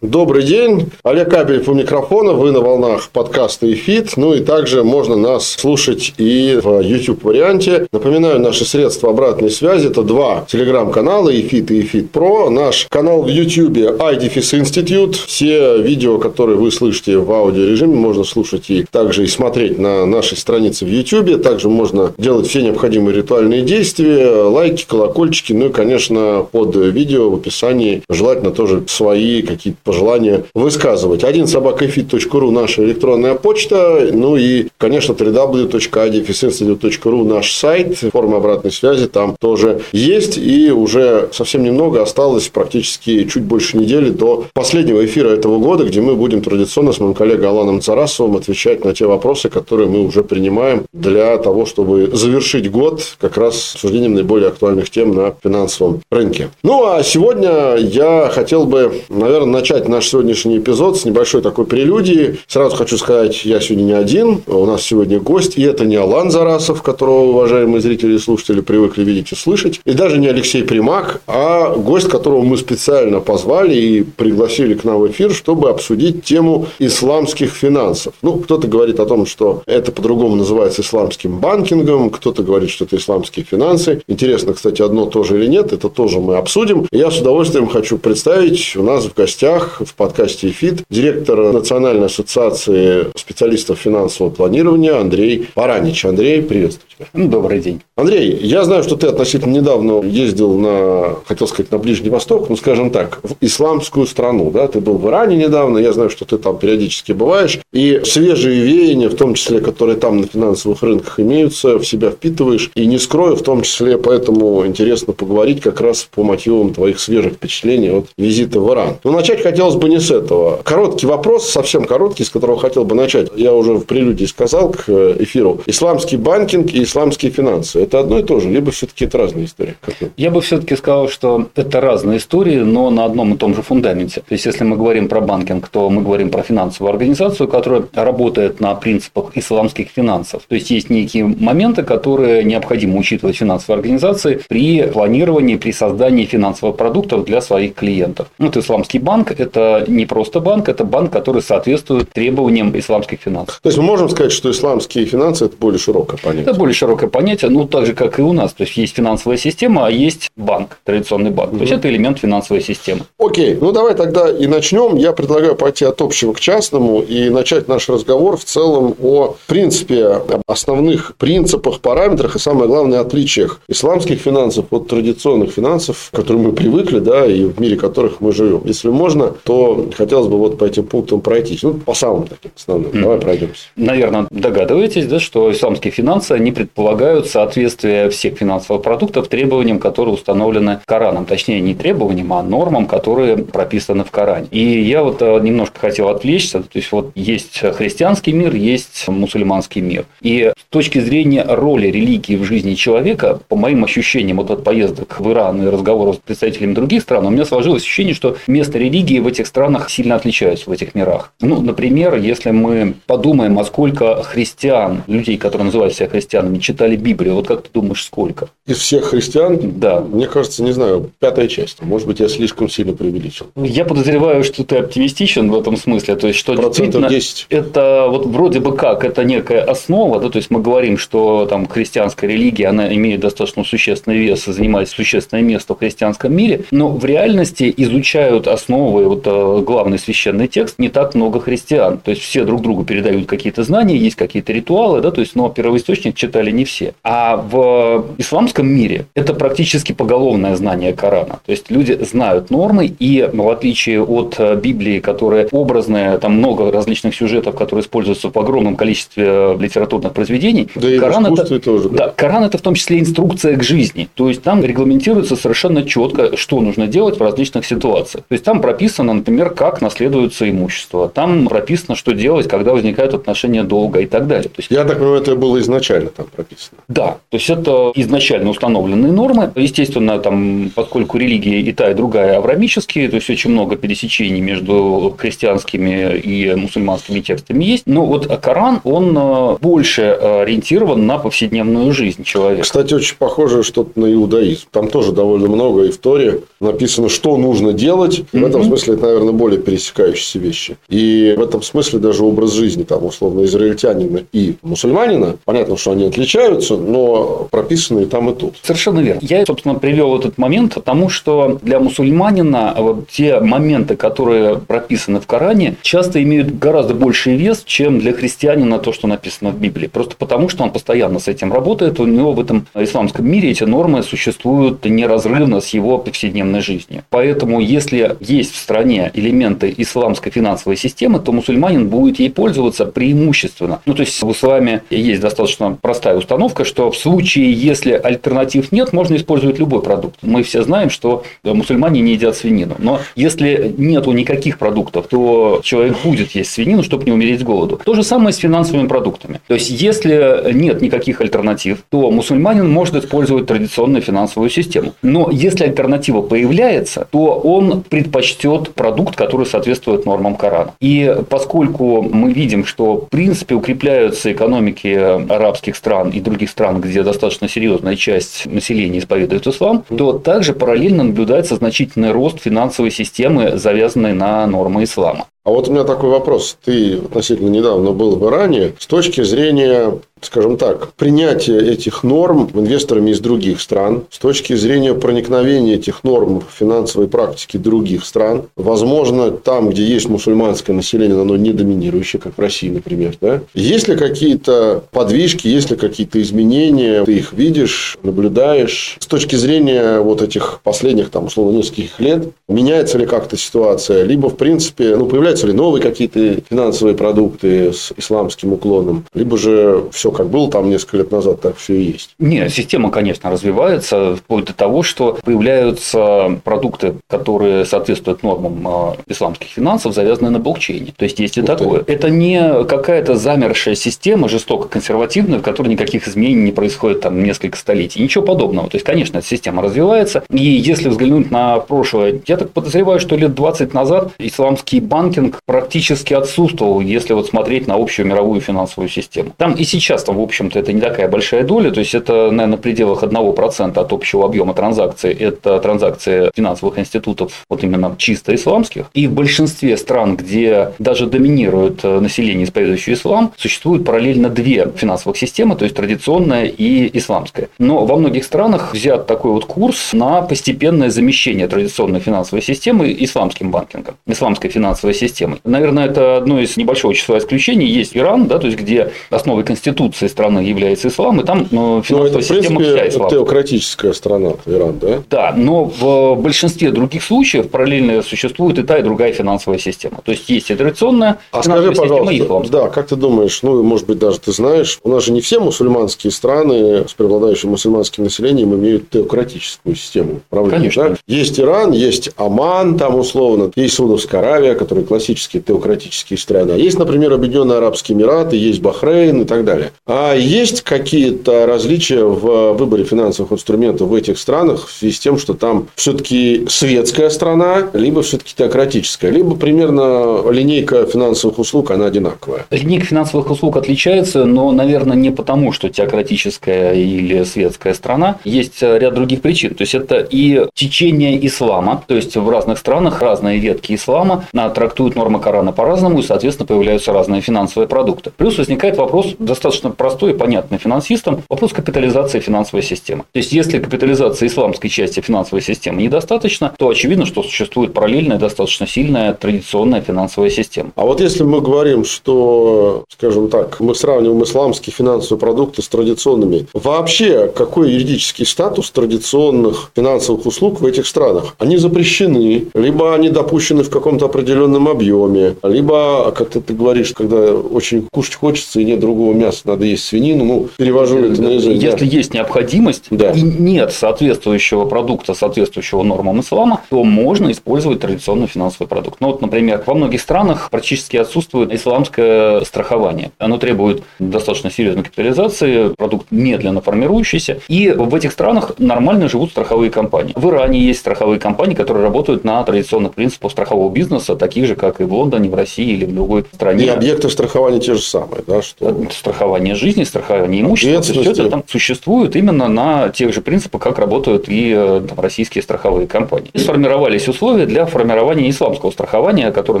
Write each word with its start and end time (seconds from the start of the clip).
добрый 0.00 0.44
день. 0.44 0.90
Олег 1.02 1.30
Абелев 1.30 1.68
у 1.68 1.74
микрофона, 1.74 2.32
вы 2.32 2.52
на 2.52 2.60
волнах 2.60 3.08
подкаста 3.10 3.66
ИФИТ. 3.66 4.16
Ну 4.16 4.34
и 4.34 4.40
также 4.40 4.84
можно 4.84 5.16
нас 5.16 5.48
слушать 5.48 6.14
и 6.18 6.58
в 6.62 6.80
YouTube 6.80 7.24
варианте. 7.24 7.86
Напоминаю, 7.92 8.40
наши 8.40 8.64
средства 8.64 9.10
обратной 9.10 9.50
связи 9.50 9.88
это 9.88 10.02
два 10.02 10.46
телеграм-канала 10.48 11.30
ИФИТ 11.30 11.40
и 11.40 11.42
ИФИТ 11.42 11.70
Про. 11.70 12.50
Наш 12.50 12.86
канал 12.88 13.22
в 13.22 13.28
YouTube 13.28 13.76
I 13.76 13.90
дефис 13.90 14.60
Institute. 14.60 15.16
Все 15.26 15.80
видео, 15.80 16.18
которые 16.18 16.56
вы 16.56 16.70
слышите 16.70 17.18
в 17.18 17.30
аудиорежиме, 17.32 17.94
можно 17.94 18.24
слушать 18.24 18.70
и 18.70 18.84
также 18.90 19.24
и 19.24 19.26
смотреть 19.26 19.78
на 19.78 20.06
нашей 20.06 20.36
странице 20.36 20.84
в 20.84 20.88
YouTube. 20.88 21.42
Также 21.42 21.68
можно 21.68 22.12
делать 22.18 22.46
все 22.46 22.62
необходимые 22.62 23.16
ритуальные 23.16 23.62
действия, 23.62 24.42
лайки, 24.44 24.86
колокольчики, 24.88 25.52
ну 25.52 25.66
и, 25.66 25.72
конечно, 25.72 26.46
под 26.50 26.76
видео 26.76 27.30
в 27.30 27.34
описании 27.34 28.02
желательно 28.08 28.50
тоже 28.50 28.84
свои 28.86 29.42
какие-то 29.42 29.78
пожелания 29.88 30.44
высказывать. 30.54 31.24
Один 31.24 31.46
собакафит.ру 31.46 32.50
наша 32.50 32.84
электронная 32.84 33.36
почта, 33.36 34.10
ну 34.12 34.36
и, 34.36 34.66
конечно, 34.76 35.14
www.i 35.14 35.62
дефис 35.62 36.09
institute.ru 36.09 37.24
наш 37.24 37.54
сайт, 37.54 37.96
форма 38.12 38.36
обратной 38.36 38.70
связи 38.70 39.08
там 39.08 39.34
тоже 39.40 39.80
есть, 39.92 40.36
и 40.36 40.70
уже 40.70 41.30
совсем 41.32 41.62
немного 41.62 42.02
осталось, 42.02 42.48
практически 42.48 43.24
чуть 43.24 43.44
больше 43.44 43.78
недели 43.78 44.10
до 44.10 44.44
последнего 44.52 45.02
эфира 45.06 45.30
этого 45.30 45.58
года, 45.58 45.84
где 45.84 46.02
мы 46.02 46.16
будем 46.16 46.42
традиционно 46.42 46.92
с 46.92 47.00
моим 47.00 47.14
коллегой 47.14 47.48
Аланом 47.48 47.80
Дзарасовым 47.80 48.36
отвечать 48.36 48.84
на 48.84 48.92
те 48.92 49.06
вопросы, 49.06 49.48
которые 49.48 49.88
мы 49.88 50.04
уже 50.04 50.22
принимаем 50.22 50.84
для 50.92 51.38
того, 51.38 51.64
чтобы 51.64 52.10
завершить 52.12 52.70
год 52.70 53.16
как 53.18 53.38
раз 53.38 53.72
обсуждением 53.74 54.12
наиболее 54.12 54.48
актуальных 54.48 54.90
тем 54.90 55.14
на 55.14 55.34
финансовом 55.42 56.02
рынке. 56.10 56.50
Ну, 56.62 56.86
а 56.86 57.02
сегодня 57.02 57.76
я 57.76 58.28
хотел 58.30 58.66
бы, 58.66 59.00
наверное, 59.08 59.60
начать 59.60 59.77
наш 59.86 60.08
сегодняшний 60.08 60.58
эпизод 60.58 60.98
с 60.98 61.04
небольшой 61.04 61.42
такой 61.42 61.66
прелюдии. 61.66 62.38
Сразу 62.46 62.74
хочу 62.74 62.96
сказать, 62.96 63.44
я 63.44 63.60
сегодня 63.60 63.84
не 63.84 63.92
один. 63.92 64.42
У 64.46 64.64
нас 64.64 64.82
сегодня 64.82 65.20
гость. 65.20 65.58
И 65.58 65.62
это 65.62 65.84
не 65.84 65.96
Алан 65.96 66.30
Зарасов, 66.30 66.82
которого 66.82 67.28
уважаемые 67.30 67.80
зрители 67.82 68.14
и 68.14 68.18
слушатели 68.18 68.62
привыкли 68.62 69.04
видеть 69.04 69.32
и 69.32 69.34
слышать. 69.34 69.80
И 69.84 69.92
даже 69.92 70.18
не 70.18 70.26
Алексей 70.26 70.62
Примак, 70.62 71.20
а 71.26 71.74
гость, 71.76 72.08
которого 72.08 72.42
мы 72.42 72.56
специально 72.56 73.20
позвали 73.20 73.74
и 73.74 74.02
пригласили 74.02 74.74
к 74.74 74.84
нам 74.84 75.00
в 75.00 75.06
эфир, 75.08 75.32
чтобы 75.32 75.68
обсудить 75.68 76.24
тему 76.24 76.66
исламских 76.78 77.50
финансов. 77.50 78.14
Ну, 78.22 78.38
кто-то 78.38 78.66
говорит 78.66 79.00
о 79.00 79.06
том, 79.06 79.26
что 79.26 79.62
это 79.66 79.92
по-другому 79.92 80.36
называется 80.36 80.82
исламским 80.82 81.38
банкингом, 81.38 82.10
кто-то 82.10 82.42
говорит, 82.42 82.70
что 82.70 82.84
это 82.86 82.96
исламские 82.96 83.44
финансы. 83.44 84.02
Интересно, 84.08 84.54
кстати, 84.54 84.80
одно 84.80 85.06
тоже 85.06 85.38
или 85.38 85.46
нет, 85.46 85.72
это 85.72 85.88
тоже 85.88 86.18
мы 86.20 86.36
обсудим. 86.36 86.86
Я 86.90 87.10
с 87.10 87.20
удовольствием 87.20 87.68
хочу 87.68 87.98
представить 87.98 88.76
у 88.76 88.82
нас 88.82 89.04
в 89.04 89.14
гостях 89.14 89.67
в 89.80 89.94
подкасте 89.94 90.48
«ИФИТ» 90.48 90.82
директор 90.90 91.52
Национальной 91.52 92.06
ассоциации 92.06 93.06
специалистов 93.16 93.78
финансового 93.78 94.32
планирования 94.32 94.98
Андрей 94.98 95.48
Паранич. 95.54 96.04
Андрей, 96.04 96.42
приветствую 96.42 96.88
тебя. 96.88 97.06
Ну, 97.12 97.28
добрый 97.28 97.60
день. 97.60 97.82
Андрей, 97.96 98.36
я 98.42 98.64
знаю, 98.64 98.82
что 98.82 98.96
ты 98.96 99.06
относительно 99.06 99.52
недавно 99.52 100.02
ездил 100.02 100.58
на, 100.58 101.16
хотел 101.26 101.46
сказать, 101.48 101.70
на 101.70 101.78
Ближний 101.78 102.10
Восток, 102.10 102.48
ну, 102.48 102.56
скажем 102.56 102.90
так, 102.90 103.20
в 103.22 103.34
исламскую 103.40 104.06
страну. 104.06 104.50
Да? 104.50 104.68
Ты 104.68 104.80
был 104.80 104.98
в 104.98 105.08
Иране 105.08 105.36
недавно, 105.36 105.78
я 105.78 105.92
знаю, 105.92 106.10
что 106.10 106.24
ты 106.24 106.38
там 106.38 106.58
периодически 106.58 107.12
бываешь. 107.12 107.58
И 107.72 108.00
свежие 108.04 108.60
веяния, 108.60 109.08
в 109.08 109.14
том 109.14 109.34
числе, 109.34 109.60
которые 109.60 109.96
там 109.96 110.20
на 110.20 110.26
финансовых 110.26 110.82
рынках 110.82 111.20
имеются, 111.20 111.78
в 111.78 111.84
себя 111.84 112.10
впитываешь. 112.10 112.70
И 112.74 112.86
не 112.86 112.98
скрою, 112.98 113.36
в 113.36 113.42
том 113.42 113.62
числе, 113.62 113.98
поэтому 113.98 114.66
интересно 114.66 115.12
поговорить 115.12 115.60
как 115.60 115.80
раз 115.80 116.08
по 116.14 116.22
мотивам 116.22 116.72
твоих 116.72 117.00
свежих 117.00 117.34
впечатлений 117.34 117.90
от 117.90 118.06
визита 118.16 118.60
в 118.60 118.72
Иран. 118.72 118.96
Но 119.04 119.12
начать 119.12 119.42
хотелось 119.58 119.74
бы 119.74 119.88
не 119.88 119.98
с 119.98 120.08
этого. 120.12 120.60
Короткий 120.62 121.06
вопрос, 121.06 121.50
совсем 121.50 121.84
короткий, 121.84 122.22
с 122.22 122.30
которого 122.30 122.60
хотел 122.60 122.84
бы 122.84 122.94
начать. 122.94 123.28
Я 123.34 123.52
уже 123.52 123.72
в 123.72 123.86
прелюдии 123.86 124.26
сказал 124.26 124.70
к 124.70 124.88
эфиру. 124.88 125.60
Исламский 125.66 126.16
банкинг 126.16 126.72
и 126.72 126.84
исламские 126.84 127.32
финансы. 127.32 127.82
Это 127.82 127.98
одно 127.98 128.20
и 128.20 128.22
то 128.22 128.38
же, 128.38 128.48
либо 128.50 128.70
все-таки 128.70 129.06
это 129.06 129.18
разные 129.18 129.46
истории? 129.46 129.74
Я 130.16 130.30
бы 130.30 130.42
все-таки 130.42 130.76
сказал, 130.76 131.08
что 131.08 131.48
это 131.56 131.80
разные 131.80 132.18
истории, 132.18 132.58
но 132.58 132.90
на 132.90 133.04
одном 133.04 133.34
и 133.34 133.36
том 133.36 133.56
же 133.56 133.62
фундаменте. 133.62 134.20
То 134.20 134.34
есть, 134.34 134.46
если 134.46 134.62
мы 134.62 134.76
говорим 134.76 135.08
про 135.08 135.20
банкинг, 135.20 135.68
то 135.68 135.90
мы 135.90 136.02
говорим 136.02 136.30
про 136.30 136.42
финансовую 136.42 136.92
организацию, 136.92 137.48
которая 137.48 137.82
работает 137.94 138.60
на 138.60 138.76
принципах 138.76 139.32
исламских 139.34 139.88
финансов. 139.88 140.42
То 140.46 140.54
есть, 140.54 140.70
есть 140.70 140.88
некие 140.88 141.24
моменты, 141.24 141.82
которые 141.82 142.44
необходимо 142.44 142.96
учитывать 142.96 143.34
финансовой 143.34 143.80
организации 143.80 144.40
при 144.48 144.82
планировании, 144.82 145.56
при 145.56 145.72
создании 145.72 146.26
финансовых 146.26 146.76
продуктов 146.76 147.24
для 147.24 147.40
своих 147.40 147.74
клиентов. 147.74 148.28
Вот 148.38 148.56
исламский 148.56 149.00
банк– 149.00 149.32
это 149.48 149.84
не 149.88 150.06
просто 150.06 150.40
банк, 150.40 150.68
это 150.68 150.84
банк, 150.84 151.12
который 151.12 151.42
соответствует 151.42 152.10
требованиям 152.10 152.76
исламских 152.78 153.20
финансов. 153.20 153.60
То 153.62 153.68
есть, 153.68 153.78
мы 153.78 153.84
можем 153.84 154.08
сказать, 154.08 154.32
что 154.32 154.50
исламские 154.50 155.06
финансы– 155.06 155.44
это 155.46 155.56
более 155.56 155.78
широкое 155.78 156.18
понятие? 156.22 156.50
Это 156.50 156.58
более 156.58 156.74
широкое 156.74 157.08
понятие, 157.08 157.50
ну, 157.50 157.66
так 157.66 157.86
же, 157.86 157.94
как 157.94 158.18
и 158.18 158.22
у 158.22 158.32
нас. 158.32 158.52
То 158.52 158.64
есть, 158.64 158.76
есть 158.76 158.94
финансовая 158.94 159.38
система, 159.38 159.86
а 159.86 159.90
есть 159.90 160.30
банк, 160.36 160.78
традиционный 160.84 161.30
банк. 161.30 161.52
Угу. 161.52 161.58
То 161.58 161.62
есть, 161.62 161.72
это 161.72 161.88
элемент 161.88 162.18
финансовой 162.18 162.62
системы. 162.62 163.02
Окей, 163.18 163.56
ну, 163.60 163.72
давай 163.72 163.94
тогда 163.94 164.30
и 164.30 164.46
начнем. 164.46 164.96
Я 164.96 165.12
предлагаю 165.12 165.56
пойти 165.56 165.84
от 165.84 166.00
общего 166.00 166.32
к 166.32 166.40
частному 166.40 167.00
и 167.00 167.30
начать 167.30 167.68
наш 167.68 167.88
разговор 167.88 168.36
в 168.36 168.44
целом 168.44 168.94
о 169.02 169.36
принципе, 169.46 170.20
основных 170.46 171.16
принципах, 171.16 171.80
параметрах 171.80 172.36
и, 172.36 172.38
самое 172.38 172.68
главное, 172.68 173.00
отличиях 173.00 173.60
исламских 173.68 174.20
финансов 174.20 174.66
от 174.70 174.88
традиционных 174.88 175.52
финансов, 175.52 176.10
к 176.12 176.16
которым 176.16 176.42
мы 176.42 176.52
привыкли, 176.52 176.98
да, 176.98 177.26
и 177.26 177.44
в 177.44 177.60
мире 177.60 177.76
которых 177.76 178.20
мы 178.20 178.32
живем. 178.32 178.62
Если 178.64 178.88
можно, 178.88 179.34
то 179.44 179.88
хотелось 179.96 180.28
бы 180.28 180.38
вот 180.38 180.58
по 180.58 180.64
этим 180.64 180.84
пунктам 180.84 181.20
пройтись. 181.20 181.62
Ну, 181.62 181.74
по 181.74 181.94
самым 181.94 182.26
таким 182.26 182.50
основным. 182.56 182.90
Mm. 182.90 183.00
Давай 183.02 183.18
пройдемся. 183.18 183.64
Наверное, 183.76 184.26
догадываетесь, 184.30 185.06
да, 185.06 185.20
что 185.20 185.50
исламские 185.52 185.92
финансы, 185.92 186.32
они 186.32 186.52
предполагают 186.52 187.26
соответствие 187.26 188.10
всех 188.10 188.38
финансовых 188.38 188.82
продуктов 188.82 189.28
требованиям, 189.28 189.78
которые 189.78 190.14
установлены 190.14 190.80
Кораном. 190.86 191.24
Точнее, 191.24 191.60
не 191.60 191.74
требованиям, 191.74 192.32
а 192.32 192.42
нормам, 192.42 192.86
которые 192.86 193.36
прописаны 193.36 194.04
в 194.04 194.10
Коране. 194.10 194.48
И 194.50 194.82
я 194.82 195.02
вот 195.02 195.20
э, 195.20 195.40
немножко 195.40 195.78
хотел 195.78 196.08
отвлечься. 196.08 196.60
То 196.60 196.68
есть, 196.74 196.92
вот 196.92 197.12
есть 197.14 197.58
христианский 197.58 198.32
мир, 198.32 198.54
есть 198.54 199.06
мусульманский 199.08 199.80
мир. 199.80 200.06
И 200.20 200.52
с 200.56 200.64
точки 200.70 200.98
зрения 200.98 201.44
роли 201.46 201.88
религии 201.88 202.36
в 202.36 202.44
жизни 202.44 202.74
человека, 202.74 203.40
по 203.48 203.56
моим 203.56 203.84
ощущениям, 203.84 204.38
вот 204.38 204.50
от 204.50 204.64
поездок 204.64 205.20
в 205.20 205.30
Иран 205.30 205.62
и 205.62 205.70
разговоров 205.70 206.16
с 206.16 206.18
представителями 206.18 206.74
других 206.74 207.02
стран, 207.02 207.26
у 207.26 207.30
меня 207.30 207.44
сложилось 207.44 207.82
ощущение, 207.82 208.14
что 208.14 208.36
место 208.46 208.78
религии 208.78 209.18
в 209.18 209.26
этих 209.28 209.46
странах 209.46 209.90
сильно 209.90 210.16
отличается 210.16 210.68
в 210.68 210.72
этих 210.72 210.94
мирах. 210.94 211.32
Ну, 211.40 211.60
например, 211.60 212.16
если 212.16 212.50
мы 212.50 212.94
подумаем, 213.06 213.58
а 213.58 213.64
сколько 213.64 214.22
христиан, 214.22 215.02
людей, 215.06 215.38
которые 215.38 215.66
называют 215.66 215.94
себя 215.94 216.08
христианами, 216.08 216.58
читали 216.58 216.96
Библию, 216.96 217.34
вот 217.34 217.46
как 217.46 217.62
ты 217.62 217.68
думаешь, 217.72 218.04
сколько? 218.04 218.48
Из 218.66 218.78
всех 218.78 219.04
христиан? 219.04 219.58
Да. 219.78 220.00
Мне 220.00 220.26
кажется, 220.26 220.62
не 220.62 220.72
знаю, 220.72 221.10
пятая 221.18 221.48
часть. 221.48 221.82
Может 221.82 222.06
быть, 222.06 222.20
я 222.20 222.28
слишком 222.28 222.68
сильно 222.68 222.92
преувеличил. 222.92 223.46
Я 223.56 223.84
подозреваю, 223.84 224.44
что 224.44 224.64
ты 224.64 224.76
оптимистичен 224.76 225.50
в 225.50 225.58
этом 225.58 225.76
смысле. 225.76 226.16
То 226.16 226.28
есть, 226.28 226.38
что 226.38 226.54
Процентов 226.54 227.08
10. 227.08 227.46
это 227.50 228.06
вот 228.08 228.26
вроде 228.26 228.60
бы 228.60 228.76
как, 228.76 229.04
это 229.04 229.24
некая 229.24 229.62
основа, 229.62 230.20
да, 230.20 230.28
то 230.28 230.38
есть 230.38 230.50
мы 230.50 230.60
говорим, 230.60 230.98
что 230.98 231.46
там 231.46 231.66
христианская 231.66 232.26
религия, 232.26 232.68
она 232.68 232.94
имеет 232.94 233.20
достаточно 233.20 233.64
существенный 233.64 234.18
вес 234.18 234.48
и 234.48 234.52
занимает 234.52 234.88
существенное 234.88 235.42
место 235.42 235.74
в 235.74 235.78
христианском 235.78 236.34
мире, 236.34 236.64
но 236.70 236.88
в 236.88 237.04
реальности 237.04 237.72
изучают 237.76 238.46
основы 238.46 239.07
вот 239.08 239.22
э, 239.26 239.62
главный 239.64 239.98
священный 239.98 240.48
текст, 240.48 240.78
не 240.78 240.88
так 240.88 241.14
много 241.14 241.40
христиан. 241.40 241.98
То 241.98 242.10
есть 242.10 242.22
все 242.22 242.44
друг 242.44 242.62
другу 242.62 242.84
передают 242.84 243.26
какие-то 243.26 243.62
знания, 243.62 243.96
есть 243.96 244.16
какие-то 244.16 244.52
ритуалы, 244.52 245.00
да, 245.00 245.10
то 245.10 245.20
есть, 245.20 245.34
но 245.34 245.48
первоисточник 245.48 246.14
читали 246.14 246.50
не 246.50 246.64
все. 246.64 246.94
А 247.02 247.36
в 247.36 248.06
исламском 248.18 248.66
мире 248.66 249.06
это 249.14 249.34
практически 249.34 249.92
поголовное 249.92 250.56
знание 250.56 250.92
Корана. 250.92 251.40
То 251.44 251.52
есть 251.52 251.70
люди 251.70 251.98
знают 252.02 252.50
нормы, 252.50 252.86
и 252.86 253.28
в 253.32 253.48
отличие 253.48 254.02
от 254.02 254.36
э, 254.38 254.56
Библии, 254.56 255.00
которая 255.00 255.48
образная, 255.50 256.18
там 256.18 256.34
много 256.34 256.70
различных 256.70 257.14
сюжетов, 257.14 257.54
которые 257.54 257.82
используются 257.82 258.30
в 258.30 258.38
огромном 258.38 258.76
количестве 258.76 259.56
литературных 259.58 260.12
произведений, 260.12 260.68
да 260.74 260.98
Коран, 260.98 261.26
это, 261.26 261.58
тоже, 261.60 261.88
да. 261.88 262.06
Да, 262.06 262.12
Коран 262.16 262.44
это 262.44 262.58
в 262.58 262.60
том 262.60 262.74
числе 262.74 263.00
инструкция 263.00 263.56
к 263.56 263.62
жизни. 263.62 264.08
То 264.14 264.28
есть 264.28 264.42
там 264.42 264.64
регламентируется 264.64 265.36
совершенно 265.36 265.82
четко, 265.82 266.36
что 266.36 266.60
нужно 266.60 266.86
делать 266.86 267.18
в 267.18 267.22
различных 267.22 267.66
ситуациях. 267.66 268.24
То 268.28 268.32
есть 268.32 268.44
там 268.44 268.60
прописано, 268.60 268.97
например, 269.02 269.50
как 269.50 269.80
наследуется 269.80 270.48
имущество. 270.48 271.08
Там 271.08 271.48
прописано, 271.48 271.96
что 271.96 272.12
делать, 272.12 272.48
когда 272.48 272.72
возникают 272.72 273.14
отношения 273.14 273.62
долга 273.62 274.00
и 274.00 274.06
так 274.06 274.26
далее. 274.26 274.48
То 274.48 274.58
есть, 274.58 274.70
Я 274.70 274.84
так 274.84 274.98
понимаю, 274.98 275.20
это 275.20 275.36
было 275.36 275.58
изначально 275.60 276.10
там 276.10 276.26
прописано. 276.34 276.78
Да, 276.88 277.18
то 277.30 277.36
есть 277.36 277.50
это 277.50 277.92
изначально 277.94 278.50
установленные 278.50 279.12
нормы. 279.12 279.50
Естественно, 279.54 280.18
там, 280.18 280.70
поскольку 280.74 281.18
религии 281.18 281.60
и 281.60 281.72
та, 281.72 281.90
и 281.90 281.94
другая 281.94 282.38
аврамические, 282.38 283.08
то 283.08 283.16
есть 283.16 283.30
очень 283.30 283.50
много 283.50 283.76
пересечений 283.76 284.40
между 284.40 285.14
христианскими 285.16 286.16
и 286.16 286.54
мусульманскими 286.54 287.20
текстами 287.20 287.64
есть. 287.64 287.84
Но 287.86 288.04
вот 288.06 288.26
Коран, 288.40 288.80
он 288.84 289.16
э, 289.16 289.56
больше 289.60 290.02
ориентирован 290.02 291.06
на 291.06 291.18
повседневную 291.18 291.92
жизнь 291.92 292.24
человека. 292.24 292.62
Кстати, 292.62 292.94
очень 292.94 293.16
похоже 293.16 293.62
что-то 293.62 293.98
на 294.00 294.12
иудаизм. 294.12 294.66
Там 294.70 294.88
тоже 294.88 295.12
довольно 295.12 295.48
много 295.48 295.84
и 295.84 295.90
в 295.90 295.98
Торе 295.98 296.40
написано, 296.60 297.08
что 297.08 297.36
нужно 297.36 297.72
делать. 297.72 298.22
В 298.32 298.44
этом 298.44 298.64
смысле 298.64 298.87
это, 298.94 299.06
наверное, 299.06 299.32
более 299.32 299.60
пересекающиеся 299.60 300.38
вещи. 300.38 300.76
И 300.88 301.34
в 301.36 301.42
этом 301.42 301.62
смысле 301.62 301.98
даже 301.98 302.24
образ 302.24 302.52
жизни, 302.52 302.84
там, 302.84 303.04
условно, 303.04 303.44
израильтянина 303.44 304.22
и 304.32 304.56
мусульманина, 304.62 305.36
понятно, 305.44 305.76
что 305.76 305.92
они 305.92 306.04
отличаются, 306.04 306.76
но 306.76 307.48
прописаны 307.50 308.02
и 308.02 308.06
там, 308.06 308.30
и 308.30 308.34
тут. 308.34 308.56
Совершенно 308.62 309.00
верно. 309.00 309.20
Я, 309.22 309.44
собственно, 309.46 309.74
привел 309.74 310.18
этот 310.18 310.38
момент, 310.38 310.74
потому 310.74 311.08
что 311.08 311.58
для 311.62 311.80
мусульманина 311.80 312.74
вот 312.78 313.08
те 313.08 313.40
моменты, 313.40 313.96
которые 313.96 314.58
прописаны 314.58 315.20
в 315.20 315.26
Коране, 315.26 315.76
часто 315.82 316.22
имеют 316.22 316.58
гораздо 316.58 316.94
больший 316.94 317.36
вес, 317.36 317.62
чем 317.64 317.98
для 317.98 318.12
христианина 318.12 318.78
то, 318.78 318.92
что 318.92 319.06
написано 319.06 319.50
в 319.50 319.58
Библии. 319.58 319.86
Просто 319.86 320.14
потому, 320.16 320.48
что 320.48 320.64
он 320.64 320.70
постоянно 320.70 321.18
с 321.18 321.28
этим 321.28 321.52
работает, 321.52 322.00
у 322.00 322.06
него 322.06 322.32
в 322.32 322.40
этом 322.40 322.66
исламском 322.74 323.26
мире 323.26 323.50
эти 323.50 323.64
нормы 323.64 324.02
существуют 324.02 324.84
неразрывно 324.84 325.60
с 325.60 325.68
его 325.68 325.98
повседневной 325.98 326.60
жизнью. 326.60 327.04
Поэтому, 327.10 327.60
если 327.60 328.16
есть 328.20 328.52
в 328.52 328.56
стране 328.56 328.77
элементы 328.82 329.74
исламской 329.76 330.32
финансовой 330.32 330.76
системы, 330.76 331.18
то 331.20 331.32
мусульманин 331.32 331.88
будет 331.88 332.18
ей 332.18 332.30
пользоваться 332.30 332.86
преимущественно. 332.86 333.80
Ну, 333.86 333.94
то 333.94 334.00
есть, 334.00 334.22
в 334.22 334.30
исламе 334.32 334.82
есть 334.90 335.20
достаточно 335.20 335.76
простая 335.80 336.16
установка, 336.16 336.64
что 336.64 336.90
в 336.90 336.96
случае, 336.96 337.52
если 337.52 337.92
альтернатив 337.92 338.72
нет, 338.72 338.92
можно 338.92 339.16
использовать 339.16 339.58
любой 339.58 339.82
продукт. 339.82 340.16
Мы 340.22 340.42
все 340.42 340.62
знаем, 340.62 340.90
что 340.90 341.24
мусульмане 341.44 342.00
не 342.00 342.12
едят 342.12 342.36
свинину. 342.36 342.76
Но 342.78 343.00
если 343.16 343.74
нету 343.76 344.12
никаких 344.12 344.58
продуктов, 344.58 345.06
то 345.08 345.60
человек 345.62 345.96
будет 346.04 346.32
есть 346.32 346.50
свинину, 346.50 346.82
чтобы 346.82 347.04
не 347.04 347.12
умереть 347.12 347.40
с 347.40 347.42
голоду. 347.42 347.80
То 347.84 347.94
же 347.94 348.02
самое 348.02 348.32
с 348.32 348.36
финансовыми 348.38 348.88
продуктами. 348.88 349.40
То 349.46 349.54
есть, 349.54 349.70
если 349.70 350.52
нет 350.52 350.80
никаких 350.82 351.20
альтернатив, 351.20 351.78
то 351.90 352.10
мусульманин 352.10 352.68
может 352.70 352.96
использовать 352.96 353.46
традиционную 353.46 354.02
финансовую 354.02 354.50
систему. 354.50 354.94
Но 355.02 355.30
если 355.30 355.64
альтернатива 355.64 356.22
появляется, 356.22 357.06
то 357.10 357.18
он 357.38 357.82
предпочтет 357.82 358.67
продукт, 358.74 359.16
который 359.16 359.46
соответствует 359.46 360.06
нормам 360.06 360.36
Корана. 360.36 360.74
И 360.80 361.14
поскольку 361.28 362.02
мы 362.02 362.32
видим, 362.32 362.64
что 362.64 362.96
в 362.96 363.08
принципе 363.08 363.54
укрепляются 363.54 364.32
экономики 364.32 364.94
арабских 365.30 365.76
стран 365.76 366.10
и 366.10 366.20
других 366.20 366.50
стран, 366.50 366.80
где 366.80 367.02
достаточно 367.02 367.48
серьезная 367.48 367.96
часть 367.96 368.46
населения 368.46 368.98
исповедует 368.98 369.46
ислам, 369.46 369.84
то 369.96 370.12
также 370.12 370.52
параллельно 370.52 371.04
наблюдается 371.04 371.56
значительный 371.56 372.12
рост 372.12 372.40
финансовой 372.40 372.90
системы, 372.90 373.56
завязанной 373.56 374.12
на 374.12 374.46
нормы 374.46 374.84
ислама. 374.84 375.26
А 375.44 375.50
вот 375.50 375.68
у 375.68 375.72
меня 375.72 375.84
такой 375.84 376.10
вопрос. 376.10 376.58
Ты 376.64 376.98
относительно 376.98 377.48
недавно 377.48 377.92
был 377.92 378.16
в 378.16 378.28
Иране. 378.28 378.74
С 378.78 378.86
точки 378.86 379.22
зрения 379.22 379.98
скажем 380.20 380.56
так, 380.56 380.92
принятия 380.94 381.58
этих 381.58 382.02
норм 382.02 382.50
инвесторами 382.54 383.10
из 383.10 383.20
других 383.20 383.60
стран, 383.60 384.04
с 384.10 384.18
точки 384.18 384.54
зрения 384.54 384.94
проникновения 384.94 385.74
этих 385.74 386.04
норм 386.04 386.40
в 386.40 386.58
финансовой 386.58 387.08
практике 387.08 387.58
других 387.58 388.04
стран, 388.04 388.44
возможно, 388.56 389.30
там, 389.30 389.70
где 389.70 389.84
есть 389.84 390.08
мусульманское 390.08 390.74
население, 390.74 391.20
оно 391.20 391.36
не 391.36 391.52
доминирующее, 391.52 392.20
как 392.20 392.36
в 392.36 392.40
России, 392.40 392.70
например, 392.70 393.14
да? 393.20 393.42
Есть 393.54 393.88
ли 393.88 393.96
какие-то 393.96 394.84
подвижки, 394.90 395.46
есть 395.46 395.70
ли 395.70 395.76
какие-то 395.76 396.20
изменения, 396.20 397.04
ты 397.04 397.16
их 397.16 397.32
видишь, 397.32 397.98
наблюдаешь? 398.02 398.96
С 398.98 399.06
точки 399.06 399.36
зрения 399.36 400.00
вот 400.00 400.22
этих 400.22 400.60
последних, 400.62 401.10
там, 401.10 401.26
условно, 401.26 401.56
нескольких 401.56 401.98
лет, 402.00 402.28
меняется 402.48 402.98
ли 402.98 403.06
как-то 403.06 403.36
ситуация? 403.36 404.04
Либо, 404.04 404.28
в 404.28 404.36
принципе, 404.36 404.96
ну, 404.96 405.06
появляются 405.06 405.27
появляются 405.28 405.46
ли 405.46 405.52
новые 405.52 405.82
какие-то 405.82 406.40
финансовые 406.48 406.96
продукты 406.96 407.72
с 407.72 407.92
исламским 407.96 408.54
уклоном, 408.54 409.04
либо 409.12 409.36
же 409.36 409.84
все 409.92 410.10
как 410.10 410.28
было 410.28 410.50
там 410.50 410.70
несколько 410.70 410.98
лет 410.98 411.12
назад, 411.12 411.42
так 411.42 411.56
все 411.56 411.74
и 411.74 411.82
есть. 411.92 412.14
Нет, 412.18 412.52
система, 412.52 412.90
конечно, 412.90 413.30
развивается 413.30 414.16
вплоть 414.16 414.46
до 414.46 414.54
того, 414.54 414.82
что 414.82 415.18
появляются 415.22 416.40
продукты, 416.44 416.94
которые 417.08 417.66
соответствуют 417.66 418.22
нормам 418.22 418.66
а, 418.66 418.96
исламских 419.06 419.48
финансов, 419.48 419.94
завязанные 419.94 420.30
на 420.30 420.38
блокчейне. 420.38 420.94
То 420.96 421.04
есть 421.04 421.18
есть 421.18 421.36
и 421.36 421.42
такое. 421.42 421.84
Это 421.86 422.08
не 422.08 422.64
какая-то 422.64 423.16
замершая 423.16 423.74
система, 423.74 424.28
жестоко 424.28 424.68
консервативная, 424.68 425.40
в 425.40 425.42
которой 425.42 425.68
никаких 425.68 426.08
изменений 426.08 426.44
не 426.44 426.52
происходит 426.52 427.02
там 427.02 427.22
несколько 427.22 427.58
столетий. 427.58 428.02
Ничего 428.02 428.24
подобного. 428.24 428.70
То 428.70 428.76
есть, 428.76 428.86
конечно, 428.86 429.18
эта 429.18 429.26
система 429.26 429.62
развивается. 429.62 430.22
И 430.30 430.42
если 430.42 430.88
взглянуть 430.88 431.30
на 431.30 431.58
прошлое, 431.58 432.22
я 432.26 432.38
так 432.38 432.50
подозреваю, 432.50 432.98
что 432.98 433.16
лет 433.16 433.34
20 433.34 433.74
назад 433.74 434.12
исламские 434.18 434.80
банки 434.80 435.17
маркетинг 435.18 435.40
практически 435.46 436.14
отсутствовал, 436.14 436.80
если 436.80 437.14
вот 437.14 437.26
смотреть 437.28 437.66
на 437.66 437.74
общую 437.74 438.06
мировую 438.06 438.40
финансовую 438.40 438.88
систему. 438.88 439.32
Там 439.36 439.54
и 439.54 439.64
сейчас-то, 439.64 440.12
в 440.12 440.20
общем-то, 440.20 440.58
это 440.58 440.72
не 440.72 440.80
такая 440.80 441.08
большая 441.08 441.44
доля, 441.44 441.70
то 441.70 441.80
есть 441.80 441.94
это, 441.94 442.30
наверное, 442.30 442.58
в 442.58 442.60
пределах 442.60 443.02
1% 443.02 443.78
от 443.78 443.92
общего 443.92 444.24
объема 444.24 444.54
транзакций. 444.54 445.12
Это 445.12 445.58
транзакции 445.58 446.30
финансовых 446.34 446.78
институтов, 446.78 447.44
вот 447.48 447.64
именно 447.64 447.94
чисто 447.98 448.34
исламских. 448.34 448.86
И 448.94 449.06
в 449.06 449.12
большинстве 449.12 449.76
стран, 449.76 450.16
где 450.16 450.72
даже 450.78 451.06
доминирует 451.06 451.84
э, 451.84 452.00
население, 452.00 452.44
исповедующее 452.44 452.94
ислам, 452.94 453.32
существуют 453.36 453.84
параллельно 453.84 454.28
две 454.28 454.70
финансовых 454.76 455.16
системы, 455.16 455.56
то 455.56 455.64
есть 455.64 455.76
традиционная 455.76 456.44
и 456.44 456.90
исламская. 456.98 457.48
Но 457.58 457.84
во 457.86 457.96
многих 457.96 458.24
странах 458.24 458.74
взят 458.74 459.06
такой 459.06 459.32
вот 459.32 459.44
курс 459.44 459.92
на 459.92 460.22
постепенное 460.22 460.90
замещение 460.90 461.48
традиционной 461.48 462.00
финансовой 462.00 462.42
системы 462.42 462.94
исламским 462.98 463.50
банкингом, 463.50 463.96
исламской 464.06 464.50
финансовой 464.50 464.94
системой 464.94 465.07
системой. 465.08 465.40
Наверное, 465.44 465.86
это 465.86 466.16
одно 466.16 466.40
из 466.40 466.56
небольшого 466.56 466.94
числа 466.94 467.18
исключений. 467.18 467.66
Есть 467.66 467.96
Иран, 467.96 468.26
да, 468.26 468.38
то 468.38 468.46
есть 468.46 468.58
где 468.58 468.92
основой 469.10 469.44
конституции 469.44 470.06
страны 470.06 470.40
является 470.40 470.88
ислам, 470.88 471.20
и 471.20 471.24
там 471.24 471.46
ну, 471.50 471.82
финансовая 471.82 472.12
но 472.12 472.18
это, 472.18 472.22
система 472.22 472.60
принципе, 472.60 472.78
вся 472.78 472.88
ислам. 472.88 473.10
теократическая 473.10 473.92
страна, 473.92 474.32
Иран, 474.46 474.78
да? 474.78 475.02
Да, 475.10 475.34
но 475.36 475.64
в 475.64 476.16
большинстве 476.16 476.70
других 476.70 477.02
случаев 477.02 477.50
параллельно 477.50 478.02
существует 478.02 478.58
и 478.58 478.62
та, 478.62 478.78
и 478.78 478.82
другая 478.82 479.12
финансовая 479.12 479.58
система. 479.58 479.98
То 480.04 480.12
есть 480.12 480.28
есть 480.28 480.50
и 480.50 480.54
традиционная 480.54 481.18
а 481.32 481.42
финансовая 481.42 481.74
скажи, 481.74 482.04
система, 482.04 482.44
и. 482.44 482.48
Да, 482.48 482.68
как 482.68 482.88
ты 482.88 482.96
думаешь, 482.96 483.42
ну, 483.42 483.62
может 483.62 483.86
быть, 483.86 483.98
даже 483.98 484.20
ты 484.20 484.32
знаешь, 484.32 484.78
у 484.82 484.90
нас 484.90 485.04
же 485.04 485.12
не 485.12 485.20
все 485.20 485.40
мусульманские 485.40 486.10
страны 486.10 486.86
с 486.88 486.94
преобладающим 486.94 487.50
мусульманским 487.50 488.04
населением 488.04 488.54
имеют 488.54 488.90
теократическую 488.90 489.76
систему 489.76 490.20
правления. 490.28 490.70
Конечно. 490.70 490.90
Да? 490.90 490.96
Есть 491.06 491.40
Иран, 491.40 491.72
есть 491.72 492.10
Оман, 492.16 492.78
там 492.78 492.96
условно, 492.96 493.50
есть 493.56 493.74
Саудовская 493.74 494.20
Аравия, 494.20 494.54
которая 494.54 494.84
классические 494.98 495.42
теократические 495.42 496.18
страны. 496.18 496.52
Есть, 496.52 496.76
например, 496.76 497.12
Объединенные 497.12 497.58
Арабские 497.58 497.96
Эмираты, 497.96 498.34
есть 498.34 498.60
Бахрейн 498.60 499.22
и 499.22 499.24
так 499.24 499.44
далее. 499.44 499.70
А 499.86 500.14
есть 500.14 500.62
какие-то 500.62 501.46
различия 501.46 502.02
в 502.02 502.54
выборе 502.54 502.82
финансовых 502.82 503.32
инструментов 503.32 503.88
в 503.88 503.94
этих 503.94 504.18
странах 504.18 504.66
в 504.66 504.72
связи 504.72 504.94
с 504.94 504.98
тем, 504.98 505.18
что 505.18 505.34
там 505.34 505.68
все-таки 505.76 506.46
светская 506.48 507.10
страна, 507.10 507.68
либо 507.74 508.02
все-таки 508.02 508.34
теократическая, 508.36 509.12
либо 509.12 509.36
примерно 509.36 510.28
линейка 510.30 510.84
финансовых 510.86 511.38
услуг, 511.38 511.70
она 511.70 511.86
одинаковая? 511.86 512.46
Линейка 512.50 512.86
финансовых 512.86 513.30
услуг 513.30 513.56
отличается, 513.56 514.24
но, 514.24 514.50
наверное, 514.50 514.96
не 514.96 515.12
потому, 515.12 515.52
что 515.52 515.68
теократическая 515.68 516.74
или 516.74 517.22
светская 517.22 517.72
страна. 517.72 518.18
Есть 518.24 518.62
ряд 518.62 518.94
других 518.94 519.20
причин. 519.20 519.54
То 519.54 519.62
есть, 519.62 519.76
это 519.76 520.04
и 520.10 520.46
течение 520.54 521.24
ислама, 521.24 521.84
то 521.86 521.94
есть, 521.94 522.16
в 522.16 522.28
разных 522.28 522.58
странах 522.58 523.00
разные 523.00 523.38
ветки 523.38 523.76
ислама 523.76 524.26
трактуют 524.32 524.87
трактуют 524.88 524.96
нормы 524.96 525.20
Корана 525.20 525.52
по-разному, 525.52 525.98
и, 525.98 526.02
соответственно, 526.02 526.46
появляются 526.46 526.92
разные 526.92 527.20
финансовые 527.20 527.68
продукты. 527.68 528.10
Плюс 528.16 528.38
возникает 528.38 528.76
вопрос, 528.76 529.14
достаточно 529.18 529.70
простой 529.70 530.12
и 530.12 530.14
понятный 530.14 530.58
финансистам, 530.58 531.22
вопрос 531.28 531.52
капитализации 531.52 532.20
финансовой 532.20 532.62
системы. 532.62 533.04
То 533.12 533.18
есть, 533.18 533.32
если 533.32 533.58
капитализация 533.58 534.28
исламской 534.28 534.70
части 534.70 535.00
финансовой 535.00 535.42
системы 535.42 535.82
недостаточно, 535.82 536.52
то 536.58 536.68
очевидно, 536.68 537.06
что 537.06 537.22
существует 537.22 537.72
параллельная, 537.72 538.18
достаточно 538.18 538.66
сильная 538.66 539.14
традиционная 539.14 539.80
финансовая 539.80 540.30
система. 540.30 540.70
А 540.76 540.84
вот 540.84 541.00
если 541.00 541.24
мы 541.24 541.40
говорим, 541.40 541.84
что, 541.84 542.84
скажем 542.88 543.28
так, 543.28 543.60
мы 543.60 543.74
сравниваем 543.74 544.22
исламские 544.22 544.72
финансовые 544.72 545.20
продукты 545.20 545.62
с 545.62 545.68
традиционными, 545.68 546.46
вообще 546.52 547.28
какой 547.34 547.72
юридический 547.72 548.26
статус 548.26 548.70
традиционных 548.70 549.70
финансовых 549.74 550.26
услуг 550.26 550.60
в 550.60 550.66
этих 550.66 550.86
странах? 550.86 551.34
Они 551.38 551.56
запрещены, 551.56 552.46
либо 552.54 552.94
они 552.94 553.10
допущены 553.10 553.62
в 553.62 553.70
каком-то 553.70 554.06
определенном 554.06 554.68
объеме, 554.78 555.36
либо, 555.42 556.12
как 556.12 556.30
ты, 556.30 556.40
ты 556.40 556.54
говоришь, 556.54 556.92
когда 556.92 557.32
очень 557.34 557.86
кушать 557.92 558.14
хочется 558.14 558.60
и 558.60 558.64
нет 558.64 558.80
другого 558.80 559.12
мяса, 559.12 559.42
надо 559.44 559.64
есть 559.64 559.84
свинину, 559.84 560.24
ну, 560.24 560.48
перевожу 560.56 560.98
это 560.98 561.20
на 561.20 561.28
язык. 561.28 561.52
Если 561.54 561.84
да. 561.84 561.96
есть 561.96 562.14
необходимость 562.14 562.84
да. 562.90 563.10
и 563.10 563.22
нет 563.22 563.72
соответствующего 563.72 564.64
продукта, 564.64 565.14
соответствующего 565.14 565.82
нормам 565.82 566.20
ислама, 566.20 566.62
то 566.70 566.84
можно 566.84 567.30
использовать 567.32 567.80
традиционный 567.80 568.26
финансовый 568.26 568.66
продукт. 568.66 569.00
Ну, 569.00 569.08
вот, 569.08 569.20
например, 569.20 569.62
во 569.66 569.74
многих 569.74 570.00
странах 570.00 570.48
практически 570.50 570.96
отсутствует 570.96 571.52
исламское 571.52 572.42
страхование. 572.42 573.10
Оно 573.18 573.38
требует 573.38 573.82
достаточно 573.98 574.50
серьезной 574.50 574.84
капитализации, 574.84 575.68
продукт 575.76 576.06
медленно 576.10 576.60
формирующийся, 576.60 577.40
и 577.48 577.70
в 577.70 577.94
этих 577.94 578.12
странах 578.12 578.52
нормально 578.58 579.08
живут 579.08 579.30
страховые 579.30 579.70
компании. 579.70 580.12
В 580.16 580.28
Иране 580.28 580.60
есть 580.60 580.80
страховые 580.80 581.18
компании, 581.18 581.54
которые 581.54 581.84
работают 581.84 582.24
на 582.24 582.42
традиционных 582.42 582.94
принципах 582.94 583.32
страхового 583.32 583.72
бизнеса, 583.72 584.16
таких 584.16 584.46
же, 584.46 584.56
как 584.56 584.67
и 584.80 584.84
в 584.84 584.92
Лондоне, 584.92 585.28
в 585.28 585.34
России 585.34 585.72
или 585.72 585.84
в 585.84 585.94
другой 585.94 586.24
стране. 586.32 586.66
И 586.66 586.68
объекты 586.68 587.08
страхования 587.10 587.60
те 587.60 587.74
же 587.74 587.82
самые, 587.82 588.22
да? 588.26 588.42
Что... 588.42 588.74
Страхование 588.90 589.54
жизни, 589.54 589.84
страхование 589.84 590.42
имущества, 590.42 590.82
все 590.82 591.10
это 591.10 591.30
там 591.30 591.44
существует 591.46 592.16
именно 592.16 592.48
на 592.48 592.88
тех 592.90 593.12
же 593.12 593.20
принципах, 593.20 593.62
как 593.62 593.78
работают 593.78 594.28
и 594.28 594.52
э, 594.56 594.82
там, 594.88 595.00
российские 595.00 595.42
страховые 595.42 595.86
компании. 595.86 596.30
И 596.32 596.38
сформировались 596.38 597.08
условия 597.08 597.46
для 597.46 597.66
формирования 597.66 598.28
исламского 598.30 598.70
страхования, 598.70 599.30
которое 599.30 599.60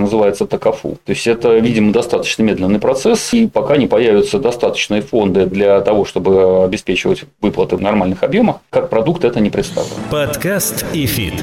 называется 0.00 0.46
ТАКАФУ. 0.46 0.98
То 1.04 1.10
есть, 1.12 1.26
это, 1.26 1.56
видимо, 1.58 1.92
достаточно 1.92 2.42
медленный 2.42 2.78
процесс, 2.78 3.32
и 3.32 3.46
пока 3.46 3.76
не 3.76 3.86
появятся 3.86 4.38
достаточные 4.38 5.02
фонды 5.02 5.46
для 5.46 5.80
того, 5.80 6.04
чтобы 6.04 6.64
обеспечивать 6.64 7.24
выплаты 7.40 7.76
в 7.76 7.80
нормальных 7.80 8.22
объемах, 8.22 8.56
как 8.70 8.90
продукт 8.90 9.24
это 9.24 9.40
не 9.40 9.50
представлено. 9.50 9.96
Подкаст 10.10 10.84
ИФИТ. 10.92 11.34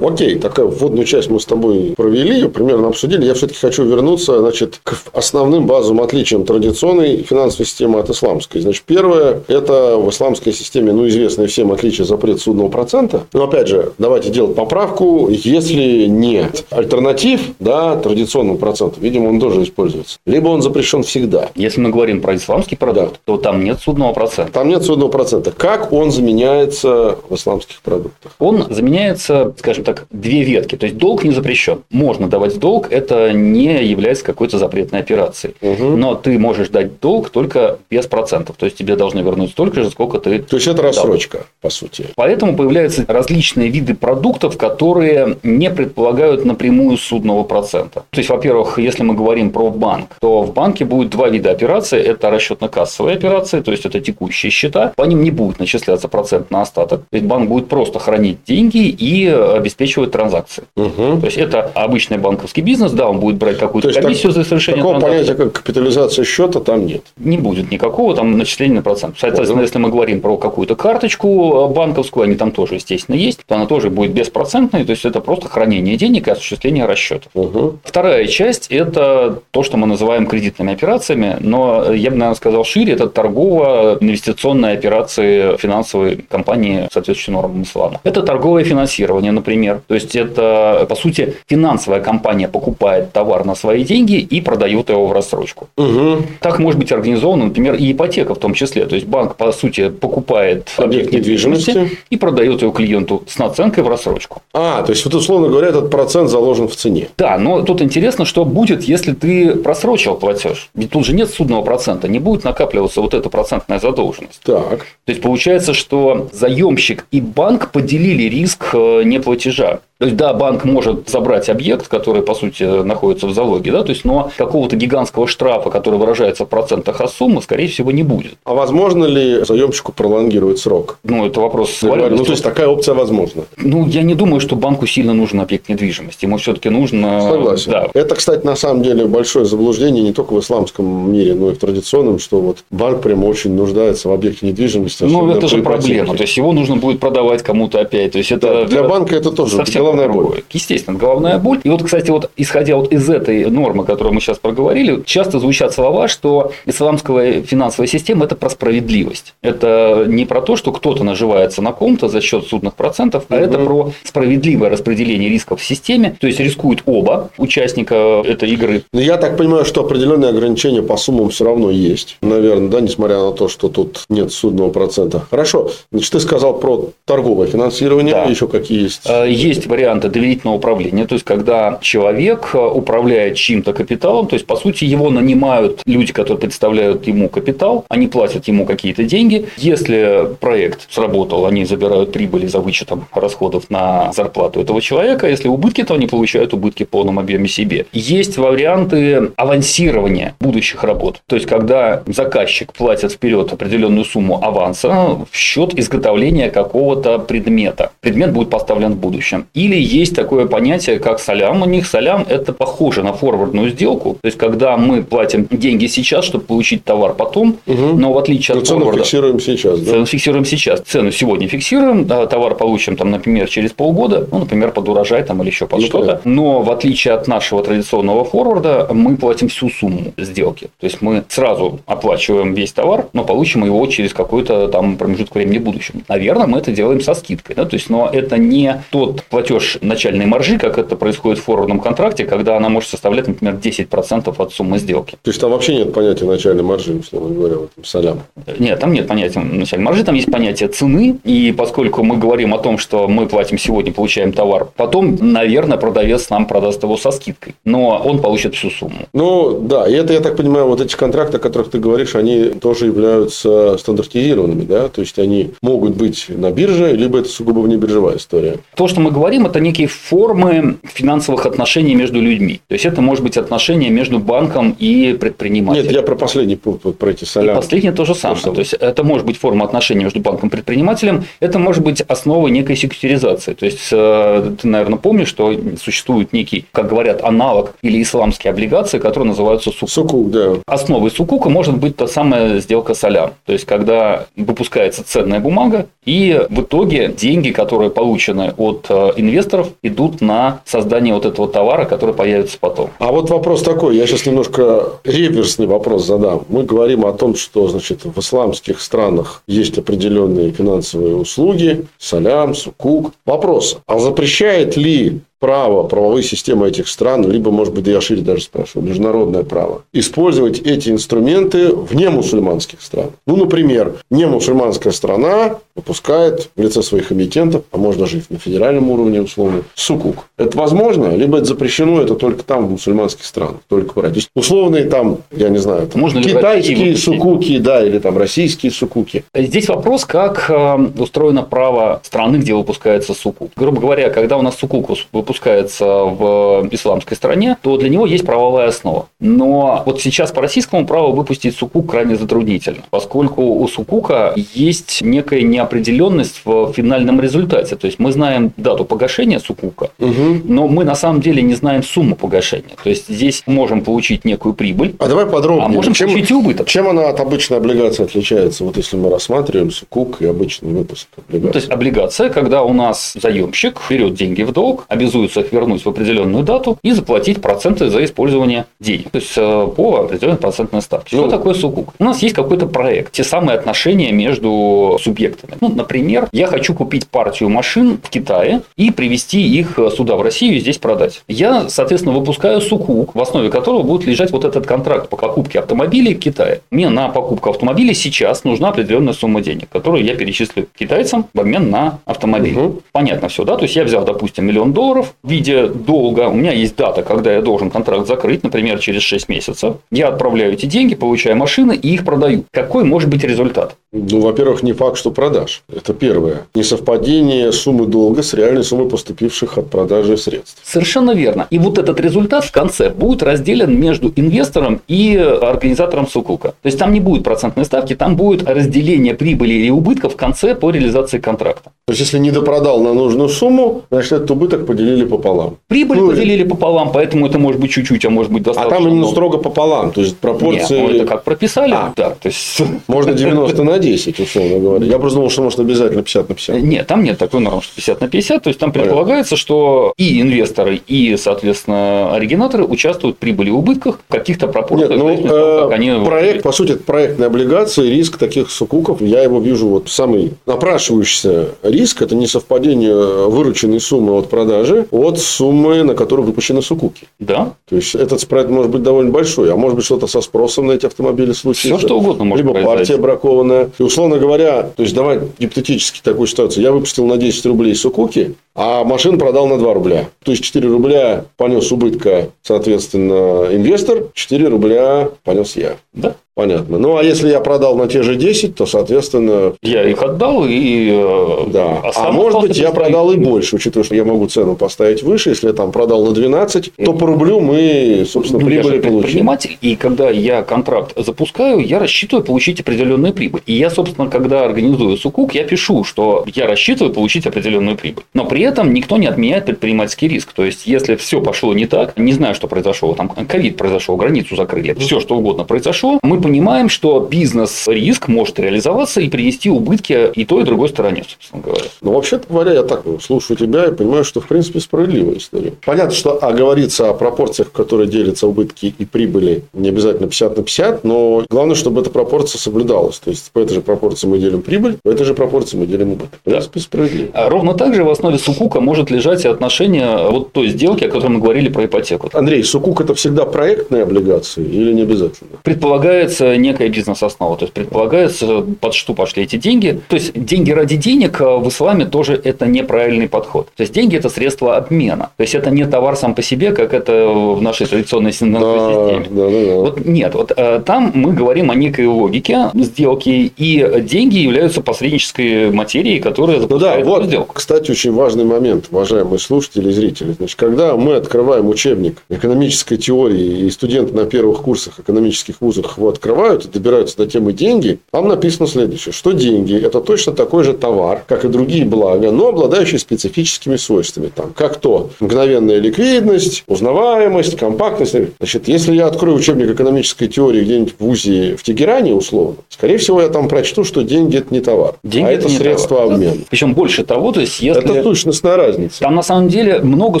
Окей, 0.00 0.38
такая 0.38 0.66
вводную 0.66 1.06
часть 1.06 1.30
мы 1.30 1.40
с 1.40 1.46
тобой 1.46 1.94
провели, 1.96 2.34
ее 2.34 2.48
примерно 2.48 2.88
обсудили. 2.88 3.24
Я 3.24 3.34
все-таки 3.34 3.58
хочу 3.58 3.84
вернуться 3.84 4.38
значит, 4.40 4.80
к 4.84 4.94
основным 5.12 5.66
базовым 5.66 6.02
отличиям 6.02 6.44
традиционной 6.44 7.22
финансовой 7.22 7.66
системы 7.66 7.98
от 8.00 8.10
исламской. 8.10 8.60
Значит, 8.60 8.84
первое– 8.84 9.42
это 9.48 9.96
в 9.96 10.10
исламской 10.10 10.52
системе, 10.52 10.92
ну, 10.92 11.08
известное 11.08 11.46
всем 11.46 11.72
отличие 11.72 12.04
запрет 12.04 12.40
ссудного 12.40 12.68
процента. 12.68 13.22
Но, 13.32 13.44
опять 13.44 13.68
же, 13.68 13.92
давайте 13.98 14.30
делать 14.30 14.54
поправку, 14.54 15.28
если 15.30 16.06
нет 16.06 16.64
альтернатив, 16.70 17.40
да, 17.58 17.96
традиционному 17.96 18.58
проценту, 18.58 19.00
видимо, 19.00 19.28
он 19.28 19.40
тоже 19.40 19.62
используется. 19.62 20.18
Либо 20.26 20.48
он 20.48 20.62
запрещен 20.62 21.02
всегда. 21.04 21.50
Если 21.54 21.80
мы 21.80 21.90
говорим 21.90 22.20
про 22.20 22.36
исламский 22.36 22.76
продукт, 22.76 23.12
да. 23.12 23.18
то 23.24 23.36
там 23.38 23.64
нет 23.64 23.80
ссудного 23.80 24.12
процента. 24.12 24.52
Там 24.52 24.68
нет 24.68 24.84
ссудного 24.84 25.10
процента. 25.10 25.52
Как 25.52 25.92
он 25.92 26.10
заменяется 26.10 27.18
в 27.28 27.34
исламских 27.34 27.80
продуктах? 27.82 28.32
Он 28.38 28.66
заменяется, 28.70 29.54
скажем 29.58 29.85
так, 29.86 30.06
две 30.10 30.42
ветки. 30.42 30.76
То 30.76 30.86
есть 30.86 30.98
долг 30.98 31.24
не 31.24 31.30
запрещен. 31.30 31.82
Можно 31.90 32.28
давать 32.28 32.58
долг, 32.58 32.88
это 32.90 33.32
не 33.32 33.84
является 33.84 34.24
какой-то 34.24 34.58
запретной 34.58 35.00
операцией. 35.00 35.54
Угу. 35.62 35.96
Но 35.96 36.14
ты 36.14 36.38
можешь 36.38 36.68
дать 36.68 37.00
долг 37.00 37.30
только 37.30 37.78
без 37.88 38.06
процентов. 38.06 38.56
То 38.56 38.66
есть 38.66 38.76
тебе 38.76 38.96
должны 38.96 39.20
вернуть 39.20 39.50
столько 39.50 39.82
же, 39.82 39.90
сколько 39.90 40.18
ты. 40.18 40.40
То 40.40 40.56
есть 40.56 40.66
это 40.66 40.82
дал. 40.82 40.86
рассрочка, 40.86 41.46
по 41.60 41.70
сути. 41.70 42.06
Поэтому 42.16 42.56
появляются 42.56 43.04
различные 43.06 43.68
виды 43.68 43.94
продуктов, 43.94 44.58
которые 44.58 45.36
не 45.44 45.70
предполагают 45.70 46.44
напрямую 46.44 46.96
судного 46.96 47.44
процента. 47.44 48.04
То 48.10 48.18
есть, 48.18 48.28
во-первых, 48.28 48.78
если 48.78 49.04
мы 49.04 49.14
говорим 49.14 49.50
про 49.50 49.70
банк, 49.70 50.16
то 50.20 50.42
в 50.42 50.52
банке 50.52 50.84
будет 50.84 51.10
два 51.10 51.28
вида 51.28 51.52
операций. 51.52 52.00
Это 52.00 52.28
расчетно-кассовые 52.28 53.14
операции, 53.14 53.60
то 53.60 53.70
есть 53.70 53.86
это 53.86 54.00
текущие 54.00 54.50
счета. 54.50 54.92
По 54.96 55.04
ним 55.04 55.22
не 55.22 55.30
будет 55.30 55.60
начисляться 55.60 56.08
процент 56.08 56.50
на 56.50 56.62
остаток. 56.62 57.02
То 57.10 57.16
есть 57.16 57.26
банк 57.26 57.48
будет 57.48 57.68
просто 57.68 58.00
хранить 58.00 58.38
деньги 58.44 58.88
и 58.88 59.28
обеспечивать 59.28 59.75
обеспечивают 59.76 60.12
транзакции. 60.12 60.64
Угу. 60.76 61.20
То 61.20 61.26
есть 61.26 61.36
это 61.36 61.70
обычный 61.74 62.18
банковский 62.18 62.62
бизнес, 62.62 62.92
да, 62.92 63.08
он 63.08 63.20
будет 63.20 63.36
брать 63.36 63.58
какую-то 63.58 63.92
комиссию 63.92 64.32
так, 64.32 64.42
за 64.42 64.48
совершение 64.48 64.82
такого 64.82 65.00
транзакции. 65.00 65.34
понятия, 65.34 65.44
как 65.44 65.62
капитализация 65.62 66.24
счета, 66.24 66.60
там 66.60 66.86
нет. 66.86 67.02
Не 67.18 67.38
будет 67.38 67.70
никакого 67.70 68.14
там 68.14 68.38
начисления 68.38 68.76
на 68.76 68.82
процент. 68.82 69.16
Соответственно, 69.18 69.62
если 69.62 69.78
мы 69.78 69.90
говорим 69.90 70.20
про 70.20 70.36
какую-то 70.36 70.76
карточку 70.76 71.68
банковскую, 71.68 72.24
они 72.24 72.36
там 72.36 72.50
тоже, 72.50 72.74
естественно, 72.74 73.16
есть, 73.16 73.40
то 73.46 73.54
она 73.54 73.66
тоже 73.66 73.90
будет 73.90 74.12
беспроцентной, 74.12 74.84
то 74.84 74.90
есть 74.90 75.04
это 75.04 75.20
просто 75.20 75.48
хранение 75.48 75.96
денег 75.96 76.28
и 76.28 76.30
осуществление 76.30 76.86
расчетов. 76.86 77.30
Угу. 77.34 77.78
Вторая 77.84 78.26
часть– 78.26 78.66
это 78.70 79.40
то, 79.50 79.62
что 79.62 79.76
мы 79.76 79.86
называем 79.86 80.26
кредитными 80.26 80.72
операциями, 80.72 81.36
но 81.40 81.92
я 81.92 82.10
бы, 82.10 82.16
наверное, 82.16 82.34
сказал 82.34 82.64
шире, 82.64 82.94
это 82.94 83.06
торгово-инвестиционные 83.08 84.72
операции 84.72 85.56
финансовой 85.56 86.24
компании, 86.28 86.88
соответствующей 86.92 87.32
нормам 87.32 87.62
ислама. 87.62 88.00
Это 88.04 88.22
торговое 88.22 88.64
финансирование, 88.64 89.32
например, 89.32 89.65
например. 89.66 89.82
То 89.86 89.94
есть 89.94 90.16
это, 90.16 90.86
по 90.88 90.94
сути, 90.94 91.34
финансовая 91.48 92.00
компания 92.00 92.48
покупает 92.48 93.12
товар 93.12 93.44
на 93.44 93.54
свои 93.54 93.84
деньги 93.84 94.16
и 94.16 94.40
продает 94.40 94.90
его 94.90 95.06
в 95.06 95.12
рассрочку. 95.12 95.68
Угу. 95.76 96.22
Так 96.40 96.58
может 96.58 96.78
быть 96.78 96.92
организована, 96.92 97.46
например, 97.46 97.74
и 97.74 97.92
ипотека 97.92 98.34
в 98.34 98.38
том 98.38 98.54
числе. 98.54 98.86
То 98.86 98.94
есть 98.94 99.06
банк, 99.06 99.36
по 99.36 99.52
сути, 99.52 99.88
покупает 99.88 100.72
объект 100.76 101.12
недвижимости 101.12 101.98
и 102.10 102.16
продает 102.16 102.62
его 102.62 102.72
клиенту 102.72 103.22
с 103.26 103.38
наценкой 103.38 103.84
в 103.84 103.88
рассрочку. 103.88 104.42
А, 104.52 104.82
то 104.82 104.92
есть, 104.92 105.04
вот 105.04 105.14
условно 105.14 105.48
говоря, 105.48 105.68
этот 105.68 105.90
процент 105.90 106.30
заложен 106.30 106.68
в 106.68 106.76
цене. 106.76 107.08
Да, 107.16 107.38
но 107.38 107.62
тут 107.62 107.82
интересно, 107.82 108.24
что 108.24 108.44
будет, 108.44 108.84
если 108.84 109.12
ты 109.12 109.54
просрочил 109.56 110.14
платеж. 110.14 110.70
Ведь 110.74 110.90
тут 110.90 111.06
же 111.06 111.14
нет 111.14 111.30
судного 111.30 111.62
процента, 111.62 112.08
не 112.08 112.18
будет 112.18 112.44
накапливаться 112.44 113.00
вот 113.00 113.14
эта 113.14 113.28
процентная 113.28 113.78
задолженность. 113.78 114.40
Так. 114.42 114.86
То 115.04 115.12
есть 115.12 115.22
получается, 115.22 115.74
что 115.74 116.28
заемщик 116.32 117.06
и 117.10 117.20
банк 117.20 117.70
поделили 117.70 118.24
риск 118.28 118.70
э, 118.74 119.02
неплатежа 119.04 119.55
déjà 119.56 119.80
То 119.98 120.04
есть, 120.04 120.16
да, 120.16 120.34
банк 120.34 120.66
может 120.66 121.08
забрать 121.08 121.48
объект, 121.48 121.88
который, 121.88 122.20
по 122.20 122.34
сути, 122.34 122.64
находится 122.64 123.26
в 123.26 123.32
залоге, 123.32 123.72
да, 123.72 123.82
то 123.82 123.90
есть, 123.90 124.04
но 124.04 124.30
какого-то 124.36 124.76
гигантского 124.76 125.26
штрафа, 125.26 125.70
который 125.70 125.98
выражается 125.98 126.44
в 126.44 126.48
процентах 126.48 127.00
от 127.00 127.10
суммы, 127.10 127.40
скорее 127.40 127.68
всего, 127.68 127.90
не 127.92 128.02
будет. 128.02 128.34
А 128.44 128.52
возможно 128.52 129.06
ли 129.06 129.42
заемщику 129.42 129.92
пролонгировать 129.92 130.58
срок? 130.58 130.98
Ну, 131.02 131.24
это 131.24 131.40
вопрос 131.40 131.78
Ну, 131.80 132.24
то 132.24 132.32
есть, 132.32 132.44
такая 132.44 132.68
опция 132.68 132.94
возможна? 132.94 133.44
Ну, 133.56 133.86
я 133.86 134.02
не 134.02 134.14
думаю, 134.14 134.40
что 134.40 134.54
банку 134.54 134.86
сильно 134.86 135.14
нужен 135.14 135.40
объект 135.40 135.70
недвижимости. 135.70 136.26
Ему 136.26 136.36
все-таки 136.36 136.68
нужно... 136.68 137.22
Согласен. 137.30 137.72
Да. 137.72 137.88
Это, 137.94 138.16
кстати, 138.16 138.44
на 138.44 138.54
самом 138.54 138.82
деле 138.82 139.06
большое 139.06 139.46
заблуждение 139.46 140.02
не 140.02 140.12
только 140.12 140.34
в 140.34 140.40
исламском 140.40 141.10
мире, 141.10 141.34
но 141.34 141.52
и 141.52 141.54
в 141.54 141.58
традиционном, 141.58 142.18
что 142.18 142.40
вот 142.40 142.58
банк 142.70 143.00
прямо 143.00 143.24
очень 143.24 143.54
нуждается 143.54 144.10
в 144.10 144.12
объекте 144.12 144.46
недвижимости. 144.46 145.04
Ну, 145.04 145.30
это 145.30 145.48
же 145.48 145.62
проблема. 145.62 146.14
То 146.14 146.22
есть, 146.22 146.36
его 146.36 146.52
нужно 146.52 146.76
будет 146.76 147.00
продавать 147.00 147.42
кому-то 147.42 147.80
опять. 147.80 148.12
То 148.12 148.18
есть, 148.18 148.30
это... 148.30 148.66
Для 148.66 148.82
банка 148.82 149.16
это 149.16 149.30
тоже 149.30 149.56
головная 149.86 150.08
боль. 150.08 150.42
Естественно, 150.50 150.98
головная 150.98 151.38
боль. 151.38 151.60
И 151.62 151.68
вот, 151.68 151.82
кстати, 151.82 152.10
вот 152.10 152.30
исходя 152.36 152.76
вот 152.76 152.92
из 152.92 153.08
этой 153.08 153.46
нормы, 153.46 153.84
которую 153.84 154.14
мы 154.14 154.20
сейчас 154.20 154.38
проговорили, 154.38 155.02
часто 155.04 155.38
звучат 155.38 155.72
слова, 155.74 156.08
что 156.08 156.52
исламская 156.64 157.42
финансовая 157.42 157.88
система– 157.88 158.24
это 158.26 158.36
про 158.36 158.50
справедливость. 158.50 159.34
Это 159.42 160.04
не 160.06 160.24
про 160.24 160.40
то, 160.40 160.56
что 160.56 160.72
кто-то 160.72 161.04
наживается 161.04 161.62
на 161.62 161.72
ком-то 161.72 162.08
за 162.08 162.20
счет 162.20 162.46
судных 162.46 162.74
процентов, 162.74 163.24
а 163.28 163.36
угу. 163.36 163.44
это 163.44 163.58
про 163.58 163.92
справедливое 164.04 164.70
распределение 164.70 165.28
рисков 165.28 165.60
в 165.60 165.64
системе. 165.64 166.16
То 166.20 166.26
есть, 166.26 166.40
рискуют 166.40 166.82
оба 166.86 167.30
участника 167.38 168.22
этой 168.24 168.50
игры. 168.50 168.82
Но 168.92 169.00
я 169.00 169.16
так 169.16 169.36
понимаю, 169.36 169.64
что 169.64 169.82
определенные 169.82 170.30
ограничения 170.30 170.82
по 170.82 170.96
суммам 170.96 171.30
все 171.30 171.44
равно 171.44 171.70
есть. 171.70 172.18
Наверное, 172.22 172.68
да, 172.68 172.80
несмотря 172.80 173.18
на 173.18 173.32
то, 173.32 173.48
что 173.48 173.68
тут 173.68 174.04
нет 174.08 174.32
судного 174.32 174.70
процента. 174.70 175.26
Хорошо. 175.30 175.70
Значит, 175.92 176.12
ты 176.12 176.20
сказал 176.20 176.58
про 176.58 176.90
торговое 177.04 177.46
финансирование. 177.46 178.14
Да. 178.14 178.24
Еще 178.24 178.48
какие 178.48 178.82
есть? 178.82 179.02
Э, 179.04 179.30
есть 179.76 179.86
варианты 179.86 180.08
доверительного 180.08 180.56
управления, 180.56 181.06
то 181.06 181.14
есть 181.14 181.24
когда 181.24 181.78
человек 181.80 182.50
э, 182.54 182.58
управляет 182.58 183.36
чьим-то 183.36 183.72
капиталом, 183.72 184.26
то 184.26 184.34
есть 184.34 184.46
по 184.46 184.56
сути 184.56 184.84
его 184.84 185.10
нанимают 185.10 185.82
люди, 185.86 186.12
которые 186.12 186.40
представляют 186.40 187.06
ему 187.06 187.28
капитал, 187.28 187.84
они 187.88 188.08
платят 188.08 188.48
ему 188.48 188.66
какие-то 188.66 189.04
деньги. 189.04 189.46
Если 189.56 190.28
проект 190.40 190.92
сработал, 190.92 191.46
они 191.46 191.64
забирают 191.64 192.12
прибыли 192.12 192.46
за 192.46 192.60
вычетом 192.60 193.06
расходов 193.12 193.70
на 193.70 194.12
зарплату 194.12 194.60
этого 194.60 194.80
человека. 194.80 195.28
Если 195.28 195.48
убытки, 195.48 195.82
то 195.84 195.94
они 195.94 196.06
получают 196.06 196.54
убытки 196.54 196.84
в 196.84 196.88
полном 196.88 197.18
объеме 197.18 197.48
себе. 197.48 197.86
Есть 197.92 198.38
варианты 198.38 199.30
авансирования 199.36 200.34
будущих 200.40 200.84
работ. 200.84 201.20
То 201.26 201.36
есть 201.36 201.46
когда 201.46 202.02
заказчик 202.06 202.72
платит 202.72 203.12
вперед 203.12 203.52
определенную 203.52 204.04
сумму 204.04 204.42
аванса 204.42 204.88
в 205.30 205.36
счет 205.36 205.78
изготовления 205.78 206.50
какого-то 206.50 207.18
предмета. 207.18 207.90
Предмет 208.00 208.32
будет 208.32 208.50
поставлен 208.50 208.92
в 208.92 208.98
будущем. 208.98 209.46
И 209.54 209.65
Или 209.66 209.82
есть 209.82 210.14
такое 210.14 210.46
понятие, 210.46 211.00
как 211.00 211.18
солям. 211.18 211.62
У 211.62 211.64
них 211.64 211.88
солям– 211.88 212.24
это 212.28 212.52
похоже 212.52 213.02
на 213.02 213.12
форвардную 213.12 213.70
сделку. 213.70 214.16
То 214.22 214.26
есть, 214.28 214.38
когда 214.38 214.76
мы 214.76 215.02
платим 215.02 215.48
деньги 215.50 215.86
сейчас, 215.86 216.24
чтобы 216.24 216.44
получить 216.44 216.84
товар 216.84 217.14
потом, 217.14 217.56
угу. 217.66 217.98
но 217.98 218.12
в 218.12 218.18
отличие 218.18 218.54
но 218.54 218.60
от 218.60 218.68
цену 218.68 218.80
форварда… 218.80 219.02
фиксируем 219.02 219.40
сейчас, 219.40 219.80
да? 219.80 219.90
Цену 219.90 220.06
фиксируем 220.06 220.44
сейчас. 220.44 220.80
Цену 220.82 221.10
сегодня 221.10 221.48
фиксируем, 221.48 222.06
товар 222.06 222.54
получим, 222.54 222.96
там, 222.96 223.10
например, 223.10 223.48
через 223.48 223.72
полгода, 223.72 224.28
ну, 224.30 224.38
например, 224.38 224.70
под 224.70 224.88
урожай 224.88 225.24
там, 225.24 225.42
или 225.42 225.50
еще 225.50 225.66
под 225.66 225.80
ну, 225.80 225.86
что-то. 225.86 226.20
Но 226.22 226.62
в 226.62 226.70
отличие 226.70 227.14
от 227.14 227.26
нашего 227.26 227.60
традиционного 227.64 228.24
форварда, 228.24 228.88
мы 228.92 229.16
платим 229.16 229.48
всю 229.48 229.68
сумму 229.68 230.12
сделки. 230.16 230.68
То 230.78 230.86
есть, 230.86 231.02
мы 231.02 231.24
сразу 231.28 231.80
оплачиваем 231.86 232.54
весь 232.54 232.70
товар, 232.70 233.06
но 233.12 233.24
получим 233.24 233.64
его 233.64 233.84
через 233.88 234.12
какой-то 234.12 234.68
там 234.68 234.96
промежуток 234.96 235.34
времени 235.34 235.58
в 235.58 235.62
будущем. 235.62 236.04
Наверное, 236.08 236.46
мы 236.46 236.58
это 236.58 236.70
делаем 236.70 237.00
со 237.00 237.14
скидкой. 237.14 237.56
Да? 237.56 237.64
То 237.64 237.74
есть, 237.74 237.90
но 237.90 238.08
это 238.12 238.38
не 238.38 238.80
тот 238.90 239.24
платеж 239.24 239.55
начальной 239.80 240.26
маржи, 240.26 240.58
как 240.58 240.78
это 240.78 240.96
происходит 240.96 241.38
в 241.38 241.44
форвардном 241.44 241.80
контракте, 241.80 242.24
когда 242.24 242.56
она 242.56 242.68
может 242.68 242.90
составлять, 242.90 243.28
например, 243.28 243.54
10% 243.54 244.34
от 244.36 244.52
суммы 244.52 244.78
сделки. 244.78 245.16
То 245.22 245.30
есть, 245.30 245.40
там 245.40 245.50
вообще 245.50 245.74
нет 245.74 245.92
понятия 245.92 246.24
начальной 246.24 246.62
маржи, 246.62 246.94
условно 246.94 247.34
говоря, 247.34 247.56
в 247.56 247.64
этом 247.64 247.84
солям? 247.84 248.20
Нет, 248.58 248.80
там 248.80 248.92
нет 248.92 249.06
понятия 249.06 249.40
начальной 249.40 249.84
маржи, 249.84 250.04
там 250.04 250.14
есть 250.14 250.30
понятие 250.30 250.68
цены. 250.68 251.18
И 251.24 251.54
поскольку 251.56 252.02
мы 252.02 252.16
говорим 252.16 252.54
о 252.54 252.58
том, 252.58 252.78
что 252.78 253.08
мы 253.08 253.26
платим 253.26 253.58
сегодня, 253.58 253.92
получаем 253.92 254.32
товар, 254.32 254.68
потом, 254.76 255.16
наверное, 255.20 255.78
продавец 255.78 256.30
нам 256.30 256.46
продаст 256.46 256.82
его 256.82 256.96
со 256.96 257.10
скидкой. 257.10 257.54
Но 257.64 258.02
он 258.04 258.20
получит 258.20 258.54
всю 258.54 258.70
сумму. 258.70 259.06
Ну, 259.12 259.60
да. 259.60 259.88
И 259.88 259.92
это, 259.94 260.12
я 260.12 260.20
так 260.20 260.36
понимаю, 260.36 260.66
вот 260.66 260.80
эти 260.80 260.96
контракты, 260.96 261.36
о 261.36 261.40
которых 261.40 261.70
ты 261.70 261.78
говоришь, 261.78 262.14
они 262.14 262.50
тоже 262.60 262.86
являются 262.86 263.76
стандартизированными, 263.78 264.64
да? 264.64 264.88
То 264.88 265.00
есть, 265.00 265.18
они 265.18 265.52
могут 265.62 265.96
быть 265.96 266.26
на 266.28 266.50
бирже, 266.50 266.92
либо 266.92 267.18
это 267.18 267.28
сугубо 267.28 267.60
внебиржевая 267.60 268.16
история. 268.16 268.58
То, 268.74 268.88
что 268.88 269.00
мы 269.00 269.10
говорим, 269.10 269.45
это 269.46 269.60
некие 269.60 269.86
формы 269.86 270.76
финансовых 270.84 271.46
отношений 271.46 271.94
между 271.94 272.20
людьми. 272.20 272.60
То 272.68 272.74
есть, 272.74 272.84
это 272.84 273.00
может 273.00 273.24
быть 273.24 273.36
отношения 273.36 273.90
между 273.90 274.18
банком 274.18 274.76
и 274.78 275.16
предпринимателем. 275.18 275.84
Нет, 275.84 275.92
я 275.92 276.02
про 276.02 276.16
последний 276.16 276.56
пункт, 276.56 276.82
про 276.98 277.10
эти 277.10 277.24
соляны. 277.24 277.56
И 277.56 277.60
последнее 277.60 277.92
то 277.92 278.04
же 278.04 278.14
самое. 278.14 278.42
То, 278.42 278.58
есть, 278.58 278.74
это 278.74 279.04
может 279.04 279.26
быть 279.26 279.38
форма 279.38 279.64
отношений 279.64 280.04
между 280.04 280.20
банком 280.20 280.48
и 280.48 280.52
предпринимателем, 280.52 281.24
это 281.40 281.58
может 281.58 281.82
быть 281.82 282.00
основой 282.02 282.50
некой 282.50 282.76
секьютеризации. 282.76 283.54
То 283.54 283.66
есть, 283.66 283.88
э, 283.92 284.52
ты, 284.60 284.68
наверное, 284.68 284.98
помнишь, 284.98 285.28
что 285.28 285.54
существует 285.80 286.32
некий, 286.32 286.66
как 286.72 286.88
говорят, 286.88 287.22
аналог 287.24 287.74
или 287.82 288.02
исламские 288.02 288.50
облигации, 288.50 288.98
которые 288.98 289.28
называются 289.28 289.70
сукук. 289.70 289.90
Сукук, 289.90 290.30
да. 290.30 290.52
Основой 290.66 291.10
сукука 291.10 291.48
может 291.48 291.76
быть 291.76 291.96
та 291.96 292.06
самая 292.06 292.58
сделка 292.60 292.94
солян. 292.94 293.30
То 293.44 293.52
есть, 293.52 293.64
когда 293.64 294.26
выпускается 294.36 295.04
ценная 295.04 295.40
бумага, 295.40 295.86
и 296.04 296.46
в 296.50 296.62
итоге 296.62 297.08
деньги, 297.08 297.50
которые 297.50 297.90
получены 297.90 298.54
от 298.56 298.86
э, 298.88 299.12
инвесторов, 299.36 299.68
идут 299.82 300.20
на 300.20 300.62
создание 300.64 301.14
вот 301.14 301.26
этого 301.26 301.46
товара, 301.48 301.84
который 301.84 302.14
появится 302.14 302.56
потом. 302.58 302.90
А 302.98 303.12
вот 303.12 303.28
вопрос 303.30 303.62
такой, 303.62 303.96
я 303.96 304.06
сейчас 304.06 304.26
немножко 304.26 304.92
реверсный 305.04 305.66
вопрос 305.66 306.06
задам. 306.06 306.44
Мы 306.48 306.64
говорим 306.64 307.04
о 307.04 307.12
том, 307.12 307.36
что 307.36 307.68
значит, 307.68 308.04
в 308.04 308.18
исламских 308.18 308.80
странах 308.80 309.42
есть 309.46 309.76
определенные 309.78 310.52
финансовые 310.52 311.16
услуги, 311.16 311.86
салям, 311.98 312.54
сукук. 312.54 313.12
Вопрос, 313.26 313.78
а 313.86 313.98
запрещает 313.98 314.76
ли 314.76 315.20
право, 315.38 315.86
правовые 315.86 316.22
системы 316.22 316.68
этих 316.68 316.88
стран, 316.88 317.28
либо, 317.30 317.50
может 317.50 317.74
быть, 317.74 317.86
я 317.86 318.00
шире 318.00 318.22
даже 318.22 318.42
спрашиваю, 318.42 318.88
международное 318.88 319.42
право, 319.42 319.82
использовать 319.92 320.60
эти 320.60 320.88
инструменты 320.88 321.74
в 321.74 321.94
немусульманских 321.94 322.80
странах. 322.80 323.12
Ну, 323.26 323.36
например, 323.36 323.96
немусульманская 324.10 324.92
страна 324.92 325.58
выпускает 325.76 326.50
в 326.56 326.60
лице 326.60 326.82
своих 326.82 327.12
эмитентов, 327.12 327.64
а 327.70 327.76
можно 327.76 328.06
жить 328.06 328.30
на 328.30 328.38
федеральном 328.38 328.90
уровне, 328.90 329.22
условно, 329.22 329.62
сукук. 329.74 330.28
Это 330.38 330.56
возможно? 330.58 331.14
Либо 331.14 331.38
это 331.38 331.46
запрещено, 331.46 332.00
это 332.00 332.14
только 332.14 332.42
там, 332.42 332.66
в 332.66 332.70
мусульманских 332.72 333.24
странах, 333.24 333.56
только 333.68 333.98
в 333.98 334.02
То 334.02 334.08
есть, 334.08 334.30
условные 334.34 334.84
там, 334.84 335.18
я 335.30 335.50
не 335.50 335.58
знаю, 335.58 335.86
там, 335.86 336.00
можно 336.00 336.22
китайские 336.22 336.96
сукуки, 336.96 337.58
да, 337.58 337.84
или 337.84 337.98
там 337.98 338.16
российские 338.16 338.72
сукуки. 338.72 339.24
Здесь 339.34 339.68
вопрос, 339.68 340.04
как 340.04 340.46
э, 340.48 340.88
устроено 340.98 341.42
право 341.42 342.00
страны, 342.02 342.38
где 342.38 342.54
выпускается 342.54 343.14
сукук. 343.14 343.50
Грубо 343.56 343.80
говоря, 343.80 344.10
когда 344.10 344.38
у 344.38 344.42
нас 344.42 344.56
сукук 344.56 344.90
выпускается 345.12 345.84
в 345.84 346.68
исламской 346.70 347.16
стране, 347.16 347.56
то 347.60 347.76
для 347.76 347.90
него 347.90 348.06
есть 348.06 348.24
правовая 348.24 348.68
основа. 348.68 349.08
Но 349.20 349.82
вот 349.84 350.00
сейчас 350.00 350.32
по 350.32 350.40
российскому 350.40 350.86
праву 350.86 351.12
выпустить 351.12 351.56
сукук 351.56 351.90
крайне 351.90 352.16
затруднительно, 352.16 352.82
поскольку 352.90 353.42
у 353.42 353.68
сукука 353.68 354.34
есть 354.54 355.02
некая 355.02 355.42
неопределенность 355.66 356.42
в 356.44 356.72
финальном 356.72 357.20
результате. 357.20 357.76
То 357.76 357.86
есть 357.86 357.98
мы 357.98 358.12
знаем 358.12 358.52
дату 358.56 358.84
погашения 358.84 359.38
сукука, 359.38 359.90
угу. 359.98 360.40
но 360.44 360.68
мы 360.68 360.84
на 360.84 360.94
самом 360.94 361.20
деле 361.20 361.42
не 361.42 361.54
знаем 361.54 361.82
сумму 361.82 362.14
погашения. 362.16 362.76
То 362.82 362.88
есть 362.88 363.08
здесь 363.08 363.42
можем 363.46 363.82
получить 363.82 364.24
некую 364.24 364.54
прибыль, 364.54 364.94
а 364.98 365.08
давай 365.08 365.26
подробнее. 365.26 365.66
А 365.66 365.68
можем 365.68 365.94
чем, 365.94 366.08
получить 366.08 366.30
убыток. 366.30 366.68
Чем 366.68 366.88
она 366.88 367.08
от 367.08 367.20
обычной 367.20 367.58
облигации 367.58 368.04
отличается? 368.04 368.64
Вот 368.64 368.76
если 368.76 368.96
мы 368.96 369.10
рассматриваем 369.10 369.70
сукук 369.70 370.22
и 370.22 370.26
обычный 370.26 370.72
выпуск 370.72 371.08
облигации. 371.16 371.46
Ну, 371.46 371.52
то 371.52 371.58
есть 371.58 371.70
облигация, 371.70 372.30
когда 372.30 372.62
у 372.62 372.72
нас 372.72 373.14
заемщик 373.20 373.80
берет 373.90 374.14
деньги 374.14 374.42
в 374.42 374.52
долг, 374.52 374.84
обязуется 374.88 375.40
их 375.40 375.52
вернуть 375.52 375.84
в 375.84 375.88
определенную 375.88 376.44
дату 376.44 376.78
и 376.82 376.92
заплатить 376.92 377.40
проценты 377.40 377.90
за 377.90 378.04
использование 378.04 378.66
денег. 378.80 379.10
То 379.10 379.18
есть 379.18 379.32
э, 379.36 379.68
по 379.76 380.00
определенной 380.04 380.38
процентной 380.38 380.82
ставке. 380.82 381.16
Что 381.16 381.26
ну, 381.26 381.30
такое 381.30 381.54
сукук? 381.54 381.94
У 381.98 382.04
нас 382.04 382.22
есть 382.22 382.34
какой-то 382.34 382.66
проект, 382.66 383.12
те 383.12 383.24
самые 383.24 383.58
отношения 383.58 384.12
между 384.12 384.98
субъектами. 385.02 385.54
Ну, 385.60 385.68
например, 385.68 386.28
я 386.32 386.46
хочу 386.46 386.74
купить 386.74 387.06
партию 387.06 387.48
машин 387.48 387.98
в 388.02 388.08
Китае 388.10 388.62
и 388.76 388.90
привезти 388.90 389.42
их 389.42 389.78
сюда, 389.96 390.16
в 390.16 390.22
Россию, 390.22 390.56
и 390.56 390.60
здесь 390.60 390.78
продать. 390.78 391.22
Я, 391.28 391.68
соответственно, 391.68 392.14
выпускаю 392.14 392.60
сукук, 392.60 393.14
в 393.14 393.20
основе 393.20 393.50
которого 393.50 393.82
будет 393.82 394.06
лежать 394.06 394.30
вот 394.30 394.44
этот 394.44 394.66
контракт 394.66 395.08
по 395.08 395.16
покупке 395.16 395.58
автомобилей 395.58 396.14
в 396.14 396.18
Китае. 396.18 396.60
Мне 396.70 396.88
на 396.88 397.08
покупку 397.08 397.50
автомобиля 397.50 397.94
сейчас 397.94 398.44
нужна 398.44 398.68
определенная 398.68 399.12
сумма 399.12 399.40
денег, 399.40 399.68
которую 399.70 400.04
я 400.04 400.14
перечислю 400.14 400.66
китайцам 400.78 401.26
в 401.32 401.40
обмен 401.40 401.70
на 401.70 401.98
автомобиль. 402.04 402.56
Угу. 402.56 402.82
Понятно 402.92 403.28
все, 403.28 403.44
да? 403.44 403.56
То 403.56 403.62
есть 403.62 403.76
я 403.76 403.84
взял, 403.84 404.04
допустим, 404.04 404.46
миллион 404.46 404.72
долларов, 404.72 405.14
в 405.22 405.30
виде 405.30 405.66
долга. 405.66 406.28
У 406.28 406.34
меня 406.34 406.52
есть 406.52 406.76
дата, 406.76 407.02
когда 407.02 407.32
я 407.32 407.42
должен 407.42 407.70
контракт 407.70 408.06
закрыть, 408.06 408.42
например, 408.42 408.78
через 408.78 409.02
6 409.02 409.28
месяцев. 409.28 409.76
Я 409.90 410.08
отправляю 410.08 410.52
эти 410.52 410.66
деньги, 410.66 410.94
получаю 410.94 411.36
машины 411.36 411.74
и 411.74 411.94
их 411.94 412.04
продаю. 412.04 412.44
Какой 412.50 412.84
может 412.84 413.08
быть 413.08 413.24
результат? 413.24 413.76
Ну, 413.92 414.20
во-первых, 414.20 414.62
не 414.62 414.72
факт, 414.72 414.98
что 414.98 415.10
продашь. 415.46 415.62
Это 415.68 415.94
первое. 415.94 416.46
Несовпадение 416.54 417.52
суммы 417.52 417.86
долга 417.86 418.22
с 418.22 418.34
реальной 418.34 418.64
суммой 418.64 418.88
поступивших 418.88 419.58
от 419.58 419.70
продажи 419.70 420.16
средств. 420.16 420.60
Совершенно 420.64 421.12
верно. 421.12 421.46
И 421.50 421.58
вот 421.58 421.78
этот 421.78 422.00
результат 422.00 422.44
в 422.44 422.52
конце 422.52 422.90
будет 422.90 423.22
разделен 423.22 423.78
между 423.80 424.12
инвестором 424.16 424.80
и 424.88 425.16
организатором 425.16 426.08
сукука. 426.08 426.48
То 426.48 426.66
есть 426.66 426.78
там 426.78 426.92
не 426.92 427.00
будет 427.00 427.24
процентной 427.24 427.64
ставки, 427.64 427.94
там 427.94 428.16
будет 428.16 428.48
разделение 428.48 429.14
прибыли 429.14 429.54
или 429.54 429.70
убытка 429.70 430.08
в 430.08 430.16
конце 430.16 430.54
по 430.54 430.70
реализации 430.70 431.18
контракта. 431.18 431.70
То 431.86 431.92
есть, 431.92 432.00
если 432.00 432.18
не 432.18 432.32
допродал 432.32 432.80
на 432.80 432.92
нужную 432.92 433.28
сумму, 433.28 433.82
значит, 433.90 434.12
этот 434.12 434.30
убыток 434.30 434.66
поделили 434.66 435.04
пополам. 435.04 435.58
Прибыль 435.68 435.98
ну, 435.98 436.08
поделили 436.08 436.42
пополам, 436.42 436.90
поэтому 436.92 437.26
это 437.26 437.38
может 437.38 437.60
быть 437.60 437.70
чуть-чуть, 437.70 438.04
а 438.04 438.10
может 438.10 438.32
быть 438.32 438.42
достаточно. 438.42 438.76
А 438.76 438.80
там 438.80 438.88
именно 438.88 439.06
строго 439.06 439.38
пополам, 439.38 439.92
то 439.92 440.00
есть 440.00 440.16
пропорции. 440.16 440.80
Нет, 440.80 440.90
ну, 440.90 440.96
это 440.96 441.06
как 441.06 441.22
прописали. 441.22 441.72
А, 441.72 441.92
да, 441.96 442.10
то 442.10 442.26
есть... 442.28 442.60
Можно 442.88 443.12
90 443.12 443.62
на 443.62 443.78
10, 443.78 444.20
условно 444.20 444.58
говоря. 444.58 444.86
Я 444.86 444.98
просто 444.98 445.18
думал, 445.18 445.30
что 445.36 445.42
может 445.42 445.60
обязательно 445.60 446.02
50 446.02 446.28
на 446.28 446.34
50. 446.34 446.62
Нет, 446.62 446.86
там 446.86 447.04
нет 447.04 447.18
такой 447.18 447.40
нормы, 447.40 447.60
что 447.62 447.74
50 447.74 448.00
на 448.00 448.08
50. 448.08 448.42
То 448.42 448.48
есть 448.48 448.58
там 448.58 448.72
предполагается, 448.72 449.36
что 449.36 449.92
и 449.98 450.20
инвесторы, 450.20 450.80
и, 450.86 451.16
соответственно, 451.16 452.14
оригинаторы 452.14 452.64
участвуют 452.64 453.16
в 453.16 453.18
прибыли 453.18 453.48
и 453.48 453.52
убытках 453.52 454.00
в 454.08 454.12
каких-то 454.12 454.48
пропорциях. 454.48 454.90
Нет, 454.90 454.98
ну, 454.98 455.28
того, 455.28 455.68
как 455.68 455.72
они 455.72 455.92
проект, 456.04 456.42
по 456.42 456.52
сути, 456.52 456.72
это 456.72 456.82
проектная 456.82 457.28
облигация, 457.28 457.84
риск 457.84 458.16
таких 458.16 458.50
сукуков, 458.50 459.02
я 459.02 459.22
его 459.22 459.40
вижу 459.40 459.68
вот 459.68 459.88
самый 459.88 460.32
напрашивающийся 460.46 461.50
риск, 461.62 462.02
это 462.02 462.16
несовпадение 462.16 463.28
вырученной 463.28 463.80
суммы 463.80 464.12
от 464.12 464.30
продажи 464.30 464.86
от 464.90 465.18
суммы, 465.18 465.82
на 465.82 465.94
которую 465.94 466.26
выпущены 466.26 466.62
сукуки. 466.62 467.08
Да. 467.18 467.52
То 467.68 467.76
есть, 467.76 467.94
этот 467.94 468.20
спред 468.20 468.48
может 468.48 468.70
быть 468.70 468.82
довольно 468.82 469.10
большой, 469.10 469.52
а 469.52 469.56
может 469.56 469.76
быть 469.76 469.84
что-то 469.84 470.06
со 470.06 470.20
спросом 470.20 470.66
на 470.66 470.72
эти 470.72 470.86
автомобили 470.86 471.32
случится. 471.32 471.76
Все 471.76 471.86
что 471.86 471.98
угодно 471.98 472.24
может 472.24 472.44
Либо 472.44 472.54
произойти. 472.54 472.78
партия 472.78 472.96
бракованная. 472.96 473.70
И, 473.78 473.82
условно 473.82 474.18
говоря, 474.18 474.62
то 474.62 474.82
есть, 474.82 474.94
давай 474.94 475.15
гипотетически 475.38 476.00
такую 476.02 476.26
ситуацию. 476.26 476.62
Я 476.62 476.72
выпустил 476.72 477.06
на 477.06 477.16
10 477.16 477.46
рублей 477.46 477.74
сукуки, 477.74 478.34
а 478.56 478.84
машину 478.84 479.18
продал 479.18 479.46
на 479.46 479.58
2 479.58 479.74
рубля. 479.74 480.08
То 480.24 480.32
есть, 480.32 480.42
4 480.42 480.66
рубля 480.68 481.26
понес 481.36 481.70
убытка, 481.70 482.30
соответственно, 482.42 483.48
инвестор, 483.52 484.04
4 484.14 484.48
рубля 484.48 485.10
понес 485.22 485.56
я. 485.56 485.76
Да. 485.92 486.16
Понятно. 486.36 486.76
Ну, 486.76 486.98
а 486.98 487.02
если 487.02 487.30
я 487.30 487.40
продал 487.40 487.76
на 487.78 487.88
те 487.88 488.02
же 488.02 488.14
10, 488.14 488.54
то, 488.54 488.66
соответственно... 488.66 489.54
Я 489.62 489.88
их 489.88 490.02
отдал 490.02 490.44
и... 490.46 490.90
Э, 490.92 491.46
да. 491.46 491.80
А, 491.82 492.08
а 492.08 492.12
может 492.12 492.42
быть, 492.42 492.58
я 492.58 492.72
продал 492.72 493.10
и 493.10 493.16
больше, 493.16 493.56
учитывая, 493.56 493.84
что 493.84 493.94
я 493.94 494.04
могу 494.04 494.26
цену 494.26 494.54
поставить 494.54 495.02
выше. 495.02 495.30
Если 495.30 495.46
я 495.46 495.54
там 495.54 495.72
продал 495.72 496.04
на 496.04 496.12
12, 496.12 496.72
то 496.76 496.92
по 496.92 497.06
рублю 497.06 497.40
мы, 497.40 498.04
собственно, 498.06 498.40
ну, 498.40 498.46
прибыли 498.46 498.80
получим. 498.80 499.30
и 499.62 499.76
когда 499.76 500.10
я 500.10 500.42
контракт 500.42 500.92
запускаю, 500.94 501.60
я 501.60 501.78
рассчитываю 501.78 502.22
получить 502.22 502.60
определенную 502.60 503.14
прибыль. 503.14 503.40
И 503.46 503.54
я, 503.54 503.70
собственно, 503.70 504.10
когда 504.10 504.44
организую 504.44 504.98
сукук, 504.98 505.34
я 505.34 505.44
пишу, 505.44 505.84
что 505.84 506.26
я 506.34 506.46
рассчитываю 506.46 506.92
получить 506.92 507.26
определенную 507.26 507.78
прибыль. 507.78 508.04
Но 508.12 508.26
при 508.26 508.42
этом 508.46 508.72
никто 508.72 508.96
не 508.96 509.06
отменяет 509.06 509.46
предпринимательский 509.46 510.08
риск. 510.08 510.32
То 510.32 510.44
есть, 510.44 510.66
если 510.66 510.96
все 510.96 511.20
пошло 511.20 511.54
не 511.54 511.66
так, 511.66 511.96
не 511.98 512.12
знаю, 512.12 512.34
что 512.34 512.48
произошло, 512.48 512.94
там 512.94 513.08
ковид 513.08 513.56
произошел, 513.56 513.96
границу 513.96 514.36
закрыли, 514.36 514.74
все 514.74 515.00
что 515.00 515.16
угодно 515.16 515.44
произошло, 515.44 515.98
мы 516.02 516.20
понимаем, 516.20 516.68
что 516.68 517.00
бизнес-риск 517.00 518.08
может 518.08 518.38
реализоваться 518.38 519.00
и 519.00 519.08
принести 519.08 519.50
убытки 519.50 520.10
и 520.14 520.24
той, 520.24 520.42
и 520.42 520.44
другой 520.44 520.68
стороне, 520.68 521.04
собственно 521.08 521.42
говоря. 521.42 521.64
Ну, 521.80 521.92
вообще-то 521.92 522.26
говоря, 522.28 522.52
я 522.52 522.62
так 522.62 522.82
слушаю 523.00 523.36
тебя 523.36 523.66
и 523.66 523.72
понимаю, 523.72 524.04
что, 524.04 524.20
в 524.20 524.26
принципе, 524.26 524.60
справедливая 524.60 525.18
история. 525.18 525.52
Понятно, 525.64 525.94
что 525.94 526.18
а 526.22 526.32
говорится 526.32 526.90
о 526.90 526.94
пропорциях, 526.94 527.48
в 527.48 527.52
которые 527.52 527.88
делятся 527.88 528.26
убытки 528.26 528.74
и 528.78 528.84
прибыли, 528.84 529.44
не 529.52 529.68
обязательно 529.68 530.08
50 530.08 530.36
на 530.36 530.42
50, 530.42 530.84
но 530.84 531.24
главное, 531.28 531.54
чтобы 531.54 531.80
эта 531.80 531.90
пропорция 531.90 532.38
соблюдалась. 532.38 532.98
То 532.98 533.10
есть, 533.10 533.30
по 533.32 533.40
этой 533.40 533.54
же 533.54 533.60
пропорции 533.60 534.06
мы 534.06 534.18
делим 534.18 534.42
прибыль, 534.42 534.78
по 534.82 534.90
этой 534.90 535.04
же 535.04 535.14
пропорции 535.14 535.56
мы 535.56 535.66
делим 535.66 535.92
убыток. 535.92 536.20
В 536.20 536.24
принципе, 536.24 536.60
справедливо. 536.60 537.10
А 537.14 537.28
ровно 537.28 537.54
так 537.54 537.74
же 537.74 537.84
в 537.84 537.90
основе 537.90 538.18
сукука 538.36 538.60
может 538.60 538.90
лежать 538.90 539.24
и 539.24 539.28
отношение 539.28 540.08
вот 540.10 540.32
той 540.32 540.48
сделки, 540.48 540.84
о 540.84 540.88
которой 540.88 541.12
мы 541.12 541.20
говорили 541.20 541.48
про 541.48 541.64
ипотеку. 541.64 542.10
Андрей, 542.12 542.44
сукук– 542.44 542.80
это 542.82 542.94
всегда 542.94 543.24
проектные 543.24 543.82
облигации 543.82 544.44
или 544.44 544.72
не 544.72 544.82
обязательно? 544.82 545.38
Предполагается 545.42 546.36
некая 546.36 546.68
бизнес-основа. 546.68 547.36
То 547.36 547.44
есть, 547.44 547.54
предполагается, 547.54 548.44
под 548.60 548.74
что 548.74 548.94
пошли 548.94 549.22
эти 549.24 549.36
деньги. 549.36 549.80
То 549.88 549.96
есть, 549.96 550.12
деньги 550.14 550.50
ради 550.50 550.76
денег 550.76 551.20
а 551.20 551.38
в 551.38 551.48
исламе 551.48 551.86
тоже 551.86 552.20
это 552.22 552.46
неправильный 552.46 553.08
подход. 553.08 553.48
То 553.56 553.62
есть, 553.62 553.72
деньги– 553.72 553.96
это 553.98 554.08
средство 554.08 554.56
обмена. 554.56 555.10
То 555.16 555.22
есть, 555.22 555.34
это 555.34 555.50
не 555.50 555.64
товар 555.66 555.96
сам 555.96 556.14
по 556.14 556.22
себе, 556.22 556.52
как 556.52 556.74
это 556.74 557.06
в 557.08 557.40
нашей 557.42 557.66
традиционной 557.66 558.12
финансовой 558.12 558.58
да, 558.58 559.04
системе. 559.04 559.06
Да, 559.10 559.30
да, 559.30 559.46
да. 559.46 559.54
Вот 559.54 559.86
нет, 559.86 560.14
вот 560.14 560.32
э, 560.36 560.60
там 560.64 560.92
мы 560.94 561.12
говорим 561.12 561.50
о 561.50 561.54
некой 561.54 561.86
логике 561.86 562.50
сделки, 562.54 563.32
и 563.36 563.80
деньги 563.80 564.18
являются 564.18 564.60
посреднической 564.60 565.50
материей, 565.50 566.00
которая 566.00 566.40
ну 566.40 566.58
да, 566.58 566.78
вот, 566.80 567.06
сделку. 567.06 567.34
Кстати, 567.34 567.70
очень 567.70 567.92
важный 567.92 568.25
момент, 568.26 568.66
уважаемые 568.70 569.18
слушатели 569.18 569.70
и 569.70 569.72
зрители. 569.72 570.12
Значит, 570.12 570.36
когда 570.38 570.76
мы 570.76 570.94
открываем 570.94 571.48
учебник 571.48 572.02
экономической 572.08 572.76
теории, 572.76 573.46
и 573.46 573.50
студенты 573.50 573.94
на 573.94 574.04
первых 574.04 574.42
курсах 574.42 574.78
экономических 574.80 575.40
вузов 575.40 575.76
его 575.76 575.88
открывают 575.88 576.44
и 576.44 576.48
добираются 576.48 576.96
до 576.96 577.06
темы 577.06 577.32
деньги, 577.32 577.78
там 577.90 578.08
написано 578.08 578.46
следующее, 578.46 578.92
что 578.92 579.12
деньги– 579.12 579.56
это 579.62 579.80
точно 579.80 580.12
такой 580.12 580.44
же 580.44 580.52
товар, 580.52 581.04
как 581.06 581.24
и 581.24 581.28
другие 581.28 581.64
блага, 581.64 582.10
но 582.10 582.28
обладающие 582.28 582.78
специфическими 582.78 583.56
свойствами. 583.56 584.10
Там, 584.14 584.32
как 584.34 584.56
то 584.58 584.90
мгновенная 585.00 585.58
ликвидность, 585.58 586.44
узнаваемость, 586.46 587.36
компактность. 587.36 587.94
Значит, 588.18 588.48
если 588.48 588.74
я 588.74 588.86
открою 588.86 589.16
учебник 589.16 589.50
экономической 589.50 590.08
теории 590.08 590.42
где-нибудь 590.42 590.74
в 590.78 590.84
ВУЗе 590.84 591.36
в 591.36 591.42
Тегеране, 591.42 591.94
условно, 591.94 592.36
скорее 592.48 592.78
всего, 592.78 593.00
я 593.00 593.08
там 593.08 593.28
прочту, 593.28 593.64
что 593.64 593.82
деньги– 593.82 594.16
это 594.18 594.32
не 594.32 594.40
товар, 594.40 594.74
деньги 594.82 595.08
а 595.08 595.12
это, 595.12 595.28
это 595.28 595.36
средство 595.36 595.78
товар. 595.78 595.94
обмена. 595.94 596.16
Причем 596.30 596.54
больше 596.54 596.84
того, 596.84 597.12
то 597.12 597.20
есть 597.20 597.40
если... 597.40 597.62
Это 597.62 597.82
сущностная 598.16 598.36
разница. 598.36 598.80
Там 598.80 598.94
на 598.94 599.02
самом 599.02 599.28
деле 599.28 599.60
много 599.60 600.00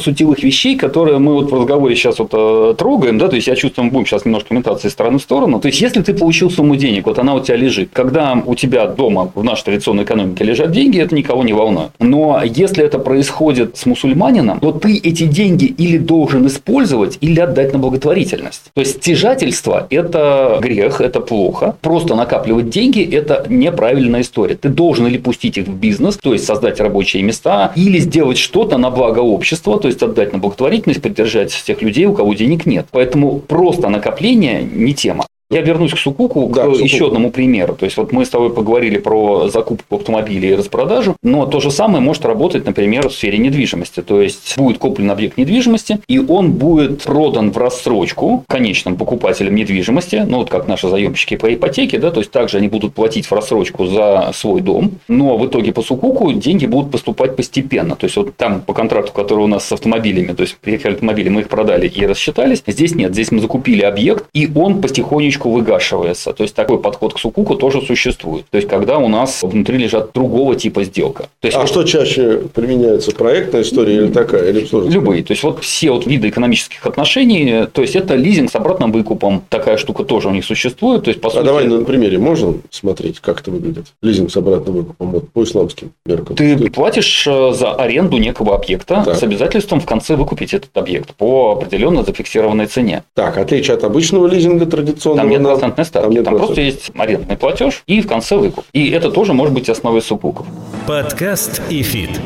сутевых 0.00 0.42
вещей, 0.42 0.76
которые 0.76 1.18
мы 1.18 1.34
вот 1.34 1.50
в 1.50 1.54
разговоре 1.54 1.94
сейчас 1.94 2.18
вот 2.18 2.30
э, 2.32 2.74
трогаем, 2.76 3.18
да, 3.18 3.28
то 3.28 3.36
есть 3.36 3.48
я 3.48 3.56
чувствую, 3.56 3.86
мы 3.86 3.92
будем 3.92 4.06
сейчас 4.06 4.24
немножко 4.24 4.54
метаться 4.54 4.88
из 4.88 4.92
стороны 4.92 5.18
в 5.18 5.22
сторону. 5.22 5.60
То 5.60 5.68
есть 5.68 5.80
если 5.80 6.02
ты 6.02 6.14
получил 6.14 6.50
сумму 6.50 6.76
денег, 6.76 7.06
вот 7.06 7.18
она 7.18 7.34
у 7.34 7.40
тебя 7.40 7.56
лежит, 7.56 7.90
когда 7.92 8.40
у 8.44 8.54
тебя 8.54 8.86
дома 8.86 9.30
в 9.34 9.44
нашей 9.44 9.64
традиционной 9.64 10.04
экономике 10.04 10.44
лежат 10.44 10.70
деньги, 10.70 11.00
это 11.00 11.14
никого 11.14 11.44
не 11.44 11.52
волнует. 11.52 11.90
Но 11.98 12.40
если 12.44 12.84
это 12.84 12.98
происходит 12.98 13.76
с 13.76 13.86
мусульманином, 13.86 14.60
то 14.60 14.72
ты 14.72 14.96
эти 14.96 15.24
деньги 15.24 15.64
или 15.64 15.98
должен 15.98 16.46
использовать, 16.46 17.18
или 17.20 17.40
отдать 17.40 17.72
на 17.72 17.78
благотворительность. 17.78 18.70
То 18.74 18.80
есть 18.80 18.96
стяжательство– 18.96 19.86
это 19.90 20.58
грех, 20.60 21.00
это 21.00 21.20
плохо. 21.20 21.76
Просто 21.80 22.14
накапливать 22.14 22.70
деньги– 22.70 23.02
это 23.12 23.44
неправильная 23.48 24.20
история. 24.22 24.54
Ты 24.54 24.68
должен 24.68 25.06
или 25.06 25.18
пустить 25.18 25.58
их 25.58 25.66
в 25.66 25.74
бизнес, 25.74 26.16
то 26.16 26.32
есть 26.32 26.44
создать 26.44 26.80
рабочие 26.80 27.22
места, 27.22 27.72
или 27.76 27.95
сделать 27.98 28.38
что-то 28.38 28.78
на 28.78 28.90
благо 28.90 29.20
общества, 29.20 29.78
то 29.78 29.88
есть 29.88 30.02
отдать 30.02 30.32
на 30.32 30.38
благотворительность, 30.38 31.02
поддержать 31.02 31.52
тех 31.52 31.82
людей, 31.82 32.06
у 32.06 32.14
кого 32.14 32.34
денег 32.34 32.66
нет. 32.66 32.86
Поэтому 32.90 33.38
просто 33.40 33.88
накопление 33.88 34.62
не 34.62 34.94
тема. 34.94 35.26
Я 35.48 35.60
вернусь 35.60 35.92
к 35.92 35.98
Сукуку, 35.98 36.50
да, 36.52 36.62
к, 36.62 36.64
Сукуку. 36.64 36.82
еще 36.82 37.06
одному 37.06 37.30
примеру. 37.30 37.76
То 37.76 37.84
есть, 37.84 37.96
вот 37.96 38.10
мы 38.10 38.24
с 38.24 38.30
тобой 38.30 38.52
поговорили 38.52 38.98
про 38.98 39.48
закупку 39.48 39.96
автомобилей 39.96 40.50
и 40.50 40.54
распродажу, 40.56 41.14
но 41.22 41.46
то 41.46 41.60
же 41.60 41.70
самое 41.70 42.02
может 42.02 42.24
работать, 42.24 42.66
например, 42.66 43.08
в 43.08 43.12
сфере 43.12 43.38
недвижимости. 43.38 44.02
То 44.02 44.20
есть, 44.20 44.58
будет 44.58 44.78
куплен 44.78 45.08
объект 45.08 45.38
недвижимости, 45.38 46.00
и 46.08 46.18
он 46.18 46.50
будет 46.50 47.04
продан 47.04 47.52
в 47.52 47.58
рассрочку 47.58 48.42
конечным 48.48 48.96
покупателям 48.96 49.54
недвижимости, 49.54 50.24
ну, 50.26 50.38
вот 50.38 50.50
как 50.50 50.66
наши 50.66 50.88
заемщики 50.88 51.36
по 51.36 51.54
ипотеке, 51.54 51.98
да, 51.98 52.10
то 52.10 52.18
есть, 52.18 52.32
также 52.32 52.58
они 52.58 52.66
будут 52.66 52.94
платить 52.94 53.26
в 53.26 53.32
рассрочку 53.32 53.86
за 53.86 54.32
свой 54.34 54.60
дом, 54.60 54.92
но 55.06 55.38
в 55.38 55.46
итоге 55.46 55.72
по 55.72 55.82
Сукуку 55.82 56.32
деньги 56.32 56.66
будут 56.66 56.90
поступать 56.90 57.36
постепенно. 57.36 57.94
То 57.94 58.06
есть, 58.06 58.16
вот 58.16 58.36
там 58.36 58.62
по 58.62 58.74
контракту, 58.74 59.12
который 59.12 59.44
у 59.44 59.46
нас 59.46 59.64
с 59.64 59.70
автомобилями, 59.70 60.32
то 60.32 60.40
есть, 60.40 60.56
приехали 60.56 60.94
автомобили, 60.94 61.28
мы 61.28 61.42
их 61.42 61.48
продали 61.48 61.86
и 61.86 62.04
рассчитались, 62.04 62.64
здесь 62.66 62.96
нет, 62.96 63.12
здесь 63.12 63.30
мы 63.30 63.38
закупили 63.38 63.82
объект, 63.82 64.24
и 64.34 64.50
он 64.52 64.80
потихонечку 64.80 65.35
потихонечку 65.36 65.50
выгашивается. 65.50 66.32
То 66.32 66.42
есть 66.42 66.54
такой 66.54 66.78
подход 66.78 67.14
к 67.14 67.18
сукуку 67.18 67.54
тоже 67.56 67.80
существует. 67.82 68.46
То 68.50 68.56
есть 68.56 68.68
когда 68.68 68.98
у 68.98 69.08
нас 69.08 69.42
внутри 69.42 69.78
лежат 69.78 70.10
другого 70.12 70.56
типа 70.56 70.84
сделка. 70.84 71.28
То 71.40 71.48
есть, 71.48 71.56
а 71.56 71.60
вот, 71.60 71.68
что 71.68 71.84
чаще 71.84 72.42
применяется? 72.54 73.12
Проектная 73.12 73.62
история 73.62 73.96
или 73.96 74.08
такая? 74.08 74.50
Или 74.50 74.66
любые. 74.88 75.22
То 75.22 75.32
есть 75.32 75.42
вот 75.42 75.62
все 75.62 75.90
вот 75.90 76.06
виды 76.06 76.28
экономических 76.28 76.86
отношений, 76.86 77.66
то 77.72 77.82
есть 77.82 77.96
это 77.96 78.14
лизинг 78.14 78.50
с 78.50 78.56
обратным 78.56 78.92
выкупом. 78.92 79.42
Такая 79.48 79.76
штука 79.76 80.04
тоже 80.04 80.28
у 80.28 80.32
них 80.32 80.44
существует. 80.44 81.04
То 81.04 81.10
есть, 81.10 81.20
по 81.20 81.28
а 81.28 81.30
сути... 81.30 81.44
давай 81.44 81.66
на 81.66 81.84
примере 81.84 82.18
можно 82.18 82.54
смотреть, 82.70 83.20
как 83.20 83.40
это 83.40 83.50
выглядит? 83.50 83.86
Лизинг 84.02 84.30
с 84.30 84.36
обратным 84.36 84.76
выкупом 84.76 85.10
вот, 85.10 85.28
по 85.30 85.42
исламским 85.42 85.92
меркам. 86.04 86.36
Ты 86.36 86.70
платишь 86.70 87.26
э, 87.26 87.52
за 87.52 87.72
аренду 87.72 88.18
некого 88.18 88.54
объекта 88.54 89.02
Так. 89.04 89.16
с 89.16 89.22
обязательством 89.22 89.80
в 89.80 89.86
конце 89.86 90.16
выкупить 90.16 90.54
этот 90.54 90.76
объект 90.76 91.14
по 91.14 91.52
определенно 91.52 92.02
зафиксированной 92.02 92.66
цене. 92.66 93.02
Так, 93.14 93.38
отличие 93.38 93.76
от 93.76 93.84
обычного 93.84 94.26
лизинга 94.26 94.66
традиционного. 94.66 95.25
Там 95.26 95.42
нет 95.42 95.42
процентной 95.42 95.84
ставки. 95.84 96.04
там 96.04 96.24
Там, 96.24 96.32
нет 96.32 96.38
просто 96.38 96.54
процента. 96.54 96.62
есть 96.62 96.90
арендный 96.96 97.36
платеж 97.36 97.82
и 97.86 98.00
в 98.00 98.06
конце 98.06 98.36
выкуп. 98.36 98.64
И 98.72 98.90
это 98.90 99.10
тоже 99.10 99.32
может 99.32 99.54
быть 99.54 99.68
основой 99.68 100.02
сукуков. 100.02 100.46
Подкаст 100.86 101.62
ИФИТ. 101.68 102.20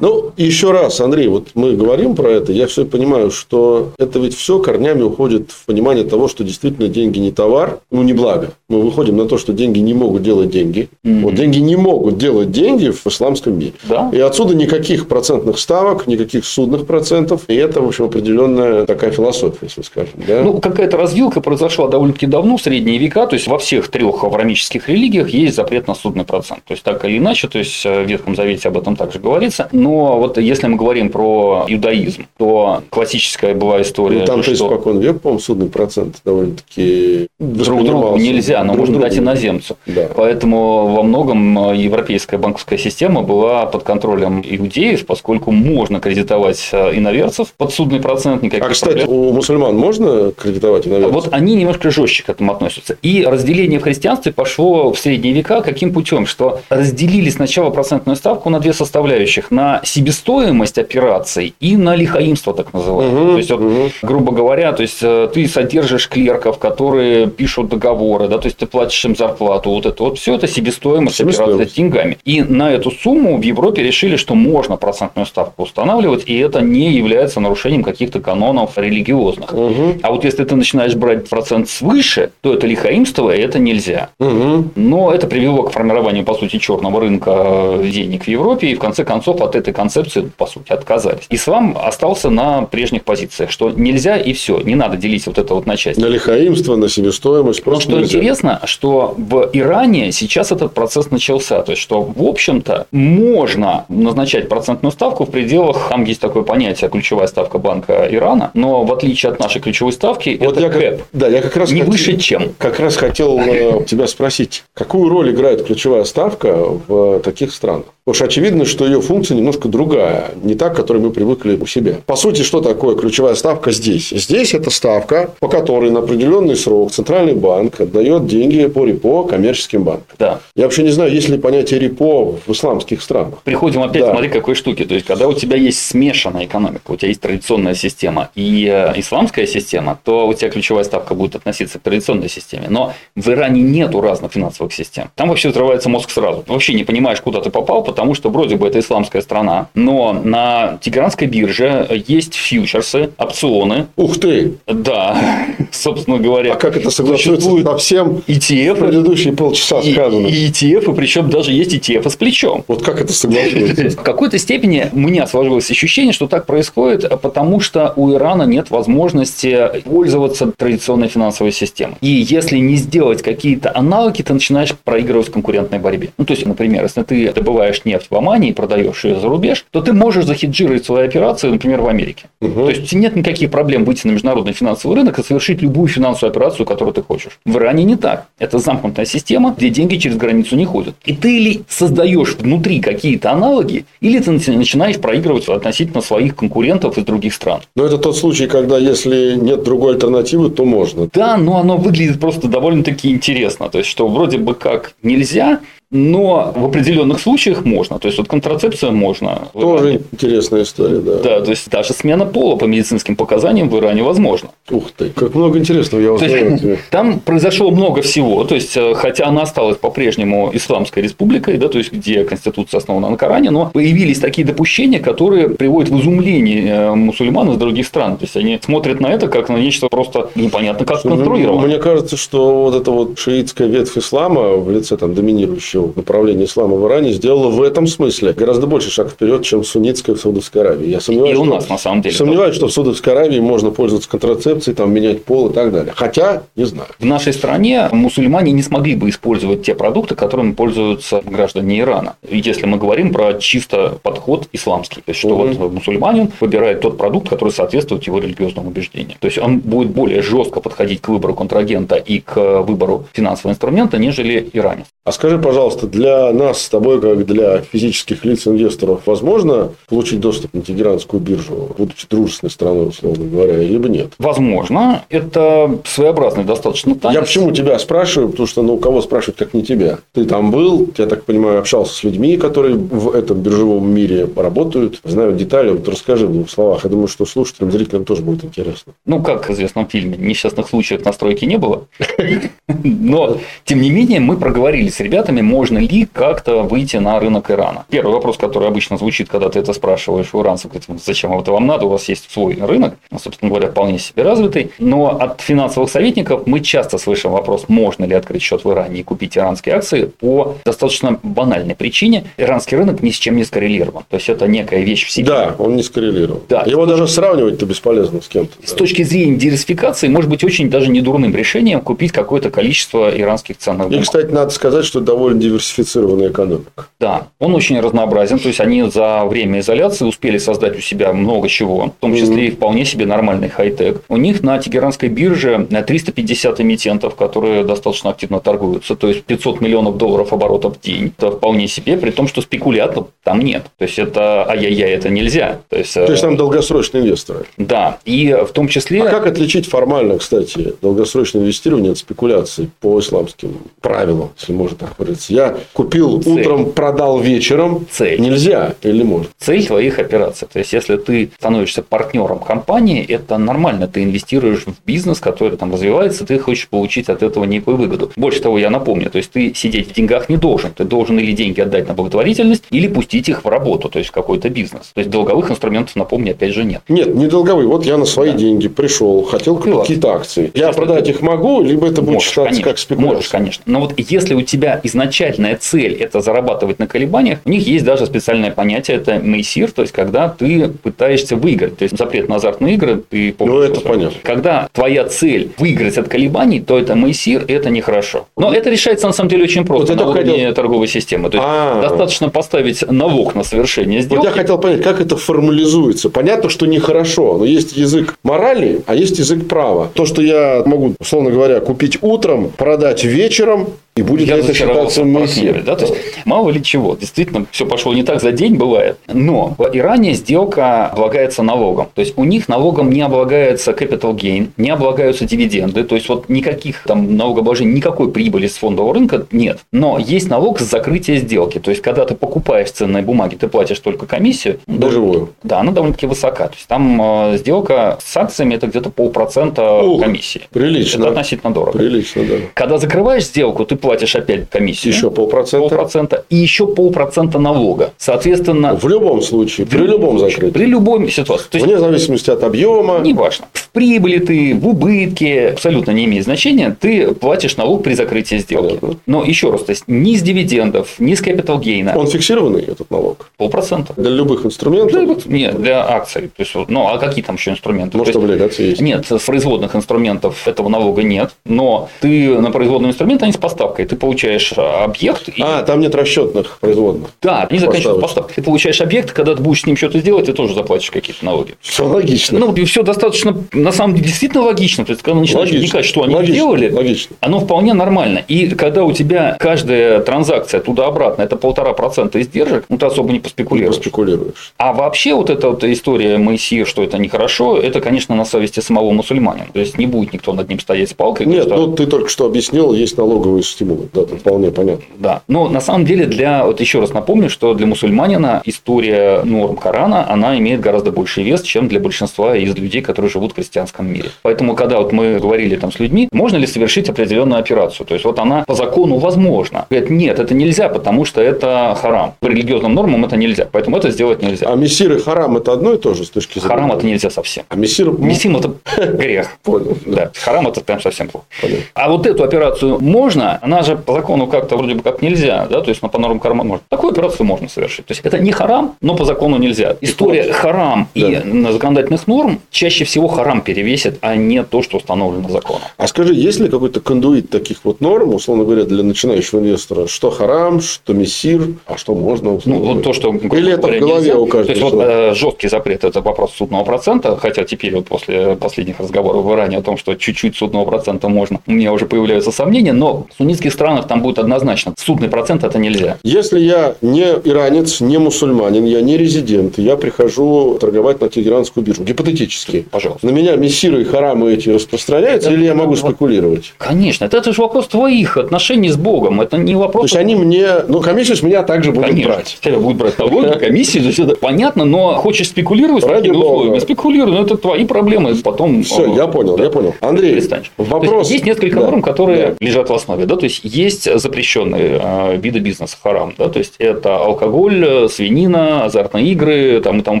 Ну, 0.00 0.32
еще 0.36 0.72
раз, 0.72 1.00
Андрей, 1.00 1.28
вот 1.28 1.48
мы 1.54 1.74
говорим 1.74 2.14
про 2.14 2.30
это, 2.30 2.52
я 2.52 2.66
все 2.66 2.84
понимаю, 2.84 3.30
что 3.30 3.92
это 3.98 4.18
ведь 4.18 4.36
все 4.36 4.58
корнями 4.58 5.02
уходит 5.02 5.50
в 5.50 5.64
понимание 5.64 6.04
того, 6.04 6.28
что 6.28 6.44
действительно 6.44 6.88
деньги 6.88 7.18
не 7.18 7.30
товар, 7.30 7.80
ну, 7.90 8.02
не 8.02 8.12
благо. 8.12 8.50
Мы 8.68 8.80
выходим 8.80 9.16
на 9.16 9.26
то, 9.26 9.38
что 9.38 9.52
деньги 9.52 9.78
не 9.78 9.94
могут 9.94 10.22
делать 10.22 10.50
деньги. 10.50 10.88
Мгм. 11.02 11.22
Вот 11.22 11.34
деньги 11.34 11.58
не 11.58 11.76
могут 11.76 12.18
делать 12.18 12.50
деньги 12.50 12.90
в 12.90 13.06
исламском 13.06 13.58
мире. 13.58 13.72
Да. 13.84 14.10
И 14.12 14.18
отсюда 14.18 14.54
никаких 14.54 15.08
процентных 15.08 15.58
ставок, 15.58 16.06
никаких 16.06 16.44
ссудных 16.44 16.86
процентов. 16.86 17.42
И 17.48 17.54
это, 17.54 17.80
в 17.80 17.86
общем, 17.86 18.06
определенная 18.06 18.84
такая 18.84 19.10
философия, 19.10 19.58
если 19.62 19.82
скажем. 19.82 20.14
Да? 20.26 20.42
Ну, 20.42 20.58
какая-то 20.58 20.96
развилка 20.96 21.40
произошла 21.40 21.88
довольно-таки 21.88 22.26
давно, 22.26 22.56
в 22.56 22.62
средние 22.62 22.98
века. 22.98 23.26
То 23.26 23.34
есть, 23.34 23.46
во 23.46 23.58
всех 23.58 23.88
трех 23.88 24.24
аврамических 24.24 24.88
религиях 24.88 25.30
есть 25.30 25.56
запрет 25.56 25.86
на 25.88 25.94
ссудный 25.94 26.24
процент. 26.24 26.64
То 26.64 26.72
есть, 26.72 26.82
так 26.82 27.04
или 27.04 27.18
иначе, 27.18 27.48
то 27.48 27.58
есть, 27.58 27.84
в 27.84 28.04
Ветхом 28.04 28.36
Завете 28.36 28.68
об 28.68 28.78
этом 28.78 28.96
также 28.96 29.18
говорится. 29.18 29.68
Но 29.86 30.18
вот 30.18 30.36
если 30.38 30.66
мы 30.66 30.76
говорим 30.76 31.10
про 31.10 31.64
иудаизм, 31.68 32.26
то 32.38 32.82
классическая 32.90 33.54
была 33.54 33.80
история, 33.82 34.20
Ну, 34.20 34.24
там 34.26 34.36
есть 34.38 34.56
что 34.56 34.66
спокон 34.66 34.98
век, 34.98 35.20
по-моему, 35.20 35.38
судный 35.40 35.68
процент 35.68 36.16
довольно-таки 36.24 37.28
друг 37.38 37.84
другу 37.84 38.16
нельзя, 38.16 38.64
но 38.64 38.72
Друг 38.72 38.80
можно 38.80 38.94
другу. 38.98 39.08
дать 39.08 39.18
иноземцу. 39.18 39.76
Да. 39.86 40.08
Поэтому 40.14 40.88
во 40.88 41.02
многом 41.04 41.70
э, 41.70 41.76
европейская 41.76 42.36
банковская 42.38 42.78
система 42.78 43.22
была 43.22 43.66
под 43.66 43.84
контролем 43.84 44.42
иудеев, 44.44 45.06
поскольку 45.06 45.52
можно 45.52 46.00
кредитовать 46.00 46.68
э, 46.72 46.96
иноверцев 46.96 47.52
под 47.56 47.72
судный 47.72 48.00
процент, 48.00 48.42
никаких 48.42 48.66
А, 48.66 48.70
кстати, 48.70 48.98
проблем. 49.04 49.08
у 49.08 49.32
мусульман 49.32 49.76
можно 49.76 50.32
кредитовать 50.32 50.86
иноверцев? 50.88 51.12
Вот 51.14 51.28
они 51.32 51.54
немножко 51.54 51.90
жестче 51.92 52.24
к 52.24 52.28
этому 52.30 52.52
относятся. 52.52 52.96
И 53.02 53.24
разделение 53.24 53.78
в 53.78 53.82
христианстве 53.84 54.32
пошло 54.32 54.92
в 54.92 54.98
средние 54.98 55.32
века 55.32 55.60
каким 55.60 55.92
путем? 55.92 56.26
Что 56.26 56.60
разделили 56.70 57.30
сначала 57.30 57.70
процентную 57.70 58.16
ставку 58.16 58.50
на 58.50 58.58
две 58.58 58.72
составляющих. 58.72 59.50
На 59.50 59.75
себестоимость 59.84 60.78
операций 60.78 61.54
и 61.60 61.76
на 61.76 61.94
лихаимство, 61.96 62.54
так 62.54 62.72
называемое. 62.72 63.20
Мгм, 63.22 63.30
То 63.32 63.36
есть, 63.38 63.50
вот, 63.50 63.60
мгм. 63.60 63.90
грубо 64.02 64.32
говоря, 64.32 64.72
то 64.72 64.82
есть 64.82 64.98
э, 65.02 65.28
ты 65.32 65.46
содержишь 65.48 66.08
клерков, 66.08 66.58
которые 66.58 67.26
пишут 67.28 67.68
договоры, 67.68 68.28
да, 68.28 68.38
то 68.38 68.46
есть 68.46 68.56
ты 68.58 68.66
платишь 68.66 69.04
им 69.04 69.16
зарплату, 69.16 69.70
вот 69.70 69.86
это 69.86 70.02
вот 70.02 70.18
все 70.18 70.34
это 70.34 70.46
себестоимость, 70.48 71.16
Себестоимость. 71.16 71.54
операции 71.54 71.72
с 71.72 71.76
деньгами. 71.76 72.18
И 72.24 72.42
на 72.42 72.70
эту 72.72 72.90
сумму 72.90 73.36
в 73.38 73.42
Европе 73.42 73.82
решили, 73.82 74.16
что 74.16 74.34
можно 74.34 74.76
процентную 74.76 75.26
ставку 75.26 75.62
устанавливать, 75.62 76.24
и 76.26 76.38
это 76.38 76.60
не 76.60 76.92
является 76.92 77.40
нарушением 77.40 77.82
каких-то 77.82 78.20
канонов 78.20 78.76
религиозных. 78.78 79.52
Мгм. 79.52 80.00
А 80.02 80.10
вот 80.10 80.24
если 80.24 80.44
ты 80.44 80.56
начинаешь 80.56 80.94
брать 80.94 81.28
процент 81.28 81.68
свыше, 81.68 82.30
то 82.40 82.54
это 82.54 82.66
лихаимство, 82.66 83.34
и 83.34 83.40
это 83.40 83.58
нельзя. 83.58 84.08
Мгм. 84.18 84.70
Но 84.76 85.12
это 85.12 85.26
привело 85.26 85.64
к 85.64 85.72
формированию, 85.72 86.24
по 86.24 86.34
сути, 86.34 86.58
черного 86.58 87.00
рынка 87.00 87.78
денег 87.82 88.24
в 88.24 88.28
Европе, 88.28 88.68
и 88.68 88.74
в 88.74 88.78
конце 88.78 89.04
концов 89.04 89.40
от 89.40 89.56
этой 89.56 89.65
этой 89.66 89.74
концепции, 89.74 90.30
по 90.36 90.46
сути, 90.46 90.72
отказались. 90.72 91.24
Ислам 91.28 91.76
остался 91.76 92.30
на 92.30 92.62
прежних 92.62 93.04
позициях, 93.04 93.50
что 93.50 93.70
нельзя 93.70 94.16
и 94.16 94.32
все, 94.32 94.60
не 94.60 94.74
надо 94.74 94.96
делить 94.96 95.26
вот 95.26 95.38
это 95.38 95.54
вот 95.54 95.66
на 95.66 95.76
части. 95.76 96.00
На 96.00 96.06
лихаимство, 96.06 96.76
на 96.76 96.88
себестоимость. 96.88 97.66
Но 97.66 97.80
что 97.80 97.92
нельзя. 97.92 98.18
интересно, 98.18 98.60
что 98.64 99.14
в 99.16 99.50
Иране 99.52 100.12
сейчас 100.12 100.52
этот 100.52 100.72
процесс 100.72 101.10
начался. 101.10 101.62
То 101.62 101.72
есть, 101.72 101.82
что, 101.82 102.02
в 102.02 102.22
общем-то, 102.22 102.86
можно 102.92 103.84
назначать 103.88 104.48
процентную 104.48 104.92
ставку 104.92 105.24
в 105.24 105.30
пределах, 105.30 105.88
там 105.88 106.04
есть 106.04 106.20
такое 106.20 106.42
понятие, 106.42 106.88
ключевая 106.90 107.26
ставка 107.26 107.58
Банка 107.58 108.08
Ирана, 108.10 108.50
но 108.54 108.84
в 108.84 108.92
отличие 108.92 109.32
от 109.32 109.40
нашей 109.40 109.60
ключевой 109.60 109.92
ставки, 109.92 110.36
вот 110.40 110.52
это 110.56 110.60
я 110.60 110.68
КЭП. 110.68 111.02
Да, 111.12 111.28
я 111.28 111.42
как 111.42 111.56
раз 111.56 111.70
не 111.70 111.80
хотел, 111.80 111.92
выше 111.92 112.16
чем. 112.16 112.54
Как 112.58 112.78
раз 112.78 112.96
хотел 112.96 113.38
э, 113.38 113.84
тебя 113.84 114.06
спросить, 114.06 114.64
какую 114.74 115.10
роль 115.10 115.32
играет 115.32 115.64
ключевая 115.64 116.04
ставка 116.04 116.54
в 116.54 117.20
таких 117.20 117.52
странах? 117.52 117.86
Потому 118.06 118.14
что 118.14 118.24
очевидно, 118.26 118.64
что 118.64 118.86
ее 118.86 119.00
функция 119.00 119.36
немножко 119.36 119.55
другая, 119.64 120.30
не 120.42 120.54
та, 120.54 120.70
к 120.70 120.76
которой 120.76 120.98
мы 120.98 121.10
привыкли 121.10 121.56
у 121.56 121.66
себя. 121.66 121.96
По 122.06 122.16
сути, 122.16 122.42
что 122.42 122.60
такое 122.60 122.96
ключевая 122.96 123.34
ставка 123.34 123.72
здесь? 123.72 124.10
Здесь 124.10 124.54
это 124.54 124.70
ставка, 124.70 125.30
по 125.40 125.48
которой 125.48 125.90
на 125.90 126.00
определенный 126.00 126.56
срок 126.56 126.92
Центральный 126.92 127.34
банк 127.34 127.80
отдает 127.80 128.26
деньги 128.26 128.66
по 128.66 128.84
репо 128.84 129.24
коммерческим 129.24 129.84
банкам. 129.84 130.16
Да. 130.18 130.40
Я 130.54 130.64
вообще 130.64 130.82
не 130.82 130.90
знаю, 130.90 131.12
есть 131.12 131.28
ли 131.28 131.38
понятие 131.38 131.80
репо 131.80 132.36
в 132.46 132.52
исламских 132.52 133.02
странах. 133.02 133.42
Приходим 133.44 133.82
опять, 133.82 134.02
да. 134.02 134.10
смотри, 134.10 134.28
какой 134.28 134.54
штуки. 134.54 134.84
То 134.84 134.94
есть, 134.94 135.06
когда 135.06 135.28
у 135.28 135.32
тебя 135.32 135.56
есть 135.56 135.84
смешанная 135.84 136.46
экономика, 136.46 136.90
у 136.90 136.96
тебя 136.96 137.08
есть 137.08 137.20
традиционная 137.20 137.74
система 137.74 138.30
и 138.34 138.70
э, 138.72 138.98
исламская 139.00 139.46
система, 139.46 139.98
то 140.04 140.26
у 140.26 140.34
тебя 140.34 140.50
ключевая 140.50 140.84
ставка 140.84 141.14
будет 141.14 141.36
относиться 141.36 141.78
к 141.78 141.82
традиционной 141.82 142.28
системе. 142.28 142.66
Но 142.68 142.92
в 143.14 143.28
Иране 143.28 143.62
нету 143.62 144.00
разных 144.00 144.32
финансовых 144.32 144.72
систем. 144.72 145.10
Там 145.14 145.28
вообще 145.28 145.50
взрывается 145.50 145.88
мозг 145.88 146.10
сразу. 146.10 146.42
Ты 146.42 146.52
вообще 146.52 146.74
не 146.74 146.84
понимаешь, 146.84 147.20
куда 147.20 147.40
ты 147.40 147.50
попал, 147.50 147.82
потому 147.82 148.14
что 148.14 148.30
вроде 148.30 148.56
бы 148.56 148.66
это 148.66 148.78
исламская 148.80 149.22
страна, 149.22 149.45
но 149.74 150.12
на 150.12 150.78
Тегеранской 150.80 151.26
бирже 151.26 151.86
есть 152.06 152.34
фьючерсы, 152.34 153.10
опционы. 153.18 153.86
Ух 153.96 154.18
ты! 154.18 154.54
Да, 154.66 155.16
собственно 155.70 156.18
говоря. 156.18 156.54
А 156.54 156.56
как 156.56 156.76
это 156.76 156.90
согласуется 156.90 157.62
со 157.62 157.76
всем 157.76 158.22
ETF, 158.26 158.78
предыдущие 158.78 159.34
полчаса 159.34 159.82
сказано? 159.82 160.26
И 160.26 160.48
ETF, 160.48 160.92
и 160.92 160.94
причем 160.94 161.30
даже 161.30 161.52
есть 161.52 161.74
ETF 161.74 162.08
с 162.10 162.16
плечом. 162.16 162.64
Вот 162.68 162.82
как 162.82 163.00
это 163.00 163.12
согласуется? 163.12 163.90
В 163.98 164.02
какой-то 164.02 164.38
степени 164.38 164.88
у 164.92 164.98
меня 164.98 165.26
сложилось 165.26 165.70
ощущение, 165.70 166.12
что 166.12 166.26
так 166.26 166.46
происходит, 166.46 167.08
потому 167.20 167.60
что 167.60 167.92
у 167.96 168.12
Ирана 168.12 168.44
нет 168.44 168.70
возможности 168.70 169.82
пользоваться 169.84 170.52
традиционной 170.52 171.08
финансовой 171.08 171.52
системой. 171.52 171.96
И 172.00 172.08
если 172.08 172.58
не 172.58 172.76
сделать 172.76 173.22
какие-то 173.22 173.72
аналоги, 173.74 174.22
ты 174.22 174.32
начинаешь 174.32 174.74
проигрывать 174.74 175.28
в 175.28 175.32
конкурентной 175.32 175.78
борьбе. 175.78 176.10
Ну, 176.18 176.24
то 176.24 176.32
есть, 176.32 176.46
например, 176.46 176.82
если 176.84 177.02
ты 177.02 177.32
добываешь 177.32 177.84
нефть 177.84 178.06
в 178.10 178.14
Омане 178.16 178.50
и 178.50 178.52
продаешь 178.52 179.04
ее 179.04 179.20
за 179.20 179.28
рубеж, 179.36 179.64
то 179.70 179.80
ты 179.80 179.92
можешь 179.92 180.24
захеджировать 180.24 180.84
свои 180.84 181.04
операции, 181.04 181.48
например, 181.48 181.82
в 181.82 181.88
Америке. 181.88 182.24
Угу. 182.40 182.60
То 182.60 182.70
есть 182.70 182.92
нет 182.92 183.16
никаких 183.16 183.50
проблем 183.50 183.84
выйти 183.84 184.06
на 184.06 184.12
международный 184.12 184.52
финансовый 184.52 184.94
рынок 184.96 185.18
и 185.18 185.22
совершить 185.22 185.62
любую 185.62 185.88
финансовую 185.88 186.30
операцию, 186.30 186.66
которую 186.66 186.94
ты 186.94 187.02
хочешь. 187.02 187.38
В 187.44 187.56
Иране 187.56 187.84
не 187.84 187.96
так. 187.96 188.26
Это 188.38 188.58
замкнутая 188.58 189.06
система, 189.06 189.54
где 189.56 189.70
деньги 189.70 189.96
через 189.96 190.16
границу 190.16 190.56
не 190.56 190.64
ходят. 190.64 190.94
И 191.04 191.14
ты 191.14 191.36
или 191.36 191.62
создаешь 191.68 192.34
внутри 192.34 192.80
какие-то 192.80 193.30
аналоги, 193.32 193.84
или 194.00 194.18
ты 194.18 194.30
начинаешь 194.30 194.98
проигрывать 194.98 195.48
относительно 195.48 196.00
своих 196.00 196.36
конкурентов 196.36 196.98
из 196.98 197.04
других 197.04 197.34
стран. 197.34 197.60
Но 197.76 197.84
это 197.84 197.98
тот 197.98 198.16
случай, 198.16 198.46
когда 198.46 198.78
если 198.78 199.36
нет 199.36 199.62
другой 199.62 199.94
альтернативы, 199.94 200.50
то 200.50 200.64
можно. 200.64 201.08
Да, 201.12 201.36
но 201.36 201.58
оно 201.58 201.76
выглядит 201.76 202.20
просто 202.20 202.48
довольно-таки 202.48 203.10
интересно. 203.10 203.68
То 203.68 203.78
есть, 203.78 203.90
что 203.90 204.08
вроде 204.08 204.38
бы 204.38 204.54
как 204.54 204.94
нельзя, 205.02 205.60
но 205.92 206.52
в 206.54 206.64
определенных 206.64 207.20
случаях 207.20 207.64
можно. 207.64 207.98
То 208.00 208.08
есть, 208.08 208.18
вот 208.18 208.26
контрацепция 208.26 208.90
можно. 208.90 209.42
Тоже 209.52 209.84
Иране. 209.84 210.00
интересная 210.10 210.62
история, 210.62 210.98
да. 210.98 211.18
Да, 211.18 211.40
то 211.42 211.50
есть, 211.50 211.70
даже 211.70 211.92
смена 211.92 212.26
пола 212.26 212.56
по 212.56 212.64
медицинским 212.64 213.14
показаниям 213.14 213.68
в 213.68 213.78
Иране 213.78 214.02
возможна. 214.02 214.50
Ух 214.68 214.90
ты, 214.90 215.10
как 215.10 215.34
много 215.36 215.60
интересного 215.60 216.02
я 216.02 216.12
узнаю. 216.12 216.78
Там 216.90 217.20
произошло 217.20 217.70
много 217.70 218.02
всего. 218.02 218.42
То 218.42 218.56
есть, 218.56 218.76
э, 218.76 218.94
хотя 218.94 219.26
она 219.26 219.42
осталась 219.42 219.76
по-прежнему 219.76 220.50
исламской 220.52 221.04
республикой, 221.04 221.56
да, 221.56 221.68
то 221.68 221.78
есть, 221.78 221.92
где 221.92 222.24
конституция 222.24 222.78
основана 222.78 223.08
на 223.08 223.16
Коране, 223.16 223.50
но 223.50 223.70
появились 223.72 224.18
такие 224.18 224.44
допущения, 224.44 224.98
которые 224.98 225.50
приводят 225.50 225.90
в 225.90 226.00
изумление 226.00 226.66
э, 226.66 226.94
мусульман 226.96 227.52
из 227.52 227.58
других 227.58 227.86
стран. 227.86 228.16
То 228.16 228.24
есть, 228.24 228.36
они 228.36 228.58
смотрят 228.60 228.98
на 228.98 229.06
это 229.12 229.28
как 229.28 229.48
на 229.50 229.56
нечто 229.56 229.86
просто 229.88 230.30
непонятно 230.34 230.84
как 230.84 231.02
конструировано. 231.02 231.68
Мне 231.68 231.78
кажется, 231.78 232.16
что 232.16 232.64
вот 232.64 232.74
эта 232.74 232.90
вот 232.90 233.20
шиитская 233.20 233.68
ветвь 233.68 233.96
ислама 233.96 234.56
в 234.56 234.68
лице 234.68 234.96
там 234.96 235.14
доминирующего 235.14 235.75
общего 235.76 235.92
направления 235.94 236.44
ислама 236.44 236.76
в 236.76 236.86
Иране 236.86 237.12
сделала 237.12 237.48
в 237.50 237.62
этом 237.62 237.86
смысле 237.86 238.32
гораздо 238.32 238.66
больше 238.66 238.90
шаг 238.90 239.10
вперед, 239.10 239.42
чем 239.44 239.64
суннитская 239.64 240.16
в 240.16 240.20
Саудовской 240.20 240.62
Аравии. 240.62 240.88
Я 240.88 241.00
сомневаюсь, 241.00 241.34
и 241.34 241.40
у 241.40 241.44
нас, 241.44 241.64
что, 241.64 241.72
на 241.72 241.78
самом 241.78 242.02
деле. 242.02 242.14
Сомневаюсь, 242.14 242.54
что 242.54 242.68
в 242.68 242.72
Саудовской 242.72 243.12
Аравии 243.12 243.40
можно 243.40 243.70
пользоваться 243.70 244.08
контрацепцией, 244.08 244.74
там, 244.74 244.92
менять 244.92 245.24
пол 245.24 245.48
и 245.48 245.52
так 245.52 245.72
далее. 245.72 245.92
Хотя, 245.96 246.44
не 246.56 246.64
знаю. 246.64 246.88
В 246.98 247.04
нашей 247.04 247.32
стране 247.32 247.88
мусульмане 247.92 248.52
не 248.52 248.62
смогли 248.62 248.96
бы 248.96 249.08
использовать 249.10 249.62
те 249.62 249.74
продукты, 249.74 250.14
которыми 250.14 250.52
пользуются 250.52 251.22
граждане 251.24 251.80
Ирана. 251.80 252.16
Если 252.28 252.66
мы 252.66 252.78
говорим 252.78 253.12
про 253.12 253.34
чисто 253.34 253.98
подход 254.02 254.48
исламский. 254.52 254.96
То 254.96 255.10
есть, 255.10 255.20
что 255.20 255.36
угу. 255.36 255.48
вот 255.48 255.72
мусульманин 255.72 256.32
выбирает 256.40 256.80
тот 256.80 256.96
продукт, 256.96 257.28
который 257.28 257.50
соответствует 257.50 258.04
его 258.04 258.18
религиозному 258.18 258.68
убеждениям. 258.68 259.18
То 259.20 259.26
есть, 259.26 259.38
он 259.38 259.58
будет 259.58 259.90
более 259.90 260.22
жестко 260.22 260.60
подходить 260.60 261.00
к 261.00 261.08
выбору 261.08 261.34
контрагента 261.34 261.96
и 261.96 262.20
к 262.20 262.62
выбору 262.62 263.06
финансового 263.12 263.52
инструмента, 263.52 263.98
нежели 263.98 264.48
иранец. 264.52 264.86
А 265.06 265.12
скажи, 265.12 265.38
пожалуйста, 265.38 265.86
для 265.86 266.32
нас 266.32 266.62
с 266.62 266.68
тобой, 266.68 267.00
как 267.00 267.24
для 267.26 267.60
физических 267.60 268.24
лиц-инвесторов, 268.24 269.02
возможно 269.06 269.70
получить 269.88 270.18
доступ 270.18 270.52
на 270.52 270.62
Тегеранскую 270.62 271.20
биржу, 271.22 271.76
будучи 271.78 272.08
дружественной 272.10 272.50
страной, 272.50 272.88
условно 272.88 273.24
говоря, 273.24 273.58
либо 273.58 273.88
нет? 273.88 274.14
Возможно. 274.18 275.04
Это 275.08 275.78
своеобразный 275.84 276.42
достаточно 276.42 276.96
танец. 276.96 277.14
Я 277.14 277.22
почему 277.22 277.52
тебя 277.52 277.78
спрашиваю? 277.78 278.30
Потому 278.30 278.48
что, 278.48 278.62
ну, 278.62 278.74
у 278.74 278.78
кого 278.78 279.00
спрашивать, 279.00 279.36
как 279.36 279.54
не 279.54 279.62
тебя? 279.62 280.00
Ты 280.12 280.24
там 280.24 280.50
был, 280.50 280.90
я 280.98 281.06
так 281.06 281.22
понимаю, 281.22 281.60
общался 281.60 281.94
с 281.94 282.02
людьми, 282.02 282.36
которые 282.36 282.74
в 282.74 283.14
этом 283.14 283.38
биржевом 283.38 283.88
мире 283.88 284.28
работают, 284.34 285.00
знают 285.04 285.36
детали. 285.36 285.70
Вот 285.70 285.88
расскажи 285.88 286.26
в 286.26 286.32
двух 286.32 286.50
словах. 286.50 286.82
Я 286.82 286.90
думаю, 286.90 287.06
что 287.06 287.26
слушателям, 287.26 287.70
зрителям 287.70 288.04
тоже 288.04 288.22
будет 288.22 288.44
интересно. 288.44 288.94
Ну, 289.04 289.22
как 289.22 289.48
в 289.48 289.52
известном 289.52 289.86
фильме, 289.86 290.16
несчастных 290.18 290.68
случаев 290.68 291.04
на 291.04 291.12
стройке 291.12 291.46
не 291.46 291.58
было. 291.58 291.86
Но, 292.82 293.38
тем 293.64 293.80
не 293.80 293.90
менее, 293.90 294.18
мы 294.18 294.36
проговорили 294.36 294.95
с 294.96 295.00
ребятами, 295.00 295.42
можно 295.42 295.78
ли 295.78 296.08
как-то 296.10 296.62
выйти 296.62 296.96
на 296.96 297.20
рынок 297.20 297.50
Ирана. 297.50 297.84
Первый 297.90 298.14
вопрос, 298.14 298.38
который 298.38 298.66
обычно 298.66 298.96
звучит, 298.96 299.28
когда 299.28 299.50
ты 299.50 299.58
это 299.58 299.74
спрашиваешь 299.74 300.28
у 300.32 300.40
иранцев, 300.42 300.70
говорит, 300.70 300.88
зачем 301.04 301.38
это 301.38 301.52
вам 301.52 301.66
надо, 301.66 301.84
у 301.84 301.90
вас 301.90 302.08
есть 302.08 302.30
свой 302.30 302.54
рынок, 302.54 302.94
ну, 303.10 303.18
собственно 303.18 303.50
говоря, 303.50 303.68
вполне 303.68 303.98
себе 303.98 304.22
развитый. 304.22 304.70
Но 304.78 305.18
от 305.20 305.42
финансовых 305.42 305.90
советников 305.90 306.46
мы 306.46 306.60
часто 306.60 306.96
слышим 306.96 307.32
вопрос, 307.32 307.66
можно 307.68 308.06
ли 308.06 308.14
открыть 308.14 308.40
счет 308.40 308.64
в 308.64 308.72
Иране 308.72 309.00
и 309.00 309.02
купить 309.02 309.36
иранские 309.36 309.74
акции 309.74 310.04
по 310.06 310.56
достаточно 310.64 311.18
банальной 311.22 311.74
причине. 311.74 312.24
Иранский 312.38 312.78
рынок 312.78 313.02
ни 313.02 313.10
с 313.10 313.16
чем 313.16 313.36
не 313.36 313.44
скоррелирован. 313.44 314.04
То 314.08 314.16
есть, 314.16 314.30
это 314.30 314.46
некая 314.46 314.80
вещь 314.80 315.04
в 315.04 315.10
себе. 315.10 315.26
Да, 315.26 315.54
он 315.58 315.76
не 315.76 315.82
скоррелирован. 315.82 316.40
Да. 316.48 316.62
Его 316.62 316.86
даже 316.86 317.06
сравнивать-то 317.06 317.66
бесполезно 317.66 318.22
с 318.22 318.28
кем-то. 318.28 318.54
С 318.66 318.70
да. 318.70 318.78
точки 318.78 319.02
зрения 319.02 319.36
диверсификации, 319.36 320.08
может 320.08 320.30
быть 320.30 320.42
очень 320.42 320.70
даже 320.70 320.90
недурным 320.90 321.36
решением 321.36 321.82
купить 321.82 322.12
какое-то 322.12 322.50
количество 322.50 323.10
иранских 323.14 323.58
ценных 323.58 323.88
бумаг. 323.88 324.00
И, 324.00 324.02
кстати, 324.02 324.26
надо 324.30 324.50
сказать, 324.50 324.85
что 324.86 325.00
довольно 325.00 325.40
диверсифицированная 325.40 326.30
экономика. 326.30 326.86
Да, 326.98 327.28
он 327.38 327.54
очень 327.54 327.78
разнообразен. 327.80 328.38
То 328.38 328.48
есть, 328.48 328.60
они 328.60 328.82
за 328.90 329.24
время 329.24 329.60
изоляции 329.60 330.04
успели 330.04 330.38
создать 330.38 330.78
у 330.78 330.80
себя 330.80 331.12
много 331.12 331.48
чего, 331.48 331.86
в 331.86 332.00
том 332.00 332.14
числе 332.14 332.46
mm-hmm. 332.46 332.48
и 332.48 332.50
вполне 332.50 332.84
себе 332.84 333.06
нормальный 333.06 333.48
хай-тек. 333.48 334.02
У 334.08 334.16
них 334.16 334.42
на 334.42 334.58
Тегеранской 334.58 335.08
бирже 335.08 335.66
350 335.66 336.60
эмитентов, 336.60 337.16
которые 337.16 337.64
достаточно 337.64 338.10
активно 338.10 338.40
торгуются. 338.40 338.96
То 338.96 339.08
есть, 339.08 339.24
500 339.24 339.60
миллионов 339.60 339.96
долларов 339.96 340.32
оборотов 340.32 340.76
в 340.76 340.80
день. 340.80 341.12
Это 341.18 341.32
вполне 341.32 341.68
себе, 341.68 341.96
при 341.96 342.10
том, 342.10 342.28
что 342.28 342.40
спекулянтов 342.40 343.08
там 343.22 343.40
нет. 343.40 343.64
То 343.78 343.84
есть, 343.84 343.98
это 343.98 344.48
ай-яй-яй, 344.48 344.90
это 344.90 345.08
нельзя. 345.08 345.60
То 345.68 345.76
есть, 345.76 345.94
То 345.94 346.10
есть 346.10 346.22
там 346.22 346.36
долгосрочные 346.36 347.02
инвесторы. 347.02 347.46
Да, 347.56 347.98
и 348.04 348.32
в 348.32 348.52
том 348.52 348.68
числе... 348.68 349.02
А 349.02 349.08
как 349.08 349.26
отличить 349.26 349.68
формально, 349.68 350.18
кстати, 350.18 350.74
долгосрочное 350.80 351.42
инвестирование 351.42 351.92
от 351.92 351.98
спекуляций 351.98 352.70
по 352.80 352.98
исламским 353.00 353.58
правилам, 353.80 354.30
если 354.38 354.52
можно 354.52 354.75
так 354.76 354.98
выразиться? 354.98 355.32
Я 355.32 355.56
купил 355.72 356.22
Цель. 356.22 356.40
утром, 356.40 356.72
продал 356.72 357.20
вечером. 357.20 357.86
Цель. 357.90 358.20
Нельзя 358.20 358.74
или 358.82 359.02
можно? 359.02 359.28
Цель 359.38 359.66
твоих 359.66 359.98
операций. 359.98 360.48
То 360.52 360.58
есть, 360.58 360.72
если 360.72 360.96
ты 360.96 361.30
становишься 361.38 361.82
партнером 361.82 362.38
компании, 362.38 363.04
это 363.04 363.38
нормально. 363.38 363.88
Ты 363.88 364.04
инвестируешь 364.04 364.64
в 364.66 364.74
бизнес, 364.84 365.20
который 365.20 365.56
там 365.56 365.72
развивается, 365.72 366.24
ты 366.24 366.38
хочешь 366.38 366.68
получить 366.68 367.08
от 367.08 367.22
этого 367.22 367.44
некую 367.44 367.76
выгоду. 367.76 368.10
Больше 368.16 368.40
того, 368.40 368.58
я 368.58 368.70
напомню, 368.70 369.10
то 369.10 369.18
есть, 369.18 369.30
ты 369.30 369.52
сидеть 369.54 369.90
в 369.90 369.94
деньгах 369.94 370.28
не 370.28 370.36
должен. 370.36 370.72
Ты 370.72 370.84
должен 370.84 371.18
или 371.18 371.32
деньги 371.32 371.60
отдать 371.60 371.88
на 371.88 371.94
благотворительность, 371.94 372.64
или 372.70 372.88
пустить 372.88 373.28
их 373.28 373.44
в 373.44 373.48
работу, 373.48 373.88
то 373.88 373.98
есть, 373.98 374.10
в 374.10 374.12
какой-то 374.12 374.48
бизнес. 374.48 374.92
То 374.94 375.00
есть, 375.00 375.10
долговых 375.10 375.50
инструментов, 375.50 375.96
напомню, 375.96 376.32
опять 376.32 376.54
же 376.54 376.64
нет. 376.64 376.82
Нет, 376.88 377.14
не 377.14 377.26
долговые. 377.26 377.68
Вот 377.68 377.84
я 377.84 377.96
на 377.96 378.04
свои 378.04 378.32
да. 378.32 378.38
деньги 378.38 378.68
пришел, 378.68 379.22
хотел 379.24 379.56
купить 379.56 379.80
какие-то 379.80 380.12
акции. 380.12 380.50
Я 380.54 380.72
продать 380.72 381.04
ты... 381.04 381.10
их 381.10 381.22
могу, 381.22 381.62
либо 381.62 381.86
это 381.86 382.02
будет 382.02 382.14
можешь, 382.14 382.28
считаться 382.28 382.50
конечно, 382.50 382.70
как 382.70 382.78
спекуляция. 382.78 383.14
Можешь, 383.14 383.28
конечно. 383.28 383.62
Но 383.66 383.80
вот 383.80 383.94
если 383.96 384.34
у 384.34 384.42
тебя 384.42 384.65
тебя 384.66 384.80
изначальная 384.82 385.56
цель– 385.56 385.94
это 386.00 386.20
зарабатывать 386.20 386.78
на 386.78 386.86
колебаниях, 386.86 387.38
у 387.44 387.50
них 387.50 387.66
есть 387.66 387.84
даже 387.84 388.06
специальное 388.06 388.50
понятие, 388.50 388.96
это 388.96 389.18
мейсир, 389.18 389.70
то 389.70 389.82
есть 389.82 389.94
когда 389.94 390.28
ты 390.28 390.68
пытаешься 390.68 391.36
выиграть. 391.36 391.76
То 391.78 391.84
есть 391.84 391.96
запрет 391.96 392.28
на 392.28 392.36
азартные 392.36 392.74
игры, 392.74 393.02
ты 393.08 393.32
помнишь. 393.32 393.54
Ну, 393.54 393.62
это 393.62 393.80
понятно. 393.80 394.18
Когда 394.22 394.68
твоя 394.72 395.04
цель 395.04 395.50
выиграть 395.58 395.98
от 395.98 396.08
колебаний, 396.08 396.60
то 396.60 396.78
это 396.78 396.94
мейсир, 396.94 397.44
это 397.46 397.70
нехорошо. 397.70 398.26
Но 398.36 398.52
это 398.52 398.70
решается 398.70 399.06
на 399.06 399.12
самом 399.12 399.30
деле 399.30 399.44
очень 399.44 399.64
просто 399.64 399.94
вот 399.94 400.02
на 400.02 400.10
уровне 400.10 400.32
хотел... 400.32 400.54
торговой 400.54 400.88
системы. 400.88 401.30
То 401.30 401.36
есть 401.38 401.48
А-а-а. 401.48 401.82
достаточно 401.82 402.28
поставить 402.28 402.88
налог 402.90 403.34
на 403.34 403.44
совершение 403.44 404.00
сделки. 404.00 404.26
Вот 404.26 404.26
я 404.26 404.32
хотел 404.32 404.58
понять, 404.58 404.82
как 404.82 405.00
это 405.00 405.16
формализуется. 405.16 406.10
Понятно, 406.10 406.50
что 406.50 406.66
нехорошо, 406.66 407.38
но 407.38 407.44
есть 407.44 407.76
язык 407.76 408.16
морали, 408.22 408.82
а 408.86 408.94
есть 408.94 409.18
язык 409.18 409.46
права. 409.48 409.90
То, 409.94 410.06
что 410.06 410.22
я 410.22 410.62
могу, 410.66 410.94
условно 410.98 411.30
говоря, 411.30 411.60
купить 411.60 411.98
утром, 412.02 412.50
продать 412.56 413.04
вечером, 413.04 413.68
и 413.96 414.02
будет 414.02 414.28
я 414.28 414.36
это 414.36 414.52
считаться 414.52 415.02
мессией. 415.02 415.62
Да? 415.62 415.74
То 415.74 415.86
есть, 415.86 415.96
мало 416.26 416.50
ли 416.50 416.62
чего. 416.62 416.94
Действительно, 416.96 417.46
все 417.50 417.66
пошло 417.66 417.94
не 417.94 418.02
так 418.02 418.20
за 418.20 418.30
день, 418.30 418.56
бывает. 418.56 418.98
Но 419.06 419.54
в 419.56 419.70
Иране 419.72 420.12
сделка 420.12 420.86
облагается 420.86 421.42
налогом. 421.42 421.88
То 421.94 422.02
есть, 422.02 422.12
у 422.16 422.24
них 422.24 422.48
налогом 422.48 422.90
не 422.90 423.00
облагается 423.00 423.72
capital 423.72 424.14
gain, 424.14 424.48
не 424.58 424.68
облагаются 424.70 425.24
дивиденды. 425.24 425.82
То 425.82 425.94
есть, 425.94 426.08
вот 426.10 426.28
никаких 426.28 426.82
там 426.82 427.16
налогообложений, 427.16 427.72
никакой 427.72 428.10
прибыли 428.10 428.46
с 428.46 428.56
фондового 428.56 428.94
рынка 428.94 429.26
нет. 429.32 429.60
Но 429.72 429.98
есть 429.98 430.28
налог 430.28 430.60
с 430.60 430.64
закрытия 430.64 431.16
сделки. 431.16 431.58
То 431.58 431.70
есть, 431.70 431.82
когда 431.82 432.04
ты 432.04 432.14
покупаешь 432.14 432.70
ценные 432.70 433.02
бумаги, 433.02 433.36
ты 433.36 433.48
платишь 433.48 433.78
только 433.78 434.04
комиссию. 434.04 434.60
Доживую. 434.66 435.30
Да, 435.42 435.60
она 435.60 435.72
довольно-таки 435.72 436.06
высока. 436.06 436.48
То 436.48 436.54
есть, 436.54 436.68
там 436.68 437.00
э, 437.32 437.38
сделка 437.38 437.98
с 438.04 438.14
акциями 438.14 438.56
это 438.56 438.66
где-то 438.66 438.90
полпроцента 438.90 439.80
комиссии. 440.00 440.42
Прилично. 440.50 441.00
Это 441.00 441.08
относительно 441.08 441.54
дорого. 441.54 441.78
Прилично, 441.78 442.24
да. 442.24 442.34
Когда 442.52 442.76
закрываешь 442.76 443.24
сделку, 443.24 443.64
ты 443.64 443.76
платишь 443.86 444.16
опять 444.16 444.50
комиссию. 444.50 444.92
Еще 444.92 445.10
полпроцента. 445.12 445.68
Полпроцента. 445.68 446.24
И 446.28 446.36
еще 446.36 446.66
полпроцента 446.66 447.38
налога. 447.38 447.92
Соответственно... 447.98 448.74
В 448.74 448.88
любом 448.88 449.22
случае, 449.22 449.64
при, 449.64 449.78
при 449.78 449.86
любом 449.86 450.18
закрытии. 450.18 450.52
При 450.52 450.64
любой 450.66 451.08
ситуации. 451.08 451.46
То 451.50 451.58
есть, 451.58 451.66
Вне 451.66 451.78
зависимости 451.78 452.30
от 452.30 452.42
объема. 452.42 452.98
Неважно. 452.98 453.46
В 453.52 453.70
прибыли 453.70 454.18
ты, 454.18 454.54
в 454.54 454.66
убытке, 454.66 455.50
абсолютно 455.50 455.90
не 455.90 456.06
имеет 456.06 456.24
значения, 456.24 456.74
ты 456.80 457.12
платишь 457.14 457.58
налог 457.58 457.84
при 457.84 457.92
закрытии 457.92 458.38
сделки. 458.38 458.78
Понятно. 458.78 458.98
Но 459.06 459.22
еще 459.22 459.50
раз, 459.50 459.64
то 459.64 459.70
есть 459.70 459.84
ни 459.86 460.16
с 460.16 460.22
дивидендов, 460.22 460.94
ни 460.98 461.14
с 461.14 461.22
capital 461.22 461.60
гейна. 461.60 461.92
Он 461.94 462.06
фиксированный, 462.06 462.62
этот 462.62 462.90
налог? 462.90 463.30
Полпроцента. 463.36 463.92
Для 463.96 464.10
любых 464.10 464.46
инструментов? 464.46 464.92
Для 464.92 465.00
любых, 465.02 465.26
нет, 465.26 465.60
для 465.60 465.86
акций. 465.86 466.22
То 466.34 466.42
есть, 466.42 466.54
ну, 466.68 466.88
а 466.88 466.96
какие 466.96 467.22
там 467.22 467.36
еще 467.36 467.50
инструменты? 467.50 467.98
Может, 467.98 468.16
облигации 468.16 468.70
есть? 468.70 468.80
Нет, 468.80 469.04
с 469.06 469.18
производных 469.18 469.76
инструментов 469.76 470.48
этого 470.48 470.70
налога 470.70 471.02
нет. 471.02 471.32
Но 471.44 471.90
ты 472.00 472.40
на 472.40 472.50
производный 472.50 472.88
инструмент, 472.88 473.22
они 473.22 473.32
с 473.32 473.36
поставкой. 473.36 473.75
Ты 473.84 473.96
получаешь 473.96 474.16
получаешь 474.16 474.52
объект. 474.56 475.28
А, 475.40 475.62
и... 475.62 475.66
там 475.66 475.80
нет 475.80 475.94
расчетных 475.94 476.58
производных. 476.60 477.10
Да, 477.22 477.46
не 477.50 477.58
заканчиваются 477.58 478.00
поставки. 478.00 478.34
Ты 478.34 478.42
получаешь 478.42 478.80
объект, 478.80 479.12
когда 479.12 479.34
ты 479.34 479.42
будешь 479.42 479.62
с 479.62 479.66
ним 479.66 479.76
что-то 479.76 479.98
сделать, 479.98 480.26
ты 480.26 480.32
тоже 480.32 480.54
заплатишь 480.54 480.90
какие-то 480.90 481.24
налоги. 481.24 481.54
Все 481.60 481.84
логично. 481.84 482.38
Ну, 482.38 482.54
все 482.64 482.82
достаточно, 482.82 483.36
на 483.52 483.72
самом 483.72 483.94
деле, 483.94 484.08
действительно 484.08 484.44
логично. 484.44 484.84
То 484.84 484.92
есть, 484.92 485.02
когда 485.02 485.20
начинаешь 485.20 485.48
логично. 485.48 485.60
вникать, 485.60 485.84
что 485.84 486.02
они 486.02 486.14
логично. 486.14 486.34
делали, 486.34 486.70
логично. 486.70 487.16
оно 487.20 487.40
вполне 487.40 487.74
нормально. 487.74 488.22
И 488.28 488.48
когда 488.50 488.84
у 488.84 488.92
тебя 488.92 489.36
каждая 489.38 490.00
транзакция 490.00 490.60
туда-обратно, 490.60 491.22
это 491.22 491.36
полтора 491.36 491.72
процента 491.72 492.20
издержек, 492.20 492.64
ну, 492.68 492.78
ты 492.78 492.86
особо 492.86 493.12
не 493.12 493.20
поспекулируешь. 493.20 493.74
Не 493.74 493.78
поспекулируешь. 493.78 494.54
А 494.56 494.72
вообще 494.72 495.14
вот 495.14 495.30
эта 495.30 495.50
вот 495.50 495.64
история 495.64 496.18
Моисея, 496.18 496.64
что 496.64 496.82
это 496.82 496.98
нехорошо, 496.98 497.58
это, 497.58 497.80
конечно, 497.80 498.14
на 498.14 498.24
совести 498.24 498.60
самого 498.60 498.90
мусульманина. 498.92 499.48
То 499.52 499.60
есть, 499.60 499.78
не 499.78 499.86
будет 499.86 500.12
никто 500.12 500.32
над 500.32 500.48
ним 500.48 500.60
стоять 500.60 500.90
с 500.90 500.94
палкой. 500.94 501.26
Нет, 501.26 501.44
что... 501.44 501.56
ну, 501.56 501.72
ты 501.72 501.86
только 501.86 502.08
что 502.08 502.26
объяснил, 502.26 502.72
есть 502.72 502.96
налоговые 502.96 503.42
стимулы. 503.66 503.88
Да, 503.92 504.02
это 504.02 504.16
вполне 504.16 504.50
понятно. 504.50 504.84
Да. 504.98 505.22
Но 505.28 505.48
на 505.48 505.60
самом 505.60 505.84
деле 505.84 506.06
для, 506.06 506.44
вот 506.44 506.60
еще 506.60 506.80
раз 506.80 506.92
напомню, 506.92 507.28
что 507.28 507.54
для 507.54 507.66
мусульманина 507.66 508.42
история 508.44 509.22
норм 509.24 509.56
Корана, 509.56 510.10
она 510.10 510.38
имеет 510.38 510.60
гораздо 510.60 510.92
больший 510.92 511.24
вес, 511.24 511.42
чем 511.42 511.68
для 511.68 511.80
большинства 511.80 512.36
из 512.36 512.54
людей, 512.56 512.82
которые 512.82 513.10
живут 513.10 513.32
в 513.32 513.34
христианском 513.34 513.90
мире. 513.92 514.10
Поэтому, 514.22 514.54
когда 514.54 514.78
вот 514.78 514.92
мы 514.92 515.18
говорили 515.18 515.56
там 515.56 515.72
с 515.72 515.78
людьми, 515.78 516.08
можно 516.12 516.36
ли 516.36 516.46
совершить 516.46 516.88
определенную 516.88 517.40
операцию? 517.40 517.86
То 517.86 517.94
есть, 517.94 518.04
вот 518.04 518.18
она 518.18 518.44
по 518.46 518.54
закону 518.54 518.98
возможна. 518.98 519.66
Говорят, 519.70 519.90
нет, 519.90 520.18
это 520.18 520.34
нельзя, 520.34 520.68
потому 520.68 521.04
что 521.04 521.20
это 521.20 521.76
харам. 521.80 522.14
По 522.20 522.26
религиозным 522.26 522.74
нормам 522.74 523.04
это 523.04 523.16
нельзя, 523.16 523.48
поэтому 523.50 523.76
это 523.76 523.90
сделать 523.90 524.22
нельзя. 524.22 524.46
А 524.48 524.56
мессир 524.56 524.92
и 524.92 525.00
харам 525.00 525.36
это 525.36 525.52
одно 525.52 525.74
и 525.74 525.78
то 525.78 525.94
же 525.94 526.04
с 526.04 526.10
точки 526.10 526.38
зрения? 526.38 526.54
Харам 526.54 526.72
это 526.72 526.86
нельзя 526.86 527.10
совсем. 527.10 527.44
А 527.48 527.56
мессир... 527.56 527.90
Мессим 527.90 528.36
это 528.36 528.52
грех. 528.92 529.36
Понял. 529.42 529.76
Да. 529.86 530.10
Харам 530.14 530.48
это 530.48 530.60
прям 530.60 530.80
совсем 530.80 531.08
плохо. 531.08 531.26
А 531.74 531.88
вот 531.88 532.06
эту 532.06 532.24
операцию 532.24 532.78
можно, 532.80 533.38
она 533.42 533.55
же 533.62 533.76
по 533.76 533.92
закону 533.92 534.26
как-то 534.26 534.56
вроде 534.56 534.74
бы 534.74 534.82
как 534.82 535.02
нельзя, 535.02 535.46
да, 535.50 535.60
то 535.60 535.70
есть, 535.70 535.82
на 535.82 535.88
по 535.88 535.98
нормам 535.98 536.20
кармана 536.20 536.48
можно. 536.48 536.64
Такую 536.68 536.92
операцию 536.92 537.26
можно 537.26 537.48
совершить. 537.48 537.86
То 537.86 537.92
есть, 537.92 538.04
это 538.04 538.18
не 538.18 538.32
харам, 538.32 538.74
но 538.80 538.94
по 538.96 539.04
закону 539.04 539.36
нельзя. 539.38 539.76
История 539.80 540.32
харам 540.32 540.88
да. 540.94 541.08
и 541.08 541.24
на 541.24 541.52
законодательных 541.52 542.06
норм 542.06 542.40
чаще 542.50 542.84
всего 542.84 543.08
харам 543.08 543.40
перевесит, 543.40 543.98
а 544.00 544.16
не 544.16 544.42
то, 544.42 544.62
что 544.62 544.78
установлено 544.78 545.28
законом. 545.28 545.62
А 545.76 545.86
скажи, 545.86 546.14
есть 546.14 546.40
ли 546.40 546.48
какой-то 546.48 546.80
кондуит 546.80 547.30
таких 547.30 547.58
вот 547.64 547.80
норм, 547.80 548.14
условно 548.14 548.44
говоря, 548.44 548.64
для 548.64 548.82
начинающего 548.82 549.40
инвестора, 549.40 549.86
что 549.86 550.10
харам, 550.10 550.60
что 550.60 550.92
мессир, 550.92 551.48
а 551.66 551.76
что 551.76 551.94
можно? 551.94 552.38
Ну, 552.44 552.58
вот 552.58 552.82
то, 552.82 552.92
что 552.92 553.14
Или 553.14 553.52
это 553.52 553.68
в 553.68 553.78
голове 553.78 553.80
нельзя. 553.80 554.18
у 554.18 554.26
каждого. 554.26 554.46
То 554.46 554.52
есть, 554.52 554.62
вот, 554.62 554.82
э, 554.82 555.14
жесткий 555.14 555.48
запрет– 555.48 555.84
это 555.84 556.00
вопрос 556.00 556.32
судного 556.34 556.64
процента, 556.64 557.16
хотя 557.16 557.44
теперь 557.44 557.74
вот 557.74 557.86
после 557.86 558.36
последних 558.36 558.80
разговоров 558.80 559.24
в 559.24 559.32
Иране 559.32 559.58
о 559.58 559.62
том, 559.62 559.76
что 559.76 559.94
чуть-чуть 559.94 560.36
судного 560.36 560.64
процента 560.64 561.08
можно, 561.08 561.40
у 561.46 561.52
меня 561.52 561.72
уже 561.72 561.86
появляются 561.86 562.32
сомнения, 562.32 562.72
но 562.72 563.06
в 563.18 563.24
суннитских 563.36 563.52
странах 563.52 563.86
там 563.86 564.02
будет 564.02 564.18
однозначно 564.18 564.74
судный 564.78 565.08
процент 565.08 565.44
это 565.44 565.58
нельзя. 565.58 565.98
Если 566.02 566.40
я 566.40 566.74
не 566.80 567.02
иранец, 567.02 567.80
не 567.80 567.98
мусульманин, 567.98 568.64
я 568.64 568.80
не 568.80 568.96
резидент, 568.96 569.58
я 569.58 569.76
прихожу 569.76 570.58
торговать 570.60 571.00
на 571.00 571.08
Тегеранскую 571.08 571.64
биржу, 571.64 571.84
гипотетически, 571.84 572.66
пожалуйста. 572.70 573.06
На 573.06 573.10
меня 573.10 573.36
мессиры 573.36 573.82
и 573.82 573.84
харамы 573.84 574.32
эти 574.32 574.48
распространяются, 574.50 575.28
это, 575.28 575.38
или 575.38 575.46
я 575.46 575.54
могу 575.54 575.74
это, 575.74 575.88
спекулировать? 575.88 576.54
Конечно, 576.58 577.04
это, 577.04 577.18
это 577.18 577.32
же 577.32 577.42
вопрос 577.42 577.68
твоих 577.68 578.16
отношений 578.16 578.70
с 578.70 578.76
Богом, 578.76 579.20
это 579.20 579.36
не 579.36 579.54
вопрос. 579.54 579.90
То 579.90 579.96
есть, 579.96 579.96
они 579.96 580.14
мне, 580.14 580.48
ну, 580.68 580.80
комиссию 580.80 581.16
с 581.16 581.22
меня 581.22 581.42
также 581.42 581.72
будут 581.72 581.90
Конечно, 581.90 582.12
брать. 582.12 582.38
Тебя 582.40 582.58
будут 582.58 582.78
брать 582.78 582.98
налоги, 582.98 583.56
есть, 583.56 583.98
это 583.98 584.16
понятно, 584.16 584.64
но 584.64 584.94
хочешь 584.94 585.28
спекулировать 585.28 585.84
с 585.84 585.86
такими 585.86 586.14
условиями, 586.14 586.58
спекулируй, 586.58 587.12
но 587.12 587.22
это 587.22 587.36
твои 587.36 587.64
проблемы, 587.64 588.14
потом... 588.16 588.62
Все, 588.62 588.94
я 588.94 589.06
понял, 589.06 589.36
я 589.38 589.50
понял. 589.50 589.74
Андрей, 589.80 590.20
вопрос... 590.56 591.10
Есть, 591.10 591.10
есть 591.10 591.26
несколько 591.26 591.60
да. 591.60 591.66
норм, 591.66 591.82
которые 591.82 592.28
да. 592.28 592.34
лежат 592.40 592.70
в 592.70 592.74
основе, 592.74 593.06
да, 593.06 593.16
то 593.16 593.25
есть, 593.26 593.40
есть 593.44 594.00
запрещенные 594.00 594.78
а, 594.82 595.16
виды 595.16 595.38
бизнеса 595.38 595.76
харам, 595.82 596.14
да, 596.16 596.28
то 596.28 596.38
есть 596.38 596.54
это 596.58 596.96
алкоголь, 596.96 597.88
свинина, 597.90 598.64
азартные 598.64 599.06
игры 599.12 599.60
там, 599.60 599.80
и 599.80 599.82
тому 599.82 600.00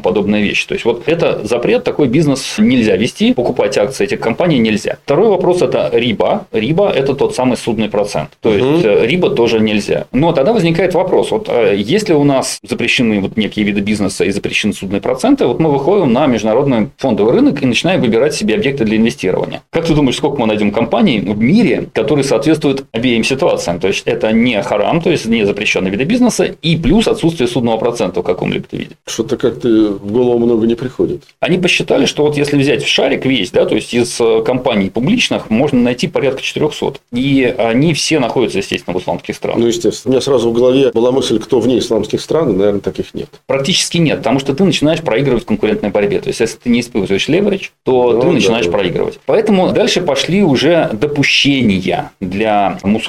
подобные 0.00 0.42
вещи. 0.42 0.66
То 0.66 0.74
есть 0.74 0.84
вот 0.84 1.02
это 1.06 1.40
запрет, 1.44 1.84
такой 1.84 2.08
бизнес 2.08 2.56
нельзя 2.58 2.96
вести, 2.96 3.34
покупать 3.34 3.76
акции 3.78 4.04
этих 4.04 4.20
компаний 4.20 4.58
нельзя. 4.58 4.98
Второй 5.04 5.28
вопрос 5.28 5.62
это 5.62 5.90
риба. 5.92 6.46
Риба 6.52 6.90
это 6.90 7.14
тот 7.14 7.34
самый 7.34 7.56
судный 7.56 7.88
процент. 7.88 8.30
То 8.40 8.52
есть 8.52 8.84
угу. 8.84 9.04
риба 9.04 9.30
тоже 9.30 9.60
нельзя. 9.60 10.06
Но 10.12 10.32
тогда 10.32 10.52
возникает 10.52 10.94
вопрос, 10.94 11.30
вот 11.30 11.48
э, 11.48 11.74
если 11.76 12.12
у 12.14 12.24
нас 12.24 12.58
запрещены 12.62 13.20
вот 13.20 13.36
некие 13.36 13.64
виды 13.64 13.80
бизнеса 13.80 14.24
и 14.24 14.30
запрещены 14.30 14.72
судные 14.72 15.00
проценты, 15.00 15.46
вот 15.46 15.60
мы 15.60 15.70
выходим 15.70 16.12
на 16.12 16.26
международный 16.26 16.90
фондовый 16.96 17.34
рынок 17.34 17.62
и 17.62 17.66
начинаем 17.66 18.00
выбирать 18.00 18.34
себе 18.34 18.54
объекты 18.54 18.84
для 18.84 18.96
инвестирования. 18.96 19.62
Как 19.70 19.86
ты 19.86 19.94
думаешь, 19.94 20.16
сколько 20.16 20.40
мы 20.40 20.46
найдем 20.46 20.70
компаний 20.70 21.20
в 21.20 21.38
мире, 21.38 21.88
которые 21.92 22.24
соответствуют 22.24 22.84
обеим 22.92 23.15
ситуациям? 23.24 23.80
То 23.80 23.88
есть 23.88 24.02
это 24.06 24.32
не 24.32 24.62
харам, 24.62 25.00
то 25.00 25.10
есть 25.10 25.26
не 25.26 25.44
запрещенные 25.44 25.90
виды 25.90 26.04
бизнеса, 26.04 26.56
и 26.62 26.76
плюс 26.76 27.08
отсутствие 27.08 27.48
судного 27.48 27.78
процента 27.78 28.20
в 28.20 28.24
каком-либо 28.24 28.66
виде. 28.72 28.96
Что-то 29.06 29.36
как-то 29.36 29.68
в 29.68 30.12
голову 30.12 30.38
много 30.38 30.66
не 30.66 30.74
приходит. 30.74 31.22
Они 31.40 31.58
посчитали, 31.58 32.06
что 32.06 32.24
вот 32.24 32.36
если 32.36 32.56
взять 32.56 32.84
шарик 32.86 33.26
весь, 33.26 33.50
да, 33.50 33.64
то 33.66 33.74
есть 33.74 33.92
из 33.94 34.20
э, 34.20 34.42
компаний 34.44 34.90
публичных 34.90 35.50
можно 35.50 35.80
найти 35.80 36.08
порядка 36.08 36.42
400. 36.42 36.94
И 37.12 37.54
они 37.58 37.94
все 37.94 38.18
находятся, 38.18 38.58
естественно, 38.58 38.96
в 38.98 39.02
исламских 39.02 39.34
странах. 39.34 39.58
Ну, 39.58 39.66
естественно. 39.66 40.10
У 40.10 40.12
меня 40.12 40.20
сразу 40.20 40.50
в 40.50 40.52
голове 40.52 40.90
была 40.92 41.12
мысль, 41.12 41.38
кто 41.38 41.60
вне 41.60 41.78
исламских 41.78 42.20
стран, 42.20 42.50
и, 42.50 42.56
наверное, 42.56 42.80
таких 42.80 43.14
нет. 43.14 43.28
Практически 43.46 43.98
нет, 43.98 44.18
потому 44.18 44.38
что 44.38 44.54
ты 44.54 44.64
начинаешь 44.64 45.00
проигрывать 45.00 45.44
в 45.44 45.46
конкурентной 45.46 45.90
борьбе. 45.90 46.20
То 46.20 46.28
есть, 46.28 46.40
если 46.40 46.58
ты 46.58 46.70
не 46.70 46.80
используешь 46.80 47.28
леверидж, 47.28 47.68
то 47.84 48.12
ну, 48.12 48.20
ты 48.20 48.26
начинаешь 48.28 48.66
да, 48.66 48.72
проигрывать. 48.72 49.18
Поэтому 49.26 49.72
дальше 49.72 50.00
пошли 50.00 50.42
уже 50.42 50.90
допущения 50.92 52.12
для 52.20 52.78
мусульман, 52.82 53.05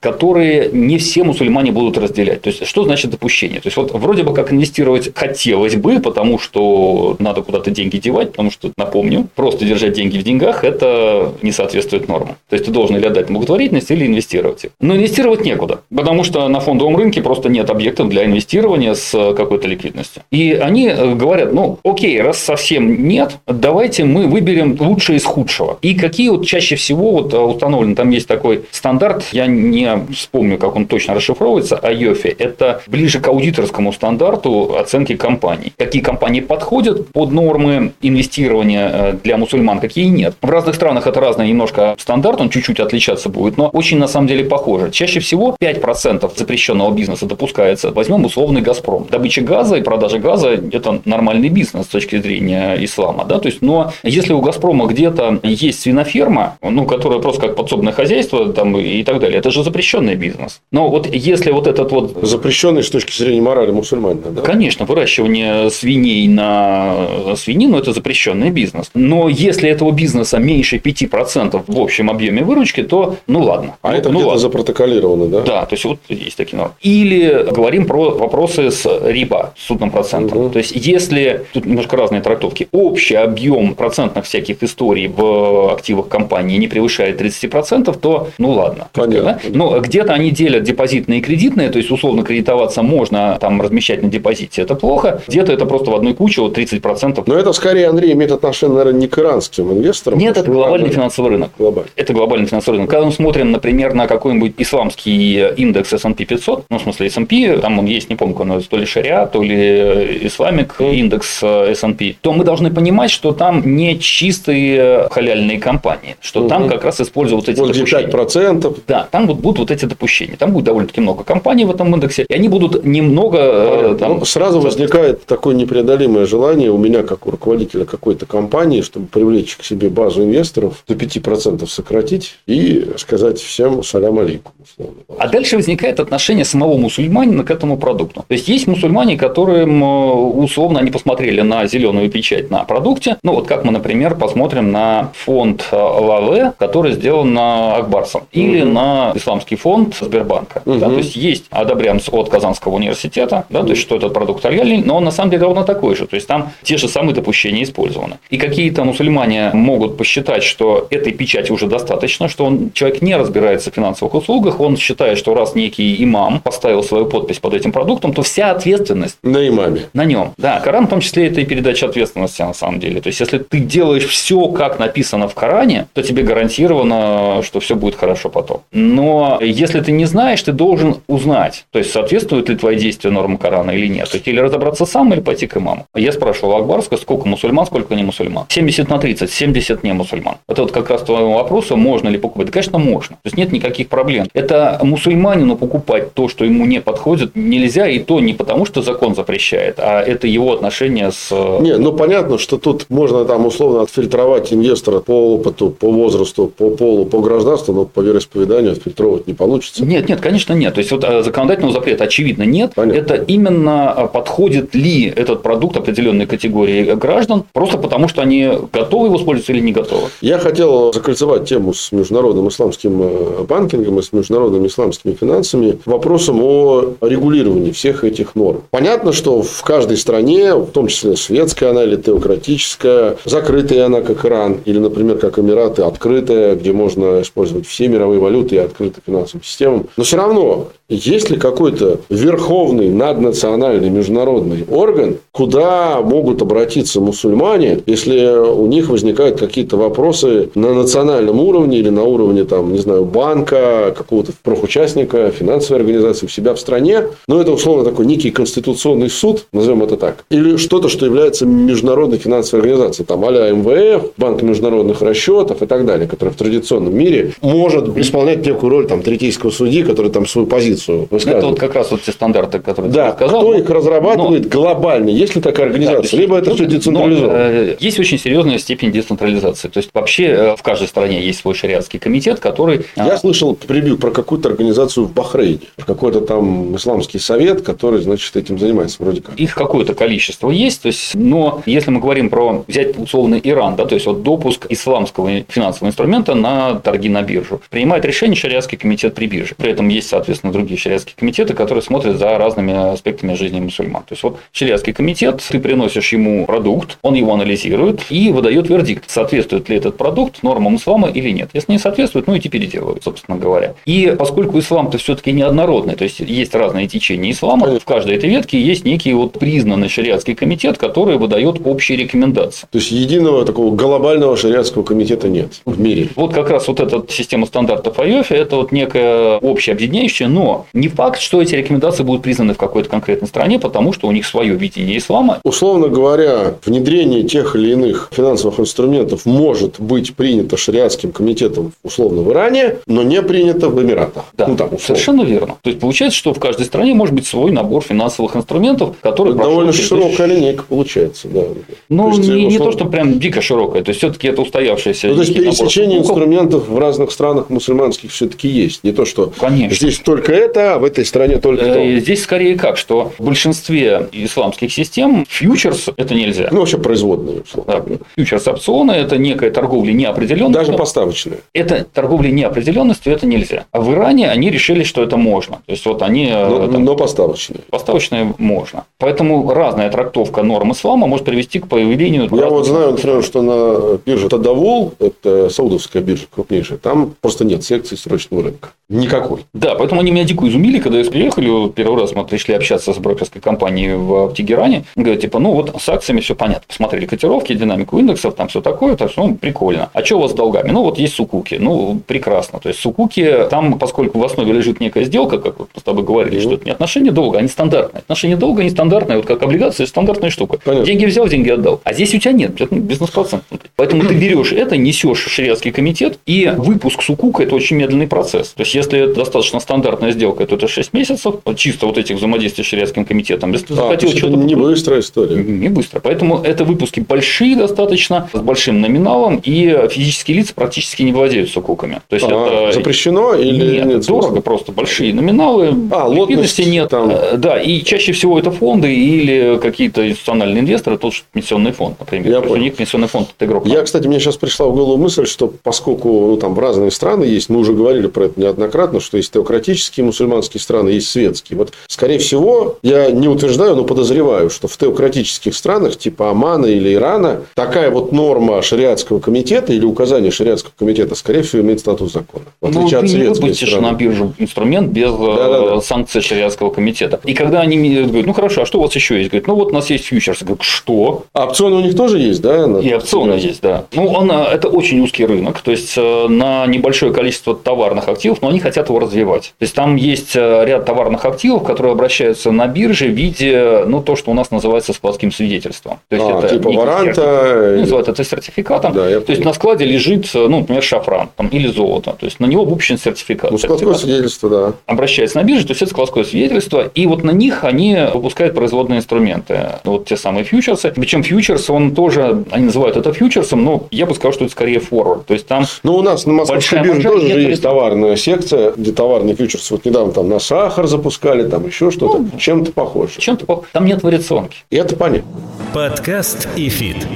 которые 0.00 0.70
не 0.72 0.98
все 0.98 1.24
мусульмане 1.24 1.72
будут 1.72 1.98
разделять. 1.98 2.42
То 2.42 2.48
есть, 2.48 2.66
что 2.66 2.84
значит 2.84 3.10
допущение? 3.10 3.60
То 3.60 3.68
есть, 3.68 3.76
вот 3.76 3.92
вроде 3.92 4.22
бы 4.22 4.34
как 4.34 4.52
инвестировать 4.52 5.10
хотелось 5.14 5.76
бы, 5.76 6.00
потому 6.00 6.38
что 6.38 7.16
надо 7.18 7.42
куда-то 7.42 7.70
деньги 7.70 7.98
девать, 7.98 8.30
потому 8.30 8.50
что, 8.50 8.70
напомню, 8.76 9.28
просто 9.34 9.64
держать 9.64 9.92
деньги 9.92 10.18
в 10.18 10.22
деньгах, 10.22 10.64
это 10.64 11.32
не 11.42 11.52
соответствует 11.52 12.08
нормам. 12.08 12.36
То 12.48 12.54
есть, 12.54 12.66
ты 12.66 12.70
должен 12.70 12.96
или 12.96 13.06
отдать 13.06 13.28
благотворительность, 13.28 13.90
или 13.90 14.06
инвестировать 14.06 14.64
их. 14.64 14.70
Но 14.80 14.96
инвестировать 14.96 15.44
некуда, 15.44 15.80
потому 15.94 16.24
что 16.24 16.48
на 16.48 16.60
фондовом 16.60 16.96
рынке 16.96 17.22
просто 17.22 17.48
нет 17.48 17.70
объектов 17.70 18.08
для 18.08 18.24
инвестирования 18.24 18.94
с 18.94 19.34
какой-то 19.34 19.68
ликвидностью. 19.68 20.22
И 20.30 20.52
они 20.52 20.88
говорят, 20.88 21.52
ну, 21.52 21.78
окей, 21.84 22.20
раз 22.20 22.38
совсем 22.38 23.06
нет, 23.06 23.38
давайте 23.46 24.04
мы 24.04 24.26
выберем 24.26 24.76
лучшее 24.78 25.18
из 25.18 25.24
худшего. 25.24 25.78
И 25.82 25.94
какие 25.94 26.28
вот 26.28 26.46
чаще 26.46 26.76
всего 26.76 27.12
вот 27.12 27.34
установлены, 27.34 27.94
там 27.94 28.10
есть 28.10 28.26
такой 28.26 28.62
стандарт, 28.70 29.24
я 29.34 29.46
не 29.46 30.06
вспомню, 30.12 30.58
как 30.58 30.76
он 30.76 30.86
точно 30.86 31.14
расшифровывается, 31.14 31.80
IOFI, 31.82 32.36
это 32.38 32.82
ближе 32.86 33.20
к 33.20 33.28
аудиторскому 33.28 33.92
стандарту 33.92 34.76
оценки 34.78 35.16
компаний. 35.16 35.72
Какие 35.76 36.02
компании 36.02 36.40
подходят 36.40 37.08
под 37.08 37.32
нормы 37.32 37.92
инвестирования 38.00 38.90
э, 38.92 39.12
для 39.24 39.36
мусульман, 39.36 39.80
какие 39.80 40.06
нет. 40.06 40.36
В 40.40 40.48
разных 40.48 40.76
странах 40.76 41.06
это 41.06 41.20
разный 41.20 41.48
немножко 41.48 41.96
стандарт, 41.98 42.40
он 42.40 42.48
чуть-чуть 42.50 42.78
отличаться 42.78 43.28
будет, 43.28 43.56
но 43.56 43.68
очень 43.68 43.98
на 43.98 44.06
самом 44.06 44.28
деле 44.28 44.44
похоже. 44.44 44.90
Чаще 44.92 45.18
всего 45.20 45.56
5% 45.60 46.30
запрещенного 46.36 46.92
бизнеса 46.92 47.26
допускается. 47.26 47.90
Возьмем 47.90 48.24
условный 48.24 48.62
«Газпром». 48.62 49.06
Добыча 49.10 49.40
газа 49.40 49.76
и 49.76 49.82
продажа 49.82 50.18
газа– 50.18 50.50
это 50.72 51.00
нормальный 51.04 51.48
бизнес 51.48 51.86
с 51.86 51.88
точки 51.88 52.20
зрения 52.20 52.76
ислама. 52.78 53.24
Да? 53.24 53.38
То 53.38 53.48
есть, 53.48 53.62
но 53.62 53.92
если 54.04 54.32
у 54.32 54.40
«Газпрома» 54.40 54.86
где-то 54.86 55.40
есть 55.42 55.80
свиноферма, 55.80 56.56
ну, 56.62 56.86
которая 56.86 57.18
просто 57.18 57.48
как 57.48 57.56
подсобное 57.56 57.92
хозяйство 57.92 58.52
там, 58.52 58.78
и 58.78 59.02
так 59.02 59.18
далее, 59.18 59.23
это 59.26 59.50
же 59.50 59.62
запрещенный 59.62 60.14
бизнес. 60.14 60.60
Но 60.72 60.88
вот 60.88 61.06
если 61.12 61.50
вот 61.50 61.66
этот 61.66 61.92
вот... 61.92 62.18
Запрещенный 62.22 62.82
с 62.82 62.90
точки 62.90 63.16
зрения 63.16 63.40
морали 63.40 63.70
мусульманина, 63.70 64.30
да? 64.30 64.42
Конечно, 64.42 64.84
выращивание 64.86 65.70
свиней 65.70 66.28
на 66.28 67.34
свинину– 67.36 67.78
это 67.78 67.92
запрещенный 67.92 68.50
бизнес. 68.50 68.90
Но 68.94 69.28
если 69.28 69.68
этого 69.68 69.90
бизнеса 69.90 70.38
меньше 70.38 70.76
5% 70.76 71.64
в 71.66 71.80
общем 71.80 72.10
объеме 72.10 72.42
выручки, 72.42 72.82
то 72.82 73.16
ну 73.26 73.42
ладно. 73.42 73.76
А 73.82 73.90
ну, 73.90 73.96
это 73.96 74.08
ну, 74.08 74.14
где-то 74.14 74.28
ладно. 74.28 74.40
запротоколировано, 74.40 75.26
да? 75.26 75.40
Да, 75.40 75.66
то 75.66 75.74
есть 75.74 75.84
вот 75.84 75.98
есть 76.08 76.36
такие 76.36 76.56
нормы. 76.56 76.74
Или 76.80 77.46
говорим 77.50 77.86
про 77.86 78.10
вопросы 78.10 78.70
с 78.70 78.86
риба, 79.04 79.54
с 79.56 79.66
судным 79.66 79.90
процентом. 79.90 80.38
Угу. 80.38 80.48
То 80.50 80.58
есть 80.58 80.72
если 80.74 81.46
тут 81.52 81.66
немножко 81.66 81.96
разные 81.96 82.20
трактовки, 82.20 82.68
общий 82.72 83.14
объем 83.14 83.74
процентных 83.74 84.24
всяких 84.24 84.62
историй 84.62 85.08
в 85.08 85.72
активах 85.72 86.08
компании 86.08 86.56
не 86.58 86.68
превышает 86.68 87.20
30%, 87.20 87.98
то 87.98 88.28
ну 88.38 88.50
ладно. 88.50 88.88
Понятно. 88.92 89.13
Да? 89.22 89.38
Но 89.50 89.80
где-то 89.80 90.12
они 90.12 90.30
делят 90.30 90.62
депозитные 90.62 91.18
и 91.18 91.22
кредитные, 91.22 91.70
то 91.70 91.78
есть 91.78 91.90
условно 91.90 92.22
кредитоваться 92.22 92.82
можно, 92.82 93.36
там 93.40 93.60
размещать 93.60 94.02
на 94.02 94.08
депозите, 94.08 94.62
это 94.62 94.74
плохо. 94.74 95.22
Где-то 95.28 95.52
это 95.52 95.66
просто 95.66 95.90
в 95.90 95.94
одной 95.94 96.14
куче, 96.14 96.40
вот 96.40 96.56
30%. 96.56 97.22
Но 97.26 97.34
это 97.34 97.52
скорее, 97.52 97.88
Андрей, 97.88 98.12
имеет 98.12 98.32
отношение, 98.32 98.76
наверное, 98.76 99.00
не 99.00 99.08
к 99.08 99.18
иранским 99.18 99.72
инвесторам. 99.72 100.18
Нет, 100.18 100.36
это 100.36 100.50
глобальный 100.50 100.88
а 100.88 100.92
финансовый 100.92 101.28
рынок. 101.30 101.50
Глобальный. 101.58 101.90
Это 101.96 102.12
глобальный 102.12 102.46
финансовый 102.46 102.76
рынок. 102.76 102.90
Когда 102.90 103.06
мы 103.06 103.12
смотрим, 103.12 103.50
например, 103.52 103.94
на 103.94 104.06
какой-нибудь 104.06 104.54
исламский 104.58 105.48
индекс 105.56 105.92
S&P 105.92 106.24
500, 106.24 106.64
ну, 106.70 106.78
в 106.78 106.82
смысле 106.82 107.06
S&P, 107.08 107.58
там 107.58 107.78
он 107.78 107.86
есть, 107.86 108.10
не 108.10 108.16
помню, 108.16 108.36
он 108.36 108.62
то 108.62 108.76
ли 108.76 108.86
шариа, 108.86 109.26
то 109.26 109.42
ли 109.42 110.20
исламик 110.22 110.76
индекс 110.80 111.40
э, 111.42 111.72
S&P, 111.72 112.14
то 112.20 112.32
мы 112.32 112.44
должны 112.44 112.70
понимать, 112.70 113.10
что 113.10 113.32
там 113.32 113.62
не 113.76 113.98
чистые 113.98 115.08
халяльные 115.10 115.58
компании, 115.58 116.16
что 116.20 116.44
Угу. 116.44 116.48
там 116.48 116.68
как 116.68 116.84
раз 116.84 117.00
используют 117.00 117.46
вот 117.46 117.48
эти 117.48 117.60
где 117.60 117.80
допущения. 117.80 118.08
5%. 118.08 118.78
Да, 118.86 119.03
там 119.10 119.26
вот 119.26 119.38
будут 119.38 119.58
вот 119.58 119.70
эти 119.70 119.84
допущения. 119.84 120.36
Там 120.36 120.52
будет 120.52 120.64
довольно-таки 120.64 121.00
много 121.00 121.24
компаний 121.24 121.64
в 121.64 121.70
этом 121.70 121.94
индексе, 121.94 122.24
и 122.28 122.32
они 122.34 122.48
будут 122.48 122.84
немного 122.84 123.38
э, 123.40 123.96
там, 123.98 124.18
Ну, 124.18 124.24
сразу 124.24 124.60
возникает 124.60 125.24
такое 125.26 125.54
непреодолимое 125.54 126.26
желание 126.26 126.70
у 126.70 126.78
меня, 126.78 127.02
как 127.02 127.26
у 127.26 127.30
руководителя 127.30 127.84
какой-то 127.84 128.26
компании, 128.26 128.80
чтобы 128.82 129.06
привлечь 129.06 129.56
к 129.56 129.64
себе 129.64 129.88
базу 129.88 130.22
инвесторов, 130.22 130.84
до 130.88 130.94
5% 130.94 131.66
сократить 131.66 132.36
и 132.46 132.90
сказать 132.96 133.38
всем 133.40 133.82
салям 133.82 134.18
алейкум. 134.18 134.52
условно. 134.62 134.94
А 135.18 135.28
дальше 135.28 135.56
возникает 135.56 136.00
отношение 136.00 136.44
самого 136.44 136.76
мусульманина 136.76 137.44
к 137.44 137.50
этому 137.50 137.76
продукту. 137.78 138.24
То 138.26 138.34
есть 138.34 138.48
есть 138.48 138.66
мусульмане, 138.66 139.16
которым 139.16 139.82
э, 139.82 140.12
условно 140.44 140.80
они 140.80 140.90
посмотрели 140.90 141.40
на 141.42 141.66
зеленую 141.66 142.10
печать 142.10 142.50
на 142.50 142.64
продукте. 142.64 143.16
Ну 143.22 143.32
вот 143.34 143.46
как 143.46 143.64
мы, 143.64 143.72
например, 143.72 144.14
посмотрим 144.16 144.72
на 144.72 145.10
фонд 145.14 145.68
э, 145.72 145.76
ЛАВ, 145.76 146.56
который 146.58 146.92
сделан 146.92 147.34
на 147.34 147.76
Акбарсом, 147.76 148.22
или 148.32 148.62
Мгм. 148.62 148.72
на 148.74 148.83
исламский 149.14 149.56
фонд 149.56 149.96
Сбербанка. 150.00 150.62
Да, 150.64 150.72
Мгм. 150.74 150.90
то 150.90 150.96
есть 150.98 151.16
есть 151.16 151.44
одобрям 151.50 152.00
от 152.12 152.28
Казанского 152.28 152.74
университета, 152.74 153.44
да, 153.50 153.62
то 153.62 153.70
есть 153.70 153.82
что 153.82 153.96
этот 153.96 154.12
продукт 154.12 154.44
лояльный, 154.44 154.78
но 154.84 154.96
он 154.96 155.04
на 155.04 155.10
самом 155.10 155.30
деле 155.30 155.44
ровно 155.44 155.64
такой 155.64 155.94
же. 155.96 156.06
То 156.06 156.16
есть 156.16 156.26
там 156.26 156.52
те 156.62 156.76
же 156.76 156.88
самые 156.88 157.14
допущения 157.14 157.62
использованы. 157.62 158.18
И 158.30 158.36
какие-то 158.36 158.84
мусульмане 158.84 159.50
могут 159.52 159.96
посчитать, 159.96 160.42
что 160.42 160.86
этой 160.90 161.12
печати 161.12 161.52
уже 161.52 161.66
достаточно, 161.66 162.28
что 162.28 162.44
он, 162.44 162.70
человек 162.72 163.02
не 163.02 163.16
разбирается 163.16 163.70
в 163.70 163.74
финансовых 163.74 164.14
услугах, 164.14 164.60
он 164.60 164.76
считает, 164.76 165.18
что 165.18 165.34
раз 165.34 165.54
некий 165.54 166.02
имам 166.02 166.40
поставил 166.40 166.82
свою 166.82 167.06
подпись 167.06 167.38
под 167.38 167.54
этим 167.54 167.72
продуктом, 167.72 168.12
то 168.12 168.22
вся 168.22 168.50
ответственность 168.50 169.18
На 169.22 169.46
имаме. 169.48 169.82
на 169.94 170.04
нем. 170.04 170.32
Да, 170.36 170.60
Коран 170.60 170.86
в 170.86 170.90
том 170.90 171.00
числе 171.00 171.26
это 171.28 171.40
и 171.40 171.44
передача 171.44 171.86
ответственности 171.86 172.42
на 172.42 172.54
самом 172.54 172.80
деле. 172.80 173.00
То 173.00 173.08
есть, 173.08 173.20
если 173.20 173.38
ты 173.38 173.58
делаешь 173.60 174.06
все, 174.06 174.48
как 174.48 174.78
написано 174.78 175.28
в 175.28 175.34
Коране, 175.34 175.86
то 175.92 176.02
тебе 176.02 176.22
гарантировано, 176.22 177.42
что 177.42 177.60
все 177.60 177.74
будет 177.74 177.94
хорошо 177.94 178.28
потом. 178.28 178.62
Но 178.74 179.38
если 179.40 179.80
ты 179.80 179.92
не 179.92 180.04
знаешь, 180.04 180.42
ты 180.42 180.52
должен 180.52 180.96
узнать, 181.06 181.64
то 181.70 181.78
есть, 181.78 181.92
соответствуют 181.92 182.48
ли 182.48 182.56
твои 182.56 182.76
действия 182.76 183.10
нормам 183.10 183.38
Корана 183.38 183.70
или 183.70 183.86
нет. 183.86 184.10
То 184.10 184.16
есть, 184.16 184.28
или 184.28 184.40
разобраться 184.40 184.84
сам, 184.84 185.12
или 185.12 185.20
пойти 185.20 185.46
к 185.46 185.56
имаму. 185.56 185.86
Я 185.94 186.12
спрашивал 186.12 186.56
Акбарска, 186.56 186.96
сколько 186.96 187.28
мусульман, 187.28 187.66
сколько 187.66 187.94
не 187.94 188.02
мусульман. 188.02 188.46
70 188.48 188.88
на 188.88 188.98
30, 188.98 189.30
70 189.30 189.84
не 189.84 189.92
мусульман. 189.92 190.36
Это 190.48 190.62
вот 190.62 190.72
как 190.72 190.90
раз 190.90 191.02
твоему 191.02 191.34
вопросу, 191.34 191.76
можно 191.76 192.08
ли 192.08 192.18
покупать. 192.18 192.46
Да, 192.46 192.52
конечно, 192.52 192.78
можно. 192.78 193.16
То 193.16 193.26
есть, 193.26 193.36
нет 193.36 193.52
никаких 193.52 193.88
проблем. 193.88 194.26
Это 194.34 194.78
мусульманину 194.82 195.56
покупать 195.56 196.12
то, 196.14 196.28
что 196.28 196.44
ему 196.44 196.66
не 196.66 196.80
подходит, 196.80 197.36
нельзя, 197.36 197.86
и 197.86 198.00
то 198.00 198.20
не 198.20 198.34
потому, 198.34 198.66
что 198.66 198.82
закон 198.82 199.14
запрещает, 199.14 199.78
а 199.78 200.02
это 200.02 200.26
его 200.26 200.52
отношение 200.52 201.12
с... 201.12 201.30
Не, 201.60 201.76
ну 201.76 201.92
понятно, 201.92 202.38
что 202.38 202.58
тут 202.58 202.86
можно 202.88 203.24
там 203.24 203.46
условно 203.46 203.82
отфильтровать 203.82 204.52
инвестора 204.52 205.00
по 205.00 205.34
опыту, 205.34 205.70
по 205.70 205.90
возрасту, 205.90 206.48
по 206.48 206.70
полу, 206.70 207.06
по 207.06 207.20
гражданству, 207.20 207.74
но 207.74 207.84
по 207.84 208.00
вероисповеданию 208.00 208.63
отфильтровать 208.72 209.26
не 209.26 209.34
получится. 209.34 209.84
Нет, 209.84 210.08
нет, 210.08 210.20
конечно, 210.20 210.52
нет. 210.52 210.74
То 210.74 210.78
есть, 210.78 210.90
вот 210.90 211.04
э, 211.04 211.22
законодательного 211.22 211.72
запрета, 211.72 212.04
очевидно, 212.04 212.44
нет. 212.44 212.72
Понятно. 212.74 212.98
Это 212.98 213.14
именно 213.14 213.94
э, 213.96 214.08
подходит 214.08 214.74
ли 214.74 215.06
этот 215.06 215.42
продукт 215.42 215.76
определенной 215.76 216.26
категории 216.26 216.94
граждан, 216.94 217.44
просто 217.52 217.78
потому, 217.78 218.08
что 218.08 218.22
они 218.22 218.50
готовы 218.72 219.06
его 219.06 219.16
использовать 219.16 219.50
или 219.50 219.60
не 219.60 219.72
готовы. 219.72 220.08
Я 220.20 220.38
хотел 220.38 220.92
закольцевать 220.92 221.48
тему 221.48 221.74
с 221.74 221.92
международным 221.92 222.48
исламским 222.48 223.02
э, 223.02 223.44
банкингом 223.44 223.98
и 223.98 224.02
с 224.02 224.12
международными 224.12 224.66
исламскими 224.66 225.12
финансами 225.12 225.78
вопросом 225.84 226.40
о 226.42 226.94
регулировании 227.00 227.72
всех 227.72 228.04
этих 228.04 228.34
норм. 228.34 228.62
Понятно, 228.70 229.12
что 229.12 229.42
в 229.42 229.62
каждой 229.62 229.96
стране, 229.96 230.54
в 230.54 230.66
том 230.66 230.88
числе 230.88 231.16
светская 231.16 231.70
она 231.70 231.84
или 231.84 231.96
теократическая, 231.96 233.16
закрытая 233.24 233.86
она, 233.86 234.00
как 234.00 234.24
Иран, 234.24 234.58
или, 234.64 234.78
например, 234.78 235.18
как 235.18 235.38
Эмираты, 235.38 235.82
открытая, 235.82 236.54
где 236.54 236.72
можно 236.72 237.22
использовать 237.22 237.66
все 237.66 237.88
мировые 237.88 238.20
валюты 238.20 238.53
и 238.54 238.58
открытым 238.58 239.02
финансовым 239.06 239.42
системам. 239.42 239.86
Но 239.96 240.04
все 240.04 240.16
равно, 240.16 240.68
есть 240.88 241.30
ли 241.30 241.38
какой-то 241.38 242.00
верховный 242.08 242.90
наднациональный 242.90 243.90
международный 243.90 244.64
орган, 244.70 245.18
куда 245.32 246.00
могут 246.00 246.42
обратиться 246.42 247.00
мусульмане, 247.00 247.80
если 247.86 248.26
у 248.26 248.66
них 248.66 248.88
возникают 248.88 249.38
какие-то 249.38 249.76
вопросы 249.76 250.50
на 250.54 250.74
национальном 250.74 251.40
уровне 251.40 251.78
или 251.78 251.88
на 251.88 252.04
уровне, 252.04 252.44
там, 252.44 252.72
не 252.72 252.78
знаю, 252.78 253.04
банка, 253.04 253.94
какого-то 253.96 254.32
профучастника, 254.42 255.30
финансовой 255.30 255.80
организации 255.80 256.26
у 256.26 256.28
себя 256.28 256.54
в 256.54 256.60
стране. 256.60 257.04
Но 257.28 257.40
это, 257.40 257.52
условно, 257.52 257.84
такой 257.84 258.06
некий 258.06 258.30
конституционный 258.30 259.10
суд, 259.10 259.46
назовем 259.52 259.82
это 259.82 259.96
так. 259.96 260.24
Или 260.30 260.56
что-то, 260.56 260.88
что 260.88 261.06
является 261.06 261.46
международной 261.46 262.18
финансовой 262.18 262.62
организацией, 262.62 263.06
там, 263.06 263.24
а 263.24 263.30
МВФ, 263.30 264.12
Банк 264.16 264.42
международных 264.42 265.02
расчетов 265.02 265.62
и 265.62 265.66
так 265.66 265.86
далее, 265.86 266.06
который 266.06 266.30
в 266.30 266.36
традиционном 266.36 266.94
мире 266.96 267.32
может 267.40 267.96
исполнять 267.96 268.42
некую 268.46 268.70
роль 268.70 268.86
там, 268.86 269.02
третейского 269.02 269.50
судьи, 269.50 269.82
который 269.82 270.10
там 270.10 270.26
свою 270.26 270.46
позицию 270.46 271.02
Это 271.04 271.14
высказывает. 271.14 271.44
вот 271.44 271.58
как 271.60 271.74
раз 271.74 271.90
вот 271.90 272.02
те 272.02 272.12
стандарты, 272.12 272.58
которые 272.60 272.92
Да, 272.92 273.10
ты 273.10 273.16
сказал. 273.24 273.40
кто 273.40 273.52
Ну, 273.54 273.58
их 273.60 273.70
разрабатывает 273.70 274.48
глобально? 274.48 275.08
Есть 275.10 275.34
ли 275.36 275.40
такая 275.42 275.66
Да, 275.66 275.72
организация? 275.72 276.02
есть, 276.02 276.12
Либо 276.14 276.38
это 276.38 276.50
ну, 276.50 276.54
все 276.56 276.64
но, 276.64 276.70
децентрализовано. 276.70 277.36
э, 277.36 277.76
Есть 277.80 277.98
очень 278.00 278.18
серьезная 278.18 278.58
степень 278.58 278.92
децентрализации. 278.92 279.68
То 279.68 279.78
есть 279.78 279.90
вообще 279.92 280.24
э, 280.26 280.56
в 280.56 280.62
каждой 280.62 280.88
стране 280.88 281.20
есть 281.22 281.40
свой 281.40 281.54
шариатский 281.54 281.98
комитет, 281.98 282.40
который 282.40 282.86
а, 282.96 283.06
Я 283.06 283.16
слышал 283.16 283.54
превью 283.54 283.98
про 283.98 284.10
какую-то 284.10 284.48
организацию 284.48 285.06
в 285.06 285.12
Бахрейне, 285.12 285.60
какой-то 285.86 286.20
там 286.20 286.76
исламский 286.76 287.18
совет, 287.18 287.62
который, 287.62 288.00
значит, 288.00 288.36
этим 288.36 288.58
занимается 288.58 288.96
вроде 289.02 289.20
как. 289.22 289.38
их 289.38 289.54
какое-то 289.54 289.94
количество 289.94 290.50
есть, 290.50 290.82
то 290.82 290.88
есть, 290.88 291.14
но 291.14 291.62
если 291.66 291.90
мы 291.90 292.00
говорим 292.00 292.30
про 292.30 292.64
взять 292.66 292.98
условно 292.98 293.40
Иран, 293.42 293.76
да, 293.76 293.84
то 293.86 293.94
есть 293.94 294.06
вот 294.06 294.22
допуск 294.22 294.66
исламского 294.68 295.42
финансового 295.48 295.88
инструмента 295.88 296.34
на 296.34 296.74
торги 296.74 297.08
на 297.08 297.22
биржу, 297.22 297.60
принимает 297.70 298.04
решение 298.04 298.33
шариатский 298.34 298.78
комитет 298.78 299.14
при 299.14 299.26
бирже. 299.26 299.54
При 299.56 299.70
этом 299.70 299.88
есть, 299.88 300.08
соответственно, 300.08 300.52
другие 300.52 300.78
шариатские 300.78 301.14
комитеты, 301.16 301.54
которые 301.54 301.82
смотрят 301.82 302.18
за 302.18 302.36
разными 302.36 302.92
аспектами 302.92 303.34
жизни 303.34 303.60
мусульман. 303.60 304.02
То 304.02 304.12
есть 304.12 304.22
вот 304.22 304.38
шариатский 304.52 304.92
комитет, 304.92 305.42
ты 305.48 305.60
приносишь 305.60 306.12
ему 306.12 306.44
продукт, 306.46 306.98
он 307.02 307.14
его 307.14 307.32
анализирует 307.32 308.02
и 308.10 308.30
выдает 308.30 308.68
вердикт, 308.68 309.04
соответствует 309.08 309.68
ли 309.68 309.76
этот 309.76 309.96
продукт 309.96 310.42
нормам 310.42 310.76
ислама 310.76 311.08
или 311.08 311.30
нет. 311.30 311.50
Если 311.52 311.72
не 311.72 311.78
соответствует, 311.78 312.26
ну, 312.26 312.34
и 312.34 312.40
теперь 312.40 312.64
переделывают, 312.64 313.02
собственно 313.02 313.36
говоря. 313.36 313.74
И 313.84 314.14
поскольку 314.18 314.58
ислам-то 314.58 314.98
все-таки 314.98 315.32
неоднородный, 315.32 315.96
то 315.96 316.04
есть 316.04 316.20
есть 316.20 316.54
разные 316.54 316.86
течения 316.88 317.30
ислама, 317.30 317.78
в 317.78 317.84
каждой 317.84 318.16
этой 318.16 318.30
ветке 318.30 318.60
есть 318.60 318.84
некий 318.84 319.12
вот 319.12 319.32
признанный 319.32 319.88
шариатский 319.88 320.34
комитет, 320.34 320.78
который 320.78 321.18
выдает 321.18 321.60
общие 321.64 321.98
рекомендации. 321.98 322.66
То 322.70 322.78
есть 322.78 322.90
единого 322.90 323.44
такого 323.44 323.74
глобального 323.74 324.36
шариатского 324.36 324.82
комитета 324.82 325.28
нет 325.28 325.60
в 325.64 325.80
мире. 325.80 326.08
Вот 326.16 326.32
как 326.32 326.50
раз 326.50 326.68
вот 326.68 326.80
эта 326.80 327.04
система 327.08 327.46
стандартов 327.46 327.98
IOFI, 328.24 328.36
это 328.36 328.56
вот 328.56 328.72
некая 328.72 329.38
общая 329.38 329.72
объединяющая, 329.72 330.28
но 330.28 330.66
не 330.72 330.88
факт, 330.88 331.20
что 331.20 331.40
эти 331.40 331.54
рекомендации 331.54 332.02
будут 332.02 332.22
признаны 332.22 332.54
в 332.54 332.58
какой-то 332.58 332.88
конкретной 332.88 333.28
стране, 333.28 333.58
потому 333.58 333.92
что 333.92 334.08
у 334.08 334.12
них 334.12 334.26
свое 334.26 334.54
видение 334.54 334.98
ислама. 334.98 335.40
Условно 335.44 335.88
говоря, 335.88 336.54
внедрение 336.64 337.22
тех 337.22 337.56
или 337.56 337.72
иных 337.72 338.10
финансовых 338.12 338.60
инструментов 338.60 339.26
может 339.26 339.80
быть 339.80 340.14
принято 340.14 340.56
шариатским 340.56 341.12
комитетом 341.12 341.72
условно 341.82 342.22
в 342.22 342.32
Иране, 342.32 342.76
но 342.86 343.02
не 343.02 343.22
принято 343.22 343.68
в 343.68 343.82
Эмиратах. 343.82 344.24
Да, 344.34 344.46
ну, 344.46 344.56
там, 344.56 344.78
совершенно 344.78 345.22
верно. 345.22 345.56
То 345.62 345.70
есть 345.70 345.80
получается, 345.80 346.18
что 346.18 346.34
в 346.34 346.40
каждой 346.40 346.66
стране 346.66 346.94
может 346.94 347.14
быть 347.14 347.26
свой 347.26 347.50
набор 347.50 347.82
финансовых 347.82 348.36
инструментов, 348.36 348.96
который 349.00 349.34
довольно 349.34 349.72
широкая 349.72 350.26
линейка 350.26 350.64
получается, 350.68 351.28
да. 351.28 351.42
Ну, 351.88 352.10
то 352.10 352.16
есть, 352.16 352.28
не, 352.28 352.46
не 352.46 352.58
то, 352.58 352.72
что 352.72 352.86
прям 352.86 353.18
дико 353.18 353.40
широкая, 353.40 353.82
то 353.82 353.90
есть 353.90 353.98
все-таки 353.98 354.28
это 354.28 354.42
устоявшаяся. 354.42 355.08
Ну, 355.08 355.14
то 355.16 355.20
есть 355.20 355.34
пересечение 355.34 355.98
инструментов 355.98 356.68
в 356.68 356.78
разных 356.78 357.10
странах 357.10 357.50
мусульманских 357.50 358.12
все-таки 358.14 358.48
есть. 358.48 358.84
Не 358.84 358.92
то, 358.92 359.04
что 359.04 359.32
Конечно. 359.38 359.74
здесь 359.76 359.98
только 359.98 360.32
это, 360.32 360.74
а 360.74 360.78
в 360.78 360.84
этой 360.84 361.04
стране 361.04 361.38
только 361.38 361.64
то. 361.64 361.78
Э, 361.78 361.98
здесь 362.00 362.22
скорее 362.22 362.56
как, 362.56 362.76
что 362.76 363.12
в 363.18 363.24
большинстве 363.24 364.08
исламских 364.12 364.72
систем 364.72 365.26
фьючерс 365.28 365.90
это 365.96 366.14
нельзя. 366.14 366.48
Ну, 366.50 366.60
вообще 366.60 366.78
производные. 366.78 367.42
Да. 367.66 367.84
Фьючерс 368.16 368.46
опционы 368.48 368.92
это 368.92 369.18
некая 369.18 369.50
торговля 369.50 369.92
неопределенная. 369.92 370.54
Даже 370.54 370.72
поставочная. 370.72 371.38
Это 371.52 371.84
торговля 371.92 372.30
неопределенностью 372.30 373.12
это 373.12 373.26
нельзя. 373.26 373.66
А 373.72 373.80
в 373.80 373.92
Иране 373.92 374.30
они 374.30 374.50
решили, 374.50 374.84
что 374.84 375.02
это 375.02 375.16
можно. 375.16 375.56
То 375.66 375.72
есть 375.72 375.84
вот 375.86 376.02
они. 376.02 376.28
Э, 376.30 376.48
но, 376.48 376.68
там, 376.68 376.84
но 376.84 376.96
поставочные. 376.96 377.60
Поставочные 377.70 378.34
можно. 378.38 378.84
Поэтому 378.98 379.52
разная 379.52 379.90
трактовка 379.90 380.42
норм 380.42 380.72
ислама 380.72 381.06
может 381.06 381.26
привести 381.26 381.58
к 381.58 381.68
появлению. 381.68 382.28
Я 382.32 382.48
вот 382.48 382.66
знаю, 382.66 382.92
например, 382.92 383.22
что 383.22 383.42
на 383.42 383.98
бирже 383.98 384.28
Тадавул, 384.28 384.94
это 384.98 385.48
саудовская 385.50 386.02
биржа 386.02 386.26
крупнейшая, 386.32 386.78
там 386.78 387.14
просто 387.20 387.44
нет 387.44 387.64
секции 387.64 387.96
срочного 388.04 388.44
рынка. 388.44 388.70
Никакой. 388.90 389.46
Да, 389.54 389.74
поэтому 389.74 390.02
они 390.02 390.10
меня 390.10 390.24
дико 390.24 390.46
изумили, 390.46 390.78
когда 390.78 391.02
приехали. 391.02 391.68
Первый 391.70 392.00
раз 392.00 392.14
мы 392.14 392.24
пришли 392.24 392.54
общаться 392.54 392.92
с 392.92 392.98
брокерской 392.98 393.40
компанией 393.40 393.94
в, 393.94 394.28
в 394.28 394.34
Тегеране. 394.34 394.84
Говорят, 394.94 395.20
типа, 395.20 395.38
ну 395.38 395.52
вот 395.52 395.74
с 395.80 395.88
акциями 395.88 396.20
все 396.20 396.34
понятно. 396.34 396.64
Посмотрели 396.68 397.06
котировки, 397.06 397.54
динамику 397.54 397.98
индексов, 397.98 398.34
там 398.34 398.48
все 398.48 398.60
такое, 398.60 398.96
так 398.96 399.10
что 399.10 399.26
ну, 399.26 399.34
прикольно. 399.36 399.88
А 399.92 400.04
что 400.04 400.18
у 400.18 400.20
вас 400.20 400.32
с 400.32 400.34
долгами? 400.34 400.70
Ну 400.70 400.82
вот 400.82 400.98
есть 400.98 401.14
сукуки. 401.14 401.54
Ну, 401.54 402.00
прекрасно. 402.06 402.60
То 402.60 402.68
есть 402.68 402.80
сукуки, 402.80 403.46
там, 403.48 403.78
поскольку 403.78 404.18
в 404.18 404.24
основе 404.24 404.52
лежит 404.52 404.80
некая 404.80 405.04
сделка, 405.04 405.38
как 405.38 405.58
вот 405.58 405.70
мы 405.74 405.80
с 405.80 405.82
тобой 405.82 406.04
говорили, 406.04 406.38
что 406.40 406.54
это 406.54 406.66
не 406.66 406.70
отношение 406.70 407.12
долга, 407.12 407.38
они 407.38 407.48
стандартные. 407.48 408.00
Отношение 408.00 408.36
долга 408.36 408.62
не 408.62 408.70
стандартное, 408.70 409.16
вот 409.16 409.26
как 409.26 409.42
облигации, 409.42 409.86
стандартная 409.86 410.30
штука. 410.30 410.58
Понятно. 410.62 410.86
Деньги 410.86 411.06
взял, 411.06 411.26
деньги 411.26 411.48
отдал. 411.48 411.80
А 411.84 411.94
здесь 411.94 412.14
у 412.14 412.18
тебя 412.18 412.32
нет, 412.32 412.60
это 412.60 412.74
бизнес-процент. 412.74 413.44
Поэтому 413.76 414.02
ты 414.02 414.14
берешь 414.14 414.52
это, 414.52 414.76
несешь 414.76 415.24
в 415.24 415.30
шариатский 415.30 415.72
комитет, 415.72 416.18
и 416.26 416.52
выпуск 416.56 417.02
сукука 417.02 417.42
это 417.42 417.54
очень 417.54 417.76
медленный 417.84 418.06
процесс. 418.06 418.48
То 418.48 418.62
есть, 418.62 418.74
если 418.74 419.00
это 419.00 419.14
достаточно 419.14 419.60
стандартная 419.60 420.12
сделка, 420.12 420.46
то 420.46 420.56
это 420.56 420.68
6 420.68 420.92
месяцев, 420.92 421.34
чисто 421.56 421.86
вот 421.86 421.98
этих 421.98 422.16
взаимодействий 422.16 422.64
с 422.64 422.66
шариатским 422.66 423.04
комитетом. 423.04 423.52
Если 423.52 423.66
ты 423.66 423.74
захотел 423.74 424.10
а, 424.10 424.16
что-то... 424.16 424.36
Не 424.36 424.54
быстрая 424.54 425.00
история. 425.00 425.42
Не 425.42 425.68
быстро. 425.68 426.00
Поэтому 426.00 426.40
это 426.42 426.64
выпуски 426.64 427.00
большие 427.00 427.56
достаточно, 427.56 428.28
с 428.32 428.40
большим 428.40 428.80
номиналом, 428.80 429.40
и 429.44 429.88
физические 429.90 430.38
лица 430.38 430.54
практически 430.54 431.02
не 431.02 431.12
владеют 431.12 431.50
сукуками. 431.50 432.00
То 432.08 432.16
есть, 432.16 432.26
а, 432.28 432.68
это... 432.68 432.72
Запрещено 432.72 433.34
или 433.34 433.76
нет? 433.76 433.86
Нет, 433.86 434.06
дорого 434.06 434.40
просто, 434.40 434.72
большие 434.72 435.12
номиналы, 435.14 435.74
а, 435.90 436.08
ликвидности 436.08 436.62
нет. 436.62 436.90
Там... 436.90 437.10
Э, 437.10 437.36
да, 437.36 437.60
и 437.60 437.82
чаще 437.82 438.12
всего 438.12 438.38
это 438.38 438.50
фонды 438.50 438.94
или 438.94 439.58
какие-то 439.60 440.08
институциональные 440.08 440.60
инвесторы, 440.60 440.98
тот 440.98 441.14
же 441.14 441.22
пенсионный 441.32 441.72
фонд, 441.72 442.00
например. 442.00 442.30
Я 442.30 442.40
у 442.40 442.56
них 442.56 442.76
пенсионный 442.76 443.08
фонд– 443.08 443.28
это 443.36 443.46
игрок. 443.46 443.66
Я, 443.66 443.82
кстати, 443.82 444.06
мне 444.06 444.18
сейчас 444.18 444.36
пришла 444.36 444.66
в 444.66 444.74
голову 444.74 444.96
мысль, 444.96 445.26
что 445.26 445.52
поскольку 445.62 446.08
ну, 446.08 446.36
там 446.36 446.54
в 446.54 446.58
разные 446.58 446.90
страны 446.90 447.24
есть, 447.24 447.48
мы 447.48 447.58
уже 447.58 447.72
говорили 447.74 448.06
про 448.06 448.24
это 448.24 448.40
неоднократно, 448.40 449.00
что 449.00 449.16
есть 449.16 449.32
теократические 449.32 450.06
мусульманские 450.06 450.60
страны, 450.60 450.90
есть 450.90 451.10
светские. 451.10 451.58
Вот, 451.58 451.72
скорее 451.86 452.18
всего, 452.18 452.78
я 452.82 453.10
не 453.10 453.28
утверждаю, 453.28 453.76
но 453.76 453.84
подозреваю, 453.84 454.50
что 454.50 454.68
в 454.68 454.76
теократических 454.76 455.54
странах, 455.54 455.96
типа 455.96 456.30
Омана 456.30 456.66
или 456.66 456.94
Ирана, 456.94 457.42
такая 457.54 457.90
вот 457.90 458.12
норма 458.12 458.62
шариатского 458.62 459.20
комитета 459.20 459.72
или 459.72 459.84
указание 459.84 460.30
шариатского 460.30 460.72
комитета, 460.78 461.14
скорее 461.14 461.42
всего, 461.42 461.62
имеет 461.62 461.80
статус 461.80 462.12
закона. 462.12 462.44
В 462.60 462.72
ну, 462.72 462.80
отличие 462.80 463.00
ну, 463.00 463.06
от 463.06 463.10
ты 463.10 463.18
не 463.18 463.28
выпустишь 463.28 463.76
на 463.76 463.92
биржу 463.92 464.34
инструмент 464.38 464.90
без 464.90 465.12
да, 465.12 465.48
да, 465.48 465.60
да. 465.60 465.80
санкций 465.80 466.20
шариатского 466.20 466.70
комитета. 466.70 467.20
И 467.24 467.34
когда 467.34 467.60
они 467.60 467.76
говорят, 468.04 468.26
ну 468.26 468.32
хорошо, 468.32 468.62
а 468.62 468.66
что 468.66 468.78
у 468.78 468.82
вас 468.82 468.94
еще 468.94 469.18
есть? 469.18 469.30
Говорят, 469.30 469.46
ну 469.46 469.54
вот 469.54 469.72
у 469.72 469.74
нас 469.74 469.90
есть 469.90 470.04
фьючерс. 470.04 470.40
Я 470.40 470.46
говорю, 470.46 470.62
что? 470.62 471.24
А 471.32 471.46
опционы 471.46 471.76
у 471.76 471.80
них 471.80 471.96
тоже 471.96 472.18
есть, 472.18 472.40
да? 472.40 472.64
И 472.80 472.92
опционы 472.92 473.34
есть, 473.34 473.62
да. 473.62 473.84
Ну, 473.92 474.06
он, 474.06 474.30
это 474.30 474.68
очень 474.68 475.00
узкий 475.00 475.26
рынок, 475.26 475.60
то 475.60 475.70
есть 475.70 475.94
э, 475.96 476.28
на 476.28 476.66
небольшое 476.66 477.12
количество 477.12 477.54
товарных 477.64 478.08
активов, 478.08 478.42
но 478.42 478.48
они 478.48 478.60
хотят 478.60 478.88
его 478.88 478.98
развивать. 479.00 479.54
То 479.58 479.62
есть 479.62 479.74
там 479.74 479.96
есть 479.96 480.36
э, 480.36 480.64
ряд 480.64 480.84
товарных 480.84 481.24
активов, 481.24 481.64
которые 481.64 481.92
обращаются 481.92 482.50
на 482.52 482.66
бирже 482.66 483.06
в 483.06 483.12
виде, 483.12 483.84
ну, 483.86 484.02
то, 484.02 484.14
что 484.16 484.30
у 484.30 484.34
нас 484.34 484.50
называется 484.50 484.92
складским 484.92 485.32
свидетельством. 485.32 485.98
То 486.08 486.16
есть 486.16 486.28
а, 486.28 486.38
это 486.38 486.48
типа 486.50 486.70
варанта. 486.70 487.72
Ну, 487.74 487.80
называют 487.80 488.08
это 488.08 488.22
сертификатом. 488.22 488.92
Да, 488.92 489.20
то 489.20 489.32
есть 489.32 489.44
на 489.44 489.52
складе 489.52 489.84
лежит, 489.84 490.30
э, 490.34 490.46
ну, 490.48 490.60
например, 490.60 490.82
шафран 490.82 491.30
там, 491.36 491.48
или 491.48 491.68
золото. 491.68 492.14
То 492.18 492.26
есть 492.26 492.38
на 492.40 492.46
него 492.46 492.64
выпущен 492.64 492.98
сертификат. 492.98 493.50
Ну, 493.50 493.58
складское 493.58 493.94
свидетельство, 493.94 494.50
да. 494.50 494.72
Обращается 494.86 495.38
на 495.38 495.44
биржу, 495.44 495.66
то 495.66 495.72
есть 495.72 495.82
это 495.82 495.90
складское 495.90 496.24
свидетельство, 496.24 496.90
и 496.94 497.06
вот 497.06 497.24
на 497.24 497.30
них 497.30 497.64
они 497.64 497.96
выпускают 498.12 498.54
производные 498.54 498.98
инструменты. 498.98 499.70
Вот 499.84 500.06
те 500.06 500.16
самые 500.16 500.44
фьючерсы. 500.44 500.92
Причем 500.94 501.22
фьючерс, 501.22 501.70
он 501.70 501.94
тоже, 501.94 502.44
они 502.50 502.66
называют 502.66 502.96
это 502.96 503.12
фьючерсом, 503.12 503.64
но 503.64 503.86
я 503.90 504.06
бы 504.06 504.14
сказал, 504.14 504.32
что 504.32 504.44
это 504.44 504.52
скорее 504.52 504.80
форвард. 504.80 505.26
То 505.26 505.34
есть 505.34 505.46
там. 505.46 505.64
Ну, 505.82 505.96
у 505.96 506.02
нас 506.02 506.26
на 506.26 506.34
Московской 506.34 506.82
бирже 506.82 507.08
тоже 507.08 507.28
же 507.28 507.40
есть 507.40 507.53
товарная 507.56 508.16
секция, 508.16 508.72
где 508.72 508.92
товарные 508.92 509.34
фьючерсы. 509.34 509.74
Вот 509.74 509.84
недавно 509.84 510.12
там 510.12 510.28
на 510.28 510.38
сахар 510.38 510.86
запускали, 510.86 511.48
там 511.48 511.66
еще 511.66 511.90
что-то. 511.90 512.18
Ну, 512.18 512.38
чем-то 512.38 512.72
похоже. 512.72 513.14
Чем-то 513.18 513.46
похоже. 513.46 513.68
Там 513.72 513.84
нет 513.86 514.02
вариационки. 514.02 514.58
И 514.70 514.76
это 514.76 514.96
понятно. 514.96 515.30
Подкаст 515.72 516.48
ИФИТ. 516.56 517.06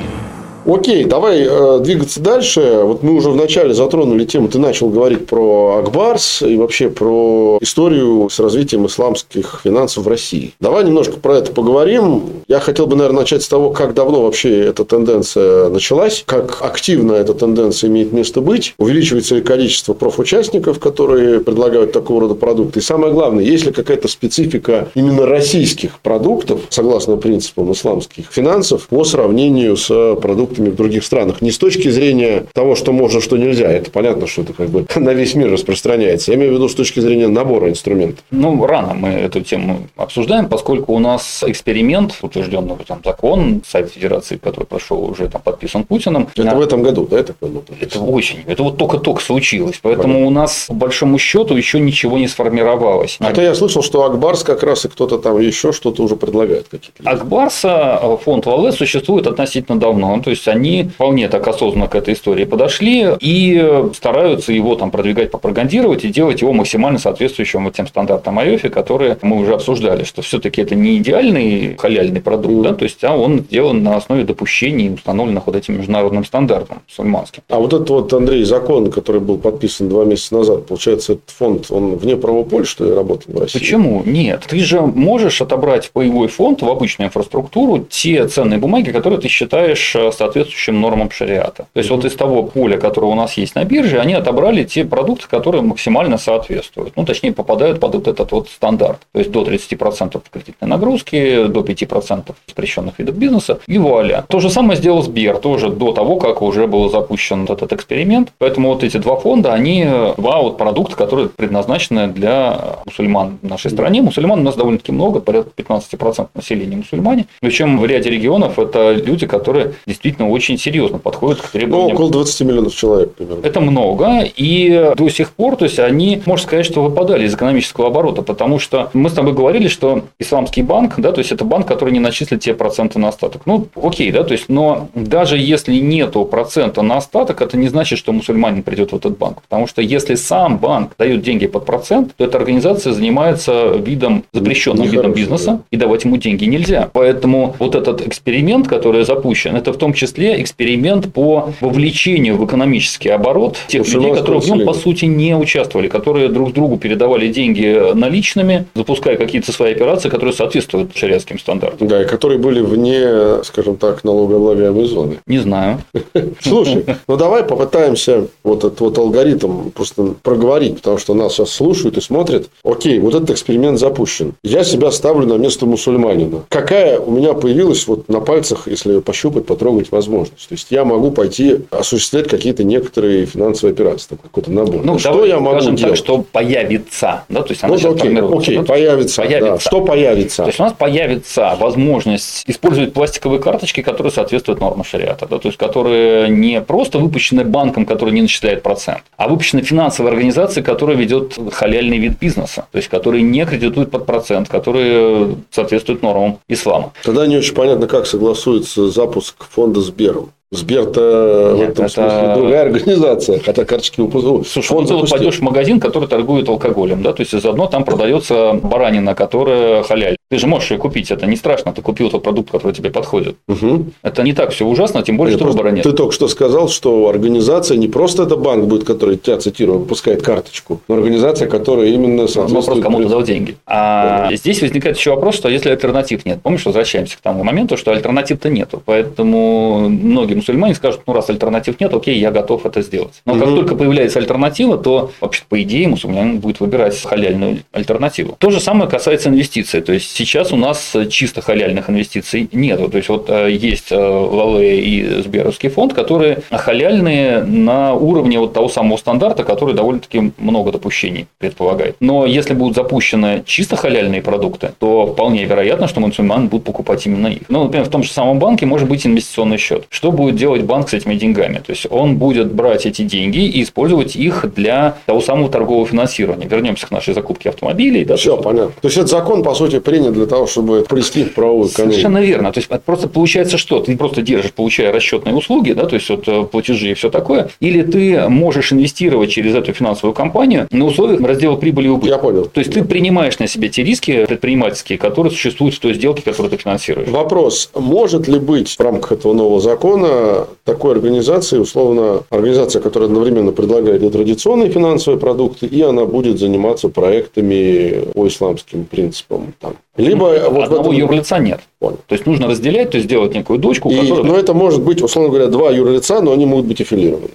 Окей, 0.68 1.04
давай 1.04 1.46
э, 1.48 1.80
двигаться 1.80 2.20
дальше. 2.20 2.82
Вот 2.82 3.02
мы 3.02 3.14
уже 3.14 3.30
вначале 3.30 3.72
затронули 3.72 4.26
тему, 4.26 4.48
ты 4.48 4.58
начал 4.58 4.90
говорить 4.90 5.26
про 5.26 5.78
Ак 5.78 6.00
Барс 6.00 6.42
и 6.42 6.56
вообще 6.56 6.90
про 6.90 7.56
историю 7.62 8.28
с 8.30 8.38
развитием 8.38 8.84
исламских 8.84 9.62
финансов 9.64 10.04
в 10.04 10.08
России. 10.08 10.52
Давай 10.60 10.84
немножко 10.84 11.18
про 11.18 11.38
это 11.38 11.52
поговорим. 11.52 12.24
Я 12.48 12.60
хотел 12.60 12.86
бы, 12.86 12.96
наверное, 12.96 13.20
начать 13.20 13.42
с 13.42 13.48
того, 13.48 13.70
как 13.70 13.94
давно 13.94 14.20
вообще 14.20 14.60
эта 14.60 14.84
тенденция 14.84 15.70
началась, 15.70 16.22
как 16.26 16.58
активно 16.60 17.14
эта 17.14 17.32
тенденция 17.32 17.88
имеет 17.88 18.12
место 18.12 18.42
быть, 18.42 18.74
увеличивается 18.76 19.36
ли 19.36 19.40
количество 19.40 19.94
профучастников, 19.94 20.80
которые 20.80 21.40
предлагают 21.40 21.92
такого 21.92 22.20
рода 22.20 22.34
продукты. 22.34 22.80
И 22.80 22.82
самое 22.82 23.14
главное, 23.14 23.42
есть 23.42 23.64
ли 23.64 23.72
какая-то 23.72 24.08
специфика 24.08 24.88
именно 24.94 25.24
российских 25.24 26.00
продуктов, 26.00 26.60
согласно 26.68 27.16
принципам 27.16 27.72
исламских 27.72 28.26
финансов, 28.30 28.86
по 28.88 29.02
сравнению 29.04 29.74
с 29.78 29.88
продуктами 30.16 30.57
продуктами 30.58 30.68
в 30.70 30.76
других 30.76 31.04
странах. 31.04 31.40
Не 31.42 31.50
с 31.50 31.58
точки 31.58 31.88
зрения 31.88 32.44
того, 32.52 32.74
что 32.74 32.92
можно, 32.92 33.20
что 33.20 33.36
нельзя. 33.36 33.70
Это 33.70 33.90
понятно, 33.90 34.26
что 34.26 34.42
это 34.42 34.52
как 34.52 34.68
бы 34.68 34.86
на 34.96 35.14
весь 35.14 35.34
мир 35.34 35.50
распространяется. 35.50 36.32
Я 36.32 36.38
имею 36.38 36.52
в 36.52 36.54
виду 36.54 36.68
с 36.68 36.74
точки 36.74 37.00
зрения 37.00 37.28
набора 37.28 37.68
инструментов. 37.70 38.24
Ну, 38.30 38.66
рано 38.66 38.94
мы 38.94 39.08
эту 39.08 39.40
тему 39.40 39.88
обсуждаем, 39.96 40.48
поскольку 40.48 40.94
у 40.94 40.98
нас 40.98 41.44
эксперимент, 41.46 42.14
утвержденный 42.22 42.76
там 42.86 43.00
закон, 43.04 43.62
сайт 43.66 43.90
Федерации, 43.90 44.36
который 44.36 44.64
прошел 44.64 45.04
уже 45.04 45.28
там 45.28 45.42
подписан 45.42 45.84
Путиным. 45.84 46.28
Это 46.34 46.44
на... 46.44 46.54
в 46.54 46.60
этом 46.60 46.82
году, 46.82 47.06
да, 47.10 47.18
это 47.18 47.34
было? 47.40 47.62
Это 47.80 48.00
очень. 48.00 48.38
Это 48.46 48.62
вот 48.62 48.76
только-только 48.76 49.22
случилось. 49.22 49.78
Поэтому 49.82 50.14
Понятно. 50.14 50.26
у 50.26 50.30
нас, 50.30 50.66
по 50.68 50.74
большому 50.74 51.18
счету, 51.18 51.56
еще 51.56 51.80
ничего 51.80 52.18
не 52.18 52.28
сформировалось. 52.28 53.16
А 53.20 53.32
то 53.32 53.42
я 53.42 53.54
слышал, 53.54 53.82
что 53.82 54.04
Акбарс 54.04 54.42
как 54.42 54.62
раз 54.62 54.84
и 54.84 54.88
кто-то 54.88 55.18
там 55.18 55.38
еще 55.40 55.72
что-то 55.72 56.02
уже 56.02 56.16
предлагает. 56.16 56.68
Какие-то 56.68 57.08
Акбарса 57.08 58.00
фонд 58.24 58.46
ВЛС 58.46 58.76
существует 58.76 59.26
относительно 59.26 59.78
давно. 59.78 60.20
То 60.20 60.30
есть 60.30 60.47
они 60.48 60.84
вполне 60.84 61.28
так 61.28 61.46
осознанно 61.46 61.88
к 61.88 61.94
этой 61.94 62.14
истории 62.14 62.44
подошли 62.44 63.06
и 63.20 63.88
стараются 63.94 64.52
его 64.52 64.74
там 64.74 64.90
продвигать, 64.90 65.30
пропагандировать 65.30 66.04
и 66.04 66.08
делать 66.08 66.42
его 66.42 66.52
максимально 66.52 66.98
соответствующим 66.98 67.64
вот 67.64 67.74
тем 67.74 67.86
стандартам 67.86 68.38
IOFI, 68.38 68.68
которые 68.70 69.16
мы 69.22 69.38
уже 69.38 69.54
обсуждали, 69.54 70.04
что 70.04 70.22
все-таки 70.22 70.62
это 70.62 70.74
не 70.74 70.98
идеальный 70.98 71.76
халяльный 71.76 72.20
продукт, 72.20 72.62
да, 72.62 72.74
то 72.74 72.84
есть 72.84 73.02
а 73.04 73.16
он 73.16 73.40
сделан 73.40 73.82
на 73.82 73.96
основе 73.96 74.24
допущений, 74.24 74.94
установленных 74.94 75.46
вот 75.46 75.56
этим 75.56 75.78
международным 75.78 76.24
стандартом 76.24 76.82
мусульманским. 76.88 77.42
А 77.48 77.58
вот 77.58 77.72
этот 77.72 77.90
вот, 77.90 78.12
Андрей, 78.12 78.44
закон, 78.44 78.90
который 78.90 79.20
был 79.20 79.38
подписан 79.38 79.88
два 79.88 80.04
месяца 80.04 80.34
назад, 80.34 80.66
получается, 80.66 81.14
этот 81.14 81.30
фонд, 81.30 81.66
он 81.70 81.96
вне 81.96 82.16
правового 82.16 82.44
поля, 82.48 82.64
что 82.64 82.84
ли, 82.84 82.92
работал 82.92 83.34
в 83.34 83.40
России? 83.40 83.58
Почему? 83.58 84.02
Нет. 84.04 84.44
Ты 84.48 84.60
же 84.60 84.80
можешь 84.80 85.40
отобрать 85.40 85.86
в 85.86 85.92
боевой 85.92 86.28
фонд, 86.28 86.62
в 86.62 86.68
обычную 86.68 87.08
инфраструктуру, 87.08 87.86
те 87.88 88.26
ценные 88.26 88.58
бумаги, 88.58 88.90
которые 88.90 89.20
ты 89.20 89.28
считаешь 89.28 89.92
соответствующими 89.92 90.37
соответствующим 90.38 90.80
нормам 90.80 91.10
шариата. 91.10 91.66
То 91.72 91.78
есть, 91.80 91.90
вот 91.90 92.04
из 92.04 92.14
того 92.14 92.42
поля, 92.42 92.78
которое 92.78 93.06
у 93.06 93.14
нас 93.14 93.34
есть 93.34 93.54
на 93.54 93.64
бирже, 93.64 93.98
они 93.98 94.14
отобрали 94.14 94.64
те 94.64 94.84
продукты, 94.84 95.26
которые 95.28 95.62
максимально 95.62 96.18
соответствуют. 96.18 96.92
Ну, 96.96 97.04
точнее, 97.04 97.32
попадают 97.32 97.80
под 97.80 97.94
вот 97.94 98.08
этот 98.08 98.32
вот 98.32 98.48
стандарт. 98.48 98.98
То 99.12 99.18
есть, 99.18 99.30
до 99.30 99.42
30% 99.42 100.20
кредитной 100.30 100.68
нагрузки, 100.68 101.46
до 101.46 101.60
5% 101.60 102.34
запрещенных 102.46 102.98
видов 102.98 103.16
бизнеса 103.16 103.58
и 103.66 103.78
вуаля. 103.78 104.24
То 104.28 104.40
же 104.40 104.50
самое 104.50 104.76
сделал 104.76 105.02
Сбер, 105.02 105.38
тоже 105.38 105.70
до 105.70 105.92
того, 105.92 106.16
как 106.16 106.42
уже 106.42 106.66
был 106.66 106.90
запущен 106.90 107.44
этот 107.44 107.72
эксперимент. 107.72 108.32
Поэтому 108.38 108.68
вот 108.68 108.84
эти 108.84 108.98
два 108.98 109.16
фонда, 109.16 109.52
они 109.52 109.86
два 110.16 110.40
вот 110.42 110.58
продукта, 110.58 110.96
которые 110.96 111.28
предназначены 111.28 112.08
для 112.08 112.76
мусульман 112.86 113.38
в 113.42 113.48
нашей 113.48 113.70
стране. 113.70 114.02
Мусульман 114.02 114.40
у 114.40 114.42
нас 114.42 114.56
довольно-таки 114.56 114.92
много, 114.92 115.20
порядка 115.20 115.50
15% 115.56 116.28
населения 116.34 116.76
мусульмане. 116.76 117.26
Причем 117.40 117.78
в 117.78 117.86
ряде 117.86 118.10
регионов 118.10 118.58
это 118.58 118.92
люди, 118.92 119.26
которые 119.26 119.74
действительно 119.86 120.27
очень 120.30 120.58
серьезно 120.58 120.98
подходят 120.98 121.40
к 121.40 121.48
требованиям. 121.50 121.88
Ну, 121.88 121.94
около 121.94 122.10
20 122.10 122.40
миллионов 122.42 122.74
человек 122.74 123.14
примерно. 123.14 123.46
Это 123.46 123.60
много, 123.60 124.24
и 124.36 124.92
до 124.96 125.08
сих 125.08 125.32
пор, 125.32 125.56
то 125.56 125.64
есть 125.64 125.78
они, 125.78 126.22
можно 126.26 126.46
сказать, 126.46 126.66
что 126.66 126.82
выпадали 126.82 127.26
из 127.26 127.34
экономического 127.34 127.88
оборота, 127.88 128.22
потому 128.22 128.58
что 128.58 128.90
мы 128.92 129.10
с 129.10 129.12
тобой 129.12 129.32
говорили, 129.32 129.68
что 129.68 130.04
исламский 130.18 130.62
банк, 130.62 130.94
да, 130.98 131.12
то 131.12 131.20
есть 131.20 131.32
это 131.32 131.44
банк, 131.44 131.66
который 131.66 131.92
не 131.92 132.00
начислит 132.00 132.40
те 132.40 132.54
проценты 132.54 132.98
на 132.98 133.08
остаток. 133.08 133.42
Ну, 133.46 133.66
окей, 133.80 134.10
да, 134.10 134.24
то 134.24 134.32
есть, 134.32 134.48
но 134.48 134.88
даже 134.94 135.38
если 135.38 135.74
нету 135.78 136.24
процента 136.24 136.82
на 136.82 136.96
остаток, 136.96 137.42
это 137.42 137.56
не 137.56 137.68
значит, 137.68 137.98
что 137.98 138.12
мусульманин 138.12 138.62
придет 138.62 138.92
в 138.92 138.96
этот 138.96 139.16
банк, 139.18 139.42
потому 139.42 139.66
что 139.66 139.82
если 139.82 140.14
сам 140.14 140.58
банк 140.58 140.92
дает 140.98 141.22
деньги 141.22 141.46
под 141.46 141.64
процент, 141.64 142.14
то 142.16 142.24
эта 142.24 142.38
организация 142.38 142.92
занимается 142.92 143.68
видом 143.76 144.24
запрещенным 144.32 144.88
видом 144.88 145.12
бизнеса, 145.12 145.52
да. 145.52 145.60
и 145.70 145.76
давать 145.76 146.04
ему 146.04 146.16
деньги 146.16 146.44
нельзя. 146.44 146.90
Поэтому 146.92 147.54
вот 147.58 147.74
этот 147.74 148.06
эксперимент, 148.06 148.68
который 148.68 149.04
запущен, 149.04 149.56
это 149.56 149.72
в 149.72 149.76
том 149.76 149.92
числе 149.92 150.07
эксперимент 150.16 151.12
по 151.12 151.52
вовлечению 151.60 152.36
в 152.36 152.46
экономический 152.46 153.08
оборот 153.08 153.56
тех 153.68 153.86
людей, 153.88 154.14
которые 154.14 154.40
в 154.40 154.46
нем 154.46 154.66
по 154.66 154.74
сути 154.74 155.06
не 155.06 155.36
участвовали, 155.36 155.88
которые 155.88 156.28
друг 156.28 156.52
другу 156.52 156.78
передавали 156.78 157.28
деньги 157.28 157.94
наличными, 157.94 158.66
запуская 158.74 159.16
какие-то 159.16 159.52
свои 159.52 159.72
операции, 159.72 160.08
которые 160.08 160.32
соответствуют 160.34 160.96
шариатским 160.96 161.38
стандартам. 161.38 161.88
Да, 161.88 162.02
и 162.02 162.06
которые 162.06 162.38
были 162.38 162.60
вне, 162.60 163.42
скажем 163.44 163.76
так, 163.76 164.04
налогооблагаемой 164.04 164.84
зоны. 164.86 165.18
Не 165.26 165.38
знаю. 165.38 165.78
Слушай, 166.40 166.84
ну 167.06 167.16
давай 167.16 167.44
попытаемся 167.44 168.28
вот 168.42 168.64
этот 168.64 168.80
вот 168.80 168.98
алгоритм 168.98 169.70
просто 169.70 170.14
проговорить, 170.22 170.76
потому 170.76 170.98
что 170.98 171.14
нас 171.14 171.34
сейчас 171.34 171.50
слушают 171.50 171.96
и 171.96 172.00
смотрят. 172.00 172.48
Окей, 172.64 172.98
вот 172.98 173.14
этот 173.14 173.30
эксперимент 173.30 173.78
запущен. 173.78 174.34
Я 174.42 174.64
себя 174.64 174.90
ставлю 174.90 175.26
на 175.26 175.34
место 175.34 175.66
мусульманина. 175.66 176.44
Какая 176.48 176.98
у 176.98 177.10
меня 177.10 177.34
появилась 177.34 177.86
вот 177.86 178.08
на 178.08 178.20
пальцах, 178.20 178.68
если 178.68 179.00
пощупать, 179.00 179.46
потрогать 179.46 179.92
возможность? 179.98 180.48
То 180.48 180.54
есть, 180.54 180.68
я 180.70 180.84
могу 180.84 181.10
пойти 181.10 181.60
осуществлять 181.70 182.28
какие-то 182.28 182.64
некоторые 182.64 183.26
финансовые 183.26 183.72
операции, 183.74 184.16
какой-то 184.16 184.50
набор. 184.50 184.82
Ну, 184.84 184.98
что 184.98 185.24
я 185.24 185.40
могу 185.40 185.60
делать? 185.60 185.80
так, 185.80 185.96
что 185.96 186.24
появится. 186.30 187.24
Да? 187.28 187.42
То 187.42 187.50
есть, 187.50 187.64
она 187.64 187.76
ну, 187.76 187.94
окей, 187.94 188.18
окей, 188.18 188.62
появится. 188.62 189.22
появится. 189.22 189.52
Да. 189.52 189.58
Что 189.58 189.80
появится? 189.80 190.42
То 190.42 190.48
есть, 190.48 190.60
у 190.60 190.62
нас 190.62 190.72
появится 190.72 191.56
возможность 191.58 192.44
использовать 192.46 192.92
пластиковые 192.92 193.40
карточки, 193.40 193.82
которые 193.82 194.12
соответствуют 194.12 194.60
нормам 194.60 194.84
шариата. 194.84 195.26
Да? 195.26 195.38
То 195.38 195.48
есть, 195.48 195.58
которые 195.58 196.28
не 196.28 196.60
просто 196.60 196.98
выпущены 196.98 197.44
банком, 197.44 197.84
который 197.86 198.14
не 198.14 198.22
начисляет 198.22 198.62
процент, 198.62 199.02
а 199.16 199.28
выпущены 199.28 199.62
финансовой 199.62 200.12
организацией, 200.12 200.64
которая 200.64 200.96
ведет 200.96 201.38
халяльный 201.52 201.98
вид 201.98 202.18
бизнеса. 202.18 202.66
То 202.70 202.78
есть, 202.78 202.88
которые 202.88 203.22
не 203.22 203.44
кредитуют 203.44 203.90
под 203.90 204.06
процент, 204.06 204.48
которые 204.48 205.36
соответствует 205.50 206.02
нормам 206.02 206.38
ислама. 206.48 206.92
Тогда 207.02 207.26
не 207.26 207.36
очень 207.36 207.54
понятно, 207.54 207.86
как 207.86 208.06
согласуется 208.06 208.88
запуск 208.88 209.46
фонда 209.50 209.80
Сбером. 209.88 210.32
Сбер-то 210.50 211.54
в 211.56 211.60
этом 211.60 211.84
это... 211.84 211.88
смысле 211.88 212.32
другая 212.34 212.62
организация, 212.62 213.38
хотя 213.38 213.66
карточки 213.66 214.00
выпускают. 214.00 214.48
Слушай, 214.48 214.68
Фонд 214.68 214.88
ну, 214.88 215.06
пойдешь 215.06 215.36
в 215.36 215.42
магазин, 215.42 215.78
который 215.78 216.08
торгует 216.08 216.48
алкоголем, 216.48 217.02
да, 217.02 217.12
то 217.12 217.20
есть 217.20 217.38
заодно 217.38 217.66
там 217.66 217.84
продается 217.84 218.54
баранина, 218.54 219.14
которая 219.14 219.82
халяль. 219.82 220.16
Ты 220.30 220.38
же 220.38 220.46
можешь 220.46 220.70
ее 220.70 220.78
купить, 220.78 221.10
это 221.10 221.26
не 221.26 221.36
страшно, 221.36 221.72
ты 221.72 221.82
купил 221.82 222.10
тот 222.10 222.22
продукт, 222.22 222.50
который 222.50 222.72
тебе 222.72 222.90
подходит. 222.90 223.36
Угу. 223.48 223.86
Это 224.02 224.22
не 224.22 224.32
так 224.32 224.52
все 224.52 224.64
ужасно, 224.64 225.02
тем 225.02 225.18
более, 225.18 225.34
нет, 225.34 225.40
что 225.40 225.50
выбора 225.50 225.70
нет. 225.70 225.84
Ты 225.84 225.92
только 225.92 226.12
что 226.12 226.28
сказал, 226.28 226.70
что 226.70 227.08
организация 227.08 227.76
не 227.76 227.88
просто 227.88 228.22
это 228.22 228.36
банк 228.36 228.64
будет, 228.64 228.84
который 228.84 229.18
тебя 229.18 229.36
цитирую, 229.36 229.80
выпускает 229.80 230.22
карточку, 230.22 230.80
но 230.88 230.94
организация, 230.94 231.46
которая 231.46 231.88
именно 231.88 232.26
соответствует... 232.26 232.78
Вопрос, 232.78 232.82
кому-то 232.82 233.08
дал 233.08 233.22
деньги. 233.22 233.56
А 233.66 234.28
да. 234.30 234.36
здесь 234.36 234.62
возникает 234.62 234.96
еще 234.96 235.10
вопрос, 235.10 235.34
что 235.34 235.50
если 235.50 235.68
альтернатив 235.68 236.24
нет. 236.24 236.40
Помнишь, 236.42 236.64
возвращаемся 236.64 237.18
к 237.18 237.20
тому 237.20 237.44
моменту, 237.44 237.76
что 237.76 237.92
альтернатив-то 237.92 238.48
нету. 238.48 238.82
Поэтому 238.84 239.88
многие 239.90 240.37
мусульмане 240.38 240.74
скажут, 240.74 241.02
ну 241.06 241.12
раз 241.12 241.30
альтернатив 241.30 241.80
нет, 241.80 241.92
окей, 241.94 242.18
я 242.18 242.30
готов 242.30 242.66
это 242.66 242.82
сделать. 242.82 243.22
Но 243.24 243.34
угу. 243.34 243.40
как 243.40 243.48
только 243.50 243.74
появляется 243.76 244.18
альтернатива, 244.18 244.78
то 244.78 245.12
вообще 245.20 245.42
по 245.48 245.60
идее 245.62 245.88
мусульманин 245.88 246.38
будет 246.38 246.60
выбирать 246.60 247.00
халяльную 247.02 247.58
альтернативу. 247.72 248.36
То 248.38 248.50
же 248.50 248.60
самое 248.60 248.90
касается 248.90 249.28
инвестиций. 249.28 249.80
То 249.80 249.92
есть 249.92 250.18
Сейчас 250.18 250.52
у 250.52 250.56
нас 250.56 250.96
чисто 251.10 251.40
халяльных 251.42 251.90
инвестиций 251.90 252.48
нет. 252.50 252.78
То 252.90 252.96
есть, 252.96 253.08
вот 253.08 253.30
э, 253.30 253.50
есть 253.52 253.92
Лале 253.92 254.80
и 254.80 255.22
Сберовский 255.22 255.68
фонд, 255.68 255.94
которые 255.94 256.40
халяльные 256.50 257.44
на 257.44 257.94
уровне 257.94 258.40
вот 258.40 258.52
того 258.52 258.68
самого 258.68 258.96
стандарта, 258.96 259.44
который 259.44 259.74
довольно-таки 259.74 260.32
много 260.38 260.72
допущений 260.72 261.28
предполагает. 261.38 261.96
Но 262.00 262.26
если 262.26 262.54
будут 262.54 262.74
запущены 262.74 263.44
чисто 263.46 263.76
халяльные 263.76 264.20
продукты, 264.22 264.72
то 264.78 265.06
вполне 265.06 265.44
вероятно, 265.44 265.86
что 265.86 266.00
мусульман 266.00 266.48
будут 266.48 266.64
покупать 266.64 267.06
именно 267.06 267.28
их. 267.28 267.42
Ну, 267.48 267.64
например, 267.64 267.86
в 267.86 267.90
том 267.90 268.02
же 268.02 268.10
самом 268.10 268.38
банке 268.38 268.66
может 268.66 268.88
быть 268.88 269.06
инвестиционный 269.06 269.58
счет. 269.58 269.86
Что 269.88 270.10
будет 270.10 270.27
делать 270.36 270.62
банк 270.62 270.88
с 270.88 270.94
этими 270.94 271.14
деньгами? 271.14 271.58
То 271.58 271.72
есть, 271.72 271.86
он 271.90 272.16
будет 272.16 272.52
брать 272.52 272.86
эти 272.86 273.02
деньги 273.02 273.38
и 273.38 273.62
использовать 273.62 274.16
их 274.16 274.44
для 274.54 274.98
того 275.06 275.20
самого 275.20 275.48
торгового 275.48 275.86
финансирования. 275.86 276.46
Вернемся 276.46 276.86
к 276.86 276.90
нашей 276.90 277.14
закупке 277.14 277.50
автомобилей. 277.50 278.04
Да, 278.04 278.16
Все, 278.16 278.36
понятно. 278.36 278.72
То 278.80 278.88
есть, 278.88 278.96
этот 278.96 279.10
закон, 279.10 279.42
по 279.42 279.54
сути, 279.54 279.78
принят 279.78 280.14
для 280.14 280.26
того, 280.26 280.46
чтобы 280.46 280.84
привести 280.88 281.24
в 281.24 281.34
правовую 281.34 281.68
экономику. 281.68 281.92
Совершенно 281.92 282.18
верно. 282.18 282.52
То 282.52 282.58
есть, 282.60 282.70
просто 282.84 283.08
получается 283.08 283.58
что? 283.58 283.80
Ты 283.80 283.96
просто 283.96 284.22
держишь, 284.22 284.52
получая 284.52 284.92
расчетные 284.92 285.34
услуги, 285.34 285.72
да, 285.72 285.86
то 285.86 285.94
есть, 285.94 286.08
вот, 286.08 286.26
э, 286.28 286.44
платежи 286.44 286.90
и 286.90 286.94
все 286.94 287.10
такое, 287.10 287.50
или 287.60 287.82
ты 287.82 288.28
можешь 288.28 288.72
инвестировать 288.72 289.30
через 289.30 289.54
эту 289.54 289.72
финансовую 289.72 290.14
компанию 290.14 290.66
на 290.70 290.86
условиях 290.86 291.20
раздела 291.20 291.56
прибыли 291.56 291.86
и 291.86 291.90
убытка. 291.90 292.16
Я 292.16 292.18
понял. 292.18 292.44
То 292.46 292.60
есть, 292.60 292.72
ты 292.72 292.84
принимаешь 292.84 293.38
на 293.38 293.46
себя 293.46 293.68
те 293.68 293.82
риски 293.82 294.24
предпринимательские, 294.26 294.98
которые 294.98 295.32
существуют 295.32 295.74
в 295.74 295.80
той 295.80 295.94
сделке, 295.94 296.22
которую 296.22 296.50
ты 296.50 296.56
финансируешь. 296.56 297.08
Вопрос. 297.08 297.70
Может 297.74 298.28
ли 298.28 298.38
быть 298.38 298.74
в 298.76 298.80
рамках 298.80 299.12
этого 299.12 299.32
нового 299.32 299.60
закона 299.60 300.17
такой 300.64 300.92
организации, 300.92 301.58
условно, 301.58 302.22
организация, 302.30 302.80
которая 302.80 303.08
одновременно 303.08 303.52
предлагает 303.52 304.02
и 304.02 304.10
традиционные 304.10 304.70
финансовые 304.70 305.18
продукты, 305.18 305.66
и 305.66 305.80
она 305.82 306.04
будет 306.04 306.38
заниматься 306.38 306.88
проектами 306.88 308.04
по 308.12 308.26
исламским 308.26 308.84
принципам, 308.84 309.54
там, 309.60 309.74
либо 309.96 310.38
ну, 310.38 310.50
вот 310.50 310.64
одного 310.64 310.92
этом... 310.92 310.92
юрлица 310.92 311.38
нет. 311.38 311.60
Понял. 311.78 311.98
То 312.06 312.14
есть 312.14 312.26
нужно 312.26 312.48
разделять, 312.48 312.90
то 312.90 312.96
есть 312.96 313.06
сделать 313.06 313.34
некую 313.34 313.58
дочку, 313.58 313.90
и, 313.90 313.96
которая... 313.96 314.24
Но 314.24 314.36
это 314.36 314.54
может 314.54 314.82
быть, 314.82 315.02
условно 315.02 315.30
говоря, 315.30 315.46
два 315.48 315.70
юрлица, 315.70 316.20
но 316.20 316.32
они 316.32 316.46
могут 316.46 316.66
быть 316.66 316.80
аффилированы. 316.80 317.28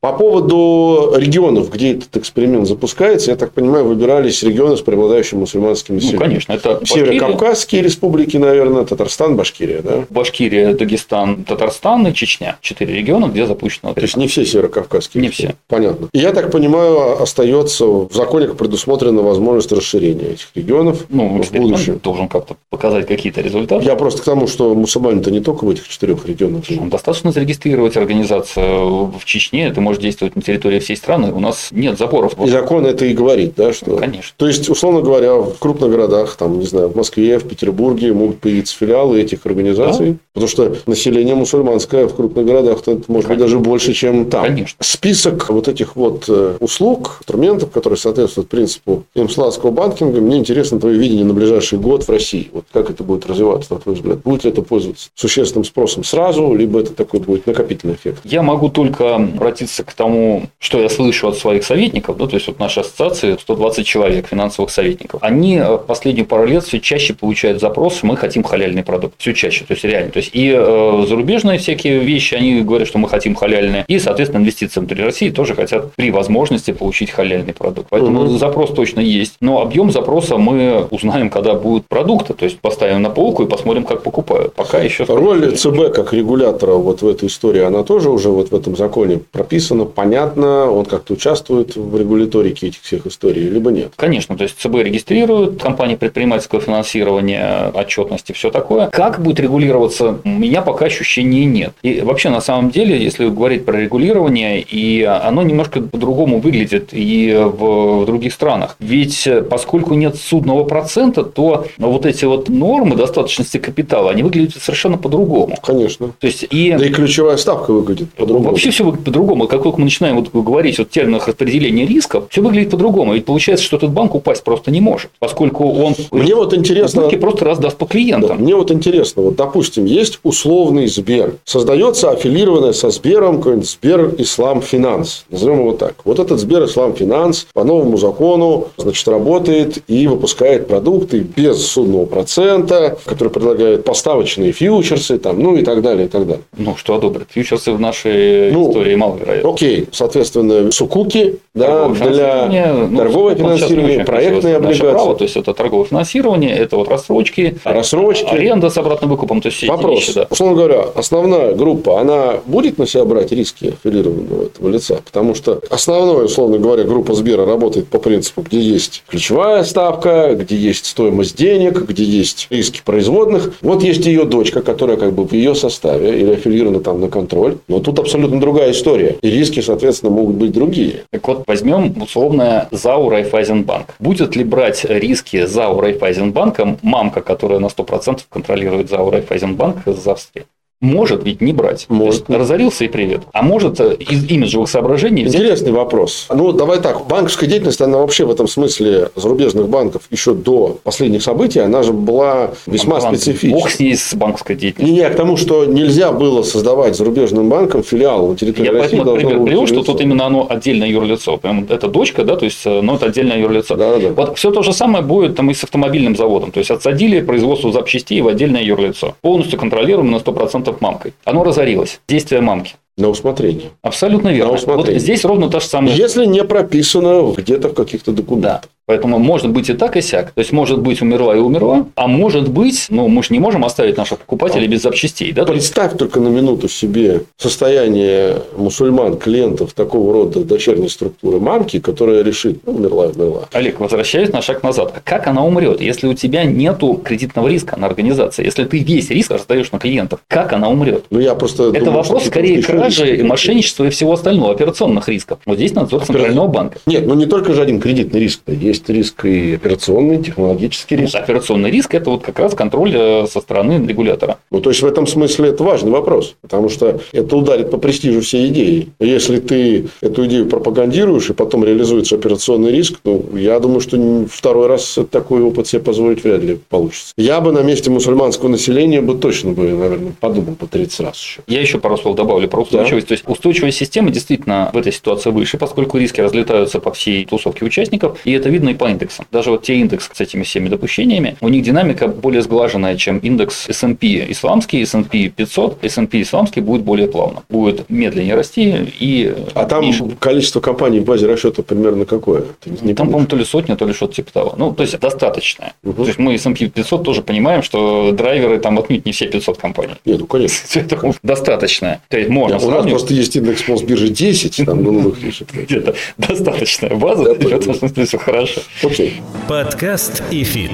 По 0.00 0.14
поводу 0.14 1.12
регионов, 1.14 1.70
где 1.70 1.92
этот 1.92 2.16
эксперимент 2.16 2.66
запускается, 2.66 3.32
я 3.32 3.36
так 3.36 3.52
понимаю, 3.52 3.84
выбирались 3.84 4.42
регионы 4.42 4.78
с 4.78 4.80
преобладающим 4.80 5.40
мусульманским 5.40 5.96
населением. 5.96 6.20
Ну, 6.20 6.26
конечно, 6.26 6.52
это 6.54 6.80
Северокавказские 6.86 7.82
республики, 7.82 8.38
наверное, 8.38 8.86
Татарстан, 8.86 9.36
Башкирия, 9.36 9.82
да? 9.82 10.06
Башкирия, 10.08 10.72
Дагестан, 10.72 11.44
Татарстан 11.44 12.06
и 12.06 12.14
Чечня. 12.14 12.56
Четыре 12.62 12.94
региона, 12.94 13.26
где 13.26 13.44
запущено. 13.44 13.92
То 13.92 14.00
есть 14.00 14.16
не 14.16 14.26
все 14.26 14.46
северокавказские. 14.46 15.20
Не 15.20 15.28
все. 15.28 15.54
Понятно. 15.68 16.08
И 16.14 16.18
я 16.18 16.32
так 16.32 16.50
понимаю, 16.50 17.20
остается 17.20 17.84
в 17.84 18.10
законе 18.14 18.48
предусмотрена 18.48 19.20
возможность 19.20 19.70
расширения 19.70 20.28
этих 20.28 20.48
регионов 20.54 21.04
ну, 21.10 21.42
в 21.42 21.52
будущем. 21.52 22.00
должен 22.02 22.28
как-то 22.28 22.56
показать 22.70 23.06
какие-то 23.06 23.42
результаты. 23.42 23.84
Я 23.84 23.96
просто 23.96 24.22
к 24.22 24.24
тому, 24.24 24.46
что 24.46 24.74
мусульмане-то 24.74 25.30
не 25.30 25.40
только 25.40 25.66
в 25.66 25.68
этих 25.68 25.86
четырех 25.88 26.26
регионах. 26.26 26.64
Достаточно 26.88 27.32
зарегистрировать 27.32 27.98
организацию 27.98 29.12
в 29.18 29.24
Чечне, 29.26 29.66
это 29.66 29.82
может 29.90 30.02
действовать 30.02 30.36
на 30.36 30.42
территории 30.42 30.78
всей 30.78 30.96
страны, 30.96 31.32
у 31.32 31.40
нас 31.40 31.68
нет 31.72 31.98
запоров. 31.98 32.34
И 32.40 32.48
закон 32.48 32.86
это 32.86 33.04
и 33.06 33.12
говорит, 33.12 33.54
да, 33.56 33.72
что... 33.72 33.96
Конечно. 33.96 34.32
То 34.36 34.46
есть, 34.46 34.68
условно 34.68 35.00
говоря, 35.00 35.34
в 35.34 35.58
крупных 35.58 35.90
городах, 35.90 36.36
там, 36.36 36.60
не 36.60 36.66
знаю, 36.66 36.90
в 36.90 36.96
Москве, 36.96 37.40
в 37.40 37.48
Петербурге 37.48 38.12
могут 38.12 38.38
появиться 38.38 38.76
филиалы 38.76 39.20
этих 39.20 39.44
организаций, 39.46 40.12
да? 40.12 40.18
потому 40.34 40.48
что 40.48 40.76
население 40.86 41.34
мусульманское 41.34 42.06
в 42.06 42.14
крупных 42.14 42.46
городах 42.46 42.82
это 42.82 43.02
может 43.08 43.26
Конечно. 43.26 43.28
быть 43.28 43.38
даже 43.38 43.58
больше, 43.58 43.92
чем 43.92 44.30
там. 44.30 44.44
Конечно. 44.44 44.76
Список 44.80 45.50
вот 45.50 45.66
этих 45.66 45.96
вот 45.96 46.26
э, 46.28 46.56
услуг, 46.60 47.16
инструментов, 47.20 47.72
которые 47.72 47.96
соответствуют 47.98 48.48
принципу 48.48 49.04
имсландского 49.16 49.72
банкинга, 49.72 50.20
мне 50.20 50.38
интересно 50.38 50.78
твое 50.78 50.98
видение 50.98 51.24
на 51.24 51.34
ближайший 51.34 51.80
год 51.80 52.04
в 52.04 52.10
России. 52.10 52.48
Вот 52.52 52.66
как 52.72 52.90
это 52.90 53.02
будет 53.02 53.26
развиваться, 53.26 53.74
на 53.74 53.80
твой 53.80 53.96
взгляд? 53.96 54.18
Будет 54.22 54.44
ли 54.44 54.50
это 54.50 54.62
пользоваться 54.62 55.08
существенным 55.16 55.64
спросом 55.64 56.04
сразу, 56.04 56.54
либо 56.54 56.78
это 56.78 56.92
такой 56.92 57.18
будет 57.18 57.48
накопительный 57.48 57.94
эффект? 57.94 58.20
Я 58.22 58.42
могу 58.42 58.68
только 58.68 59.16
обратиться 59.16 59.79
возвращаясь 59.80 59.84
к 59.84 59.92
тому, 59.94 60.42
что 60.58 60.80
я 60.80 60.88
слышу 60.88 61.28
от 61.28 61.38
своих 61.38 61.64
советников, 61.64 62.16
да, 62.16 62.26
то 62.26 62.34
есть 62.34 62.46
вот 62.46 62.58
наша 62.58 62.80
ассоциация 62.80 63.36
120 63.38 63.86
человек 63.86 64.28
финансовых 64.28 64.70
советников, 64.70 65.22
они 65.22 65.58
э, 65.58 65.78
последние 65.78 66.24
пару 66.24 66.46
лет 66.46 66.64
все 66.64 66.80
чаще 66.80 67.14
получают 67.14 67.60
запросы, 67.60 68.06
мы 68.06 68.16
хотим 68.16 68.42
халяльный 68.42 68.82
продукт, 68.82 69.14
все 69.18 69.32
чаще, 69.32 69.64
то 69.64 69.74
есть 69.74 69.84
реально, 69.84 70.10
то 70.10 70.18
есть 70.18 70.30
и 70.32 70.52
э, 70.54 71.04
зарубежные 71.08 71.58
всякие 71.58 72.00
вещи, 72.00 72.34
они 72.34 72.62
говорят, 72.62 72.88
что 72.88 72.98
мы 72.98 73.08
хотим 73.08 73.34
халяльные, 73.34 73.84
и, 73.88 73.98
соответственно, 73.98 74.42
инвестиции 74.42 74.80
внутри 74.80 75.02
России 75.02 75.30
тоже 75.30 75.54
хотят 75.54 75.92
при 75.94 76.10
возможности 76.10 76.72
получить 76.72 77.10
халяльный 77.10 77.52
продукт. 77.52 77.88
Поэтому 77.90 78.22
угу. 78.22 78.38
запрос 78.38 78.70
точно 78.70 79.00
есть, 79.00 79.34
но 79.40 79.60
объем 79.60 79.90
запроса 79.90 80.36
мы 80.36 80.86
узнаем, 80.90 81.30
когда 81.30 81.54
будут 81.54 81.86
продукты, 81.86 82.34
то 82.34 82.44
есть 82.44 82.58
поставим 82.60 83.02
на 83.02 83.10
полку 83.10 83.44
и 83.44 83.46
посмотрим, 83.46 83.84
как 83.84 84.02
покупают. 84.02 84.54
Пока 84.54 84.78
еще... 84.78 85.04
Роль 85.04 85.56
ЦБ 85.56 85.92
как 85.94 86.12
регулятора 86.12 86.74
вот 86.74 87.02
в 87.02 87.08
этой 87.08 87.28
истории, 87.28 87.62
она 87.62 87.82
тоже 87.82 88.10
уже 88.10 88.28
вот 88.28 88.50
в 88.50 88.54
этом 88.54 88.76
законе 88.76 89.20
прописана, 89.32 89.69
понятно, 89.86 90.70
он 90.70 90.84
как-то 90.84 91.14
участвует 91.14 91.76
в 91.76 91.96
регуляторике 91.98 92.68
этих 92.68 92.82
всех 92.82 93.06
историй, 93.06 93.48
либо 93.48 93.70
нет? 93.70 93.92
Конечно, 93.96 94.36
то 94.36 94.44
есть 94.44 94.58
ЦБ 94.58 94.76
регистрирует 94.76 95.62
компании 95.62 95.96
предпринимательского 95.96 96.60
финансирования, 96.60 97.70
отчетности, 97.74 98.32
все 98.32 98.50
такое. 98.50 98.88
Как 98.88 99.20
будет 99.20 99.40
регулироваться, 99.40 100.18
у 100.24 100.28
меня 100.28 100.62
пока 100.62 100.86
ощущений 100.86 101.44
нет. 101.44 101.72
И 101.82 102.00
вообще, 102.00 102.30
на 102.30 102.40
самом 102.40 102.70
деле, 102.70 103.02
если 103.02 103.28
говорить 103.28 103.64
про 103.64 103.78
регулирование, 103.78 104.60
и 104.60 105.02
оно 105.02 105.42
немножко 105.42 105.80
по-другому 105.80 106.40
выглядит 106.40 106.90
и 106.92 107.34
в 107.36 108.04
других 108.06 108.32
странах. 108.32 108.76
Ведь 108.78 109.28
поскольку 109.48 109.94
нет 109.94 110.16
судного 110.16 110.64
процента, 110.64 111.22
то 111.24 111.66
вот 111.78 112.06
эти 112.06 112.24
вот 112.24 112.48
нормы 112.48 112.96
достаточности 112.96 113.58
капитала, 113.58 114.10
они 114.10 114.22
выглядят 114.22 114.62
совершенно 114.62 114.98
по-другому. 114.98 115.56
Конечно. 115.62 116.12
То 116.18 116.26
есть, 116.26 116.46
и... 116.50 116.74
Да 116.78 116.86
и 116.86 116.90
ключевая 116.90 117.36
ставка 117.36 117.72
выглядит 117.72 118.12
по-другому. 118.14 118.50
Вообще 118.50 118.70
все 118.70 118.84
выглядит 118.84 119.04
по-другому. 119.04 119.46
Как 119.60 119.64
только 119.64 119.78
мы 119.80 119.84
начинаем 119.84 120.16
вот 120.16 120.30
говорить 120.32 120.80
о 120.80 120.86
терминах 120.86 121.28
распределения 121.28 121.84
рисков, 121.84 122.24
все 122.30 122.40
выглядит 122.40 122.70
по-другому. 122.70 123.12
Ведь 123.12 123.26
получается, 123.26 123.62
что 123.62 123.76
этот 123.76 123.90
банк 123.90 124.14
упасть 124.14 124.42
просто 124.42 124.70
не 124.70 124.80
может, 124.80 125.10
поскольку 125.18 125.70
он 125.70 125.94
мне 126.12 126.34
вот 126.34 126.54
интересно, 126.54 127.10
просто 127.20 127.44
раздаст 127.44 127.76
по 127.76 127.84
клиентам. 127.84 128.38
Да, 128.38 128.42
мне 128.42 128.56
вот 128.56 128.70
интересно, 128.70 129.20
вот 129.22 129.36
допустим, 129.36 129.84
есть 129.84 130.18
условный 130.22 130.86
Сбер, 130.86 131.34
создается 131.44 132.10
аффилированная 132.10 132.72
со 132.72 132.88
Сбером 132.88 133.36
какой-нибудь 133.36 133.68
Сбер 133.68 134.14
Ислам 134.16 134.62
Финанс, 134.62 135.26
назовем 135.28 135.60
его 135.60 135.72
так. 135.72 135.96
Вот 136.04 136.18
этот 136.18 136.40
Сбер 136.40 136.64
Ислам 136.64 136.94
Финанс 136.94 137.46
по 137.52 137.62
новому 137.62 137.98
закону, 137.98 138.68
значит, 138.78 139.06
работает 139.08 139.82
и 139.88 140.06
выпускает 140.06 140.68
продукты 140.68 141.18
без 141.18 141.66
ссудного 141.66 142.06
процента, 142.06 142.96
который 143.04 143.28
предлагает 143.28 143.84
поставочные 143.84 144.52
фьючерсы, 144.52 145.18
там, 145.18 145.38
ну 145.38 145.56
и 145.56 145.62
так 145.62 145.82
далее, 145.82 146.06
и 146.06 146.08
так 146.08 146.26
далее. 146.26 146.44
Ну, 146.56 146.76
что 146.76 146.94
одобрят? 146.94 147.28
Фьючерсы 147.30 147.72
в 147.72 147.80
нашей 147.80 148.52
ну, 148.52 148.70
истории 148.70 148.94
маловероятно. 148.94 149.49
Окей, 149.52 149.88
соответственно, 149.92 150.70
сукуки 150.70 151.38
да, 151.54 151.88
для 151.88 152.72
ну, 152.74 152.96
торгового 152.96 153.34
финансирования, 153.34 154.04
проектные 154.04 154.56
облигации. 154.56 154.90
Право, 154.90 155.16
то 155.16 155.24
есть 155.24 155.36
это 155.36 155.52
торговое 155.54 155.86
финансирование, 155.86 156.56
это 156.56 156.76
вот 156.76 156.88
рассрочки, 156.88 157.56
рассрочки, 157.64 158.26
аренда 158.26 158.70
с 158.70 158.78
обратным 158.78 159.10
выкупом, 159.10 159.40
то 159.40 159.46
есть 159.46 159.58
все 159.58 159.66
Вопрос. 159.66 159.98
эти 159.98 160.00
вещи, 160.00 160.12
да. 160.14 160.26
Условно 160.30 160.56
говоря, 160.56 160.84
основная 160.94 161.54
группа, 161.54 162.00
она 162.00 162.34
будет 162.46 162.78
на 162.78 162.86
себя 162.86 163.04
брать 163.04 163.32
риски 163.32 163.74
аффилированного 163.82 164.44
этого 164.44 164.68
лица, 164.68 165.00
потому 165.04 165.34
что 165.34 165.60
основная, 165.70 166.24
условно 166.24 166.58
говоря, 166.58 166.84
группа 166.84 167.14
Сбера 167.14 167.44
работает 167.44 167.88
по 167.88 167.98
принципу, 167.98 168.42
где 168.42 168.60
есть 168.60 169.02
ключевая 169.08 169.64
ставка, 169.64 170.34
где 170.34 170.56
есть 170.56 170.86
стоимость 170.86 171.36
денег, 171.36 171.86
где 171.86 172.04
есть 172.04 172.46
риски 172.50 172.80
производных. 172.84 173.54
Вот 173.60 173.82
есть 173.82 174.06
ее 174.06 174.24
дочка, 174.24 174.62
которая 174.62 174.96
как 174.96 175.12
бы 175.12 175.24
в 175.24 175.32
ее 175.32 175.54
составе 175.54 176.20
или 176.20 176.32
аффилирована 176.32 176.80
там 176.80 177.00
на 177.00 177.08
контроль, 177.08 177.56
но 177.68 177.80
тут 177.80 177.98
абсолютно 177.98 178.40
другая 178.40 178.72
история. 178.72 179.16
И 179.22 179.29
риски, 179.30 179.60
соответственно, 179.60 180.12
могут 180.12 180.36
быть 180.36 180.52
другие. 180.52 181.04
Так 181.10 181.26
вот, 181.28 181.44
возьмем 181.46 182.00
условно 182.00 182.68
ЗАУ 182.70 183.08
Райфайзенбанк. 183.08 183.94
Будет 183.98 184.36
ли 184.36 184.44
брать 184.44 184.84
риски 184.84 185.46
ЗАУ 185.46 185.80
Райфайзенбанком 185.80 186.78
мамка, 186.82 187.20
которая 187.20 187.58
на 187.58 187.66
100% 187.66 188.20
контролирует 188.28 188.90
ЗАУ 188.90 189.10
Райфайзенбанк 189.10 189.86
из 189.86 190.06
Австрии? 190.06 190.46
Может 190.80 191.24
ведь 191.24 191.42
не 191.42 191.52
брать. 191.52 191.86
Может. 191.88 192.30
Разорился 192.30 192.84
и 192.84 192.88
привет. 192.88 193.22
А 193.32 193.42
может 193.42 193.80
э, 193.80 193.96
из 193.96 194.24
имиджевых 194.30 194.68
соображений 194.68 195.24
взять... 195.24 195.40
Интересный 195.42 195.72
вопрос. 195.72 196.26
Ну, 196.30 196.52
давай 196.52 196.80
так. 196.80 197.06
Банковская 197.06 197.46
деятельность, 197.46 197.80
она 197.82 197.98
вообще 197.98 198.24
в 198.24 198.30
этом 198.30 198.48
смысле 198.48 199.10
зарубежных 199.14 199.68
банков 199.68 200.02
еще 200.10 200.32
до 200.32 200.78
последних 200.82 201.22
событий, 201.22 201.60
она 201.60 201.82
же 201.82 201.92
была 201.92 202.52
весьма 202.66 203.00
Банк, 203.00 203.16
специфична. 203.16 203.58
Бог 203.58 203.70
с 203.70 203.78
ней 203.78 203.94
с 203.94 204.14
банковской 204.14 204.56
деятельностью. 204.56 204.94
Не, 204.94 205.02
не, 205.02 205.10
к 205.10 205.16
тому, 205.16 205.36
что 205.36 205.66
нельзя 205.66 206.12
было 206.12 206.42
создавать 206.42 206.96
зарубежным 206.96 207.50
банком 207.50 207.82
филиал 207.82 208.28
на 208.28 208.36
территории 208.36 208.66
Я 208.66 208.72
России. 208.72 208.96
Я 208.96 209.02
поэтому 209.04 209.16
пример 209.16 209.44
привел, 209.44 209.66
что 209.66 209.82
тут 209.82 210.00
именно 210.00 210.24
оно 210.24 210.46
отдельное 210.48 210.88
юрлицо. 210.88 211.36
Прям 211.36 211.66
это 211.68 211.88
дочка, 211.88 212.24
да, 212.24 212.36
то 212.36 212.46
есть, 212.46 212.64
но 212.64 212.94
это 212.94 213.06
отдельное 213.06 213.38
юрлицо. 213.38 213.76
Да, 213.76 213.98
да. 213.98 214.08
Вот 214.10 214.38
все 214.38 214.50
то 214.50 214.62
же 214.62 214.72
самое 214.72 215.04
будет 215.04 215.36
там 215.36 215.50
и 215.50 215.54
с 215.54 215.62
автомобильным 215.62 216.16
заводом. 216.16 216.52
То 216.52 216.58
есть, 216.58 216.70
отсадили 216.70 217.20
производство 217.20 217.70
запчастей 217.70 218.22
в 218.22 218.28
отдельное 218.28 218.62
юрлицо. 218.62 219.14
Полностью 219.20 219.58
контролируемо 219.58 220.12
на 220.12 220.16
100% 220.16 220.69
мамкой. 220.80 221.14
Оно 221.24 221.42
разорилась. 221.42 222.00
Действие 222.08 222.40
мамки. 222.40 222.74
На 222.96 223.08
усмотрение. 223.08 223.70
Абсолютно 223.82 224.28
верно. 224.28 224.52
На 224.52 224.58
усмотрение. 224.58 224.94
Вот 224.94 225.02
здесь 225.02 225.24
ровно 225.24 225.48
то 225.48 225.60
же 225.60 225.66
самое. 225.66 225.96
Если 225.96 226.26
не 226.26 226.44
прописано 226.44 227.32
где-то 227.34 227.68
в 227.68 227.74
каких-то 227.74 228.12
документах. 228.12 228.62
Да. 228.62 228.70
Поэтому 228.90 229.20
может 229.20 229.50
быть 229.50 229.70
и 229.70 229.74
так, 229.74 229.96
и 229.96 230.00
сяк. 230.00 230.32
То 230.32 230.40
есть, 230.40 230.50
может 230.50 230.80
быть, 230.80 231.00
умерла 231.00 231.36
и 231.36 231.38
умерла, 231.38 231.86
а 231.94 232.08
может 232.08 232.48
быть, 232.48 232.86
ну, 232.90 233.06
мы 233.06 233.22
же 233.22 233.28
не 233.30 233.38
можем 233.38 233.64
оставить 233.64 233.96
наших 233.96 234.18
покупателей 234.18 234.66
без 234.66 234.82
запчастей. 234.82 235.30
Да? 235.30 235.44
Представь 235.44 235.96
только 235.96 236.18
на 236.18 236.26
минуту 236.26 236.68
себе 236.68 237.22
состояние 237.36 238.42
мусульман, 238.56 239.16
клиентов 239.16 239.74
такого 239.74 240.12
рода 240.12 240.40
дочерней 240.42 240.88
структуры 240.88 241.38
мамки, 241.38 241.78
которая 241.78 242.24
решит, 242.24 242.62
ну, 242.66 242.72
умерла 242.72 243.06
и 243.06 243.12
умерла. 243.12 243.48
Олег, 243.52 243.78
возвращаясь 243.78 244.32
на 244.32 244.42
шаг 244.42 244.64
назад. 244.64 245.00
Как 245.04 245.28
она 245.28 245.44
умрет, 245.44 245.80
если 245.80 246.08
у 246.08 246.14
тебя 246.14 246.42
нету 246.42 246.94
кредитного 246.94 247.46
риска 247.46 247.78
на 247.78 247.86
организации? 247.86 248.44
Если 248.44 248.64
ты 248.64 248.78
весь 248.78 249.08
риск 249.10 249.30
раздаешь 249.30 249.70
на 249.70 249.78
клиентов, 249.78 250.18
как 250.26 250.52
она 250.52 250.68
умрет? 250.68 251.04
Ну, 251.10 251.20
я 251.20 251.36
просто 251.36 251.68
Это 251.68 251.84
думаю, 251.84 252.02
вопрос 252.02 252.26
скорее 252.26 252.60
кражи, 252.60 253.18
и 253.18 253.22
мошенничества 253.22 253.84
и 253.84 253.90
всего 253.90 254.14
остального, 254.14 254.52
операционных 254.52 255.08
рисков. 255.08 255.38
Вот 255.46 255.58
здесь 255.58 255.74
надзор 255.74 256.04
Центрального 256.04 256.48
банка. 256.48 256.78
Нет, 256.86 257.06
ну 257.06 257.14
не 257.14 257.26
только 257.26 257.52
же 257.52 257.62
один 257.62 257.80
кредитный 257.80 258.18
риск. 258.18 258.40
Есть 258.48 258.79
есть 258.80 258.88
риск 258.88 259.24
и 259.24 259.54
операционный, 259.54 260.22
технологический 260.22 260.96
риск. 260.96 261.14
Операционный 261.14 261.70
риск– 261.70 261.94
это 261.94 262.10
вот 262.10 262.22
как 262.22 262.38
раз 262.38 262.54
контроль 262.54 262.92
э, 262.94 263.26
со 263.26 263.40
стороны 263.40 263.84
регулятора. 263.86 264.38
Ну, 264.50 264.60
то 264.60 264.70
есть, 264.70 264.82
в 264.82 264.86
этом 264.86 265.06
смысле 265.06 265.50
это 265.50 265.64
важный 265.64 265.90
вопрос, 265.90 266.34
потому 266.40 266.68
что 266.68 267.00
это 267.12 267.36
ударит 267.36 267.70
по 267.70 267.78
престижу 267.78 268.20
всей 268.20 268.48
идеи. 268.48 268.88
Если 268.98 269.40
ты 269.40 269.88
эту 270.00 270.26
идею 270.26 270.46
пропагандируешь, 270.46 271.30
и 271.30 271.32
потом 271.32 271.64
реализуется 271.64 272.16
операционный 272.16 272.72
риск, 272.72 272.98
ну, 273.04 273.24
я 273.34 273.58
думаю, 273.60 273.80
что 273.80 274.24
второй 274.30 274.66
раз 274.66 274.98
такой 275.10 275.42
опыт 275.42 275.66
себе 275.66 275.82
позволить 275.82 276.24
вряд 276.24 276.42
ли 276.42 276.58
получится. 276.68 277.12
Я 277.16 277.40
бы 277.40 277.52
на 277.52 277.60
месте 277.60 277.90
мусульманского 277.90 278.48
населения 278.48 279.00
бы 279.00 279.14
точно 279.14 279.52
бы, 279.52 279.68
наверное, 279.68 280.12
подумал 280.18 280.54
по 280.54 280.66
30 280.66 281.00
раз 281.00 281.20
еще. 281.20 281.40
Я 281.46 281.60
еще 281.60 281.78
пару 281.78 281.96
слов 281.96 282.16
добавлю 282.16 282.48
про 282.48 282.62
устойчивость. 282.62 283.06
Да? 283.06 283.08
То 283.08 283.14
есть, 283.14 283.24
устойчивая 283.26 283.72
система 283.72 284.10
действительно 284.10 284.70
в 284.72 284.76
этой 284.76 284.92
ситуации 284.92 285.30
выше, 285.30 285.58
поскольку 285.58 285.98
риски 285.98 286.20
разлетаются 286.20 286.80
по 286.80 286.92
всей 286.92 287.24
тусовке 287.24 287.64
участников, 287.64 288.18
и 288.24 288.32
это 288.32 288.48
видно 288.48 288.69
и 288.70 288.74
по 288.74 288.88
индексам. 288.88 289.26
Даже 289.30 289.50
вот 289.50 289.62
те 289.62 289.76
индексы 289.76 290.10
с 290.12 290.20
этими 290.20 290.42
всеми 290.42 290.68
допущениями, 290.68 291.36
у 291.40 291.48
них 291.48 291.62
динамика 291.62 292.08
более 292.08 292.42
сглаженная, 292.42 292.96
чем 292.96 293.18
индекс 293.18 293.68
S&P 293.68 294.30
исламский, 294.30 294.82
S&P 294.82 295.28
500, 295.28 295.84
S&P 295.84 296.22
исламский 296.22 296.60
будет 296.60 296.82
более 296.82 297.08
плавно, 297.08 297.42
будет 297.48 297.88
медленнее 297.88 298.34
расти 298.34 298.92
и 298.98 299.34
А 299.54 299.64
там 299.64 299.82
меньше. 299.82 300.04
количество 300.18 300.60
компаний 300.60 301.00
в 301.00 301.04
базе 301.04 301.26
расчета 301.26 301.62
примерно 301.62 302.04
какое? 302.04 302.44
Ты 302.60 302.70
не 302.82 302.94
там, 302.94 303.08
по-моему, 303.08 303.28
то 303.28 303.36
ли 303.36 303.44
сотня, 303.44 303.76
то 303.76 303.86
ли 303.86 303.92
что-то 303.92 304.14
типа 304.14 304.32
того. 304.32 304.54
Ну, 304.56 304.72
то 304.72 304.82
есть, 304.82 304.98
достаточное. 304.98 305.74
Угу. 305.84 306.02
То 306.02 306.06
есть, 306.06 306.18
мы 306.18 306.34
S&P 306.34 306.68
500 306.68 307.04
тоже 307.04 307.22
понимаем, 307.22 307.62
что 307.62 308.12
драйверы 308.12 308.58
там 308.58 308.78
отнюдь 308.78 309.06
не 309.06 309.12
все 309.12 309.26
500 309.26 309.58
компаний. 309.58 309.94
Нет, 310.04 310.20
ну, 310.20 310.26
конечно. 310.26 310.84
Достаточное. 311.22 312.02
То 312.08 312.18
есть, 312.18 312.30
можно 312.30 312.58
У 312.58 312.70
нас 312.70 312.86
просто 312.86 313.14
есть 313.14 313.36
индекс 313.36 313.66
Мосбиржи 313.68 314.08
10, 314.08 314.66
там 314.66 315.12
фишек. 315.12 315.48
Где-то 315.52 315.94
достаточная 316.18 316.94
база, 316.94 317.34
в 317.34 317.46
этом 317.46 317.74
смысле 317.74 318.04
все 318.04 318.18
хорошо. 318.18 318.49
Окей. 318.82 319.22
Подкаст 319.48 320.22
ИФИТ. 320.30 320.72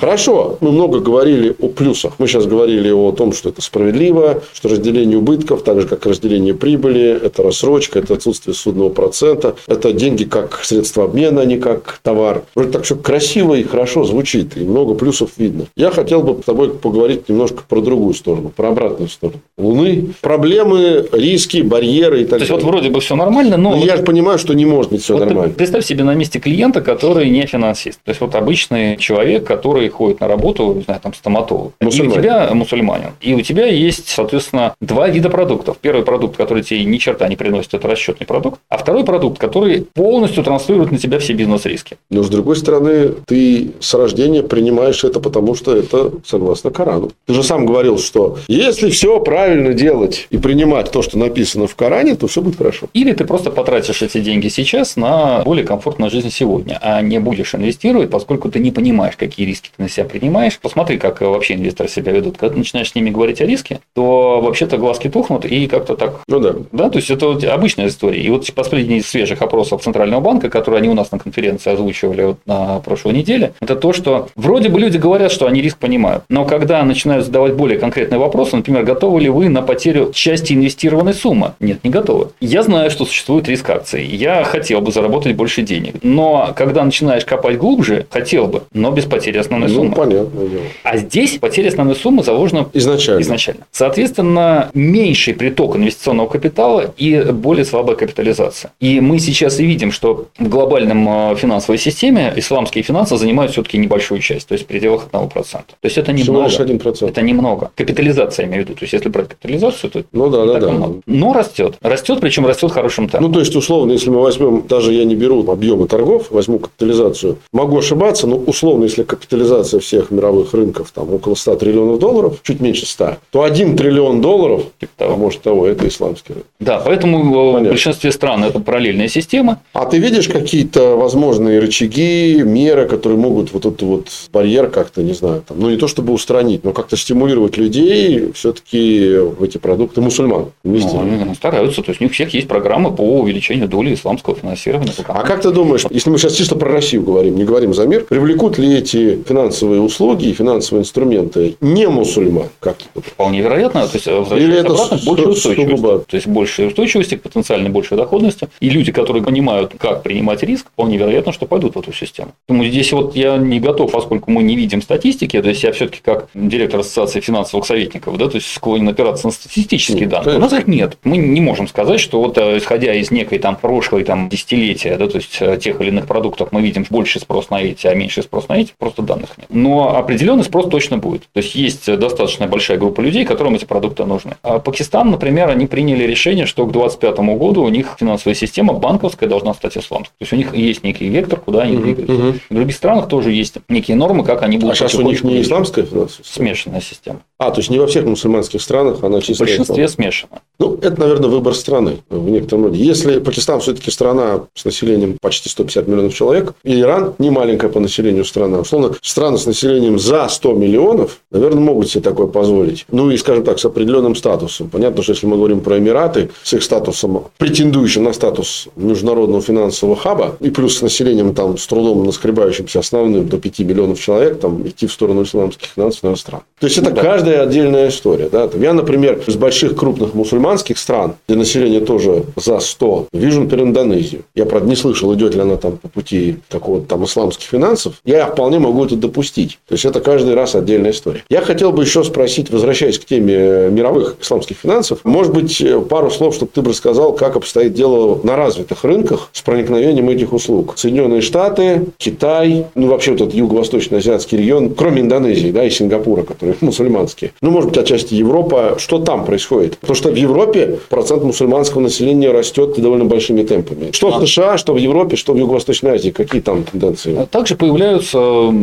Хорошо, 0.00 0.58
мы 0.60 0.70
много 0.70 1.00
говорили 1.00 1.56
о 1.60 1.68
плюсах. 1.68 2.12
Мы 2.18 2.28
сейчас 2.28 2.46
говорили 2.46 2.90
о 2.90 3.10
том, 3.12 3.32
что 3.32 3.48
это 3.48 3.60
справедливо, 3.62 4.42
что 4.52 4.68
разделение 4.68 5.18
убытков, 5.18 5.62
так 5.62 5.80
же 5.80 5.88
как 5.88 6.06
разделение 6.06 6.54
прибыли, 6.54 7.20
это 7.20 7.42
рассрочка, 7.42 7.98
это 7.98 8.14
отсутствие 8.14 8.54
ссудного 8.54 8.90
процента, 8.90 9.56
это 9.66 9.92
деньги 9.92 10.24
как 10.24 10.60
средство 10.62 11.04
обмена, 11.04 11.40
а 11.40 11.44
не 11.44 11.58
как 11.58 11.98
товар. 12.02 12.44
Вроде 12.54 12.70
так 12.70 12.84
все 12.84 12.94
красиво 12.94 13.54
и 13.54 13.64
хорошо 13.64 14.04
звучит, 14.04 14.56
и 14.56 14.60
много 14.60 14.94
плюсов 14.94 15.30
видно. 15.36 15.66
Я 15.76 15.90
хотел 15.90 16.22
бы 16.22 16.40
с 16.42 16.44
тобой 16.44 16.70
поговорить 16.70 17.28
немножко 17.28 17.62
про 17.68 17.80
другую 17.80 18.14
сторону, 18.14 18.52
про 18.54 18.68
обратную 18.68 19.08
сторону. 19.08 19.40
Луны, 19.56 20.10
проблемы, 20.20 21.08
риски, 21.10 21.62
барьеры 21.62 22.22
и 22.22 22.24
так 22.24 22.38
То 22.38 22.44
есть, 22.44 22.50
вот 22.50 22.62
вроде 22.62 22.90
бы 22.90 23.00
все 23.00 23.16
нормально, 23.16 23.56
но... 23.56 23.70
но 23.70 23.76
вот... 23.78 23.84
Я 23.84 23.96
же 23.96 24.04
понимаю, 24.04 24.38
что 24.38 24.54
не 24.54 24.64
может 24.64 24.92
быть 24.92 25.02
все 25.02 25.14
вот 25.14 25.24
нормально. 25.24 25.54
Представь 25.54 25.84
себе 25.84 26.04
на 26.04 26.14
месте 26.14 26.38
клиента, 26.38 26.82
который 26.82 27.28
не 27.30 27.46
финансист. 27.46 27.98
То 28.04 28.10
есть, 28.10 28.20
вот 28.20 28.34
обычный 28.36 28.96
человек, 28.96 29.44
который 29.44 29.87
который 29.88 29.90
ходит 29.90 30.20
на 30.20 30.28
работу, 30.28 30.74
не 30.74 30.82
знаю, 30.82 31.00
там 31.00 31.14
стоматолог. 31.14 31.72
Мусульманин. 31.80 32.14
И 32.14 32.18
у 32.18 32.22
тебя 32.22 32.54
мусульманин. 32.54 33.10
И 33.20 33.34
у 33.34 33.40
тебя 33.40 33.66
есть, 33.66 34.08
соответственно, 34.08 34.74
два 34.80 35.08
вида 35.08 35.30
продуктов. 35.30 35.76
Первый 35.80 36.04
продукт, 36.04 36.36
который 36.36 36.62
тебе 36.62 36.84
ни 36.84 36.98
черта 36.98 37.28
не 37.28 37.36
приносит, 37.36 37.74
это 37.74 37.88
расчетный 37.88 38.26
продукт. 38.26 38.60
А 38.68 38.76
второй 38.76 39.04
продукт, 39.04 39.38
который 39.38 39.86
полностью 39.94 40.44
транслирует 40.44 40.92
на 40.92 40.98
тебя 40.98 41.18
все 41.18 41.32
бизнес-риски. 41.32 41.96
Но, 42.10 42.22
с 42.22 42.28
другой 42.28 42.56
стороны, 42.56 43.14
ты 43.26 43.72
с 43.80 43.94
рождения 43.94 44.42
принимаешь 44.42 45.04
это, 45.04 45.20
потому 45.20 45.54
что 45.54 45.76
это 45.76 46.12
согласно 46.24 46.70
Корану. 46.70 47.10
Ты 47.26 47.34
же 47.34 47.42
сам 47.42 47.66
говорил, 47.66 47.98
что 47.98 48.38
если 48.48 48.90
все 48.90 49.20
правильно 49.20 49.72
делать 49.74 50.26
и 50.30 50.38
принимать 50.38 50.90
то, 50.90 51.02
что 51.02 51.18
написано 51.18 51.66
в 51.66 51.74
Коране, 51.74 52.14
то 52.14 52.26
все 52.26 52.40
будет 52.40 52.56
хорошо. 52.56 52.86
Или 52.92 53.12
ты 53.12 53.24
просто 53.24 53.50
потратишь 53.50 54.02
эти 54.02 54.20
деньги 54.20 54.48
сейчас 54.48 54.96
на 54.96 55.42
более 55.44 55.64
комфортную 55.64 56.10
жизнь 56.10 56.30
сегодня, 56.30 56.78
а 56.82 57.00
не 57.02 57.18
будешь 57.20 57.54
инвестировать, 57.54 58.10
поскольку 58.10 58.50
ты 58.50 58.58
не 58.58 58.70
понимаешь, 58.70 59.16
какие 59.16 59.46
риски 59.46 59.70
ты 59.78 59.84
на 59.84 59.88
себя 59.88 60.04
принимаешь. 60.04 60.58
Посмотри, 60.60 60.98
как 60.98 61.20
вообще 61.20 61.54
инвесторы 61.54 61.88
себя 61.88 62.12
ведут. 62.12 62.36
Когда 62.36 62.52
ты 62.52 62.58
начинаешь 62.58 62.90
с 62.90 62.94
ними 62.94 63.10
говорить 63.10 63.40
о 63.40 63.46
риске, 63.46 63.80
то 63.94 64.40
вообще-то 64.42 64.76
глазки 64.76 65.08
тухнут 65.08 65.44
и 65.44 65.66
как-то 65.66 65.96
так... 65.96 66.20
Ну 66.28 66.40
да. 66.40 66.54
Да, 66.72 66.90
то 66.90 66.98
есть 66.98 67.10
это 67.10 67.28
вот 67.28 67.44
обычная 67.44 67.86
история. 67.86 68.20
И 68.20 68.28
вот 68.28 68.46
последний 68.54 68.98
из 68.98 69.08
свежих 69.08 69.40
опросов 69.40 69.82
Центрального 69.82 70.20
банка, 70.20 70.50
которые 70.50 70.80
они 70.80 70.88
у 70.88 70.94
нас 70.94 71.12
на 71.12 71.18
конференции 71.18 71.72
озвучивали 71.72 72.24
вот 72.24 72.38
на 72.44 72.80
прошлой 72.80 73.14
неделе, 73.14 73.54
это 73.60 73.76
то, 73.76 73.92
что 73.92 74.28
вроде 74.34 74.68
бы 74.68 74.80
люди 74.80 74.98
говорят, 74.98 75.30
что 75.30 75.46
они 75.46 75.62
риск 75.62 75.78
понимают, 75.78 76.24
но 76.28 76.44
когда 76.44 76.82
начинают 76.82 77.24
задавать 77.24 77.54
более 77.54 77.78
конкретные 77.78 78.18
вопросы, 78.18 78.56
например, 78.56 78.82
готовы 78.82 79.20
ли 79.20 79.28
вы 79.28 79.48
на 79.48 79.62
потерю 79.62 80.12
части 80.12 80.52
инвестированной 80.52 81.14
суммы? 81.14 81.52
Нет, 81.60 81.84
не 81.84 81.90
готовы. 81.90 82.30
Я 82.40 82.62
знаю, 82.62 82.90
что 82.90 83.04
существует 83.04 83.48
риск 83.48 83.70
акций. 83.70 84.04
Я 84.04 84.42
хотел 84.44 84.80
бы 84.80 84.90
заработать 84.90 85.36
больше 85.36 85.62
денег. 85.62 85.96
Но 86.02 86.52
когда 86.56 86.84
начинаешь 86.84 87.24
копать 87.24 87.58
глубже, 87.58 88.06
хотел 88.10 88.46
бы, 88.46 88.62
но 88.72 88.90
без 88.90 89.04
потери 89.04 89.38
основной 89.38 89.67
Ну, 89.68 89.74
суммы. 89.74 89.94
понятное 89.94 90.46
дело. 90.48 90.62
А 90.82 90.96
здесь 90.96 91.38
потеря 91.38 91.68
основной 91.68 91.96
суммы 91.96 92.22
заложена 92.22 92.68
Изначально. 92.72 93.22
изначально. 93.22 93.66
Соответственно, 93.72 94.70
меньший 94.74 95.34
приток 95.34 95.76
инвестиционного 95.76 96.28
капитала 96.28 96.92
и 96.96 97.20
более 97.32 97.64
слабая 97.64 97.96
капитализация. 97.96 98.70
И 98.80 99.00
мы 99.00 99.18
сейчас 99.18 99.58
и 99.60 99.64
видим, 99.66 99.92
что 99.92 100.26
в 100.38 100.48
глобальном 100.48 101.32
э, 101.32 101.36
финансовой 101.36 101.78
системе 101.78 102.32
исламские 102.36 102.84
финансы 102.84 103.16
занимают 103.16 103.52
все-таки 103.52 103.78
небольшую 103.78 104.20
часть, 104.20 104.48
то 104.48 104.52
есть 104.52 104.64
в 104.64 104.66
пределах 104.68 105.08
1%. 105.12 105.30
То 105.32 105.62
есть 105.82 105.98
это 105.98 106.14
Всего 106.14 106.38
немного. 106.42 106.48
лишь 106.48 106.58
1%. 106.60 107.08
Это 107.08 107.22
немного. 107.22 107.70
Капитализация, 107.76 108.44
я 108.44 108.48
имею 108.50 108.64
в 108.64 108.68
виду. 108.68 108.78
То 108.78 108.84
есть, 108.84 108.92
если 108.92 109.08
брать 109.08 109.28
капитализацию, 109.28 109.90
то 109.90 110.04
Ну 110.12 110.28
да, 110.30 110.46
да, 110.46 110.52
так 110.54 110.62
да. 110.62 110.70
много. 110.70 111.00
Но 111.06 111.32
растет. 111.32 111.76
Растет, 111.82 112.20
причем 112.20 112.46
растет 112.46 112.70
хорошим 112.72 113.08
темпом. 113.08 113.28
Ну, 113.28 113.32
то 113.34 113.40
есть, 113.40 113.54
условно, 113.56 113.92
если 113.92 114.10
мы 114.10 114.20
возьмем, 114.20 114.64
даже 114.68 114.92
я 114.92 115.04
не 115.04 115.14
беру 115.14 115.48
объемы 115.50 115.88
торгов, 115.88 116.30
возьму 116.30 116.58
капитализацию, 116.58 117.38
могу 117.52 117.78
ошибаться, 117.78 118.26
но 118.26 118.36
условно, 118.36 118.84
если 118.84 119.02
капитализация 119.02 119.57
всех 119.64 120.10
мировых 120.10 120.54
рынков 120.54 120.90
там 120.92 121.12
около 121.12 121.34
100 121.34 121.56
триллионов 121.56 121.98
долларов, 121.98 122.38
чуть 122.42 122.60
меньше 122.60 122.86
100, 122.86 123.16
то 123.30 123.42
1 123.42 123.76
триллион 123.76 124.20
долларов, 124.20 124.64
а 124.98 125.16
может 125.16 125.42
того, 125.42 125.66
это 125.66 125.86
исламский 125.88 126.34
рынок. 126.34 126.46
Да, 126.60 126.82
поэтому 126.84 127.18
э, 127.18 127.22
в 127.22 127.52
Понятно. 127.52 127.68
большинстве 127.70 128.12
стран 128.12 128.44
это 128.44 128.60
параллельная 128.60 129.08
система. 129.08 129.60
А 129.72 129.86
ты 129.86 129.98
видишь 129.98 130.28
какие-то 130.28 130.96
возможные 130.96 131.60
рычаги, 131.60 132.42
меры, 132.44 132.86
которые 132.86 133.18
могут 133.18 133.52
вот 133.52 133.66
этот 133.66 133.82
вот 133.82 134.08
барьер 134.32 134.68
как-то, 134.68 135.02
не 135.02 135.12
знаю, 135.12 135.42
там, 135.46 135.60
ну 135.60 135.70
не 135.70 135.76
то 135.76 135.88
чтобы 135.88 136.12
устранить, 136.12 136.64
но 136.64 136.72
как-то 136.72 136.96
стимулировать 136.96 137.56
людей 137.56 138.32
все-таки 138.34 139.16
в 139.16 139.42
эти 139.42 139.58
продукты 139.58 140.00
мусульман 140.00 140.46
Ну, 140.64 141.00
они 141.00 141.34
стараются. 141.34 141.82
То 141.82 141.90
есть, 141.90 142.00
у 142.00 142.04
них 142.04 142.12
всех 142.12 142.34
есть 142.34 142.48
программы 142.48 142.94
по 142.94 143.02
увеличению 143.02 143.68
доли 143.68 143.94
исламского 143.94 144.36
финансирования. 144.36 144.92
А 145.06 145.22
как 145.22 145.42
ты 145.42 145.50
думаешь, 145.50 145.84
если 145.90 146.10
мы 146.10 146.18
сейчас 146.18 146.34
чисто 146.34 146.56
про 146.56 146.70
Россию 146.70 147.02
говорим, 147.02 147.36
не 147.36 147.44
говорим 147.44 147.74
за 147.74 147.86
мир, 147.86 148.04
привлекут 148.04 148.58
ли 148.58 148.76
эти 148.76 149.22
финансовые 149.26 149.47
услуги 149.50 150.28
и 150.28 150.32
финансовые 150.32 150.82
инструменты 150.82 151.56
не 151.60 151.88
мусульман? 151.88 152.48
Как? 152.60 152.76
Вполне 152.94 153.40
вероятно. 153.40 153.86
То 153.86 153.94
есть, 153.94 154.06
Или 154.06 154.14
возвращаясь 154.14 154.54
это 154.54 154.72
обратно, 154.72 154.98
с- 154.98 155.04
больше 155.04 155.28
устойчивости. 155.28 155.70
сугубо? 155.76 155.98
То 156.00 156.16
есть, 156.16 156.26
больше 156.26 156.66
устойчивости 156.66 157.14
потенциально 157.16 157.70
большей 157.70 157.96
доходности. 157.96 158.48
И 158.60 158.70
люди, 158.70 158.92
которые 158.92 159.22
понимают, 159.22 159.72
как 159.78 160.02
принимать 160.02 160.42
риск, 160.42 160.66
вполне 160.68 160.96
вероятно, 160.96 161.32
что 161.32 161.46
пойдут 161.46 161.74
в 161.76 161.78
эту 161.80 161.92
систему. 161.92 162.32
Поэтому 162.46 162.68
здесь 162.68 162.92
вот 162.92 163.16
я 163.16 163.36
не 163.36 163.60
готов, 163.60 163.92
поскольку 163.92 164.30
мы 164.30 164.42
не 164.42 164.56
видим 164.56 164.82
статистики, 164.82 165.40
то 165.40 165.48
есть 165.48 165.62
я 165.62 165.72
все-таки 165.72 166.00
как 166.02 166.28
директор 166.34 166.80
Ассоциации 166.80 167.20
финансовых 167.20 167.66
советников, 167.66 168.16
да, 168.18 168.28
то 168.28 168.36
есть 168.36 168.52
склонен 168.52 168.88
опираться 168.88 169.26
на 169.26 169.32
статистические 169.32 170.04
Ну, 170.04 170.10
данные. 170.10 170.36
У 170.36 170.40
конечно. 170.40 170.56
нас 170.56 170.60
их 170.62 170.66
нет. 170.68 170.98
Мы 171.04 171.16
не 171.16 171.40
можем 171.40 171.68
сказать, 171.68 172.00
что 172.00 172.20
вот 172.20 172.36
э, 172.38 172.58
исходя 172.58 172.94
из 172.94 173.10
некой 173.10 173.38
там 173.38 173.56
прошлой 173.56 174.04
там 174.04 174.28
десятилетия, 174.28 174.96
да, 174.96 175.06
то 175.08 175.16
есть 175.18 175.36
э, 175.40 175.58
тех 175.62 175.80
или 175.80 175.88
иных 175.88 176.06
продуктов 176.06 176.48
мы 176.52 176.60
видим 176.62 176.84
больше 176.90 177.20
спрос 177.20 177.50
на 177.50 177.60
эти, 177.62 177.86
а 177.86 177.94
меньше 177.94 178.22
спрос 178.22 178.48
на 178.48 178.54
эти, 178.60 178.72
просто 178.78 179.02
данных 179.02 179.30
нет. 179.37 179.37
Но 179.48 179.96
определенный 179.96 180.44
спрос 180.44 180.68
точно 180.68 180.98
будет. 180.98 181.22
То 181.32 181.40
есть 181.40 181.54
есть 181.54 181.86
достаточно 181.98 182.46
большая 182.46 182.78
группа 182.78 183.00
людей, 183.00 183.24
которым 183.24 183.54
эти 183.54 183.64
продукты 183.64 184.04
нужны. 184.04 184.36
А 184.42 184.58
Пакистан, 184.58 185.10
например, 185.10 185.48
они 185.48 185.66
приняли 185.66 186.04
решение, 186.04 186.46
что 186.46 186.66
к 186.66 186.72
2025 186.72 187.18
году 187.38 187.62
у 187.62 187.68
них 187.68 187.96
финансовая 187.98 188.34
система 188.34 188.72
банковская 188.74 189.26
должна 189.26 189.54
стать 189.54 189.76
исламской. 189.76 190.14
То 190.18 190.22
есть 190.22 190.32
у 190.32 190.36
них 190.36 190.54
есть 190.54 190.82
некий 190.84 191.08
вектор, 191.08 191.40
куда 191.40 191.62
они 191.62 191.76
двигаются. 191.76 192.14
мгм. 192.14 192.40
В 192.50 192.54
других 192.54 192.74
странах 192.76 193.08
тоже 193.08 193.32
есть 193.32 193.54
некие 193.68 193.96
нормы, 193.96 194.24
как 194.24 194.42
они 194.42 194.58
будут 194.58 194.72
А 194.72 194.76
сейчас 194.76 194.94
у 194.94 195.02
них 195.02 195.22
не 195.24 195.42
исламская 195.42 195.84
финансовая 195.84 196.24
система? 196.24 196.48
Смешанная 196.48 196.80
система. 196.80 197.20
А, 197.38 197.50
то 197.50 197.60
есть 197.60 197.70
не 197.70 197.78
во 197.78 197.86
всех 197.86 198.04
мусульманских 198.04 198.60
странах 198.60 199.02
она 199.02 199.20
В 199.20 199.22
чисто... 199.22 199.44
большинстве 199.44 199.88
смешана. 199.88 200.40
Ну, 200.58 200.74
это, 200.82 200.98
наверное, 201.00 201.28
выбор 201.28 201.54
страны 201.54 201.98
в 202.10 202.28
некотором 202.28 202.64
роде. 202.64 202.82
Если 202.82 203.20
Пакистан 203.20 203.60
все-таки 203.60 203.90
страна 203.90 204.40
с 204.54 204.64
населением 204.64 205.16
почти 205.20 205.48
150 205.48 205.86
миллионов 205.86 206.14
человек, 206.14 206.54
и 206.64 206.80
Иран 206.80 207.14
не 207.18 207.30
маленькая 207.30 207.68
по 207.68 207.80
населению 207.80 208.24
страна, 208.24 208.58
условно, 208.58 208.94
страны 209.18 209.36
с 209.36 209.46
населением 209.46 209.98
за 209.98 210.28
100 210.28 210.52
миллионов, 210.52 211.18
наверное, 211.32 211.60
могут 211.60 211.90
себе 211.90 212.02
такое 212.02 212.28
позволить. 212.28 212.86
Ну, 212.92 213.10
и, 213.10 213.16
скажем 213.16 213.42
так, 213.42 213.58
с 213.58 213.64
определенным 213.64 214.14
статусом. 214.14 214.70
Понятно, 214.70 215.02
что 215.02 215.12
если 215.12 215.26
мы 215.26 215.36
говорим 215.36 215.60
про 215.60 215.76
Эмираты, 215.76 216.30
с 216.44 216.52
их 216.52 216.62
статусом, 216.62 217.24
претендующим 217.36 218.04
на 218.04 218.12
статус 218.12 218.68
международного 218.76 219.42
финансового 219.42 219.96
хаба, 219.96 220.36
и 220.38 220.50
плюс 220.50 220.78
с 220.78 220.82
населением 220.82 221.34
там 221.34 221.58
с 221.58 221.66
трудом 221.66 222.04
наскребающимся 222.04 222.78
основным 222.78 223.26
до 223.26 223.38
5 223.38 223.58
миллионов 223.60 223.98
человек, 223.98 224.38
там 224.38 224.68
идти 224.68 224.86
в 224.86 224.92
сторону 224.92 225.24
исламских 225.24 225.66
финансов, 225.74 226.04
наверное, 226.04 226.20
странно. 226.20 226.44
То 226.60 226.66
есть, 226.68 226.78
это 226.78 226.92
да. 226.92 227.02
каждая 227.02 227.42
отдельная 227.42 227.88
история. 227.88 228.28
Да? 228.28 228.46
Там 228.46 228.62
Я, 228.62 228.72
например, 228.72 229.20
из 229.26 229.34
больших 229.34 229.74
крупных 229.74 230.14
мусульманских 230.14 230.78
стран, 230.78 231.16
где 231.26 231.36
население 231.36 231.80
тоже 231.80 232.22
за 232.36 232.60
100, 232.60 233.08
вижу, 233.12 233.40
например, 233.40 233.66
Индонезию. 233.66 234.22
Я, 234.36 234.46
правда, 234.46 234.68
не 234.68 234.76
слышал, 234.76 235.12
идет 235.14 235.34
ли 235.34 235.40
она 235.40 235.56
там 235.56 235.76
по 235.76 235.88
пути 235.88 236.36
какого-то 236.48 236.86
там 236.86 237.04
исламских 237.04 237.48
финансов. 237.48 237.94
Я 238.04 238.26
вполне 238.26 238.60
могу 238.60 238.84
это 238.84 239.07
допустить. 239.08 239.58
То 239.66 239.74
есть, 239.74 239.84
это 239.84 240.00
каждый 240.00 240.34
раз 240.34 240.54
отдельная 240.54 240.92
история. 240.92 241.24
Я 241.28 241.40
хотел 241.40 241.72
бы 241.72 241.82
еще 241.82 242.04
спросить, 242.04 242.50
возвращаясь 242.50 242.98
к 242.98 243.04
теме 243.04 243.34
э, 243.34 243.70
мировых 243.70 244.16
исламских 244.20 244.58
финансов, 244.58 245.00
может 245.04 245.32
быть, 245.32 245.60
э, 245.60 245.80
пару 245.80 246.10
слов, 246.10 246.34
чтобы 246.34 246.50
ты 246.54 246.62
бы 246.62 246.70
рассказал, 246.70 247.12
как 247.12 247.36
обстоит 247.36 247.74
дело 247.74 248.20
на 248.22 248.36
развитых 248.36 248.84
рынках 248.84 249.30
с 249.32 249.42
проникновением 249.42 250.08
этих 250.08 250.32
услуг. 250.32 250.74
Соединенные 250.76 251.20
Штаты, 251.20 251.86
Китай, 251.96 252.66
ну, 252.74 252.88
вообще 252.88 253.12
вот 253.12 253.20
этот 253.22 253.34
юго-восточно-азиатский 253.34 254.38
регион, 254.38 254.74
кроме 254.74 255.00
Индонезии, 255.02 255.50
да, 255.50 255.64
и 255.64 255.70
Сингапура, 255.70 256.22
которые 256.22 256.56
мусульманские. 256.60 257.32
Ну, 257.40 257.50
может 257.50 257.70
быть, 257.70 257.78
отчасти 257.78 258.14
Европа. 258.14 258.76
Что 258.78 258.98
там 258.98 259.24
происходит? 259.24 259.78
Потому 259.78 259.96
что 259.96 260.10
в 260.10 260.16
Европе 260.16 260.78
процент 260.88 261.22
мусульманского 261.24 261.80
населения 261.80 262.30
растет 262.30 262.80
довольно 262.80 263.04
большими 263.04 263.42
темпами. 263.42 263.90
Что 263.92 264.10
в 264.10 264.26
США, 264.26 264.58
что 264.58 264.74
в 264.74 264.76
Европе, 264.76 265.16
что 265.16 265.32
в 265.32 265.36
Юго-Восточной 265.36 265.92
Азии. 265.92 266.10
Какие 266.10 266.40
там 266.40 266.64
тенденции? 266.64 267.26
Также 267.30 267.56
появляются 267.56 268.18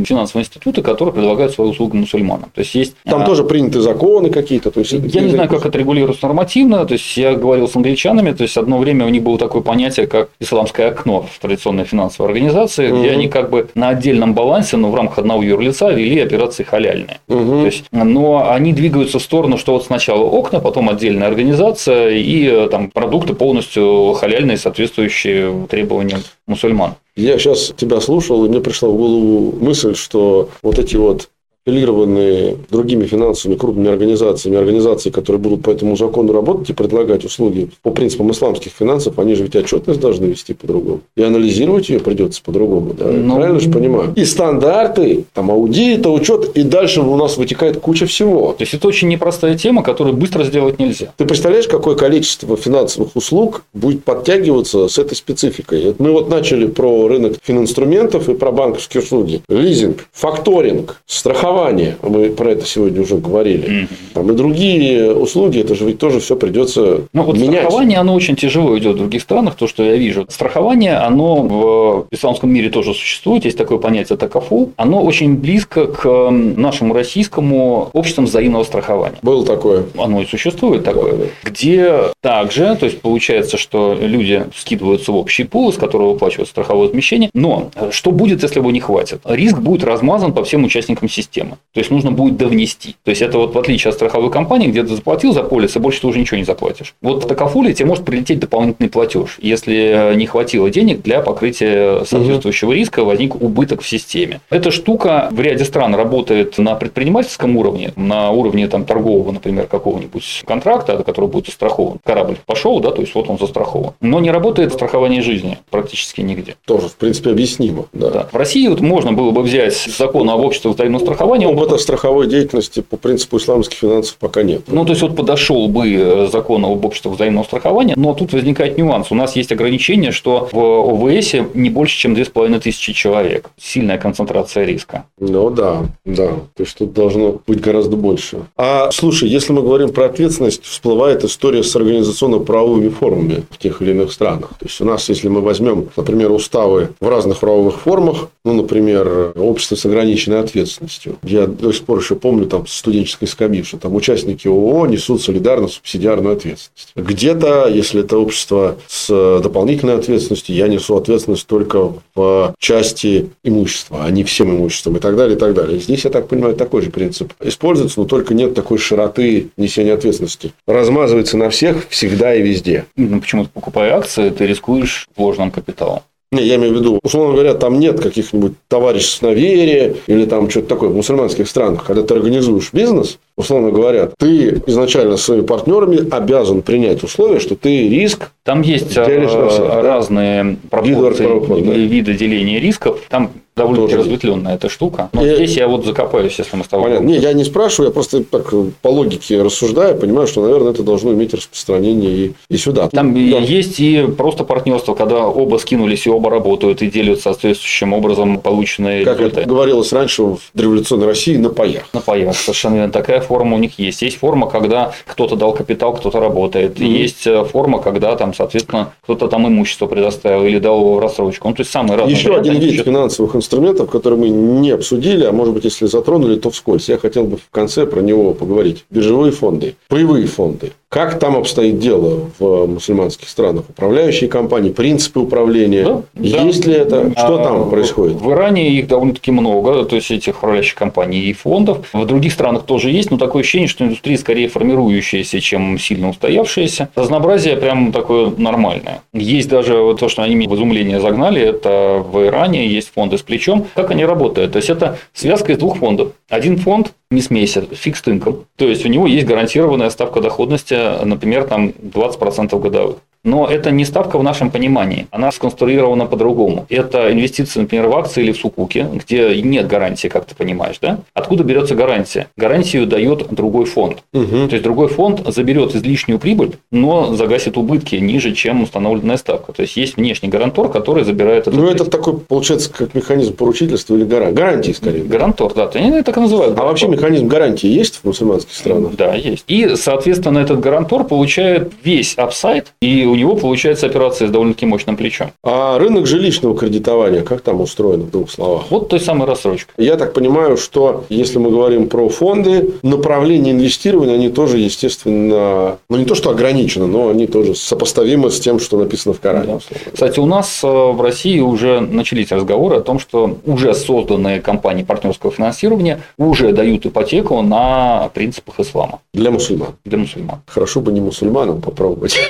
финансовые 0.05 0.34
институты, 0.41 0.81
которые 0.81 1.13
предлагают 1.13 1.53
свои 1.53 1.67
услуги 1.67 1.95
мусульманам. 1.95 2.49
То 2.53 2.61
есть 2.61 2.75
есть 2.75 2.95
Там 3.03 3.21
а, 3.21 3.25
тоже 3.25 3.43
приняты 3.43 3.81
законы 3.81 4.29
какие-то. 4.29 4.71
То 4.71 4.79
есть, 4.81 4.91
Я 4.91 5.21
не 5.21 5.29
знаю, 5.29 5.49
как 5.49 5.65
это 5.65 5.77
регулируется 5.77 6.25
нормативно. 6.25 6.85
То 6.85 6.93
есть 6.93 7.17
я 7.17 7.33
говорил 7.35 7.67
с 7.67 7.75
англичанами, 7.75 8.31
то 8.31 8.43
есть 8.43 8.57
одно 8.57 8.77
время 8.77 9.05
у 9.05 9.09
них 9.09 9.23
было 9.23 9.37
такое 9.37 9.61
понятие, 9.61 10.07
как 10.07 10.29
исламское 10.39 10.89
окно 10.89 11.25
в 11.31 11.39
традиционной 11.39 11.85
финансовой 11.85 12.31
организации, 12.31 12.87
где 12.87 13.07
Мгм. 13.07 13.13
они 13.13 13.27
как 13.27 13.49
бы 13.49 13.67
на 13.75 13.89
отдельном 13.89 14.33
балансе, 14.33 14.77
но 14.77 14.89
в 14.91 14.95
рамках 14.95 15.19
одного 15.19 15.43
юрлица 15.43 15.89
вели 15.89 16.19
операции 16.19 16.63
халяльные. 16.63 17.19
Мгм. 17.27 17.59
То 17.61 17.65
есть, 17.65 17.85
но 17.91 18.49
они 18.51 18.73
двигаются 18.73 19.19
в 19.19 19.21
сторону, 19.23 19.57
что 19.57 19.73
вот 19.73 19.85
сначала 19.85 20.23
окна, 20.23 20.59
потом 20.59 20.89
отдельная 20.89 21.27
организация 21.27 22.09
и 22.11 22.45
э, 22.47 22.67
там 22.69 22.89
продукты 22.91 23.33
полностью 23.33 24.13
халяльные, 24.13 24.57
соответствующие 24.57 25.67
требованиям 25.69 26.21
мусульман. 26.47 26.95
Я 27.15 27.39
сейчас 27.39 27.73
тебя 27.77 28.01
слушал, 28.01 28.45
и 28.45 28.49
мне 28.49 28.59
пришла 28.59 28.89
в 28.89 28.97
голову 28.97 29.55
мысль, 29.59 29.95
что 29.95 30.49
вот 30.61 30.79
эти 30.79 30.97
вот 30.97 31.29
аффилированные 31.65 32.57
другими 32.69 33.05
финансовыми 33.05 33.57
крупными 33.57 33.89
организациями, 33.89 34.57
организации, 34.57 35.09
которые 35.09 35.41
будут 35.41 35.63
по 35.63 35.71
этому 35.71 35.97
закону 35.97 36.31
работать 36.31 36.69
и 36.69 36.73
предлагать 36.73 37.25
услуги 37.25 37.69
по 37.81 37.89
принципам 37.89 38.31
исламских 38.31 38.71
финансов, 38.71 39.17
они 39.17 39.33
же 39.35 39.43
ведь 39.43 39.55
отчетность 39.55 39.99
должны 39.99 40.25
вести 40.25 40.53
по-другому. 40.53 41.01
И 41.15 41.23
анализировать 41.23 41.89
ее 41.89 41.99
придется 41.99 42.41
по-другому. 42.43 42.93
Да? 42.93 43.05
Ну, 43.05 43.35
Правильно 43.35 43.59
же 43.59 43.69
понимаю? 43.71 44.13
И 44.15 44.25
стандарты, 44.25 45.25
там 45.33 45.49
аудита, 45.49 46.09
учет, 46.09 46.55
и 46.55 46.61
дальше 46.63 47.01
у 47.01 47.15
нас 47.15 47.37
вытекает 47.37 47.79
куча 47.79 48.05
всего. 48.05 48.53
То 48.53 48.61
есть, 48.61 48.73
это 48.73 48.87
очень 48.87 49.07
непростая 49.07 49.57
тема, 49.57 49.81
которую 49.81 50.15
быстро 50.15 50.43
сделать 50.43 50.77
нельзя. 50.77 51.13
Ты 51.17 51.25
представляешь, 51.25 51.67
какое 51.67 51.95
количество 51.95 52.55
финансовых 52.57 53.15
услуг 53.15 53.63
будет 53.73 54.03
подтягиваться 54.03 54.87
с 54.87 54.99
этой 54.99 55.15
спецификой? 55.15 55.95
Мы 55.97 56.11
вот 56.11 56.29
начали 56.29 56.67
про 56.67 57.07
рынок 57.07 57.37
фининструментов 57.41 58.29
и 58.29 58.35
про 58.35 58.51
банковские 58.51 59.01
услуги. 59.01 59.41
Лизинг, 59.49 60.05
факторинг, 60.13 61.01
страхование. 61.07 61.54
Мы 62.01 62.29
про 62.29 62.51
это 62.51 62.65
сегодня 62.65 63.01
уже 63.01 63.17
говорили. 63.17 63.87
Там 64.13 64.31
и 64.31 64.35
другие 64.35 65.13
услуги, 65.13 65.59
это 65.59 65.75
же 65.75 65.85
ведь 65.85 65.99
тоже 65.99 66.19
все 66.19 66.35
придется 66.35 67.01
ну, 67.13 67.23
вот 67.23 67.37
менять. 67.37 67.61
Страхование, 67.61 67.97
оно 67.99 68.13
очень 68.13 68.35
тяжело 68.35 68.77
идет 68.77 68.95
в 68.95 68.99
других 68.99 69.21
странах, 69.21 69.55
то, 69.55 69.67
что 69.67 69.83
я 69.83 69.95
вижу. 69.95 70.25
Страхование, 70.29 70.97
оно 70.97 71.35
в 71.41 72.07
исламском 72.11 72.51
мире 72.51 72.69
тоже 72.69 72.93
существует, 72.93 73.45
есть 73.45 73.57
такое 73.57 73.77
понятие 73.77 74.17
такафу. 74.17 74.71
Оно 74.75 75.03
очень 75.03 75.35
близко 75.35 75.87
к 75.87 76.29
нашему 76.29 76.93
российскому 76.93 77.89
обществу 77.93 78.23
взаимного 78.23 78.63
страхования. 78.63 79.17
Было 79.21 79.45
такое. 79.45 79.85
Оно 79.97 80.21
и 80.21 80.25
существует 80.25 80.83
такое. 80.83 81.13
Да, 81.13 81.17
да. 81.17 81.25
Где 81.43 81.93
также, 82.21 82.75
то 82.75 82.85
есть 82.85 83.01
получается, 83.01 83.57
что 83.57 83.97
люди 83.99 84.45
скидываются 84.55 85.11
в 85.11 85.15
общий 85.15 85.43
пул, 85.43 85.69
из 85.69 85.77
которого 85.77 86.13
выплачивают 86.13 86.49
страховое 86.49 86.87
возмещение. 86.87 87.29
Но 87.33 87.69
что 87.91 88.11
будет, 88.11 88.43
если 88.43 88.59
его 88.59 88.71
не 88.71 88.79
хватит? 88.79 89.21
Риск 89.25 89.57
будет 89.57 89.83
размазан 89.83 90.33
по 90.33 90.43
всем 90.43 90.63
участникам 90.63 91.09
системы. 91.09 91.44
То 91.51 91.79
есть 91.79 91.91
нужно 91.91 92.11
будет 92.11 92.37
довнести. 92.37 92.95
То 93.03 93.09
есть 93.09 93.21
это 93.21 93.37
вот 93.37 93.53
в 93.53 93.57
отличие 93.57 93.89
от 93.89 93.95
страховой 93.95 94.31
компании, 94.31 94.67
где 94.67 94.81
ты 94.83 94.95
заплатил 94.95 95.33
за 95.33 95.43
полис, 95.43 95.75
и 95.75 95.79
больше 95.79 96.01
ты 96.01 96.07
уже 96.07 96.19
ничего 96.19 96.37
не 96.37 96.45
заплатишь. 96.45 96.95
Вот 97.01 97.25
в 97.25 97.27
такофуле 97.27 97.73
тебе 97.73 97.87
может 97.87 98.05
прилететь 98.05 98.39
дополнительный 98.39 98.89
платеж, 98.89 99.37
если 99.41 100.13
не 100.15 100.25
хватило 100.25 100.69
денег 100.69 101.01
для 101.01 101.21
покрытия 101.21 102.05
соответствующего 102.05 102.69
угу. 102.69 102.75
риска, 102.75 103.03
возник 103.03 103.35
убыток 103.35 103.81
в 103.81 103.87
системе. 103.87 104.39
Эта 104.49 104.71
штука 104.71 105.27
в 105.31 105.39
ряде 105.41 105.65
стран 105.65 105.93
работает 105.95 106.57
на 106.57 106.75
предпринимательском 106.75 107.57
уровне, 107.57 107.91
на 107.95 108.31
уровне 108.31 108.67
там, 108.67 108.85
торгового, 108.85 109.31
например, 109.31 109.67
какого-нибудь 109.67 110.43
контракта, 110.45 111.03
который 111.03 111.29
будет 111.29 111.47
застрахован. 111.47 111.99
Корабль 112.03 112.37
пошел, 112.45 112.79
да, 112.79 112.91
то 112.91 113.01
есть 113.01 113.13
вот 113.13 113.29
он 113.29 113.37
застрахован. 113.37 113.93
Но 113.99 114.19
не 114.21 114.31
работает 114.31 114.71
страхование 114.71 115.21
жизни 115.21 115.57
практически 115.69 116.21
нигде. 116.21 116.55
Тоже, 116.65 116.87
в 116.87 116.95
принципе, 116.95 117.31
объяснимо. 117.31 117.85
Да. 117.91 118.09
Да. 118.09 118.27
В 118.31 118.35
России 118.37 118.65
вот 118.67 118.79
можно 118.79 119.11
было 119.11 119.31
бы 119.31 119.41
взять 119.41 119.75
закон 119.75 120.29
об 120.29 120.39
обществе 120.39 120.71
взаимного 120.71 121.03
страхования. 121.03 121.34
Опыта 121.43 121.77
страховой 121.77 122.27
деятельности 122.27 122.81
по 122.81 122.97
принципу 122.97 123.37
исламских 123.37 123.77
финансов 123.77 124.17
пока 124.19 124.43
нет. 124.43 124.63
Ну, 124.67 124.85
то 124.85 124.91
есть, 124.91 125.01
вот 125.01 125.15
подошел 125.15 125.67
бы 125.67 125.91
э, 125.91 126.27
закон 126.31 126.63
об 126.65 126.85
обществе 126.85 127.11
взаимного 127.11 127.43
страхования, 127.43 127.93
но 127.97 128.13
тут 128.13 128.33
возникает 128.33 128.77
нюанс. 128.77 129.11
У 129.11 129.15
нас 129.15 129.35
есть 129.35 129.51
ограничение, 129.51 130.11
что 130.11 130.49
в 130.51 130.57
ОВС 130.57 131.33
не 131.53 131.69
больше, 131.69 131.97
чем 131.97 132.13
2500 132.13 132.95
человек. 132.95 133.49
Сильная 133.57 133.97
концентрация 133.97 134.65
риска. 134.65 135.05
Ну, 135.19 135.49
да, 135.49 135.85
да. 136.05 136.27
То 136.55 136.63
есть, 136.63 136.77
тут 136.77 136.93
должно 136.93 137.41
быть 137.45 137.59
гораздо 137.59 137.97
больше. 137.97 138.45
А, 138.55 138.91
слушай, 138.91 139.27
если 139.27 139.53
мы 139.53 139.61
говорим 139.61 139.89
про 139.89 140.05
ответственность, 140.05 140.63
всплывает 140.63 141.23
история 141.23 141.63
с 141.63 141.75
организационно-правовыми 141.75 142.89
формами 142.89 143.43
в 143.49 143.57
тех 143.57 143.81
или 143.81 143.91
иных 143.91 144.11
странах. 144.11 144.49
То 144.59 144.65
есть, 144.65 144.79
у 144.81 144.85
нас, 144.85 145.09
если 145.09 145.27
мы 145.27 145.41
возьмем, 145.41 145.89
например, 145.97 146.31
уставы 146.31 146.89
в 146.99 147.07
разных 147.07 147.39
правовых 147.39 147.81
формах, 147.81 148.29
ну, 148.43 148.53
например, 148.53 149.33
общество 149.35 149.75
с 149.75 149.85
ограниченной 149.85 150.39
ответственностью. 150.39 151.17
Я 151.25 151.47
до 151.47 151.71
сих 151.71 151.83
пор 151.83 151.99
еще 151.99 152.15
помню 152.15 152.45
там 152.45 152.67
студенческой 152.67 153.27
скамьи, 153.27 153.63
что 153.63 153.77
там 153.77 153.95
участники 153.95 154.47
ООО 154.47 154.87
несут 154.87 155.21
солидарно 155.21 155.67
субсидиарную 155.67 156.35
ответственность. 156.35 156.91
Где-то, 156.95 157.67
если 157.67 158.01
это 158.01 158.17
общество 158.17 158.77
с 158.87 159.39
дополнительной 159.41 159.95
ответственностью, 159.95 160.55
я 160.55 160.67
несу 160.67 160.95
ответственность 160.95 161.47
только 161.47 161.93
в 162.13 162.55
части 162.59 163.29
имущества, 163.43 164.05
а 164.05 164.11
не 164.11 164.23
всем 164.23 164.55
имуществом 164.55 164.97
и 164.97 164.99
так 164.99 165.15
далее, 165.15 165.35
и 165.35 165.39
так 165.39 165.53
далее. 165.53 165.79
Здесь, 165.79 166.05
я 166.05 166.11
так 166.11 166.27
понимаю, 166.27 166.55
такой 166.55 166.81
же 166.81 166.91
принцип 166.91 167.33
используется, 167.41 167.99
но 167.99 168.05
только 168.05 168.33
нет 168.33 168.53
такой 168.53 168.77
широты 168.77 169.49
несения 169.57 169.93
ответственности. 169.93 170.53
Размазывается 170.67 171.37
на 171.37 171.49
всех 171.49 171.87
всегда 171.89 172.35
и 172.35 172.41
везде. 172.41 172.85
Ну, 172.95 173.19
почему-то 173.19 173.49
покупая 173.49 173.95
акции, 173.95 174.29
ты 174.29 174.45
рискуешь 174.45 175.07
вложенным 175.15 175.51
капиталом. 175.51 176.01
Не, 176.31 176.43
я 176.43 176.55
имею 176.55 176.73
в 176.73 176.77
виду, 176.77 176.99
условно 177.03 177.33
говоря, 177.33 177.53
там 177.53 177.79
нет 177.79 177.99
каких-нибудь 178.01 178.53
товариществ 178.67 179.21
на 179.21 179.33
вере 179.33 179.97
или 180.07 180.25
там 180.25 180.49
что-то 180.49 180.67
такое 180.67 180.89
в 180.89 180.95
мусульманских 180.95 181.47
странах. 181.47 181.85
Когда 181.85 182.03
ты 182.03 182.13
организуешь 182.13 182.73
бизнес, 182.73 183.19
условно 183.37 183.71
говоря, 183.71 184.09
ты 184.17 184.61
изначально 184.67 185.17
с 185.17 185.23
своими 185.23 185.45
партнерами 185.45 186.09
обязан 186.09 186.61
принять 186.61 187.03
условие, 187.03 187.39
что 187.39 187.55
ты 187.55 187.89
риск 187.89 188.31
Там 188.43 188.61
есть 188.61 188.91
всех, 188.91 189.07
разные 189.07 190.43
да? 190.43 190.57
пропорции, 190.69 191.61
виды, 191.61 191.85
виды 191.85 192.13
деления 192.13 192.59
рисков. 192.59 192.99
Там 193.09 193.31
довольно-таки 193.55 193.95
разветвленная 193.95 194.55
эта 194.55 194.69
штука. 194.69 195.09
Но 195.13 195.25
и... 195.25 195.35
здесь 195.35 195.55
я 195.55 195.67
вот 195.67 195.85
закопаюсь, 195.85 196.37
если 196.37 196.55
мы 196.57 196.63
с 196.63 196.67
тобой... 196.67 196.85
Понятно. 196.85 197.05
Не, 197.05 197.17
я 197.17 197.33
не 197.33 197.43
спрашиваю, 197.43 197.89
я 197.89 197.93
просто 197.93 198.23
так 198.23 198.53
по 198.81 198.87
логике 198.89 199.41
рассуждаю, 199.41 199.97
понимаю, 199.97 200.27
что, 200.27 200.41
наверное, 200.41 200.73
это 200.73 200.83
должно 200.83 201.13
иметь 201.13 201.33
распространение 201.33 202.11
и, 202.11 202.33
и 202.49 202.57
сюда. 202.57 202.89
Там 202.89 203.13
да. 203.13 203.19
есть 203.19 203.79
и 203.79 204.05
просто 204.17 204.43
партнерство, 204.43 204.93
когда 204.93 205.27
оба 205.27 205.57
скинулись 205.57 206.05
и 206.05 206.09
оба 206.09 206.29
работают 206.29 206.81
и 206.81 206.87
делят 206.87 207.21
соответствующим 207.21 207.93
образом 207.93 208.39
полученные 208.39 209.05
Как 209.05 209.19
результаты. 209.19 209.41
это 209.41 209.49
говорилось 209.49 209.93
раньше 209.93 210.23
в 210.23 210.39
революционной 210.53 211.07
России, 211.07 211.37
на 211.37 211.49
паях. 211.49 211.83
На 211.93 212.01
паях, 212.01 212.35
совершенно 212.35 212.75
верно. 212.75 212.91
Такая 212.91 213.21
форма 213.25 213.55
у 213.55 213.59
них 213.59 213.77
есть. 213.79 214.01
Есть 214.01 214.17
форма, 214.17 214.49
когда 214.49 214.93
кто-то 215.05 215.35
дал 215.35 215.53
капитал, 215.53 215.93
кто-то 215.93 216.19
работает. 216.19 216.79
Mm-hmm. 216.79 216.85
Есть 216.85 217.27
э, 217.27 217.43
форма, 217.45 217.79
когда 217.79 218.15
там, 218.15 218.33
соответственно, 218.33 218.93
кто-то 219.01 219.27
там 219.27 219.47
имущество 219.47 219.87
предоставил 219.87 220.45
или 220.45 220.59
дал 220.59 220.79
его 220.79 220.95
в 220.95 220.99
рассрочку. 220.99 221.47
Ну, 221.49 221.55
то 221.55 221.61
есть 221.61 221.71
самые 221.71 221.97
разные 221.97 222.15
Еще 222.15 222.35
один 222.35 222.55
вид 222.55 222.83
финансовых 222.83 223.35
инструментов, 223.35 223.89
которые 223.89 224.19
мы 224.19 224.29
не 224.29 224.71
обсудили, 224.71 225.25
а 225.25 225.31
может 225.31 225.53
быть, 225.53 225.65
если 225.65 225.85
затронули, 225.85 226.37
то 226.37 226.49
вскользь. 226.49 226.89
Я 226.89 226.97
хотел 226.97 227.25
бы 227.25 227.37
в 227.37 227.49
конце 227.51 227.85
про 227.85 228.01
него 228.01 228.33
поговорить. 228.33 228.85
Биржевые 228.89 229.31
фонды, 229.31 229.75
паевые 229.87 230.27
фонды. 230.27 230.71
Как 230.95 231.19
там 231.19 231.35
обстоит 231.35 231.77
дело 231.77 232.29
в 232.39 232.67
мусульманских 232.67 233.27
странах? 233.27 233.65
Управляющие 233.67 234.29
компании, 234.29 234.69
принципы 234.69 235.19
управления. 235.19 235.83
Да, 235.83 236.01
Есть 236.21 236.63
да. 236.63 236.71
ли 236.71 236.77
это? 236.77 237.11
Что 237.11 237.41
а, 237.41 237.43
там 237.43 237.69
происходит? 237.69 238.15
В 238.15 238.31
Иране 238.31 238.69
их 238.69 238.87
довольно-таки 238.87 239.29
много, 239.31 239.83
то 239.83 239.97
есть 239.97 240.09
этих 240.09 240.37
управляющих 240.37 240.75
компаний 240.75 241.19
и 241.19 241.33
фондов. 241.33 241.79
В 241.91 242.05
других 242.05 242.31
странах 242.31 242.63
тоже 242.63 242.91
есть, 242.91 243.11
но 243.11 243.17
такое 243.17 243.41
ощущение, 243.41 243.67
что 243.67 243.83
индустрия 243.83 244.17
скорее 244.17 244.47
формирующаяся, 244.47 245.41
чем 245.41 245.77
сильно 245.77 246.07
устоявшаяся. 246.07 246.87
Разнообразие 246.95 247.57
прям 247.57 247.91
такое 247.91 248.31
нормальное. 248.37 249.01
Есть 249.11 249.49
даже 249.49 249.75
вот 249.75 249.99
то, 249.99 250.07
что 250.07 250.21
они 250.21 250.35
меня 250.35 250.49
в 250.49 250.55
изумление 250.55 251.01
загнали, 251.01 251.41
это 251.41 252.01
в 252.09 252.25
Иране 252.25 252.69
есть 252.69 252.93
фонды 252.95 253.17
с 253.17 253.21
плечом. 253.21 253.67
Как 253.75 253.91
они 253.91 254.05
работают? 254.05 254.53
То 254.53 254.59
есть 254.59 254.69
это 254.69 254.97
связка 255.11 255.51
из 255.51 255.57
двух 255.57 255.75
фондов. 255.75 256.13
Один 256.29 256.55
фонд 256.55 256.93
не 257.11 257.21
смейся, 257.21 257.61
fixed 257.61 258.05
income. 258.05 258.45
То 258.55 258.67
есть 258.67 258.85
у 258.85 258.89
него 258.89 259.07
есть 259.07 259.25
гарантированная 259.27 259.89
ставка 259.89 260.21
доходности, 260.21 261.03
например, 261.03 261.45
там 261.45 261.69
20% 261.69 262.59
годовых. 262.59 262.97
Но 263.25 263.47
это 263.47 263.71
не 263.71 263.83
ставка 263.83 264.17
в 264.17 264.23
нашем 264.23 264.51
понимании. 264.51 265.07
Она 265.11 265.31
сконструирована 265.31 266.05
по-другому. 266.05 266.65
Это 266.69 267.11
инвестиции, 267.11 267.59
например, 267.59 267.87
в 267.87 267.97
акции 267.97 268.23
или 268.23 268.31
в 268.31 268.37
сукуки, 268.37 268.87
где 268.93 269.41
нет 269.41 269.67
гарантии, 269.67 270.07
как 270.07 270.25
ты 270.25 270.35
понимаешь. 270.35 270.77
Да? 270.81 270.99
Откуда 271.13 271.43
берется 271.43 271.75
гарантия? 271.75 272.27
Гарантию 272.37 272.87
дает 272.87 273.27
другой 273.31 273.65
фонд. 273.65 273.97
Угу. 274.13 274.47
То 274.47 274.53
есть 274.53 274.63
другой 274.63 274.87
фонд 274.87 275.21
заберет 275.25 275.75
излишнюю 275.75 276.19
прибыль, 276.19 276.53
но 276.71 277.13
загасит 277.15 277.57
убытки 277.57 277.95
ниже, 277.95 278.33
чем 278.33 278.63
установленная 278.63 279.17
ставка. 279.17 279.51
То 279.51 279.63
есть 279.63 279.75
есть 279.75 279.97
внешний 279.97 280.29
гарантор, 280.29 280.69
который 280.69 281.03
забирает 281.03 281.47
это. 281.47 281.57
Ну, 281.57 281.67
это 281.67 281.85
такой, 281.85 282.17
получается, 282.19 282.71
как 282.71 282.93
механизм 282.93 283.35
поручительства 283.35 283.95
или 283.95 284.03
гарантии, 284.03 284.35
гарантии 284.35 284.71
скорее. 284.71 285.03
Гарантор, 285.03 285.53
да. 285.53 285.69
Они 285.73 286.01
так 286.01 286.17
и 286.17 286.19
называют. 286.19 286.57
А 286.57 286.63
вообще 286.63 286.87
механизм 286.87 287.27
гарантии 287.27 287.67
есть 287.67 287.95
в 287.95 288.03
мусульманских 288.05 288.53
странах? 288.53 288.95
Да, 288.95 289.15
есть. 289.15 289.43
И, 289.47 289.75
соответственно, 289.75 290.39
этот 290.39 290.59
гарантор 290.59 291.03
получает 291.03 291.71
весь 291.83 292.13
апсайт, 292.15 292.73
и 292.81 293.05
у 293.15 293.17
него 293.17 293.35
получается 293.35 293.85
операция 293.85 294.27
с 294.27 294.31
довольно-таки 294.31 294.65
мощным 294.65 294.97
плечом. 294.97 295.31
А 295.41 295.77
рынок 295.77 296.05
жилищного 296.05 296.57
кредитования, 296.57 297.21
как 297.21 297.41
там 297.41 297.61
устроен 297.61 298.01
в 298.01 298.11
двух 298.11 298.29
словах? 298.29 298.65
Вот 298.69 298.89
той 298.89 298.99
самой 298.99 299.25
рассрочкой. 299.25 299.73
Я 299.77 299.95
так 299.95 300.13
понимаю, 300.13 300.57
что 300.57 301.05
если 301.07 301.37
мы 301.39 301.49
говорим 301.49 301.87
про 301.87 302.09
фонды, 302.09 302.73
направления 302.83 303.51
инвестирования, 303.51 304.15
они 304.15 304.29
тоже, 304.29 304.57
естественно, 304.57 305.77
ну 305.89 305.97
не 305.97 306.03
то, 306.03 306.13
что 306.13 306.29
ограничены, 306.29 306.87
но 306.87 307.09
они 307.09 307.25
тоже 307.25 307.55
сопоставимы 307.55 308.29
с 308.31 308.39
тем, 308.39 308.59
что 308.59 308.77
написано 308.77 309.13
в 309.13 309.21
Коране. 309.21 309.45
Да. 309.69 309.77
Кстати, 309.93 310.19
у 310.19 310.25
нас 310.25 310.61
э, 310.61 310.67
в 310.67 311.01
России 311.01 311.39
уже 311.39 311.79
начались 311.79 312.31
разговоры 312.31 312.77
о 312.77 312.81
том, 312.81 312.99
что 312.99 313.37
уже 313.45 313.73
созданные 313.73 314.41
компании 314.41 314.83
партнерского 314.83 315.31
финансирования 315.31 316.01
уже 316.17 316.51
дают 316.51 316.85
ипотеку 316.85 317.41
на 317.41 318.09
принципах 318.13 318.59
ислама. 318.59 318.99
Для 319.13 319.31
мусульман. 319.31 319.75
Для 319.85 319.97
мусульман. 319.97 320.41
Хорошо 320.47 320.81
бы 320.81 320.91
не 320.91 320.99
мусульманам 320.99 321.61
попробовать. 321.61 322.17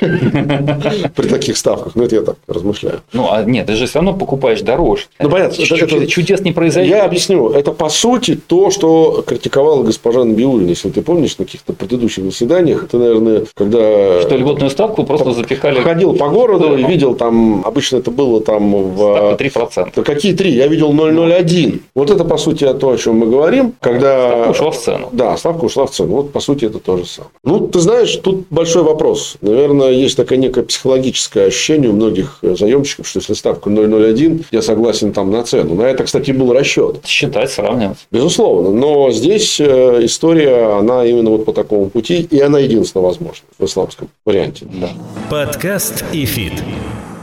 при 1.14 1.28
таких 1.28 1.56
ставках. 1.56 1.94
Ну, 1.94 2.04
это 2.04 2.16
я 2.16 2.22
так 2.22 2.36
размышляю. 2.46 3.00
Ну, 3.12 3.28
а 3.30 3.42
нет, 3.44 3.66
ты 3.66 3.74
же 3.74 3.86
все 3.86 3.98
равно 3.98 4.14
покупаешь 4.14 4.60
дороже. 4.62 5.04
Ну, 5.20 5.30
понятно. 5.30 5.62
Это, 5.62 5.74
это, 5.76 6.06
чудес 6.06 6.40
не 6.40 6.52
произойдет. 6.52 6.96
Я 6.96 7.04
объясню. 7.04 7.50
Это, 7.50 7.72
по 7.72 7.88
сути, 7.88 8.38
то, 8.46 8.70
что 8.70 9.24
критиковала 9.26 9.82
госпожа 9.82 10.24
Набиулина. 10.24 10.68
Если 10.68 10.90
ты 10.90 11.02
помнишь, 11.02 11.38
на 11.38 11.44
каких-то 11.44 11.72
предыдущих 11.72 12.24
заседаниях, 12.24 12.84
это, 12.84 12.98
наверное, 12.98 13.44
когда... 13.54 14.22
Что 14.22 14.36
льготную 14.36 14.70
ставку 14.70 15.04
просто 15.04 15.32
запихали... 15.32 15.80
Ходил 15.80 16.14
по 16.14 16.28
городу 16.28 16.76
и 16.76 16.84
видел 16.84 17.14
там, 17.14 17.62
обычно 17.64 17.98
это 17.98 18.10
было 18.10 18.40
там 18.40 18.94
в... 18.94 19.36
Ставка 19.36 19.44
3%. 19.44 20.02
Какие 20.02 20.34
3? 20.34 20.50
Я 20.50 20.66
видел 20.66 20.92
0,01. 20.92 21.80
Вот 21.94 22.10
это, 22.10 22.24
по 22.24 22.36
сути, 22.36 22.72
то, 22.74 22.90
о 22.90 22.96
чем 22.96 23.18
мы 23.18 23.26
говорим. 23.26 23.74
Когда... 23.80 24.28
Ставка 24.28 24.50
ушла 24.50 24.70
в 24.70 24.76
цену. 24.76 25.08
Да, 25.12 25.36
ставка 25.36 25.64
ушла 25.64 25.86
в 25.86 25.90
цену. 25.90 26.16
Вот, 26.16 26.32
по 26.32 26.40
сути, 26.40 26.66
это 26.66 26.78
то 26.78 26.96
же 26.96 27.06
самое. 27.06 27.30
Ну, 27.44 27.68
ты 27.68 27.80
знаешь, 27.80 28.16
тут 28.16 28.46
большой 28.50 28.82
вопрос. 28.82 29.36
Наверное, 29.40 29.90
есть 29.90 30.16
такое 30.16 30.38
некое 30.38 30.62
психологическое 30.66 31.46
ощущение 31.46 31.90
у 31.90 31.92
многих 31.92 32.38
заемщиков, 32.42 33.06
что 33.08 33.20
если 33.20 33.34
ставка 33.34 33.70
0,01, 33.70 34.46
я 34.50 34.62
согласен 34.62 35.12
там 35.12 35.30
на 35.30 35.42
цену. 35.42 35.74
На 35.74 35.82
это, 35.82 36.04
кстати, 36.04 36.30
был 36.30 36.52
расчет. 36.52 37.00
Считать, 37.04 37.50
сравнивать. 37.50 37.98
Безусловно. 38.10 38.70
Но 38.70 39.10
здесь 39.10 39.60
э, 39.60 40.04
история, 40.04 40.78
она 40.78 41.04
именно 41.04 41.30
вот 41.30 41.44
по 41.44 41.52
такому 41.52 41.90
пути, 41.90 42.26
и 42.30 42.40
она 42.40 42.58
единственно 42.58 43.02
возможна 43.02 43.46
в 43.58 43.64
исламском 43.64 44.08
варианте. 44.24 44.66
Да. 44.72 44.90
Подкаст 45.30 46.04
и 46.12 46.24
фит. 46.24 46.52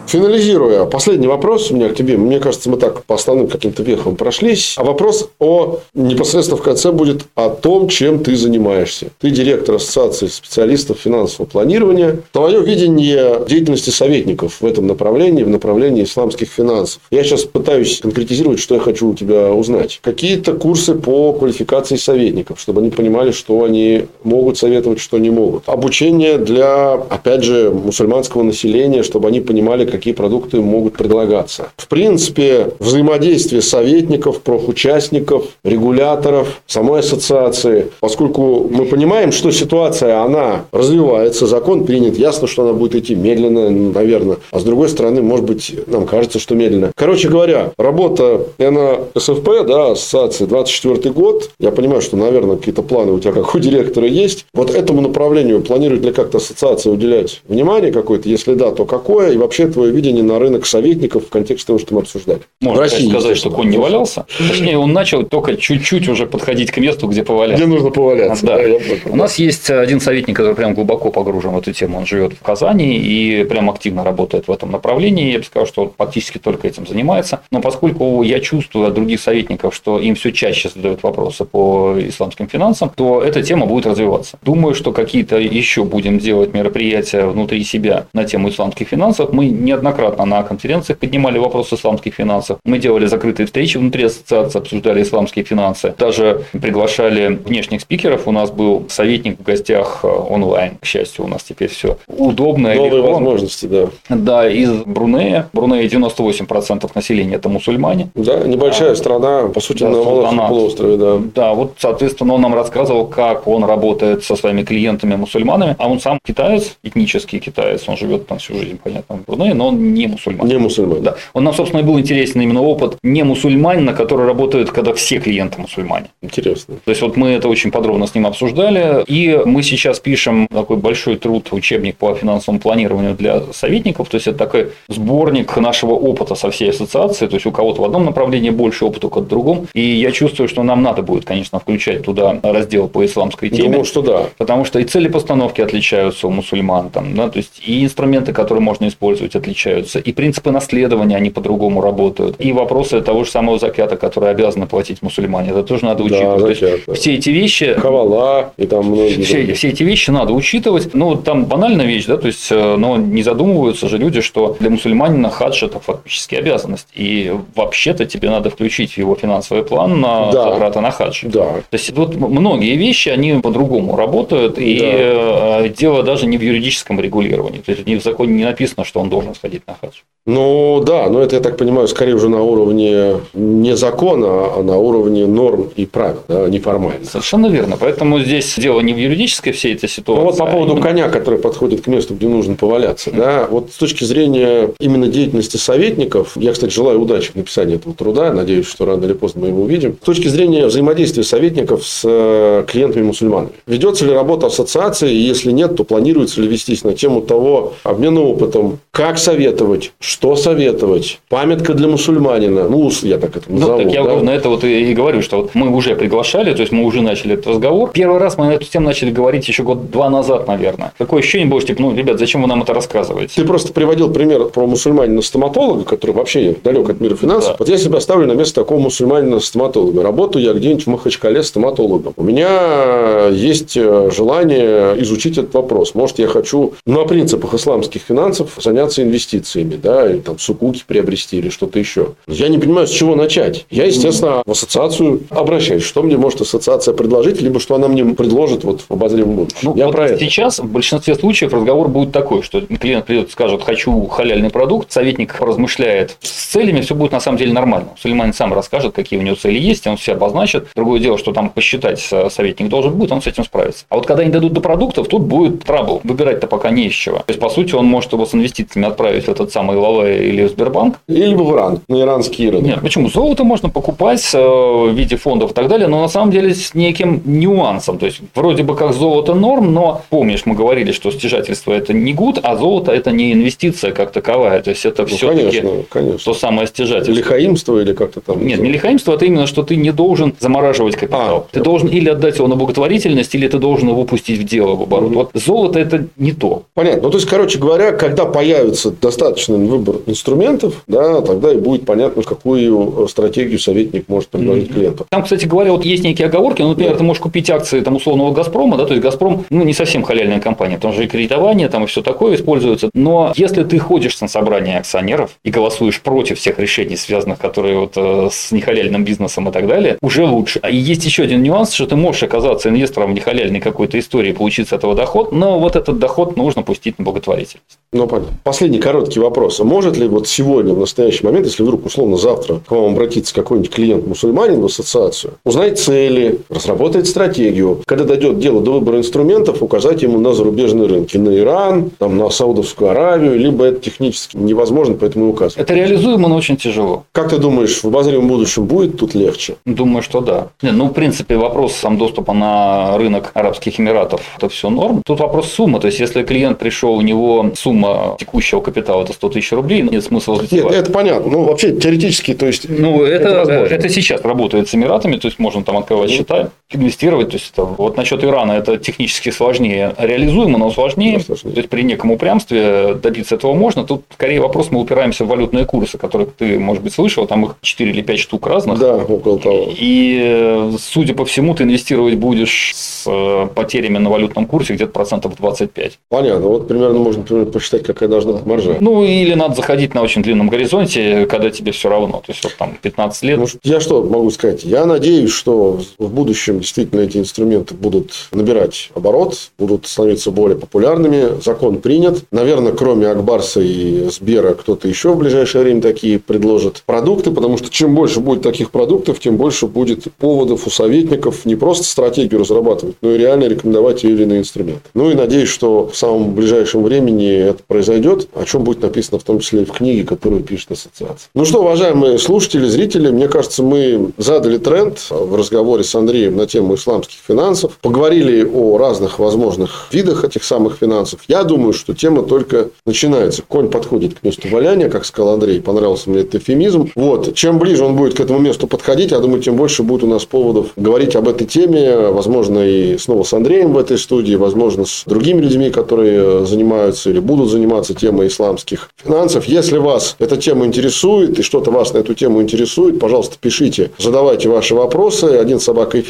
Финализируя, 0.07 0.85
последний 0.85 1.27
вопрос 1.27 1.71
у 1.71 1.75
меня 1.75 1.89
к 1.89 1.95
тебе. 1.95 2.17
Мне 2.17 2.39
кажется, 2.39 2.69
мы 2.69 2.77
так 2.77 3.03
по 3.05 3.15
основным 3.15 3.47
каким-то 3.47 3.83
вехам 3.83 4.15
прошлись. 4.15 4.75
А 4.77 4.83
вопрос 4.83 5.29
о 5.39 5.79
непосредственно 5.93 6.57
в 6.57 6.61
конце 6.61 6.91
будет 6.91 7.25
о 7.35 7.49
том, 7.49 7.87
чем 7.87 8.19
ты 8.19 8.35
занимаешься. 8.35 9.07
Ты 9.19 9.31
директор 9.31 9.75
Ассоциации 9.75 10.27
специалистов 10.27 10.99
финансового 10.99 11.49
планирования. 11.49 12.19
Твое 12.31 12.61
видение 12.61 13.43
деятельности 13.47 13.89
советников 13.89 14.61
в 14.61 14.65
этом 14.65 14.87
направлении, 14.87 15.43
в 15.43 15.49
направлении 15.49 16.03
исламских 16.03 16.49
финансов. 16.49 17.01
Я 17.09 17.23
сейчас 17.23 17.45
пытаюсь 17.45 17.99
конкретизировать, 17.99 18.59
что 18.59 18.75
я 18.75 18.81
хочу 18.81 19.09
у 19.09 19.13
тебя 19.15 19.51
узнать. 19.51 19.99
Какие-то 20.03 20.53
курсы 20.53 20.93
по 20.93 21.33
квалификации 21.33 21.95
советников, 21.95 22.59
чтобы 22.59 22.81
они 22.81 22.91
понимали, 22.91 23.31
что 23.31 23.63
они 23.63 24.05
могут 24.23 24.57
советовать, 24.57 24.99
что 24.99 25.17
не 25.17 25.29
могут. 25.29 25.63
Обучение 25.67 26.37
для, 26.37 26.93
опять 26.93 27.43
же, 27.43 27.71
мусульманского 27.71 28.43
населения, 28.43 29.01
чтобы 29.01 29.29
они 29.29 29.41
понимали, 29.41 29.85
какие 29.93 30.13
продукты 30.13 30.59
могут 30.59 30.93
предлагаться. 30.93 31.69
В 31.77 31.87
принципе, 31.87 32.71
взаимодействие 32.79 33.61
советников, 33.61 34.41
профучастников, 34.41 35.45
регуляторов, 35.63 36.61
самой 36.65 37.01
ассоциации, 37.01 37.91
поскольку 37.99 38.67
мы 38.71 38.85
понимаем, 38.85 39.31
что 39.31 39.51
ситуация, 39.51 40.23
она 40.23 40.65
развивается, 40.71 41.45
закон 41.45 41.85
принят, 41.85 42.17
ясно, 42.17 42.47
что 42.47 42.63
она 42.63 42.73
будет 42.73 42.95
идти 42.95 43.13
медленно, 43.13 43.69
наверное, 43.69 44.37
а 44.51 44.59
с 44.59 44.63
другой 44.63 44.89
стороны, 44.89 45.21
может 45.21 45.45
быть, 45.45 45.75
нам 45.85 46.07
кажется, 46.07 46.39
что 46.39 46.55
медленно. 46.55 46.91
Короче 46.95 47.29
говоря, 47.29 47.71
работа 47.77 48.47
НСФП, 48.57 49.65
да, 49.67 49.91
ассоциации, 49.91 50.45
24 50.45 51.13
год, 51.13 51.51
я 51.59 51.71
понимаю, 51.71 52.01
что, 52.01 52.17
наверное, 52.17 52.57
какие-то 52.57 52.81
планы 52.81 53.11
у 53.11 53.19
тебя, 53.19 53.33
как 53.33 53.53
у 53.53 53.59
директора, 53.59 54.07
есть. 54.07 54.47
Вот 54.55 54.73
этому 54.73 55.01
направлению 55.01 55.61
планирует 55.61 56.03
ли 56.03 56.11
как-то 56.11 56.39
ассоциация 56.39 56.91
уделять 56.91 57.41
внимание 57.47 57.91
какое-то? 57.91 58.27
Если 58.27 58.55
да, 58.55 58.71
то 58.71 58.85
какое? 58.85 59.31
И 59.31 59.37
вообще 59.37 59.67
твое 59.83 59.93
видение 59.93 60.23
на 60.23 60.39
рынок 60.39 60.65
советников 60.65 61.25
в 61.25 61.29
контексте 61.29 61.67
того, 61.67 61.79
что 61.79 61.93
мы 61.93 62.01
обсуждали. 62.01 62.39
Можно 62.61 62.79
в 62.79 62.83
России, 62.83 63.09
сказать, 63.09 63.37
что 63.37 63.49
конь 63.49 63.69
не 63.69 63.77
валялся. 63.77 64.25
Точнее, 64.37 64.77
он 64.77 64.93
начал 64.93 65.23
только 65.23 65.57
чуть-чуть 65.57 66.07
уже 66.07 66.25
подходить 66.25 66.71
к 66.71 66.77
месту, 66.77 67.07
где 67.07 67.23
поваляться. 67.23 67.63
Где 67.63 67.73
нужно 67.73 67.89
поваляться. 67.89 68.45
Да. 68.45 68.57
Да, 68.57 68.63
У 69.09 69.15
нас 69.17 69.35
есть 69.35 69.69
один 69.69 69.99
советник, 69.99 70.37
который 70.37 70.55
прям 70.55 70.73
глубоко 70.73 71.11
погружен 71.11 71.51
в 71.51 71.57
эту 71.57 71.73
тему. 71.73 71.97
Он 71.97 72.05
живет 72.05 72.33
в 72.33 72.41
Казани 72.41 72.97
и 72.97 73.43
прям 73.43 73.69
активно 73.69 74.03
работает 74.05 74.47
в 74.47 74.51
этом 74.51 74.71
направлении. 74.71 75.33
Я 75.33 75.39
бы 75.39 75.43
сказал, 75.43 75.67
что 75.67 75.81
он 75.83 75.89
практически 75.89 76.37
только 76.37 76.67
этим 76.67 76.87
занимается. 76.87 77.41
Но 77.51 77.59
поскольку 77.59 78.23
я 78.23 78.39
чувствую 78.39 78.87
от 78.87 78.93
других 78.93 79.19
советников, 79.19 79.75
что 79.75 79.99
им 79.99 80.15
все 80.15 80.31
чаще 80.31 80.69
задают 80.69 81.03
вопросы 81.03 81.43
по 81.43 81.95
исламским 81.99 82.47
финансам, 82.47 82.91
то 82.95 83.21
эта 83.21 83.43
тема 83.43 83.65
будет 83.65 83.85
развиваться. 83.85 84.37
Думаю, 84.43 84.75
что 84.75 84.93
какие-то 84.93 85.37
еще 85.37 85.83
будем 85.83 86.19
делать 86.19 86.53
мероприятия 86.53 87.25
внутри 87.25 87.63
себя 87.65 88.05
на 88.13 88.23
тему 88.23 88.47
исламских 88.49 88.87
финансов. 88.87 89.33
Мы 89.33 89.49
неоднократно 89.73 90.25
на 90.25 90.43
конференциях 90.43 90.99
поднимали 90.99 91.37
вопрос 91.37 91.73
исламских 91.73 92.13
финансов. 92.15 92.59
Мы 92.65 92.77
делали 92.77 93.05
закрытые 93.05 93.45
встречи 93.45 93.77
внутри 93.77 94.05
ассоциации, 94.05 94.59
обсуждали 94.59 95.01
исламские 95.01 95.45
финансы. 95.45 95.93
Даже 95.97 96.43
приглашали 96.51 97.27
внешних 97.27 97.81
спикеров. 97.81 98.27
У 98.27 98.31
нас 98.31 98.51
был 98.51 98.85
советник 98.89 99.39
в 99.39 99.43
гостях 99.43 99.99
э, 100.03 100.07
онлайн. 100.07 100.77
К 100.81 100.85
счастью, 100.85 101.25
у 101.25 101.27
нас 101.27 101.43
теперь 101.43 101.69
все 101.69 101.97
удобно. 102.07 102.73
Новые 102.73 103.01
легко. 103.01 103.11
возможности, 103.13 103.65
да. 103.65 103.87
Да, 104.09 104.49
из 104.49 104.71
Брунея. 104.83 105.49
Брунея 105.53 105.87
98% 105.89 106.89
населения 106.95 107.35
это 107.35 107.49
мусульмане. 107.49 108.09
Да, 108.15 108.39
небольшая 108.39 108.91
а, 108.91 108.95
страна, 108.95 109.47
по 109.47 109.59
сути, 109.59 109.83
да, 109.83 109.89
на 109.89 109.97
Малайском 110.03 110.47
полуострове, 110.47 110.97
да. 110.97 111.17
Да, 111.35 111.53
вот, 111.53 111.75
соответственно, 111.77 112.33
он 112.33 112.41
нам 112.41 112.53
рассказывал, 112.53 113.07
как 113.07 113.47
он 113.47 113.63
работает 113.63 114.23
со 114.23 114.35
своими 114.35 114.63
клиентами-мусульманами, 114.63 115.75
а 115.77 115.89
он 115.89 115.99
сам 115.99 116.19
китаец, 116.23 116.77
этнический 116.83 117.39
китаец, 117.39 117.83
он 117.87 117.97
живет 117.97 118.27
там 118.27 118.37
всю 118.37 118.53
жизнь, 118.53 118.79
понятно, 118.83 119.17
в 119.17 119.25
Брунее, 119.25 119.53
но 119.53 119.62
он 119.67 119.93
не 119.93 120.07
мусульман. 120.07 120.47
Не 120.47 120.57
мусульман. 120.57 121.01
Да. 121.01 121.15
Он 121.33 121.43
нам, 121.43 121.53
собственно, 121.53 121.81
и 121.81 121.83
был 121.83 121.99
интересен 121.99 122.41
именно 122.41 122.61
опыт 122.61 122.97
не 123.03 123.23
мусульманина, 123.23 123.93
который 123.93 124.25
работает, 124.25 124.71
когда 124.71 124.93
все 124.93 125.19
клиенты 125.19 125.61
мусульмане. 125.61 126.07
Интересно. 126.21 126.75
То 126.83 126.91
есть, 126.91 127.01
вот 127.01 127.17
мы 127.17 127.29
это 127.29 127.47
очень 127.47 127.71
подробно 127.71 128.07
с 128.07 128.15
ним 128.15 128.27
обсуждали, 128.27 129.03
и 129.07 129.39
мы 129.45 129.63
сейчас 129.63 129.99
пишем 129.99 130.47
такой 130.47 130.77
большой 130.77 131.15
труд, 131.15 131.47
учебник 131.51 131.95
по 131.97 132.13
финансовому 132.13 132.59
планированию 132.59 133.15
для 133.15 133.41
советников, 133.51 134.09
то 134.09 134.15
есть, 134.15 134.27
это 134.27 134.37
такой 134.37 134.69
сборник 134.87 135.55
нашего 135.57 135.93
опыта 135.93 136.35
со 136.35 136.51
всей 136.51 136.69
ассоциации, 136.69 137.27
то 137.27 137.35
есть, 137.35 137.45
у 137.45 137.51
кого-то 137.51 137.81
в 137.81 137.85
одном 137.85 138.05
направлении 138.05 138.49
больше 138.49 138.85
опыта, 138.85 139.07
у 139.07 139.09
кого-то 139.09 139.27
в 139.27 139.29
другом, 139.29 139.67
и 139.73 139.81
я 139.81 140.11
чувствую, 140.11 140.47
что 140.47 140.63
нам 140.63 140.81
надо 140.81 141.01
будет, 141.01 141.25
конечно, 141.25 141.59
включать 141.59 142.03
туда 142.03 142.39
раздел 142.43 142.87
по 142.87 143.05
исламской 143.05 143.49
теме. 143.49 143.69
Думаю, 143.69 143.85
что 143.85 144.01
да. 144.01 144.25
Потому 144.37 144.65
что 144.65 144.79
и 144.79 144.83
цели 144.83 145.07
постановки 145.07 145.61
отличаются 145.61 146.27
у 146.27 146.31
мусульман, 146.31 146.89
там, 146.89 147.15
да, 147.15 147.29
то 147.29 147.37
есть, 147.37 147.61
и 147.65 147.83
инструменты, 147.83 148.33
которые 148.33 148.61
можно 148.61 148.87
использовать, 148.87 149.35
отличаются, 149.35 149.52
и 149.53 150.13
принципы 150.13 150.51
наследования, 150.51 151.17
они 151.17 151.29
по-другому 151.29 151.81
работают, 151.81 152.35
и 152.39 152.51
вопросы 152.51 153.01
того 153.01 153.23
же 153.23 153.31
самого 153.31 153.59
закята, 153.59 153.95
который 153.97 154.29
обязаны 154.29 154.67
платить 154.67 155.01
мусульмане, 155.01 155.51
это 155.51 155.63
тоже 155.63 155.85
надо 155.85 156.03
учитывать. 156.03 156.41
Да, 156.41 156.47
закят, 156.47 156.79
да. 156.87 156.93
Все 156.93 157.15
эти 157.15 157.29
вещи... 157.29 157.75
Хавала 157.77 158.53
и 158.57 158.65
там 158.65 158.85
многие... 158.85 159.23
Все, 159.23 159.53
все 159.53 159.69
эти 159.69 159.83
вещи 159.83 160.09
надо 160.11 160.33
учитывать. 160.33 160.93
Ну, 160.93 161.15
там 161.15 161.45
банальная 161.45 161.85
вещь, 161.85 162.05
да, 162.05 162.17
то 162.17 162.27
есть, 162.27 162.51
э, 162.51 162.75
но 162.77 162.97
не 162.97 163.23
задумываются 163.23 163.87
же 163.87 163.97
люди, 163.97 164.21
что 164.21 164.55
для 164.59 164.69
мусульманина 164.69 165.29
хадж– 165.29 165.63
это 165.65 165.79
фактически 165.79 166.35
обязанность. 166.35 166.87
И 166.95 167.33
вообще-то 167.55 168.05
тебе 168.05 168.29
надо 168.29 168.49
включить 168.49 168.93
в 168.93 168.97
его 168.97 169.15
финансовый 169.15 169.63
план 169.63 170.01
на 170.01 170.31
да. 170.31 170.43
затраты 170.43 170.79
на 170.79 170.91
хадж. 170.91 171.21
Да. 171.23 171.45
То 171.69 171.77
есть, 171.77 171.91
вот 171.95 172.15
многие 172.15 172.75
вещи, 172.75 173.09
они 173.09 173.33
по-другому 173.41 173.95
работают, 173.95 174.57
и 174.57 174.79
да. 174.79 175.63
Э, 175.63 175.69
дело 175.69 176.03
даже 176.03 176.25
не 176.27 176.37
в 176.37 176.41
юридическом 176.41 176.99
регулировании. 176.99 177.59
То 177.59 177.71
есть, 177.71 177.83
в 177.85 178.03
законе 178.03 178.33
не 178.33 178.43
написано, 178.43 178.85
что 178.85 178.99
он 178.99 179.09
должен 179.09 179.33
сходить 179.43 179.67
на 179.67 179.75
хадж. 179.75 179.99
Ну 180.25 180.81
да, 180.85 181.09
но 181.09 181.21
это, 181.21 181.35
я 181.35 181.41
так 181.41 181.57
понимаю, 181.57 181.85
скорее 181.89 182.15
уже 182.15 182.29
на 182.29 182.41
уровне 182.41 183.17
не 183.33 183.75
закона, 183.75 184.55
а 184.55 184.63
на 184.63 184.77
уровне 184.77 185.27
норм 185.27 185.69
и 185.75 185.85
правил, 185.85 186.21
да, 186.29 186.47
неформально. 186.47 187.05
Совершенно 187.05 187.47
верно. 187.47 187.75
Поэтому 187.77 188.19
здесь 188.21 188.55
дело 188.57 188.79
не 188.79 188.93
в 188.93 188.97
юридической 188.97 189.51
всей 189.51 189.75
этой 189.75 189.89
ситуации. 189.89 190.21
Ну 190.21 190.29
вот 190.29 190.37
по 190.37 190.45
поводу 190.45 190.71
а 190.71 190.75
именно... 190.75 190.87
коня, 190.87 191.09
который 191.09 191.39
подходит 191.39 191.81
к 191.81 191.87
месту, 191.87 192.13
где 192.13 192.29
нужно 192.29 192.55
поваляться, 192.55 193.09
mm. 193.09 193.17
да, 193.17 193.47
вот 193.51 193.71
с 193.73 193.75
точки 193.75 194.05
зрения 194.05 194.69
именно 194.79 195.09
деятельности 195.09 195.57
советников, 195.57 196.37
я, 196.37 196.53
кстати, 196.53 196.71
желаю 196.71 197.01
удачи 197.01 197.33
в 197.33 197.35
написании 197.35 197.75
этого 197.75 197.93
труда, 197.93 198.31
надеюсь, 198.31 198.67
что 198.67 198.85
рано 198.85 199.03
или 199.03 199.13
поздно 199.13 199.41
мы 199.41 199.47
его 199.49 199.63
увидим. 199.63 199.97
С 200.01 200.05
точки 200.05 200.29
зрения 200.29 200.67
взаимодействия 200.67 201.23
советников 201.23 201.85
с 201.85 202.01
э, 202.05 202.63
клиентами-мусульманами. 202.65 203.51
Ведется 203.67 204.05
ли 204.05 204.13
работа 204.13 204.47
ассоциации, 204.47 205.11
и 205.11 205.17
если 205.17 205.51
нет, 205.51 205.75
то 205.75 205.83
планируется 205.83 206.39
ли 206.39 206.47
вестись 206.47 206.85
на 206.85 206.93
тему 206.93 207.21
того 207.21 207.73
обмена 207.83 208.21
опытом, 208.21 208.79
как 208.91 209.17
советовать, 209.33 209.93
что 209.99 210.35
советовать? 210.35 211.19
Памятка 211.29 211.73
для 211.73 211.87
мусульманина. 211.87 212.69
Ну, 212.69 212.91
я 213.01 213.17
так 213.17 213.35
это 213.35 213.51
назову. 213.51 213.77
Ну, 213.77 213.83
так 213.83 213.93
я 213.93 214.03
да? 214.03 214.15
на 214.21 214.29
это 214.29 214.49
вот 214.49 214.63
и 214.63 214.93
говорю, 214.93 215.21
что 215.21 215.37
вот 215.37 215.55
мы 215.55 215.75
уже 215.75 215.95
приглашали, 215.95 216.53
то 216.53 216.61
есть 216.61 216.71
мы 216.71 216.83
уже 216.85 217.01
начали 217.01 217.33
этот 217.33 217.47
разговор. 217.47 217.89
Первый 217.93 218.19
раз 218.19 218.37
мы 218.37 218.45
на 218.45 218.53
эту 218.53 218.65
тему 218.65 218.85
начали 218.85 219.11
говорить 219.11 219.47
еще 219.47 219.63
год-два 219.63 220.09
назад, 220.09 220.47
наверное. 220.47 220.93
Такое 220.97 221.21
ощущение 221.21 221.47
было, 221.47 221.59
что, 221.61 221.69
типа, 221.69 221.81
ну, 221.81 221.95
ребят, 221.95 222.19
зачем 222.19 222.41
вы 222.41 222.47
нам 222.47 222.61
это 222.61 222.73
рассказываете? 222.73 223.33
Ты 223.35 223.47
просто 223.47 223.73
приводил 223.73 224.11
пример 224.11 224.45
про 224.45 224.67
мусульманина-стоматолога, 224.67 225.83
который 225.83 226.11
вообще 226.11 226.55
далек 226.63 226.89
от 226.89 227.01
мира 227.01 227.15
финансов. 227.15 227.51
Да. 227.51 227.55
Вот 227.59 227.69
я 227.69 227.77
себя 227.77 227.99
ставлю 227.99 228.27
на 228.27 228.33
место 228.33 228.61
такого 228.61 228.79
мусульманина-стоматолога. 228.79 230.03
Работаю 230.03 230.45
я 230.45 230.53
где-нибудь 230.53 230.83
в 230.83 230.89
Махачкале 230.89 231.41
стоматологом. 231.43 232.13
У 232.17 232.23
меня 232.23 233.29
есть 233.29 233.75
э, 233.77 234.09
желание 234.15 235.01
изучить 235.01 235.37
этот 235.37 235.53
вопрос. 235.53 235.95
Может, 235.95 236.19
я 236.19 236.27
хочу 236.27 236.73
на 236.85 237.03
принципах 237.05 237.53
исламских 237.53 238.01
финансов 238.01 238.51
заняться 238.61 239.01
инвестициями, 239.13 239.75
да, 239.75 240.09
или 240.09 240.19
там 240.19 240.39
сукуки 240.39 240.83
приобрести 240.85 241.37
или 241.37 241.49
что-то 241.49 241.79
еще. 241.79 242.15
Я 242.27 242.49
не 242.49 242.57
понимаю, 242.57 242.87
с 242.87 242.91
чего 242.91 243.15
начать. 243.15 243.65
Я, 243.69 243.85
естественно, 243.85 244.41
в 244.45 244.51
ассоциацию 244.51 245.21
обращаюсь. 245.29 245.83
Что 245.83 246.01
мне 246.01 246.17
может 246.17 246.41
ассоциация 246.41 246.93
предложить, 246.93 247.41
либо 247.41 247.59
что 247.59 247.75
она 247.75 247.87
мне 247.87 248.03
предложит 248.05 248.63
вот 248.63 248.81
в 248.87 248.91
обозримом 248.91 249.35
будущем. 249.35 249.57
Ну, 249.61 249.75
я 249.75 249.85
вот 249.85 249.95
про 249.95 250.07
это. 250.09 250.19
сейчас 250.19 250.59
в 250.59 250.65
большинстве 250.65 251.15
случаев 251.15 251.53
разговор 251.53 251.87
будет 251.87 252.11
такой, 252.11 252.41
что 252.41 252.61
клиент 252.61 253.05
придет 253.05 253.29
и 253.29 253.31
скажет, 253.31 253.63
хочу 253.63 254.05
халяльный 254.07 254.49
продукт, 254.49 254.91
советник 254.91 255.39
размышляет 255.39 256.17
с 256.21 256.51
целями, 256.51 256.81
все 256.81 256.95
будет 256.95 257.11
на 257.11 257.19
самом 257.19 257.37
деле 257.37 257.53
нормально. 257.53 257.89
Сулейман 257.99 258.33
сам 258.33 258.53
расскажет, 258.53 258.93
какие 258.95 259.19
у 259.19 259.21
него 259.21 259.35
цели 259.35 259.59
есть, 259.59 259.85
он 259.85 259.97
все 259.97 260.13
обозначит. 260.13 260.67
Другое 260.75 260.99
дело, 260.99 261.17
что 261.17 261.33
там 261.33 261.49
посчитать 261.49 261.99
советник 261.99 262.69
должен 262.69 262.93
будет, 262.93 263.11
он 263.11 263.21
с 263.21 263.27
этим 263.27 263.43
справится. 263.43 263.85
А 263.89 263.95
вот 263.95 264.07
когда 264.07 264.23
они 264.23 264.31
дойдут 264.31 264.53
до 264.53 264.61
продуктов, 264.61 265.07
тут 265.07 265.23
будет 265.23 265.63
трабл. 265.63 266.01
Выбирать-то 266.03 266.47
пока 266.47 266.69
не 266.69 266.87
из 266.87 266.93
чего. 266.93 267.17
То 267.17 267.25
есть, 267.27 267.39
по 267.39 267.49
сути, 267.49 267.75
он 267.75 267.85
может 267.85 268.13
его 268.13 268.25
с 268.25 268.33
инвестициями 268.33 268.87
отправить 268.87 269.02
в 269.11 269.29
этот 269.29 269.51
самый 269.51 269.77
Лаве 269.77 270.27
или 270.29 270.45
в 270.47 270.49
Сбербанк. 270.49 270.99
Или 271.07 271.33
в 271.33 271.51
Иран, 271.53 271.81
на 271.87 272.01
иранские 272.01 272.49
рынки. 272.51 272.67
Нет, 272.67 272.81
почему? 272.81 273.09
Золото 273.09 273.43
можно 273.43 273.69
покупать 273.69 274.23
э, 274.33 274.39
в 274.39 274.91
виде 274.93 275.15
фондов 275.17 275.51
и 275.51 275.53
так 275.53 275.67
далее, 275.67 275.87
но 275.87 276.01
на 276.01 276.07
самом 276.07 276.31
деле 276.31 276.53
с 276.53 276.73
неким 276.73 277.21
нюансом. 277.25 277.97
То 277.97 278.05
есть, 278.05 278.21
вроде 278.35 278.63
бы 278.63 278.75
как 278.75 278.93
золото 278.93 279.33
норм, 279.33 279.73
но 279.73 280.01
помнишь, 280.09 280.45
мы 280.45 280.55
говорили, 280.55 280.91
что 280.91 281.11
стяжательство 281.11 281.73
это 281.73 281.93
не 281.93 282.13
гуд, 282.13 282.39
а 282.41 282.55
золото 282.55 282.91
это 282.91 283.11
не 283.11 283.33
инвестиция 283.33 283.91
как 283.91 284.11
таковая. 284.11 284.61
То 284.61 284.69
есть, 284.71 284.85
это 284.85 285.03
Ну, 285.03 285.07
все-таки 285.07 285.59
конечно, 285.59 285.83
конечно. 285.89 286.19
то 286.19 286.33
самое 286.33 286.67
стяжательство. 286.67 287.13
Лихаимство 287.13 287.79
или 287.79 287.93
как-то 287.93 288.21
там. 288.21 288.45
Нет, 288.45 288.59
не 288.59 288.69
лихаимство, 288.69 289.13
это 289.13 289.25
именно, 289.25 289.47
что 289.47 289.63
ты 289.63 289.75
не 289.75 289.91
должен 289.91 290.33
замораживать 290.39 290.95
капитал. 290.95 291.47
А, 291.49 291.53
ты 291.53 291.59
должен 291.61 291.89
или 291.89 292.09
отдать 292.09 292.37
его 292.37 292.47
на 292.47 292.55
благотворительность, 292.55 293.35
или 293.35 293.47
ты 293.47 293.57
должен 293.57 293.89
его 293.89 294.03
пустить 294.03 294.39
в 294.39 294.43
дело 294.43 294.75
в 294.75 294.83
оборот. 294.83 295.11
Вот 295.13 295.31
золото 295.33 295.79
это 295.79 296.07
не 296.17 296.31
то. 296.31 296.63
Понятно. 296.73 297.03
Ну, 297.03 297.09
то 297.09 297.17
есть, 297.17 297.29
короче 297.29 297.59
говоря, 297.59 297.91
когда 297.91 298.25
появится 298.25 298.92
достаточный 299.01 299.57
выбор 299.57 299.97
инструментов, 300.05 300.83
да, 300.87 301.21
тогда 301.21 301.53
и 301.53 301.57
будет 301.57 301.85
понятно, 301.85 302.23
какую 302.23 303.07
стратегию 303.07 303.59
советник 303.59 304.07
может 304.07 304.29
предложить 304.29 304.71
клиенту. 304.73 305.05
Там, 305.09 305.23
кстати 305.23 305.45
говоря, 305.45 305.71
вот 305.71 305.85
есть 305.85 306.03
некие 306.03 306.27
оговорки. 306.27 306.61
Ну, 306.61 306.69
например, 306.69 306.95
ты 306.95 307.03
можешь 307.03 307.21
купить 307.21 307.49
акции 307.49 307.81
там, 307.81 307.95
условного 307.95 308.31
Газпрома, 308.31 308.77
да, 308.77 308.85
то 308.85 308.93
есть 308.93 309.03
Газпром 309.03 309.45
ну, 309.49 309.63
не 309.63 309.73
совсем 309.73 310.03
халяльная 310.03 310.39
компания, 310.39 310.77
там 310.77 310.93
же 310.93 311.05
и 311.05 311.07
кредитование, 311.07 311.69
там 311.69 311.83
и 311.83 311.87
все 311.87 312.01
такое 312.01 312.35
используется. 312.35 312.89
Но 312.93 313.33
если 313.35 313.63
ты 313.63 313.79
ходишь 313.79 314.19
на 314.21 314.27
собрание 314.27 314.79
акционеров 314.79 315.37
и 315.43 315.51
голосуешь 315.51 316.01
против 316.01 316.39
всех 316.39 316.59
решений, 316.59 316.95
связанных, 316.95 317.39
которые 317.39 317.79
вот 317.79 317.93
э, 317.95 318.29
с 318.31 318.51
нехаляльным 318.51 319.03
бизнесом 319.03 319.49
и 319.49 319.51
так 319.51 319.67
далее, 319.67 319.97
уже 320.01 320.25
лучше. 320.25 320.59
А 320.61 320.69
есть 320.69 321.05
еще 321.05 321.23
один 321.23 321.43
нюанс, 321.43 321.73
что 321.73 321.85
ты 321.85 321.95
можешь 321.95 322.23
оказаться 322.23 322.69
инвестором 322.69 323.11
в 323.11 323.13
нехаляльной 323.13 323.59
какой-то 323.59 323.99
истории, 323.99 324.31
получить 324.31 324.69
с 324.69 324.73
этого 324.73 324.95
доход, 324.95 325.31
но 325.31 325.59
вот 325.59 325.75
этот 325.75 325.99
доход 325.99 326.37
нужно 326.37 326.63
пустить 326.63 326.99
на 326.99 327.05
благотворительность. 327.05 327.77
Ну, 327.91 328.07
понятно. 328.07 328.37
Последний 328.43 328.79
короткий 328.83 329.21
вопрос. 329.21 329.61
А 329.61 329.63
может 329.63 329.97
ли 329.97 330.07
вот 330.07 330.27
сегодня, 330.27 330.73
в 330.73 330.79
настоящий 330.79 331.25
момент, 331.25 331.45
если 331.45 331.63
вдруг, 331.63 331.85
условно, 331.85 332.17
завтра 332.17 332.59
к 332.67 332.69
вам 332.69 332.91
обратится 332.91 333.33
какой-нибудь 333.33 333.71
клиент-мусульманин 333.71 334.59
в 334.59 334.65
ассоциацию, 334.65 335.35
узнать 335.45 335.79
цели, 335.79 336.39
разработать 336.49 337.07
стратегию, 337.07 337.79
когда 337.85 338.03
дойдет 338.03 338.39
дело 338.39 338.61
до 338.61 338.73
выбора 338.73 338.97
инструментов, 338.97 339.63
указать 339.63 340.01
ему 340.01 340.19
на 340.19 340.33
зарубежные 340.33 340.87
рынки, 340.87 341.15
на 341.15 341.37
Иран, 341.37 341.91
там, 341.97 342.17
на 342.17 342.29
Саудовскую 342.29 342.91
Аравию, 342.91 343.39
либо 343.39 343.63
это 343.63 343.79
технически 343.79 344.35
невозможно, 344.35 344.95
поэтому 344.99 345.27
и 345.27 345.29
указывать. 345.29 345.63
Это 345.63 345.73
реализуемо, 345.73 346.27
но 346.27 346.35
очень 346.35 346.57
тяжело. 346.57 347.05
Как 347.13 347.29
ты 347.29 347.37
думаешь, 347.37 347.79
в 347.81 347.85
обозримом 347.85 348.27
будущем 348.27 348.65
будет 348.65 348.97
тут 348.97 349.15
легче? 349.15 349.55
Думаю, 349.65 350.03
что 350.03 350.19
да. 350.19 350.49
Не, 350.61 350.71
ну, 350.71 350.87
в 350.87 350.93
принципе, 350.93 351.37
вопрос 351.37 351.73
сам 351.73 351.97
доступа 351.97 352.33
на 352.33 352.97
рынок 352.97 353.31
Арабских 353.33 353.79
Эмиратов– 353.79 354.21
это 354.37 354.49
все 354.49 354.69
норм. 354.69 355.01
Тут 355.05 355.21
вопрос 355.21 355.47
суммы. 355.47 355.79
То 355.79 355.87
есть, 355.87 356.01
если 356.01 356.23
клиент 356.23 356.59
пришел, 356.59 356.95
у 356.95 357.01
него 357.01 357.51
сумма 357.55 358.17
текущего 358.19 358.59
капитала– 358.59 358.72
это 358.77 359.13
100 359.13 359.29
тысяч 359.29 359.51
рублей, 359.51 359.81
нет 359.81 360.03
смысла 360.03 360.39
Нет, 360.49 360.65
это 360.65 360.91
понятно. 360.91 361.31
Ну, 361.31 361.43
вообще, 361.43 361.75
теоретически, 361.75 362.33
то 362.33 362.45
есть... 362.45 362.67
Ну, 362.69 363.03
это, 363.03 363.29
Это 363.29 363.37
возможно. 363.37 363.73
это, 363.73 363.89
сейчас 363.89 364.21
работает 364.21 364.69
с 364.69 364.75
Эмиратами, 364.75 365.17
то 365.17 365.27
есть 365.27 365.39
можно 365.39 365.63
там 365.63 365.77
открывать 365.77 366.09
счета, 366.11 366.49
инвестировать. 366.71 367.29
То 367.29 367.35
есть 367.35 367.51
это, 367.53 367.63
вот 367.63 367.97
насчет 367.97 368.23
Ирана 368.23 368.53
это 368.53 368.77
технически 368.77 369.29
сложнее, 369.29 369.93
реализуемо, 369.97 370.57
но 370.57 370.71
сложнее. 370.71 371.21
Да. 371.27 371.35
То 371.35 371.49
есть 371.55 371.69
при 371.69 371.83
неком 371.83 372.11
упрямстве 372.11 372.95
добиться 372.95 373.35
этого 373.35 373.53
можно. 373.53 373.83
Тут 373.83 374.03
скорее 374.13 374.41
вопрос, 374.41 374.71
мы 374.71 374.81
упираемся 374.81 375.25
в 375.25 375.27
валютные 375.27 375.65
курсы, 375.65 375.97
которые 375.97 376.27
ты, 376.27 376.59
может 376.59 376.83
быть, 376.83 376.93
слышал, 376.93 377.27
там 377.27 377.45
их 377.45 377.55
4 377.61 377.89
или 377.89 378.01
5 378.01 378.19
штук 378.19 378.47
разных. 378.47 378.79
Да, 378.79 378.95
около 378.95 379.39
того. 379.39 379.69
И, 379.77 380.19
э, 380.21 380.71
судя 380.79 381.13
по 381.13 381.25
всему, 381.25 381.53
ты 381.55 381.63
инвестировать 381.63 382.15
будешь 382.15 382.73
с 382.75 383.05
э, 383.07 383.47
потерями 383.53 383.97
на 383.97 384.09
валютном 384.09 384.45
курсе 384.45 384.73
где-то 384.73 384.91
процентов 384.91 385.35
25. 385.37 385.99
Понятно. 386.09 386.47
Вот 386.47 386.67
примерно 386.67 386.99
можно 386.99 387.21
например, 387.21 387.45
посчитать, 387.47 387.83
какая 387.83 388.09
должна 388.09 388.33
быть 388.33 388.45
маржа. 388.45 388.62
Ну, 388.79 389.03
или 389.03 389.33
надо 389.33 389.55
заходить 389.55 389.93
на 389.93 390.01
очень 390.01 390.23
длинном 390.23 390.49
горизонте, 390.49 391.25
когда 391.25 391.49
тебе 391.49 391.71
все 391.71 391.89
равно. 391.89 392.23
То 392.25 392.31
есть, 392.31 392.43
вот 392.43 392.55
там 392.57 392.77
15 392.81 393.23
лет. 393.23 393.39
Ну, 393.39 393.47
я 393.63 393.79
что 393.79 394.03
могу 394.03 394.29
сказать? 394.31 394.63
Я 394.63 394.85
надеюсь, 394.85 395.31
что 395.31 395.79
в 395.97 396.13
будущем 396.13 396.59
действительно 396.59 397.01
эти 397.01 397.17
инструменты 397.17 397.75
будут 397.75 398.29
набирать 398.31 398.91
оборот, 398.95 399.51
будут 399.57 399.87
становиться 399.87 400.31
более 400.31 400.57
популярными. 400.57 401.41
Закон 401.41 401.77
принят. 401.77 402.23
Наверное, 402.31 402.73
кроме 402.73 403.07
Акбарса 403.07 403.61
и 403.61 404.09
Сбера, 404.09 404.53
кто-то 404.53 404.87
еще 404.87 405.13
в 405.13 405.17
ближайшее 405.17 405.63
время 405.63 405.81
такие 405.81 406.19
предложит 406.19 406.83
продукты, 406.85 407.31
потому 407.31 407.57
что 407.57 407.69
чем 407.69 407.95
больше 407.95 408.19
будет 408.19 408.41
таких 408.41 408.71
продуктов, 408.71 409.19
тем 409.19 409.37
больше 409.37 409.67
будет 409.67 410.05
поводов 410.17 410.67
у 410.67 410.69
советников 410.69 411.45
не 411.45 411.55
просто 411.55 411.83
стратегию 411.83 412.41
разрабатывать, 412.41 412.95
но 413.01 413.11
и 413.11 413.17
реально 413.17 413.45
рекомендовать 413.45 414.01
те 414.01 414.09
или 414.09 414.23
иные 414.23 414.39
инструменты. 414.39 414.81
Ну 414.93 415.11
и 415.11 415.15
надеюсь, 415.15 415.49
что 415.49 415.87
в 415.87 415.97
самом 415.97 416.33
ближайшем 416.33 416.83
времени 416.83 417.31
это 417.31 417.63
произойдет, 417.65 418.27
о 418.33 418.45
чем 418.53 418.63
будет 418.63 418.83
написано 418.83 419.17
в 419.17 419.23
том 419.23 419.39
числе 419.39 419.63
и 419.63 419.65
в 419.65 419.71
книге, 419.71 420.03
которую 420.03 420.43
пишет 420.43 420.71
ассоциация. 420.71 421.29
Ну 421.33 421.43
что, 421.43 421.61
уважаемые 421.61 422.19
слушатели, 422.19 422.67
зрители, 422.67 423.09
мне 423.09 423.27
кажется, 423.27 423.63
мы 423.63 424.11
задали 424.17 424.59
тренд 424.59 424.99
в 425.09 425.35
разговоре 425.35 425.83
с 425.83 425.95
Андреем 425.95 426.37
на 426.37 426.45
тему 426.45 426.75
исламских 426.75 427.17
финансов, 427.27 427.79
поговорили 427.81 428.43
о 428.43 428.77
разных 428.77 429.17
возможных 429.17 429.87
видах 429.91 430.23
этих 430.23 430.43
самых 430.43 430.77
финансов. 430.79 431.21
Я 431.27 431.43
думаю, 431.43 431.73
что 431.73 431.95
тема 431.95 432.21
только 432.21 432.69
начинается. 432.85 433.41
Конь 433.47 433.69
подходит 433.69 434.19
к 434.19 434.23
месту 434.23 434.47
валяния, 434.49 434.89
как 434.89 435.05
сказал 435.05 435.33
Андрей, 435.33 435.59
понравился 435.59 436.11
мне 436.11 436.19
этот 436.19 436.35
эфемизм. 436.35 436.91
Вот. 436.95 437.33
Чем 437.33 437.57
ближе 437.57 437.83
он 437.83 437.95
будет 437.95 438.13
к 438.13 438.19
этому 438.19 438.37
месту 438.37 438.67
подходить, 438.67 439.11
я 439.11 439.19
думаю, 439.19 439.41
тем 439.41 439.55
больше 439.55 439.81
будет 439.81 440.03
у 440.03 440.07
нас 440.07 440.25
поводов 440.25 440.67
говорить 440.75 441.15
об 441.15 441.27
этой 441.27 441.47
теме, 441.47 442.09
возможно, 442.09 442.59
и 442.59 442.99
снова 442.99 443.23
с 443.23 443.33
Андреем 443.33 443.73
в 443.73 443.79
этой 443.79 443.97
студии, 443.97 444.35
возможно, 444.35 444.85
с 444.85 445.03
другими 445.07 445.41
людьми, 445.41 445.71
которые 445.71 446.45
занимаются 446.45 447.09
или 447.09 447.19
будут 447.19 447.49
заниматься 447.49 447.95
темой 447.95 448.27
исламских 448.43 448.89
финансов. 448.97 449.45
Если 449.45 449.77
вас 449.77 450.15
эта 450.19 450.37
тема 450.37 450.65
интересует 450.65 451.39
и 451.39 451.41
что-то 451.41 451.71
вас 451.71 451.93
на 451.93 451.99
эту 451.99 452.13
тему 452.13 452.41
интересует, 452.41 452.99
пожалуйста, 452.99 453.37
пишите, 453.39 453.91
задавайте 453.97 454.49
ваши 454.49 454.75
вопросы. 454.75 455.25
Один 455.25 455.59
собака 455.59 456.01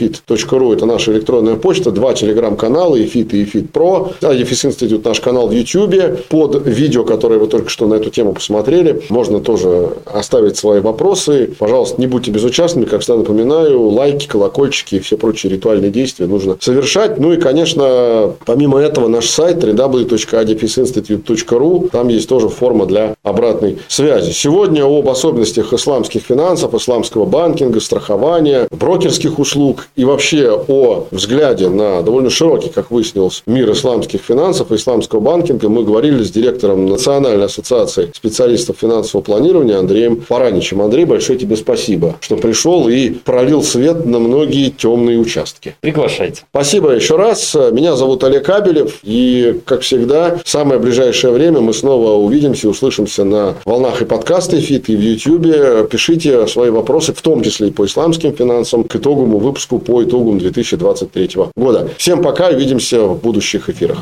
ру 0.52 0.74
это 0.74 0.86
наша 0.86 1.12
электронная 1.12 1.56
почта, 1.56 1.92
два 1.92 2.14
телеграм-канала, 2.14 2.96
EFIT 2.96 3.32
и 3.32 3.44
EFIT 3.44 3.72
Pro. 3.72 4.14
Да, 4.22 4.34
EFIS 4.34 4.68
Институт, 4.68 5.06
наш 5.06 5.20
канал 5.20 5.48
в 5.48 5.52
YouTube. 5.52 5.94
Под 6.30 6.66
видео, 6.66 7.04
которое 7.04 7.40
вы 7.40 7.48
только 7.48 7.70
что 7.70 7.88
на 7.88 7.96
эту 7.96 8.10
тему 8.10 8.34
посмотрели, 8.34 9.02
можно 9.10 9.40
тоже 9.40 9.90
оставить 10.06 10.58
свои 10.58 10.80
вопросы. 10.80 11.54
Пожалуйста, 11.60 12.02
не 12.02 12.08
будьте 12.08 12.32
безучастными. 12.32 12.86
Как 12.86 13.02
всегда 13.02 13.20
напоминаю, 13.20 13.90
лайки, 13.90 14.28
колокольчики 14.28 14.96
и 14.96 15.00
все 15.00 15.18
прочие 15.18 15.54
ритуальные 15.54 15.92
действия 15.92 16.28
нужно 16.28 16.58
совершать. 16.60 17.20
Ну 17.20 17.34
и, 17.34 17.38
конечно, 17.38 18.34
помимо 18.46 18.80
этого, 18.80 19.08
наш 19.08 19.30
сайт 19.30 19.64
www.adfisinstitute.ru. 19.64 21.90
Там 21.90 22.08
есть 22.14 22.30
тоже 22.30 22.50
форма 22.50 22.86
для 22.86 23.16
обратной 23.24 23.80
связи. 23.88 24.32
Сегодня 24.32 24.84
об 24.86 25.08
особенностях 25.10 25.74
исламских 25.74 26.24
финансов, 26.24 26.74
исламского 26.74 27.26
банкинга, 27.26 27.80
страхования, 27.80 28.68
брокерских 28.72 29.40
услуг 29.40 29.88
и 29.96 30.06
вообще 30.06 30.52
о 30.68 31.08
взгляде 31.12 31.70
на 31.70 32.02
довольно 32.02 32.30
широкий, 32.30 32.70
как 32.70 32.92
выяснилось, 32.92 33.44
мир 33.46 33.72
исламских 33.72 34.22
финансов 34.22 34.72
и 34.72 34.76
исламского 34.76 35.20
банкинга 35.20 35.70
мы 35.70 35.84
говорили 35.84 36.24
с 36.24 36.32
директором 36.32 36.86
Национальной 36.86 37.46
ассоциации 37.46 38.12
специалистов 38.14 38.78
финансового 38.80 39.24
планирования 39.24 39.80
Андреем 39.80 40.18
Параничем. 40.18 40.82
Андрей, 40.82 41.06
большое 41.06 41.40
тебе 41.40 41.56
спасибо, 41.56 42.16
что 42.20 42.38
пришел 42.38 42.88
и 42.88 43.10
пролил 43.10 43.64
свет 43.64 44.06
на 44.06 44.20
многие 44.20 44.70
темные 44.70 45.18
участки. 45.18 45.76
Приглашайте. 45.82 46.44
Спасибо 46.50 46.92
еще 46.92 47.16
раз. 47.16 47.56
Меня 47.72 47.96
зовут 47.96 48.24
Олег 48.24 48.46
Кабелев. 48.46 49.00
И, 49.04 49.62
как 49.66 49.82
всегда, 49.82 50.40
в 50.44 50.50
самое 50.50 50.80
ближайшее 50.80 51.34
время 51.34 51.62
мы 51.62 51.74
снова 51.74 52.03
увидимся 52.12 52.68
и 52.68 52.70
услышимся 52.70 53.24
на 53.24 53.56
волнах 53.66 54.02
и 54.02 54.06
подкасты 54.06 54.60
ФИТ, 54.60 54.90
и 54.90 54.96
в 54.96 55.02
YouTube. 55.02 55.90
Пишите 55.90 56.48
свои 56.48 56.70
вопросы, 56.70 57.14
в 57.14 57.22
том 57.22 57.42
числе 57.44 57.70
и 57.70 57.72
по 57.72 57.86
исламским 57.86 58.34
финансам, 58.36 58.84
к 58.84 58.96
итоговому 58.96 59.40
выпуску 59.40 59.80
по 59.80 60.04
итогам 60.04 60.40
2023 60.40 61.32
года. 61.56 61.90
Всем 61.98 62.22
пока. 62.22 62.50
Увидимся 62.50 63.02
в 63.02 63.20
будущих 63.20 63.70
эфирах. 63.70 63.98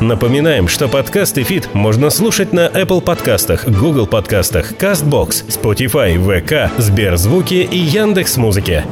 Напоминаем, 0.00 0.66
что 0.66 0.88
подкаст 0.88 1.38
и 1.38 1.44
фит 1.44 1.68
можно 1.74 2.10
слушать 2.10 2.52
на 2.52 2.66
Apple 2.66 3.00
подкастах, 3.00 3.68
Google 3.68 4.06
подкастах, 4.06 4.72
CastBox, 4.72 5.46
Spotify, 5.48 6.16
VK, 6.16 6.70
Сберзвуки 6.78 7.68
и 7.70 7.78
Яндекс.Музыке. 7.78 8.84